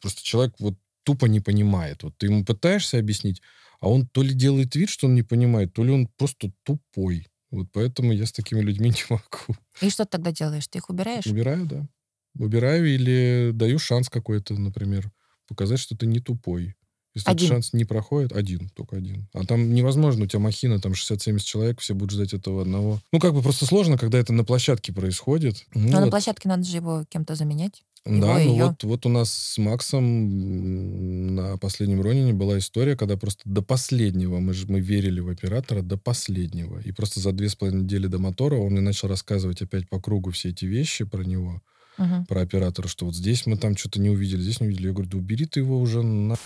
просто 0.00 0.22
человек 0.22 0.54
вот 0.58 0.74
тупо 1.04 1.26
не 1.26 1.40
понимает. 1.40 2.02
Вот 2.02 2.16
ты 2.18 2.26
ему 2.26 2.44
пытаешься 2.44 2.98
объяснить, 2.98 3.40
а 3.80 3.88
он 3.88 4.06
то 4.06 4.22
ли 4.22 4.34
делает 4.34 4.74
вид, 4.74 4.88
что 4.88 5.06
он 5.06 5.14
не 5.14 5.22
понимает, 5.22 5.72
то 5.72 5.84
ли 5.84 5.90
он 5.90 6.08
просто 6.16 6.52
тупой. 6.64 7.26
Вот 7.50 7.68
поэтому 7.72 8.12
я 8.12 8.26
с 8.26 8.32
такими 8.32 8.60
людьми 8.60 8.90
не 8.90 9.02
могу. 9.08 9.56
И 9.80 9.90
что 9.90 10.04
ты 10.04 10.12
тогда 10.12 10.32
делаешь? 10.32 10.66
Ты 10.66 10.78
их 10.78 10.90
убираешь? 10.90 11.26
Убираю, 11.26 11.66
да. 11.66 11.88
Убираю 12.36 12.92
или 12.92 13.52
даю 13.54 13.78
шанс 13.78 14.08
какой-то, 14.08 14.54
например, 14.54 15.10
показать, 15.46 15.78
что 15.78 15.96
ты 15.96 16.06
не 16.06 16.18
тупой. 16.18 16.74
Если 17.14 17.30
Один. 17.30 17.46
этот 17.46 17.54
шанс 17.54 17.72
не 17.72 17.84
проходит, 17.84 18.32
один, 18.32 18.68
только 18.70 18.96
один. 18.96 19.28
А 19.32 19.44
там 19.44 19.72
невозможно, 19.72 20.24
у 20.24 20.26
тебя 20.26 20.40
махина, 20.40 20.80
там 20.80 20.92
60-70 20.92 21.38
человек, 21.38 21.80
все 21.80 21.94
будут 21.94 22.10
ждать 22.10 22.32
этого 22.34 22.62
одного. 22.62 23.00
Ну, 23.12 23.20
как 23.20 23.34
бы 23.34 23.40
просто 23.40 23.66
сложно, 23.66 23.96
когда 23.96 24.18
это 24.18 24.32
на 24.32 24.42
площадке 24.42 24.92
происходит. 24.92 25.64
Ну, 25.74 25.90
Но 25.90 25.92
на 25.92 26.00
вот. 26.02 26.10
площадке 26.10 26.48
надо 26.48 26.64
же 26.64 26.76
его 26.76 27.04
кем-то 27.08 27.36
заменять. 27.36 27.84
Да, 28.06 28.38
его, 28.38 28.50
ну 28.50 28.54
её. 28.54 28.66
вот, 28.68 28.84
вот 28.84 29.06
у 29.06 29.08
нас 29.08 29.32
с 29.32 29.56
Максом 29.58 31.34
на 31.34 31.56
последнем 31.56 32.02
Ронине 32.02 32.34
была 32.34 32.58
история, 32.58 32.96
когда 32.96 33.16
просто 33.16 33.42
до 33.46 33.62
последнего, 33.62 34.40
мы 34.40 34.52
же 34.52 34.66
мы 34.68 34.80
верили 34.80 35.20
в 35.20 35.28
оператора 35.30 35.80
до 35.80 35.96
последнего. 35.96 36.78
И 36.80 36.92
просто 36.92 37.20
за 37.20 37.32
две 37.32 37.48
с 37.48 37.54
половиной 37.56 37.84
недели 37.84 38.06
до 38.06 38.18
мотора 38.18 38.56
он 38.56 38.72
мне 38.72 38.82
начал 38.82 39.08
рассказывать 39.08 39.62
опять 39.62 39.88
по 39.88 40.00
кругу 40.00 40.32
все 40.32 40.50
эти 40.50 40.66
вещи 40.66 41.04
про 41.04 41.22
него, 41.22 41.62
Мгм. 41.96 42.26
про 42.26 42.42
оператора, 42.42 42.88
что 42.88 43.06
вот 43.06 43.14
здесь 43.14 43.46
мы 43.46 43.56
там 43.56 43.74
что-то 43.76 44.00
не 44.00 44.10
увидели, 44.10 44.42
здесь 44.42 44.60
не 44.60 44.66
увидели. 44.66 44.88
Я 44.88 44.92
говорю, 44.92 45.10
да 45.10 45.18
убери 45.18 45.46
ты 45.46 45.60
его 45.60 45.80
уже 45.80 46.02
на... 46.02 46.36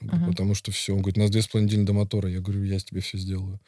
Мгм. 0.00 0.26
Потому 0.30 0.54
что 0.54 0.72
все. 0.72 0.94
Он 0.94 1.00
говорит, 1.02 1.18
у 1.18 1.20
нас 1.20 1.30
две 1.30 1.42
с 1.42 1.46
половиной 1.46 1.70
недели 1.72 1.84
до 1.86 1.92
мотора. 1.92 2.28
Я 2.30 2.40
говорю, 2.40 2.64
я 2.64 2.78
тебе 2.78 3.00
все 3.00 3.18
сделаю. 3.18 3.60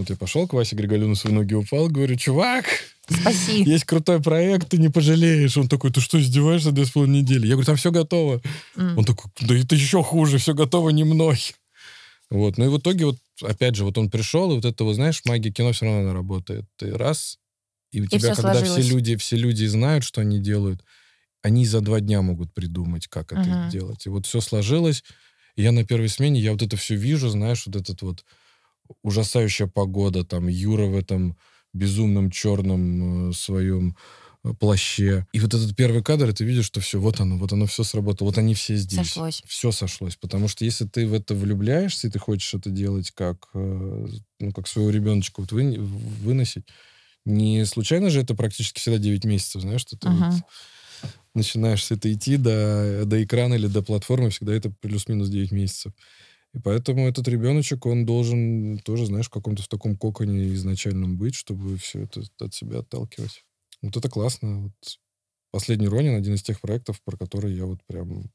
Вот 0.00 0.08
я 0.08 0.16
пошел 0.16 0.48
к 0.48 0.54
Васе 0.54 0.76
Григолю 0.76 1.08
на 1.08 1.14
свои 1.14 1.30
ноги 1.34 1.52
упал, 1.52 1.88
говорю, 1.88 2.16
чувак, 2.16 2.64
Спаси. 3.06 3.62
есть 3.66 3.84
крутой 3.84 4.22
проект, 4.22 4.70
ты 4.70 4.78
не 4.78 4.88
пожалеешь. 4.88 5.58
Он 5.58 5.68
такой, 5.68 5.92
ты 5.92 6.00
что, 6.00 6.18
издеваешься 6.18 6.72
две 6.72 6.86
с 6.86 6.90
половиной 6.90 7.20
недели? 7.20 7.46
Я 7.46 7.52
говорю, 7.52 7.66
там 7.66 7.76
все 7.76 7.90
готово. 7.90 8.40
М. 8.76 8.96
Он 8.96 9.04
такой, 9.04 9.30
да 9.42 9.54
это 9.54 9.74
еще 9.74 10.02
хуже, 10.02 10.38
все 10.38 10.54
готово 10.54 10.88
не 10.88 11.04
мной. 11.04 11.38
Вот, 12.30 12.56
ну 12.56 12.64
и 12.64 12.68
в 12.68 12.78
итоге 12.78 13.04
вот, 13.04 13.16
опять 13.42 13.74
же, 13.74 13.84
вот 13.84 13.98
он 13.98 14.08
пришел, 14.08 14.50
и 14.52 14.54
вот 14.54 14.64
это, 14.64 14.84
вот, 14.84 14.94
знаешь, 14.94 15.20
магия 15.26 15.50
кино 15.52 15.72
все 15.72 15.84
равно 15.84 16.00
она 16.00 16.12
работает. 16.14 16.64
Ты 16.78 16.96
раз, 16.96 17.38
и 17.92 18.00
у 18.00 18.06
тебя, 18.06 18.32
всё 18.32 18.42
когда 18.42 18.54
все 18.62 18.64
сложилось. 18.66 18.88
люди, 18.90 19.16
все 19.16 19.36
люди 19.36 19.66
знают, 19.66 20.02
что 20.02 20.22
они 20.22 20.38
делают, 20.38 20.82
они 21.42 21.66
за 21.66 21.82
два 21.82 22.00
дня 22.00 22.22
могут 22.22 22.54
придумать, 22.54 23.06
как 23.08 23.32
это 23.34 23.50
Мгм. 23.50 23.68
сделать. 23.68 24.06
И 24.06 24.08
вот 24.08 24.24
все 24.24 24.40
сложилось, 24.40 25.04
и 25.56 25.62
я 25.62 25.72
на 25.72 25.84
первой 25.84 26.08
смене, 26.08 26.40
я 26.40 26.52
вот 26.52 26.62
это 26.62 26.78
все 26.78 26.94
вижу, 26.94 27.28
знаешь, 27.28 27.66
вот 27.66 27.76
этот 27.76 28.00
вот 28.00 28.24
ужасающая 29.02 29.66
погода, 29.66 30.24
там, 30.24 30.48
Юра 30.48 30.86
в 30.86 30.96
этом 30.96 31.36
безумном 31.72 32.30
черном 32.30 33.30
э, 33.30 33.32
своем 33.32 33.96
э, 34.44 34.52
плаще. 34.58 35.26
И 35.32 35.40
вот 35.40 35.54
этот 35.54 35.76
первый 35.76 36.02
кадр, 36.02 36.30
и 36.30 36.32
ты 36.32 36.44
видишь, 36.44 36.64
что 36.66 36.80
все, 36.80 36.98
вот 37.00 37.20
оно, 37.20 37.36
вот 37.36 37.52
оно 37.52 37.66
все 37.66 37.84
сработало, 37.84 38.28
вот 38.28 38.38
они 38.38 38.54
все 38.54 38.76
здесь. 38.76 39.06
Сошлось. 39.06 39.42
Все 39.46 39.70
сошлось. 39.70 40.16
Потому 40.16 40.48
что 40.48 40.64
если 40.64 40.86
ты 40.86 41.06
в 41.06 41.14
это 41.14 41.34
влюбляешься, 41.34 42.08
и 42.08 42.10
ты 42.10 42.18
хочешь 42.18 42.52
это 42.54 42.70
делать 42.70 43.10
как, 43.12 43.48
э, 43.54 44.06
ну, 44.40 44.52
как 44.52 44.66
своего 44.66 44.90
ребеночка 44.90 45.40
вот 45.40 45.52
вы- 45.52 45.78
выносить, 45.78 46.64
не 47.24 47.64
случайно 47.66 48.10
же 48.10 48.20
это 48.20 48.34
практически 48.34 48.80
всегда 48.80 48.98
9 48.98 49.24
месяцев, 49.24 49.62
знаешь, 49.62 49.82
что 49.82 49.96
ты 49.96 50.08
вот 50.08 50.18
Мгм. 50.18 50.44
начинаешь 51.34 51.84
с 51.84 51.90
это 51.90 52.12
идти 52.12 52.36
до, 52.36 53.02
до 53.04 53.22
экрана 53.22 53.54
или 53.54 53.66
до 53.66 53.82
платформы, 53.82 54.30
всегда 54.30 54.54
это 54.54 54.70
плюс-минус 54.80 55.28
9 55.28 55.52
месяцев. 55.52 55.92
И 56.52 56.58
поэтому 56.58 57.08
этот 57.08 57.28
ребеночек, 57.28 57.86
он 57.86 58.04
должен 58.04 58.78
тоже, 58.78 59.06
знаешь, 59.06 59.26
в 59.26 59.30
каком-то 59.30 59.62
в 59.62 59.68
таком 59.68 59.96
коконе 59.96 60.52
изначальном 60.54 61.16
быть, 61.16 61.34
чтобы 61.34 61.76
все 61.76 62.02
это 62.02 62.22
от 62.40 62.54
себя 62.54 62.80
отталкивать. 62.80 63.44
Вот 63.82 63.96
это 63.96 64.08
классно. 64.08 64.64
Вот 64.64 64.98
последний 65.52 65.88
Ронин 65.88 66.16
один 66.16 66.34
из 66.34 66.42
тех 66.42 66.60
проектов, 66.60 67.00
про 67.04 67.16
который 67.16 67.54
я 67.54 67.66
вот 67.66 67.78
прям 67.86 68.30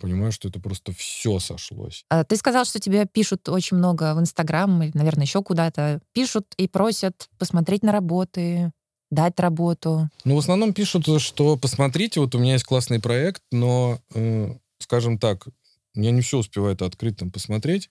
понимаю, 0.00 0.32
что 0.32 0.48
это 0.48 0.58
просто 0.58 0.92
все 0.92 1.38
сошлось. 1.38 2.04
А, 2.08 2.24
Ты 2.24 2.36
сказал, 2.36 2.64
что 2.64 2.80
тебе 2.80 3.06
пишут 3.06 3.48
очень 3.48 3.76
много 3.76 4.14
в 4.14 4.20
Инстаграм, 4.20 4.82
или, 4.82 4.92
наверное, 4.94 5.24
еще 5.24 5.42
куда-то. 5.42 6.00
Пишут 6.12 6.46
и 6.56 6.66
просят 6.66 7.28
посмотреть 7.38 7.82
на 7.82 7.92
работы, 7.92 8.72
дать 9.10 9.38
работу. 9.38 10.08
Ну, 10.24 10.36
в 10.36 10.38
основном 10.38 10.72
пишут, 10.72 11.06
что 11.20 11.56
посмотрите, 11.56 12.20
вот 12.20 12.34
у 12.34 12.38
меня 12.38 12.54
есть 12.54 12.64
классный 12.64 13.00
проект, 13.00 13.42
но, 13.52 13.98
э, 14.14 14.54
скажем 14.78 15.18
так, 15.18 15.48
я 15.94 16.10
не 16.10 16.20
все 16.22 16.38
успеваю 16.38 16.74
это 16.74 16.86
открыть, 16.86 17.16
там, 17.18 17.30
посмотреть. 17.30 17.90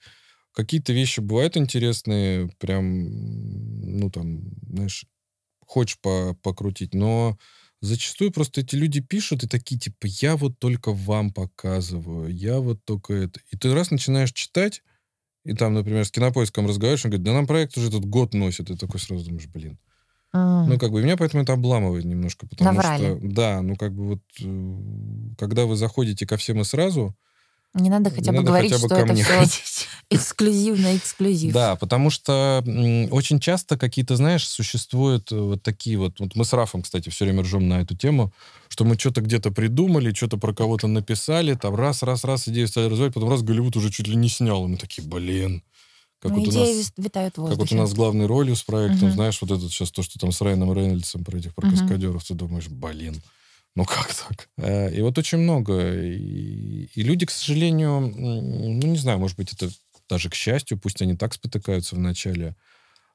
Какие-то 0.54 0.94
вещи 0.94 1.20
бывают 1.22 1.58
интересные, 1.58 2.50
прям, 2.60 3.06
ну, 4.00 4.10
там, 4.12 4.42
знаешь, 4.68 5.06
хочешь 5.66 6.00
по 6.02 6.36
покрутить, 6.44 6.94
но 6.94 7.38
зачастую 7.82 8.32
просто 8.32 8.62
эти 8.62 8.76
люди 8.76 9.02
пишут 9.02 9.44
и 9.44 9.48
такие, 9.48 9.80
типа, 9.80 10.08
я 10.08 10.38
вот 10.38 10.60
только 10.60 10.94
вам 10.94 11.34
показываю, 11.34 12.34
я 12.36 12.60
вот 12.60 12.84
только 12.86 13.14
это. 13.14 13.40
И 13.52 13.58
ты 13.58 13.74
раз 13.74 13.92
начинаешь 13.92 14.34
читать, 14.34 14.84
и 15.46 15.54
там, 15.54 15.74
например, 15.74 16.06
с 16.06 16.12
кинопоиском 16.12 16.68
разговариваешь, 16.68 17.06
он 17.06 17.12
говорит, 17.12 17.26
да 17.26 17.34
нам 17.34 17.48
проект 17.48 17.78
уже 17.78 17.88
этот 17.90 18.06
год 18.06 18.34
носит. 18.34 18.70
И 18.70 18.78
такой 18.78 19.00
сразу 19.00 19.26
думаешь, 19.26 19.48
блин. 19.48 19.80
М. 20.34 20.70
Ну, 20.70 20.78
как 20.78 20.92
бы, 20.92 21.02
меня 21.02 21.18
поэтому 21.18 21.44
это 21.44 21.54
обламывает 21.54 22.06
немножко, 22.06 22.48
потому 22.48 22.74
Наврали. 22.74 23.16
что, 23.16 23.28
да, 23.28 23.62
ну, 23.62 23.76
как 23.76 23.94
бы 23.96 24.08
вот, 24.08 24.22
э, 24.42 25.36
когда 25.38 25.66
вы 25.66 25.76
заходите 25.76 26.28
ко 26.28 26.38
всем 26.38 26.62
и 26.62 26.64
сразу, 26.64 27.16
Не 27.76 27.90
надо 27.92 28.10
хотя 28.10 28.32
бы 28.32 28.38
надо 28.38 28.48
говорить, 28.48 28.72
хотя 28.72 28.82
бы 28.82 28.88
что 28.88 28.96
ко 28.96 29.02
это 29.04 29.14
мне 29.14 29.24
все 29.24 29.34
ходить. 29.38 29.88
эксклюзивно 30.10 30.98
эксклюзив. 30.98 31.54
Да, 31.54 31.76
потому 31.76 32.10
что 32.10 32.64
очень 33.12 33.40
часто 33.40 33.78
какие-то, 33.78 34.16
знаешь, 34.16 34.48
существуют 34.48 35.32
э, 35.32 35.40
вот 35.40 35.62
такие 35.62 35.98
вот, 35.98 36.20
вот 36.20 36.36
мы 36.36 36.46
с 36.46 36.54
Рафом, 36.54 36.82
кстати, 36.82 37.10
все 37.10 37.26
время 37.26 37.44
ржем 37.44 37.68
на 37.70 37.82
эту 37.82 37.96
тему, 37.96 38.34
что 38.70 38.86
мы 38.86 38.98
что-то 38.98 39.22
где-то 39.22 39.52
придумали, 39.52 40.12
что-то 40.14 40.38
про 40.38 40.54
кого-то 40.54 40.88
написали, 40.88 41.54
там 41.54 41.76
раз, 41.76 42.02
раз, 42.02 42.24
раз, 42.24 42.48
идею 42.48 42.68
стали 42.68 42.86
развивать, 42.90 43.14
потом 43.14 43.30
раз 43.30 43.44
Голливуд 43.44 43.76
уже 43.78 43.92
чуть 43.92 44.08
ли 44.08 44.16
не 44.16 44.30
снял, 44.30 44.66
и 44.66 44.68
мы 44.70 44.78
такие, 44.78 45.08
блин, 45.08 45.62
как 46.20 46.32
Ну, 46.32 46.40
вот 46.40 46.48
у 46.48 46.52
идеи 46.52 46.60
нас... 46.60 46.70
вис- 46.88 46.94
витают 46.98 47.34
в 47.36 47.36
Как 47.36 47.44
вот 47.46 47.54
у 47.54 47.60
воздухе. 47.60 47.76
нас 47.76 47.94
главной 47.94 48.26
ролью 48.26 48.56
с 48.56 48.64
проектом, 48.64 49.10
Мгм. 49.10 49.12
знаешь, 49.14 49.40
вот 49.42 49.52
это 49.52 49.62
сейчас 49.70 49.92
то, 49.92 50.02
что 50.02 50.18
там 50.18 50.32
с 50.32 50.42
Райаном 50.42 50.74
Рейнольдсом 50.74 51.24
про 51.24 51.38
этих, 51.38 51.54
про 51.54 51.68
Мгм. 51.68 51.78
каскадеров, 51.78 52.24
ты 52.26 52.34
думаешь, 52.34 52.68
блин, 52.68 53.22
ну 53.76 53.86
как 53.86 54.14
так? 54.14 54.50
Э, 54.58 54.94
И 54.94 55.02
вот 55.02 55.18
очень 55.18 55.38
много. 55.40 55.94
И, 56.04 56.90
люди, 57.04 57.26
к 57.26 57.32
сожалению, 57.32 58.00
ну 58.02 58.88
не 58.88 58.98
знаю, 58.98 59.20
может 59.20 59.38
быть, 59.38 59.54
это 59.54 59.70
даже 60.10 60.30
к 60.30 60.36
счастью, 60.36 60.80
пусть 60.80 61.02
они 61.02 61.16
так 61.16 61.34
спотыкаются 61.34 61.96
в 61.96 62.00
начале. 62.00 62.56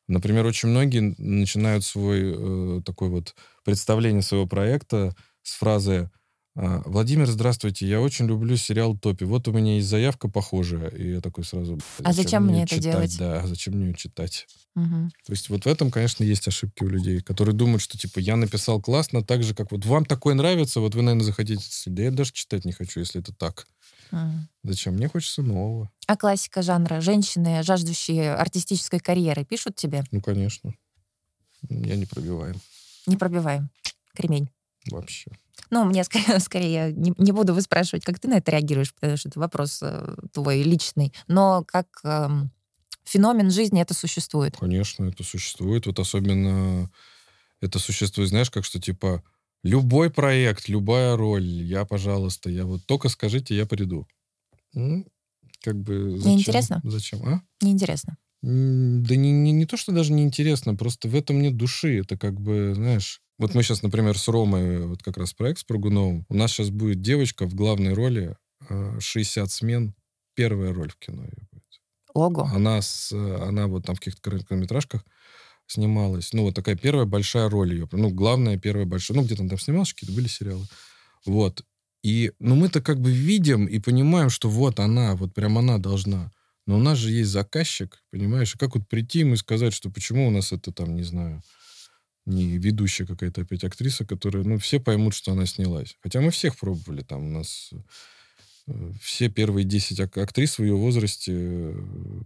Например, 0.09 0.47
очень 0.47 0.69
многие 0.71 1.15
начинают 1.19 1.85
свой 1.85 2.79
э, 2.79 2.83
такой 2.85 3.09
вот 3.11 3.35
представление 3.65 4.23
своего 4.23 4.47
проекта 4.47 5.15
с 5.43 5.55
фразы 5.55 6.11
Владимир, 6.57 7.27
здравствуйте, 7.27 7.85
я 7.89 8.01
очень 8.01 8.27
люблю 8.27 8.57
сериал 8.57 8.97
«Топи». 8.97 9.25
Вот 9.25 9.49
у 9.49 9.53
меня 9.53 9.75
есть 9.75 9.89
заявка 9.89 10.29
похожая. 10.29 10.89
И 10.91 11.15
я 11.15 11.21
такой 11.21 11.43
сразу... 11.43 11.81
А 12.05 12.13
зачем 12.13 12.45
мне 12.45 12.59
её 12.59 12.65
это 12.65 12.77
читать? 12.77 12.93
делать? 12.93 13.19
Да, 13.19 13.45
зачем 13.45 13.75
мне 13.75 13.87
ее 13.87 13.95
читать? 13.95 14.47
Мгм. 14.77 15.11
То 15.27 15.33
есть 15.33 15.49
вот 15.49 15.65
в 15.65 15.67
этом, 15.67 15.91
конечно, 15.91 16.23
есть 16.23 16.47
ошибки 16.47 16.85
у 16.85 16.89
людей, 16.89 17.21
которые 17.23 17.57
думают, 17.57 17.83
что, 17.83 17.99
типа, 17.99 18.21
я 18.21 18.37
написал 18.37 18.81
классно, 18.81 19.25
так 19.25 19.43
же, 19.43 19.53
как 19.53 19.73
вот 19.73 19.85
вам 19.85 20.05
такое 20.05 20.35
нравится, 20.35 20.79
вот 20.79 20.95
вы, 20.95 21.03
наверное, 21.03 21.27
захотите... 21.27 21.61
Да 21.87 22.03
я 22.05 22.13
даже 22.13 22.33
читать 22.33 22.65
не 22.65 22.73
хочу, 22.73 23.01
если 23.01 23.21
это 23.21 23.35
так. 23.35 23.67
М. 24.13 24.49
Зачем? 24.63 24.95
Мне 24.95 25.09
хочется 25.09 25.43
нового. 25.43 25.91
А 26.07 26.17
классика 26.17 26.63
жанра. 26.63 27.01
Женщины, 27.01 27.65
жаждущие 27.65 28.33
артистической 28.33 29.01
карьеры, 29.01 29.45
пишут 29.45 29.75
тебе? 29.75 30.05
Ну, 30.13 30.21
конечно. 30.21 30.73
Я 31.69 31.97
не 31.97 32.07
пробиваем 32.07 32.61
Не 33.07 33.17
пробиваем. 33.17 33.71
Кремень. 34.15 34.51
вообще. 34.89 35.33
Ну, 35.71 35.85
мне 35.85 36.05
скорее, 36.05 36.39
скорее 36.41 36.93
не, 36.93 37.13
не 37.19 37.33
буду 37.33 37.55
выспрашивать, 37.55 38.05
как 38.05 38.19
ты 38.19 38.29
на 38.29 38.35
это 38.35 38.53
реагируешь, 38.53 38.95
потому 38.95 39.17
что 39.17 39.29
это 39.29 39.41
вопрос 39.41 39.81
э, 39.83 40.15
твой 40.33 40.63
личный. 40.63 41.13
Но 41.27 41.65
как 41.67 41.87
эм, 42.05 42.51
феномен 43.05 43.51
жизни 43.51 43.81
это 43.81 43.95
существует. 43.95 44.57
Конечно, 44.59 45.05
это 45.05 45.23
существует. 45.23 45.87
Вот 45.87 45.99
особенно 45.99 46.91
это 47.61 47.79
существует, 47.79 48.29
знаешь, 48.29 48.51
как 48.51 48.65
что, 48.65 48.81
типа, 48.81 49.23
любой 49.63 50.11
проект, 50.11 50.69
любая 50.69 51.17
роль, 51.17 51.45
я, 51.45 51.85
пожалуйста, 51.85 52.51
я 52.51 52.67
вот 52.67 52.85
только 52.87 53.09
скажите, 53.09 53.57
я 53.57 53.67
приду. 53.67 54.07
Ну, 54.75 55.07
как 55.63 55.81
бы... 55.81 56.19
Зачем? 56.19 56.39
интересно? 56.39 56.81
Зачем, 56.85 57.25
а? 57.25 57.43
Неинтересно. 57.63 58.19
Да 58.43 59.17
не, 59.17 59.33
не, 59.33 59.53
не 59.53 59.65
то, 59.65 59.79
что 59.79 59.93
даже 59.93 60.13
неинтересно, 60.13 60.75
просто 60.75 61.09
в 61.09 61.15
этом 61.15 61.41
нет 61.41 61.57
души. 61.57 62.01
Это 62.01 62.19
как 62.19 62.39
бы, 62.41 62.73
знаешь... 62.75 63.23
Вот 63.39 63.55
мы 63.55 63.63
сейчас, 63.63 63.83
например, 63.83 64.17
с 64.19 64.29
Ромой, 64.29 64.87
вот 64.87 65.03
как 65.03 65.17
раз 65.17 65.33
проект 65.33 65.61
с 65.61 65.65
Прыгуновым, 65.65 66.25
у 66.29 66.35
нас 66.35 66.53
сейчас 66.53 66.71
будет 66.71 67.01
девочка 67.01 67.47
в 67.47 67.55
главной 67.55 67.93
роли, 67.93 68.37
э, 68.69 68.99
60 69.01 69.51
смен, 69.51 69.95
первая 70.35 70.73
роль 70.73 70.91
в 70.91 70.97
кино 70.97 71.25
ее 71.25 71.49
будет. 71.51 71.65
Ого. 72.15 72.45
Она, 72.45 72.81
с, 72.81 73.11
э, 73.13 73.37
она 73.43 73.67
вот 73.67 73.87
там 73.87 73.97
в 73.97 73.99
каких-то 73.99 74.23
короткометражках 74.23 75.05
снималась. 75.67 76.33
Ну, 76.33 76.43
вот 76.43 76.55
такая 76.55 76.77
первая 76.77 77.07
большая 77.07 77.49
роль 77.49 77.73
ее. 77.73 77.89
Ну, 77.91 78.11
главная 78.11 78.59
первая 78.59 78.87
большая. 78.87 79.17
Ну, 79.17 79.25
где-то 79.25 79.43
он 79.43 79.49
там 79.49 79.59
снимался, 79.59 79.95
какие-то 79.95 80.15
были 80.15 80.29
сериалы. 80.29 80.67
Вот. 81.27 81.65
И, 82.03 82.33
ну, 82.39 82.55
мы-то 82.55 82.83
как 82.83 83.01
бы 83.01 83.11
видим 83.11 83.67
и 83.67 83.79
понимаем, 83.79 84.31
что 84.31 84.49
вот 84.49 84.79
она, 84.79 85.17
вот 85.17 85.35
прям 85.35 85.59
она 85.59 85.79
должна. 85.79 86.31
Но 86.67 86.77
у 86.77 86.81
нас 86.81 86.99
же 86.99 87.11
есть 87.11 87.31
заказчик, 87.31 88.03
понимаешь? 88.11 88.55
И 88.55 88.59
как 88.59 88.75
вот 88.75 88.89
прийти 88.89 89.21
ему 89.21 89.35
и 89.35 89.39
сказать, 89.39 89.73
что 89.73 89.91
почему 89.91 90.29
у 90.29 90.31
нас 90.31 90.53
это 90.53 90.71
там, 90.73 90.97
не 90.97 91.03
знаю, 91.03 91.43
не 92.27 92.59
ведущая 92.59 93.07
какая-то 93.07 93.43
опять 93.43 93.65
актриса, 93.65 94.05
которая, 94.05 94.45
ну, 94.45 94.59
все 94.59 94.81
поймут, 94.81 95.15
что 95.15 95.33
она 95.33 95.47
снялась. 95.47 95.97
Хотя 96.03 96.21
мы 96.21 96.31
всех 96.31 96.57
пробовали, 96.57 97.03
там 97.03 97.25
у 97.27 97.31
нас 97.31 97.71
э, 98.67 98.93
все 99.01 99.29
первые 99.29 99.65
10 99.65 100.01
ак- 100.01 100.19
актрис 100.19 100.59
в 100.59 100.63
ее 100.65 100.75
возрасте 100.75 101.33
э, 101.35 101.75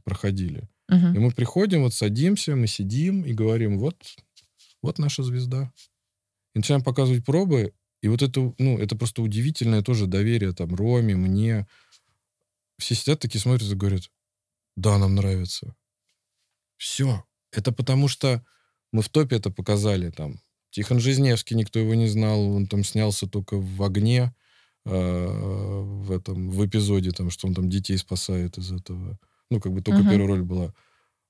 проходили. 0.05 0.69
Мгм. 0.89 1.15
И 1.15 1.19
мы 1.19 1.31
приходим, 1.33 1.83
вот 1.83 1.95
садимся, 1.95 2.55
мы 2.55 2.67
сидим 2.67 3.23
и 3.25 3.33
говорим, 3.33 3.79
вот, 3.79 3.97
вот 4.83 4.99
наша 4.99 5.23
звезда. 5.23 5.73
И 6.55 6.59
начинаем 6.59 6.85
показывать 6.85 7.25
пробы, 7.25 7.73
и 8.01 8.09
вот 8.09 8.23
это, 8.23 8.55
ну, 8.59 8.79
это 8.79 8.97
просто 8.97 9.23
удивительное 9.23 9.83
тоже 9.83 10.07
доверие 10.07 10.53
там 10.53 10.75
Роме, 10.75 11.17
мне. 11.17 11.67
все 12.79 12.95
сидят 12.95 13.19
такие, 13.19 13.41
смотрят 13.41 13.71
и 13.71 13.75
говорят, 13.75 14.11
да, 14.77 14.97
нам 14.99 15.17
нравится. 15.17 15.75
Все. 16.77 17.25
Это 17.51 17.73
потому 17.73 18.07
что 18.07 18.45
мы 18.93 19.03
в 19.03 19.09
топе 19.09 19.37
это 19.37 19.51
показали. 19.51 20.11
Там 20.11 20.41
Тихон 20.71 21.01
Жизневский, 21.01 21.57
никто 21.57 21.79
его 21.79 21.95
не 21.95 22.09
знал, 22.09 22.41
он 22.41 22.67
там 22.67 22.85
снялся 22.85 23.27
только 23.27 23.57
в 23.57 23.83
огне, 23.83 24.33
э, 24.85 25.81
в 25.83 26.13
этом, 26.13 26.51
в 26.51 26.67
эпизоде, 26.67 27.11
там, 27.13 27.31
что 27.31 27.49
он 27.49 27.55
там 27.55 27.69
детей 27.69 27.97
спасает 27.97 28.59
из 28.59 28.73
этого. 28.73 29.19
Ну, 29.51 29.61
как 29.61 29.73
бы 29.73 29.81
только 29.81 30.01
uh-huh. 30.01 30.11
первая 30.11 30.29
роль 30.29 30.43
была. 30.43 30.75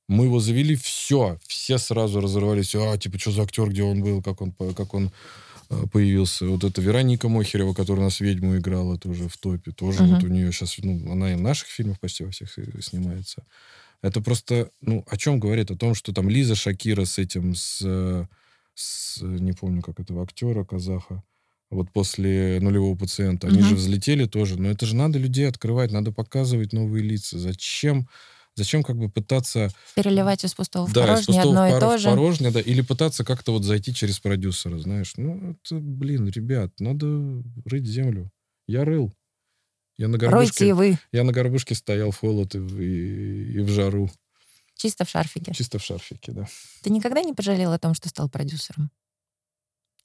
Мы 0.08 0.24
его 0.24 0.40
завели, 0.40 0.74
все, 0.74 1.38
все 1.46 1.78
сразу 1.78 2.20
разорвались. 2.20 2.74
А, 2.74 2.96
типа, 2.96 3.18
что 3.18 3.30
за 3.30 3.42
актер, 3.42 3.68
где 3.68 3.82
он 3.82 4.02
был, 4.02 4.22
как 4.22 4.40
он, 4.40 4.52
как 4.52 4.94
он 4.94 5.12
э, 5.70 5.84
появился. 5.92 6.46
Вот 6.46 6.64
это 6.64 6.80
Вероника 6.80 7.28
Мохерева, 7.28 7.74
которая 7.74 8.02
у 8.02 8.04
нас 8.04 8.20
ведьму 8.20 8.56
играла 8.56 8.98
тоже 8.98 9.28
в 9.28 9.36
топе. 9.36 9.70
Тоже 9.70 10.00
uh-huh. 10.00 10.14
вот 10.14 10.24
у 10.24 10.28
нее 10.28 10.50
сейчас, 10.50 10.76
ну, 10.78 11.12
она 11.12 11.32
и 11.32 11.36
в 11.36 11.40
наших 11.40 11.68
фильмах 11.68 12.00
почти 12.00 12.24
во 12.24 12.30
всех 12.30 12.50
снимается. 12.80 13.44
Это 14.02 14.20
просто, 14.20 14.70
ну, 14.80 15.04
о 15.08 15.16
чем 15.16 15.40
говорит? 15.40 15.70
О 15.70 15.76
том, 15.76 15.94
что 15.94 16.12
там 16.12 16.28
Лиза 16.28 16.54
Шакира 16.54 17.04
с 17.04 17.18
этим, 17.18 17.54
с, 17.54 18.28
с 18.74 19.20
не 19.22 19.52
помню, 19.52 19.82
как 19.82 19.98
этого 19.98 20.22
актера, 20.22 20.64
казаха, 20.64 21.22
вот 21.70 21.90
после 21.92 22.58
нулевого 22.60 22.96
пациента, 22.96 23.48
они 23.48 23.58
угу. 23.58 23.68
же 23.68 23.74
взлетели 23.74 24.26
тоже. 24.26 24.58
Но 24.58 24.70
это 24.70 24.86
же 24.86 24.94
надо 24.94 25.18
людей 25.18 25.48
открывать, 25.48 25.90
надо 25.90 26.12
показывать 26.12 26.72
новые 26.72 27.02
лица. 27.02 27.38
Зачем 27.38 28.08
Зачем 28.58 28.82
как 28.82 28.96
бы 28.96 29.08
пытаться... 29.08 29.70
Переливать 29.94 30.44
из 30.44 30.52
пустого 30.52 30.86
в 30.86 30.92
да, 30.92 31.02
порожнее 31.02 31.22
из 31.22 31.26
пустого 31.44 31.64
одно 31.64 31.74
в, 31.74 31.78
и 31.78 31.80
то 31.80 31.98
же. 31.98 32.08
порожнее, 32.08 32.50
да, 32.50 32.60
или 32.60 32.80
пытаться 32.80 33.24
как-то 33.24 33.52
вот 33.52 33.62
зайти 33.62 33.94
через 33.94 34.18
продюсера, 34.18 34.78
знаешь. 34.78 35.12
Ну, 35.16 35.52
это, 35.52 35.76
блин, 35.76 36.26
ребят, 36.28 36.72
надо 36.80 37.44
рыть 37.64 37.86
землю. 37.86 38.32
Я 38.66 38.84
рыл. 38.84 39.14
Я 39.98 40.08
на 40.08 40.16
горбушке, 40.16 40.74
вы. 40.74 40.98
Я 41.12 41.24
на 41.24 41.32
горбушке 41.32 41.74
стоял 41.74 42.12
в 42.12 42.18
холод 42.18 42.54
и, 42.54 42.58
и, 42.58 43.52
и 43.54 43.58
в 43.60 43.68
жару. 43.68 44.10
Чисто 44.76 45.04
в 45.04 45.10
шарфике. 45.10 45.52
Чисто 45.52 45.80
в 45.80 45.84
шарфике, 45.84 46.30
да. 46.30 46.48
Ты 46.82 46.90
никогда 46.90 47.20
не 47.22 47.34
пожалел 47.34 47.72
о 47.72 47.78
том, 47.80 47.94
что 47.94 48.08
стал 48.08 48.30
продюсером? 48.30 48.90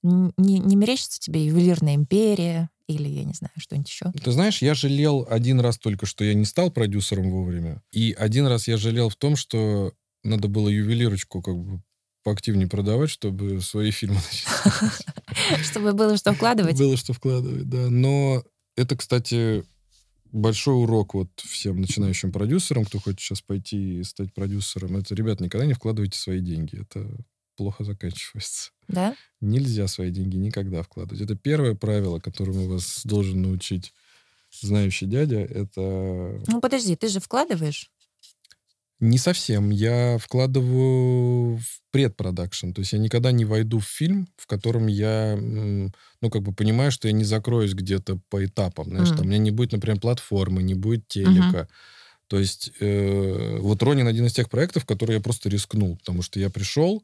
Не, 0.02 0.60
не 0.60 0.76
мерещится 0.76 1.20
тебе 1.20 1.46
ювелирная 1.46 1.94
империя 1.94 2.70
или, 2.88 3.08
я 3.08 3.24
не 3.24 3.34
знаю, 3.34 3.54
что-нибудь 3.56 3.90
еще? 3.90 4.12
Ты 4.12 4.32
знаешь, 4.32 4.62
я 4.62 4.74
жалел 4.74 5.26
один 5.30 5.60
раз 5.62 5.78
только, 5.78 6.06
что 6.06 6.26
я 6.26 6.34
не 6.34 6.46
стал 6.46 6.72
продюсером 6.72 7.30
вовремя. 7.30 7.82
И 7.92 8.14
один 8.18 8.48
раз 8.48 8.68
я 8.68 8.78
жалел 8.78 9.10
в 9.10 9.16
том, 9.16 9.36
что 9.36 9.94
надо 10.24 10.48
было 10.48 10.68
ювелирочку 10.68 11.42
как 11.42 11.56
бы 11.56 11.82
поактивнее 12.24 12.68
продавать, 12.68 13.10
чтобы 13.10 13.62
свои 13.62 13.92
фильмы 13.92 14.20
Чтобы 15.64 15.94
было 15.94 16.18
что 16.18 16.34
вкладывать? 16.34 16.78
Было 16.78 16.98
что 16.98 17.14
вкладывать, 17.14 17.70
да. 17.70 17.90
Но 17.90 18.44
это, 18.76 18.98
кстати, 18.98 19.64
большой 20.34 20.76
урок 20.76 21.14
вот 21.14 21.30
всем 21.38 21.80
начинающим 21.80 22.32
продюсерам, 22.32 22.86
кто 22.86 23.00
хочет 23.00 23.20
сейчас 23.22 23.42
пойти 23.42 24.00
и 24.00 24.04
стать 24.04 24.34
продюсером. 24.34 24.98
Это, 24.98 25.16
ребят, 25.16 25.40
никогда 25.40 25.66
не 25.66 25.74
вкладывайте 25.74 26.18
свои 26.18 26.40
деньги. 26.42 26.82
Это 26.82 27.08
плохо 27.56 27.84
заканчивается. 27.84 28.72
Да? 28.88 29.16
Нельзя 29.40 29.88
свои 29.88 30.10
деньги 30.10 30.36
никогда 30.36 30.82
вкладывать. 30.82 31.22
Это 31.22 31.36
первое 31.36 31.76
правило, 31.76 32.20
которому 32.20 32.68
вас 32.68 33.02
должен 33.06 33.42
научить 33.44 33.94
знающий 34.62 35.06
дядя. 35.06 35.38
Это... 35.40 36.42
Ну, 36.48 36.60
подожди, 36.60 36.96
ты 36.96 37.08
же 37.08 37.20
вкладываешь? 37.20 37.92
Не 39.04 39.18
совсем. 39.18 39.70
Я 39.70 40.18
вкладываю 40.18 41.58
в 41.58 41.82
предпродакшн. 41.92 42.72
То 42.72 42.80
есть 42.80 42.94
я 42.94 43.00
никогда 43.00 43.34
не 43.34 43.44
войду 43.44 43.80
в 43.80 43.86
фильм, 43.86 44.30
в 44.38 44.48
котором 44.48 44.88
я, 44.88 45.38
ну, 45.38 46.30
как 46.30 46.42
бы 46.42 46.54
понимаю, 46.54 46.90
что 46.90 47.10
я 47.10 47.14
не 47.14 47.26
закроюсь 47.26 47.74
где-то 47.74 48.20
по 48.30 48.46
этапам. 48.46 48.86
Знаешь, 48.86 49.10
mm. 49.10 49.18
там 49.18 49.26
у 49.26 49.28
меня 49.28 49.40
не 49.40 49.52
будет, 49.52 49.74
например, 49.74 50.00
платформы, 50.00 50.64
не 50.64 50.74
будет 50.74 51.06
телека. 51.10 51.58
Mm-hmm. 51.58 51.68
То 52.28 52.40
есть 52.40 52.72
э, 52.80 53.58
вот 53.60 53.84
Ронин 53.84 54.08
один 54.08 54.26
из 54.26 54.34
тех 54.34 54.50
проектов, 54.50 54.86
который 54.86 55.16
я 55.16 55.22
просто 55.22 55.50
рискнул, 55.50 55.98
потому 55.98 56.22
что 56.22 56.40
я 56.40 56.50
пришел, 56.50 57.04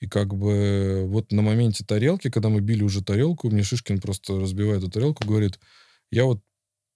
и 0.00 0.06
как 0.06 0.34
бы 0.34 1.06
вот 1.06 1.32
на 1.32 1.40
моменте 1.40 1.82
тарелки, 1.82 2.28
когда 2.28 2.50
мы 2.50 2.60
били 2.60 2.82
уже 2.82 3.02
тарелку, 3.02 3.48
мне 3.48 3.62
Шишкин 3.62 4.02
просто 4.02 4.38
разбивает 4.38 4.82
эту 4.82 4.90
тарелку, 4.90 5.26
говорит, 5.26 5.58
я 6.10 6.26
вот, 6.26 6.42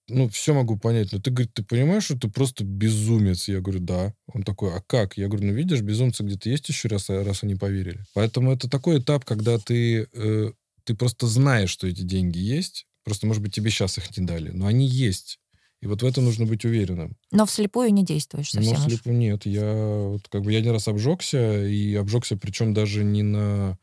ну, 0.09 0.29
все 0.29 0.55
могу 0.55 0.77
понять, 0.77 1.13
но 1.13 1.21
ты, 1.21 1.31
говорит, 1.31 1.53
ты 1.55 1.65
понимаешь, 1.65 2.05
что 2.05 2.17
ты 2.17 2.29
просто 2.29 2.65
безумец? 2.65 3.49
Я 3.49 3.61
говорю, 3.61 3.81
да. 3.81 4.15
Он 4.33 4.43
такой, 4.43 4.73
а 4.75 4.81
как? 4.87 5.17
Я 5.17 5.29
говорю, 5.29 5.47
ну, 5.47 5.53
видишь, 5.53 5.81
безумцы 5.81 6.23
где-то 6.23 6.49
есть 6.49 6.69
еще 6.69 6.89
раз, 6.89 7.09
раз 7.09 7.43
они 7.43 7.57
поверили. 7.57 8.05
Поэтому 8.15 8.53
это 8.53 8.69
такой 8.69 9.01
этап, 9.01 9.25
когда 9.25 9.59
ты, 9.59 10.09
э, 10.13 10.53
ты 10.85 10.95
просто 10.95 11.27
знаешь, 11.27 11.71
что 11.71 11.89
эти 11.89 12.03
деньги 12.03 12.39
есть, 12.39 12.87
просто, 13.05 13.27
может 13.27 13.43
быть, 13.43 13.55
тебе 13.55 13.71
сейчас 13.71 13.99
их 13.99 14.17
не 14.17 14.25
дали, 14.25 14.51
но 14.51 14.67
они 14.67 14.87
есть. 14.87 15.41
И 15.83 15.87
вот 15.87 16.03
в 16.03 16.07
этом 16.07 16.25
нужно 16.25 16.47
быть 16.47 16.65
уверенным. 16.65 17.17
Но 17.33 17.45
вслепую 17.45 17.93
не 17.93 18.05
действуешь 18.05 18.51
совсем 18.51 18.75
Но 18.75 18.81
вслепую 18.81 19.15
уж. 19.15 19.21
нет. 19.21 19.47
Я 19.47 19.73
вот 19.75 20.27
как 20.29 20.43
бы 20.43 20.53
я 20.53 20.59
один 20.61 20.73
раз 20.73 20.89
обжегся, 20.89 21.67
и 21.67 21.95
обжегся 21.95 22.37
причем 22.37 22.73
даже 22.73 23.05
не 23.05 23.23
на 23.23 23.79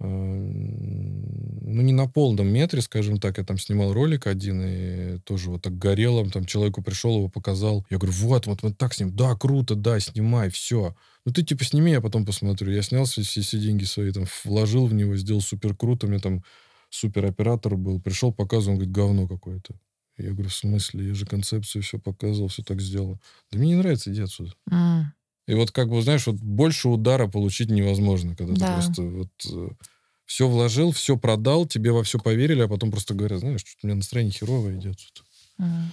ну, 0.00 1.82
не 1.82 1.92
на 1.92 2.06
полном 2.08 2.48
метре, 2.48 2.80
скажем 2.80 3.18
так. 3.20 3.38
Я 3.38 3.44
там 3.44 3.58
снимал 3.58 3.92
ролик 3.92 4.26
один, 4.26 4.62
и 4.64 5.18
тоже 5.20 5.50
вот 5.50 5.62
так 5.62 5.78
горело. 5.78 6.28
Там 6.30 6.46
человеку 6.46 6.82
пришел, 6.82 7.16
его 7.16 7.28
показал. 7.28 7.86
Я 7.90 7.98
говорю, 7.98 8.14
вот, 8.14 8.46
вот 8.46 8.62
мы 8.62 8.72
так 8.72 8.94
снимем. 8.94 9.14
Да, 9.14 9.34
круто, 9.34 9.74
да, 9.74 10.00
снимай, 10.00 10.48
все. 10.50 10.96
Ну, 11.24 11.32
ты 11.32 11.42
типа 11.42 11.64
сними, 11.64 11.92
я 11.92 12.00
потом 12.00 12.24
посмотрю. 12.24 12.72
Я 12.72 12.82
снял 12.82 13.04
все, 13.04 13.22
все, 13.22 13.42
все 13.42 13.58
деньги 13.58 13.84
свои, 13.84 14.10
там, 14.10 14.24
вложил 14.44 14.86
в 14.86 14.94
него, 14.94 15.16
сделал 15.16 15.42
супер 15.42 15.76
круто. 15.76 16.06
У 16.06 16.08
меня 16.08 16.20
там 16.20 16.42
супер 16.88 17.26
оператор 17.26 17.76
был. 17.76 18.00
Пришел, 18.00 18.32
показывал, 18.32 18.72
он 18.72 18.78
говорит, 18.78 18.94
говно 18.94 19.28
какое-то. 19.28 19.74
Я 20.16 20.30
говорю, 20.30 20.48
в 20.48 20.54
смысле? 20.54 21.08
Я 21.08 21.14
же 21.14 21.26
концепцию 21.26 21.82
все 21.82 21.98
показывал, 21.98 22.48
все 22.48 22.62
так 22.62 22.80
сделал. 22.80 23.18
Да 23.50 23.58
мне 23.58 23.68
не 23.68 23.76
нравится, 23.76 24.10
иди 24.10 24.22
отсюда. 24.22 24.52
Mm. 24.70 25.04
И 25.50 25.54
вот 25.54 25.72
как 25.72 25.88
бы, 25.88 26.00
знаешь, 26.00 26.28
вот 26.28 26.36
больше 26.36 26.88
удара 26.88 27.26
получить 27.26 27.70
невозможно, 27.70 28.36
когда 28.36 28.54
да. 28.54 28.66
ты 28.66 28.72
просто 28.72 29.02
вот 29.02 29.28
э, 29.50 29.68
все 30.24 30.46
вложил, 30.46 30.92
все 30.92 31.16
продал, 31.16 31.66
тебе 31.66 31.90
во 31.90 32.04
все 32.04 32.20
поверили, 32.20 32.62
а 32.62 32.68
потом 32.68 32.92
просто 32.92 33.14
говорят, 33.14 33.40
знаешь, 33.40 33.62
что 33.62 33.70
у 33.82 33.86
меня 33.88 33.96
настроение 33.96 34.32
херовое 34.32 34.78
идет. 34.78 34.98
Mm. 35.58 35.88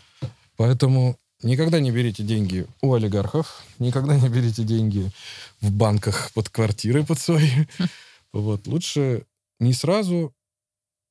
Поэтому 0.58 1.18
никогда 1.42 1.80
не 1.80 1.90
берите 1.90 2.22
деньги 2.22 2.68
у 2.84 2.94
олигархов, 2.94 3.64
никогда 3.80 4.16
не 4.16 4.30
берите 4.30 4.64
деньги 4.64 5.12
в 5.60 5.72
банках 5.72 6.32
под 6.36 6.50
квартиры 6.50 7.04
под 7.04 7.20
свои. 7.20 7.50
Вот. 8.34 8.68
Лучше 8.68 9.26
не 9.60 9.74
сразу, 9.74 10.36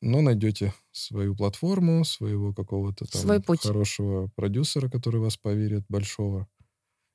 но 0.00 0.20
найдете 0.20 0.72
свою 0.92 1.34
платформу, 1.34 2.04
своего 2.04 2.52
какого-то 2.52 3.06
там 3.06 3.22
Свой 3.22 3.42
путь. 3.42 3.62
хорошего 3.62 4.30
продюсера, 4.36 4.88
который 4.88 5.20
вас 5.20 5.36
поверит, 5.36 5.84
большого, 5.88 6.46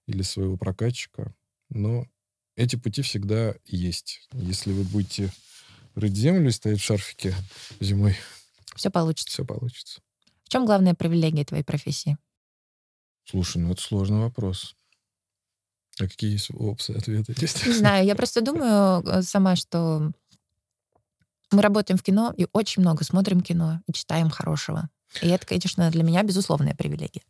или 0.08 0.22
своего 0.22 0.58
прокатчика. 0.58 1.34
Но 1.70 2.06
эти 2.56 2.76
пути 2.76 3.02
всегда 3.02 3.56
есть. 3.66 4.28
Если 4.34 4.72
вы 4.72 4.84
будете 4.84 5.32
рыть 5.96 6.16
землю 6.16 6.50
и 6.50 6.52
стоять 6.52 6.80
в 6.80 6.84
шарфике 6.84 7.34
зимой, 7.80 8.18
все 8.76 8.90
получится. 8.90 9.34
Все 9.34 9.46
получится. 9.46 10.02
В 10.44 10.50
чем 10.50 10.66
главная 10.66 10.94
привилегия 10.94 11.46
твоей 11.46 11.64
профессии? 11.64 12.18
Слушай, 13.26 13.62
ну 13.62 13.72
это 13.72 13.82
сложный 13.82 14.20
вопрос. 14.20 14.76
А 16.00 16.08
какие 16.08 16.32
есть 16.32 16.50
опции, 16.52 16.98
ответы 16.98 17.36
есть? 17.40 17.66
Не 17.66 17.74
знаю, 17.74 18.06
я 18.06 18.16
просто 18.16 18.42
думаю 18.42 19.04
э, 19.06 19.22
сама, 19.22 19.56
что 19.56 20.12
мы 21.52 21.62
работаем 21.62 21.98
в 21.98 22.04
кино 22.04 22.34
и 22.36 22.48
очень 22.54 22.82
много 22.82 23.04
смотрим 23.04 23.42
кино 23.42 23.82
и 23.88 23.94
читаем 23.94 24.30
хорошего. 24.30 24.90
И 25.22 25.28
это, 25.28 25.46
конечно, 25.46 25.92
для 25.92 26.04
меня 26.04 26.24
безусловная 26.24 26.74
привилегия. 26.76 27.24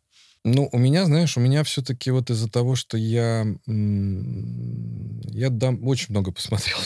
Ну, 0.44 0.68
у 0.72 0.78
меня, 0.78 1.04
знаешь, 1.04 1.36
у 1.36 1.40
меня 1.40 1.62
все-таки 1.62 2.10
вот 2.10 2.30
из-за 2.30 2.50
того, 2.50 2.74
что 2.74 2.96
я, 2.96 3.46
я 3.66 5.50
дам, 5.50 5.86
очень 5.86 6.06
много 6.10 6.32
посмотрел. 6.32 6.78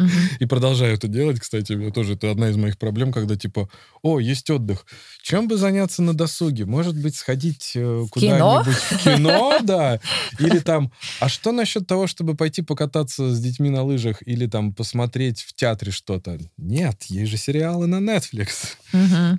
И 0.38 0.46
продолжаю 0.46 0.94
это 0.94 1.08
делать, 1.08 1.40
кстати, 1.40 1.72
это 1.72 1.92
тоже 1.92 2.14
это 2.14 2.30
одна 2.30 2.48
из 2.48 2.56
моих 2.56 2.78
проблем, 2.78 3.12
когда 3.12 3.36
типа, 3.36 3.68
о, 4.02 4.18
есть 4.18 4.48
отдых. 4.50 4.86
Чем 5.22 5.48
бы 5.48 5.56
заняться 5.56 6.02
на 6.02 6.14
досуге? 6.14 6.64
Может 6.64 6.96
быть, 6.96 7.16
сходить 7.16 7.72
э, 7.74 8.06
куда-нибудь 8.10 8.74
в 8.74 9.04
кино, 9.04 9.58
да? 9.62 10.00
Или 10.38 10.58
там, 10.58 10.92
а 11.20 11.28
что 11.28 11.52
насчет 11.52 11.86
того, 11.86 12.06
чтобы 12.06 12.34
пойти 12.34 12.62
покататься 12.62 13.34
с 13.34 13.40
детьми 13.40 13.68
на 13.70 13.82
лыжах 13.82 14.26
или 14.26 14.46
там 14.46 14.72
посмотреть 14.72 15.42
в 15.42 15.54
театре 15.54 15.92
что-то? 15.92 16.38
Нет, 16.56 17.04
есть 17.04 17.30
же 17.30 17.36
сериалы 17.36 17.86
на 17.86 17.96
Netflix. 17.96 18.76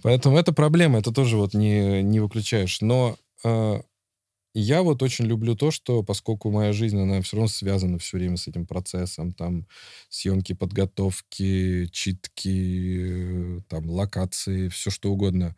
Поэтому 0.04 0.38
это 0.38 0.54
проблема, 0.54 1.00
это 1.00 1.12
тоже 1.12 1.38
вот 1.38 1.54
не, 1.54 2.04
не 2.04 2.20
выключаешь. 2.20 2.82
Но 2.82 3.18
я 4.54 4.84
вот 4.84 5.02
очень 5.02 5.26
люблю 5.26 5.56
то, 5.56 5.72
что 5.72 6.04
поскольку 6.04 6.52
моя 6.52 6.74
жизнь, 6.74 7.00
она 7.00 7.22
все 7.22 7.38
равно 7.38 7.48
связана 7.48 7.98
все 8.00 8.18
время 8.18 8.36
с 8.38 8.48
этим 8.48 8.66
процессом, 8.66 9.32
там, 9.32 9.66
съемки, 10.10 10.54
подготовки, 10.54 11.88
читки, 11.92 13.64
там, 13.70 13.90
локации, 13.90 14.68
все 14.68 14.90
что 14.90 15.12
угодно. 15.12 15.56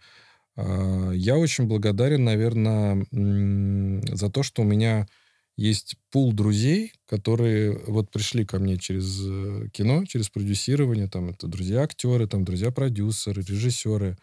А, 0.56 1.12
я 1.12 1.38
очень 1.38 1.66
благодарен, 1.66 2.24
наверное, 2.24 3.06
за 3.12 4.30
то, 4.30 4.44
что 4.44 4.62
у 4.62 4.66
меня 4.66 5.08
есть 5.58 5.96
пул 6.12 6.34
друзей, 6.34 6.94
которые 7.08 7.78
вот 7.88 8.12
пришли 8.12 8.46
ко 8.46 8.60
мне 8.60 8.78
через 8.78 9.22
э, 9.24 9.70
кино, 9.72 10.06
через 10.06 10.30
продюсирование, 10.30 11.08
там, 11.08 11.30
это 11.30 11.48
друзья-актеры, 11.48 12.28
там, 12.28 12.44
друзья-продюсеры, 12.44 13.44
режиссеры, 13.44 14.18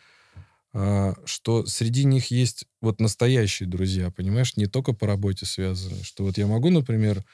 что 0.72 1.66
среди 1.66 2.04
них 2.04 2.30
есть 2.30 2.64
вот 2.80 3.00
настоящие 3.00 3.68
друзья, 3.68 4.10
понимаешь, 4.10 4.56
не 4.56 4.66
только 4.66 4.92
по 4.92 5.06
работе 5.06 5.46
связаны. 5.46 6.02
Что 6.04 6.24
вот 6.24 6.38
я 6.38 6.46
могу, 6.46 6.70
например, 6.70 7.24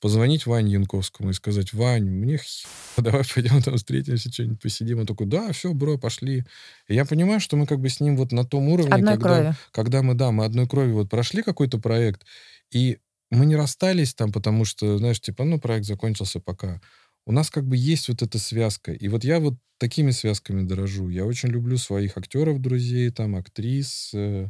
позвонить 0.00 0.46
Ване 0.46 0.74
Янковскому 0.74 1.30
и 1.30 1.32
сказать, 1.32 1.72
Вань, 1.72 2.08
мне 2.08 2.38
хер, 2.38 2.68
давай 2.98 3.22
пойдем 3.24 3.62
там 3.62 3.76
встретимся, 3.76 4.30
что-нибудь 4.32 4.60
посидим. 4.60 5.00
Он 5.00 5.06
такой, 5.06 5.26
да, 5.26 5.52
все, 5.52 5.72
бро, 5.72 5.98
пошли. 5.98 6.44
И 6.88 6.94
я 6.94 7.04
понимаю, 7.04 7.40
что 7.40 7.56
мы 7.56 7.66
как 7.66 7.80
бы 7.80 7.88
с 7.88 8.00
ним 8.00 8.16
вот 8.16 8.32
на 8.32 8.44
том 8.44 8.68
уровне, 8.68 8.92
Одной 8.92 9.14
когда, 9.14 9.36
крови. 9.36 9.54
когда 9.72 10.02
мы, 10.02 10.14
да, 10.14 10.30
мы 10.30 10.44
одной 10.44 10.68
крови 10.68 10.92
вот 10.92 11.08
прошли 11.08 11.42
какой-то 11.42 11.78
проект, 11.78 12.24
и 12.70 12.98
мы 13.30 13.46
не 13.46 13.56
расстались 13.56 14.14
там, 14.14 14.32
потому 14.32 14.64
что, 14.64 14.98
знаешь, 14.98 15.20
типа, 15.20 15.44
ну, 15.44 15.58
проект 15.58 15.86
закончился 15.86 16.40
пока. 16.40 16.80
У 17.28 17.32
нас 17.32 17.50
как 17.50 17.66
бы 17.66 17.76
есть 17.76 18.08
вот 18.08 18.22
эта 18.22 18.38
связка. 18.38 18.90
И 18.90 19.06
вот 19.08 19.22
я 19.22 19.38
вот 19.38 19.52
такими 19.76 20.12
связками 20.12 20.66
дорожу. 20.66 21.10
Я 21.10 21.26
очень 21.26 21.50
люблю 21.50 21.76
своих 21.76 22.16
актеров, 22.16 22.58
друзей, 22.58 23.10
там, 23.10 23.36
актрис, 23.36 24.12
э, 24.14 24.48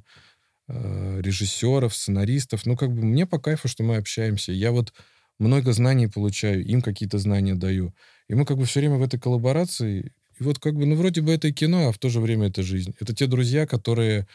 э, 0.69 1.21
режиссеров, 1.21 1.93
сценаристов. 1.93 2.67
Ну, 2.67 2.77
как 2.77 2.95
бы 2.95 3.03
мне 3.03 3.27
по 3.27 3.41
кайфу, 3.41 3.67
что 3.67 3.83
мы 3.83 3.97
общаемся. 3.97 4.53
Я 4.53 4.71
вот 4.71 4.93
много 5.41 5.73
знаний 5.73 6.07
получаю, 6.07 6.65
им 6.65 6.81
какие-то 6.81 7.19
знания 7.19 7.57
даю. 7.57 7.93
И 8.29 8.37
мы 8.37 8.47
как 8.47 8.59
бы 8.59 8.65
все 8.65 8.79
время 8.79 8.95
в 8.95 9.03
этой 9.03 9.19
коллаборации. 9.19 10.13
И 10.39 10.45
вот 10.45 10.61
как 10.61 10.77
бы, 10.77 10.87
ну, 10.87 10.95
вроде 10.95 11.21
бы 11.21 11.33
это 11.33 11.49
и 11.49 11.53
кино, 11.53 11.89
а 11.89 11.93
в 11.93 11.99
то 11.99 12.09
же 12.09 12.21
время 12.21 12.47
это 12.47 12.63
жизнь. 12.63 12.95
Это 13.01 13.13
те 13.13 13.27
друзья, 13.27 13.67
которые 13.67 14.29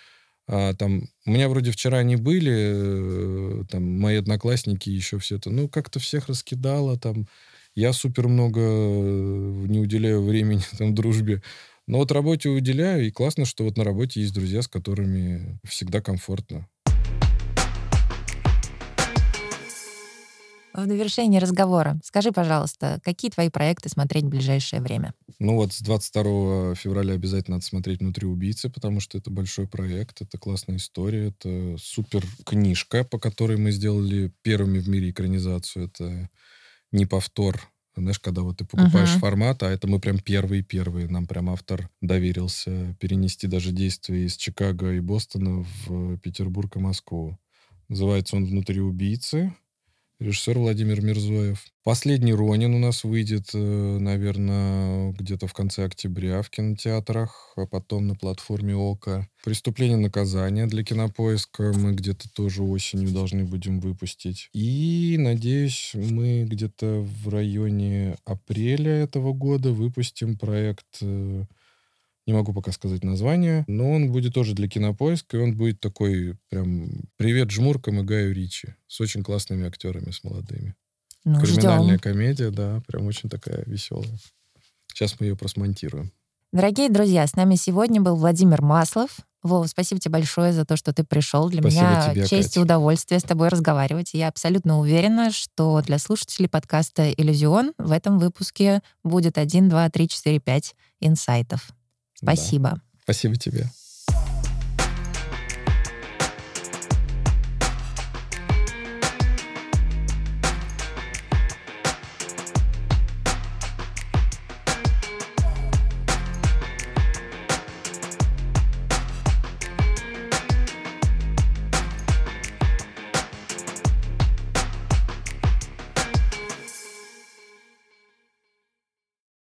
а, 0.48 0.74
там... 0.74 1.04
У 1.26 1.32
меня 1.32 1.48
вроде 1.48 1.72
вчера 1.72 2.00
они 2.00 2.18
были, 2.18 2.52
э, 2.52 3.64
там, 3.72 3.84
мои 4.02 4.18
одноклассники 4.18 4.90
еще 4.90 5.18
все 5.18 5.38
это. 5.38 5.50
Ну, 5.50 5.70
как-то 5.70 6.02
всех 6.02 6.28
раскидало, 6.28 7.00
там... 7.00 7.26
Я 7.76 7.92
супер 7.92 8.28
много 8.28 8.62
э, 8.62 9.66
не 9.68 9.80
уделяю 9.80 10.24
времени 10.24 10.62
там 10.78 10.94
дружбе. 10.94 11.42
Но 11.88 11.98
вот 11.98 12.12
работе 12.12 12.50
уделяю, 12.50 13.08
и 13.08 13.12
классно, 13.12 13.46
что 13.46 13.64
вот 13.64 13.78
на 13.78 13.84
работе 13.84 14.22
есть 14.22 14.34
друзья, 14.34 14.62
с 14.62 14.68
которыми 14.68 15.60
всегда 15.66 16.00
комфортно. 16.00 16.68
В 20.76 20.88
довершении 20.88 21.40
разговора 21.40 22.00
скажи, 22.04 22.32
пожалуйста, 22.32 23.00
какие 23.04 23.30
твои 23.30 23.50
проекты 23.50 23.90
смотреть 23.90 24.26
в 24.26 24.30
ближайшее 24.30 24.82
время? 24.82 25.14
Ну 25.40 25.56
вот 25.56 25.74
с 25.74 25.82
22 25.82 26.76
февраля 26.76 27.14
обязательно 27.14 27.58
надо 27.58 27.66
смотреть 27.66 28.00
«Внутри 28.02 28.28
убийцы», 28.28 28.70
потому 28.70 29.00
что 29.00 29.18
это 29.18 29.30
большой 29.30 29.68
проект, 29.68 30.22
это 30.22 30.38
классная 30.38 30.78
история, 30.78 31.30
это 31.30 31.76
супер 31.80 32.24
книжка, 32.46 33.04
по 33.04 33.20
которой 33.20 33.58
мы 33.58 33.72
сделали 33.72 34.32
первыми 34.42 34.80
в 34.80 34.88
мире 34.90 35.10
экранизацию. 35.10 35.86
Это 35.86 36.30
не 36.94 37.06
повтор. 37.06 37.62
Знаешь, 37.96 38.20
когда 38.20 38.42
вот 38.42 38.58
ты 38.58 38.66
покупаешь 38.66 39.12
Мгм. 39.12 39.20
формат, 39.20 39.62
а 39.64 39.70
это 39.72 39.88
мы 39.88 40.00
прям 40.00 40.18
первые-первые. 40.20 41.08
Нам 41.08 41.28
прям 41.28 41.50
автор 41.50 41.90
доверился 42.02 42.96
перенести 43.00 43.48
даже 43.48 43.72
действие 43.72 44.26
из 44.26 44.36
Чикаго 44.38 44.94
и 44.94 45.00
Бостона 45.00 45.64
в 45.86 46.18
Петербург 46.18 46.76
и 46.76 46.80
Москву. 46.80 47.38
Называется 47.90 48.36
он 48.36 48.46
«Внутри 48.46 48.80
убийцы». 48.82 49.54
Режиссер 50.24 50.58
Владимир 50.58 51.02
Мирзоев. 51.02 51.66
Последний 51.84 52.34
Ронин 52.34 52.74
у 52.74 52.80
нас 52.80 53.04
выйдет, 53.04 53.50
наверное, 53.54 55.12
где-то 55.12 55.48
в 55.48 55.54
конце 55.54 55.84
октября 55.84 56.42
в 56.42 56.50
кинотеатрах, 56.50 57.52
а 57.58 57.66
потом 57.66 58.08
на 58.08 58.16
платформе 58.16 58.74
ОКО. 58.74 59.28
«Преступление 59.44 59.98
и 59.98 60.02
наказание» 60.02 60.66
для 60.66 60.86
кинопоиска 60.86 61.74
мы 61.76 61.92
где-то 61.92 62.30
тоже 62.34 62.64
осенью 62.64 63.10
должны 63.10 63.44
будем 63.44 63.82
выпустить. 63.82 64.50
И, 64.54 65.18
надеюсь, 65.20 65.92
мы 65.94 66.46
где-то 66.46 67.02
в 67.02 67.28
районе 67.28 68.16
апреля 68.24 68.94
этого 68.94 69.34
года 69.34 69.74
выпустим 69.74 70.38
проект 70.38 71.00
э, 71.02 71.44
не 72.26 72.34
могу 72.34 72.54
пока 72.54 72.72
сказать 72.72 73.04
название, 73.04 73.66
но 73.68 73.92
он 73.92 74.12
будет 74.12 74.34
тоже 74.34 74.54
для 74.54 74.68
кинопоиска, 74.68 75.38
и 75.38 75.40
он 75.42 75.56
будет 75.56 75.80
такой 75.80 76.38
прям 76.50 76.90
привет 77.18 77.52
жмуркам 77.52 78.00
и 78.00 78.04
Гаю 78.04 78.34
Ричи 78.34 78.76
с 78.88 79.02
очень 79.02 79.24
классными 79.24 79.66
актерами, 79.68 80.12
с 80.12 80.24
молодыми. 80.24 80.76
Ну, 81.26 81.40
Криминальная 81.42 81.98
ждем. 81.98 82.00
комедия, 82.00 82.50
да, 82.50 82.82
прям 82.88 83.06
очень 83.06 83.30
такая 83.30 83.64
веселая. 83.66 84.18
Сейчас 84.88 85.20
мы 85.20 85.28
ее 85.28 85.36
просмонтируем. 85.36 86.12
Дорогие 86.52 86.90
друзья, 86.90 87.26
с 87.26 87.36
нами 87.36 87.56
сегодня 87.56 88.00
был 88.02 88.16
Владимир 88.16 88.62
Маслов. 88.62 89.18
Вова, 89.42 89.66
спасибо 89.68 90.00
тебе 90.00 90.14
большое 90.14 90.54
за 90.54 90.66
то, 90.66 90.78
что 90.78 90.94
ты 90.94 91.04
пришел. 91.04 91.50
Для 91.50 91.62
Спасибо 91.62 91.82
меня 91.84 92.12
тебе, 92.14 92.28
честь 92.28 92.50
Катя. 92.50 92.60
и 92.60 92.64
удовольствие 92.64 93.20
с 93.20 93.24
тобой 93.24 93.50
разговаривать. 93.50 94.14
Я 94.14 94.30
абсолютно 94.30 94.80
уверена, 94.80 95.32
что 95.32 95.82
для 95.82 95.98
слушателей 95.98 96.48
подкаста 96.48 97.12
«Иллюзион» 97.12 97.74
в 97.78 97.92
этом 97.92 98.20
выпуске 98.20 98.82
будет 99.04 99.38
1, 99.38 99.68
2, 99.68 99.90
3, 99.90 100.08
4, 100.08 100.40
5 100.40 100.76
инсайтов. 101.02 101.74
Да. 102.24 102.36
Спасибо. 102.36 102.82
Спасибо 103.04 103.36
тебе. 103.36 103.70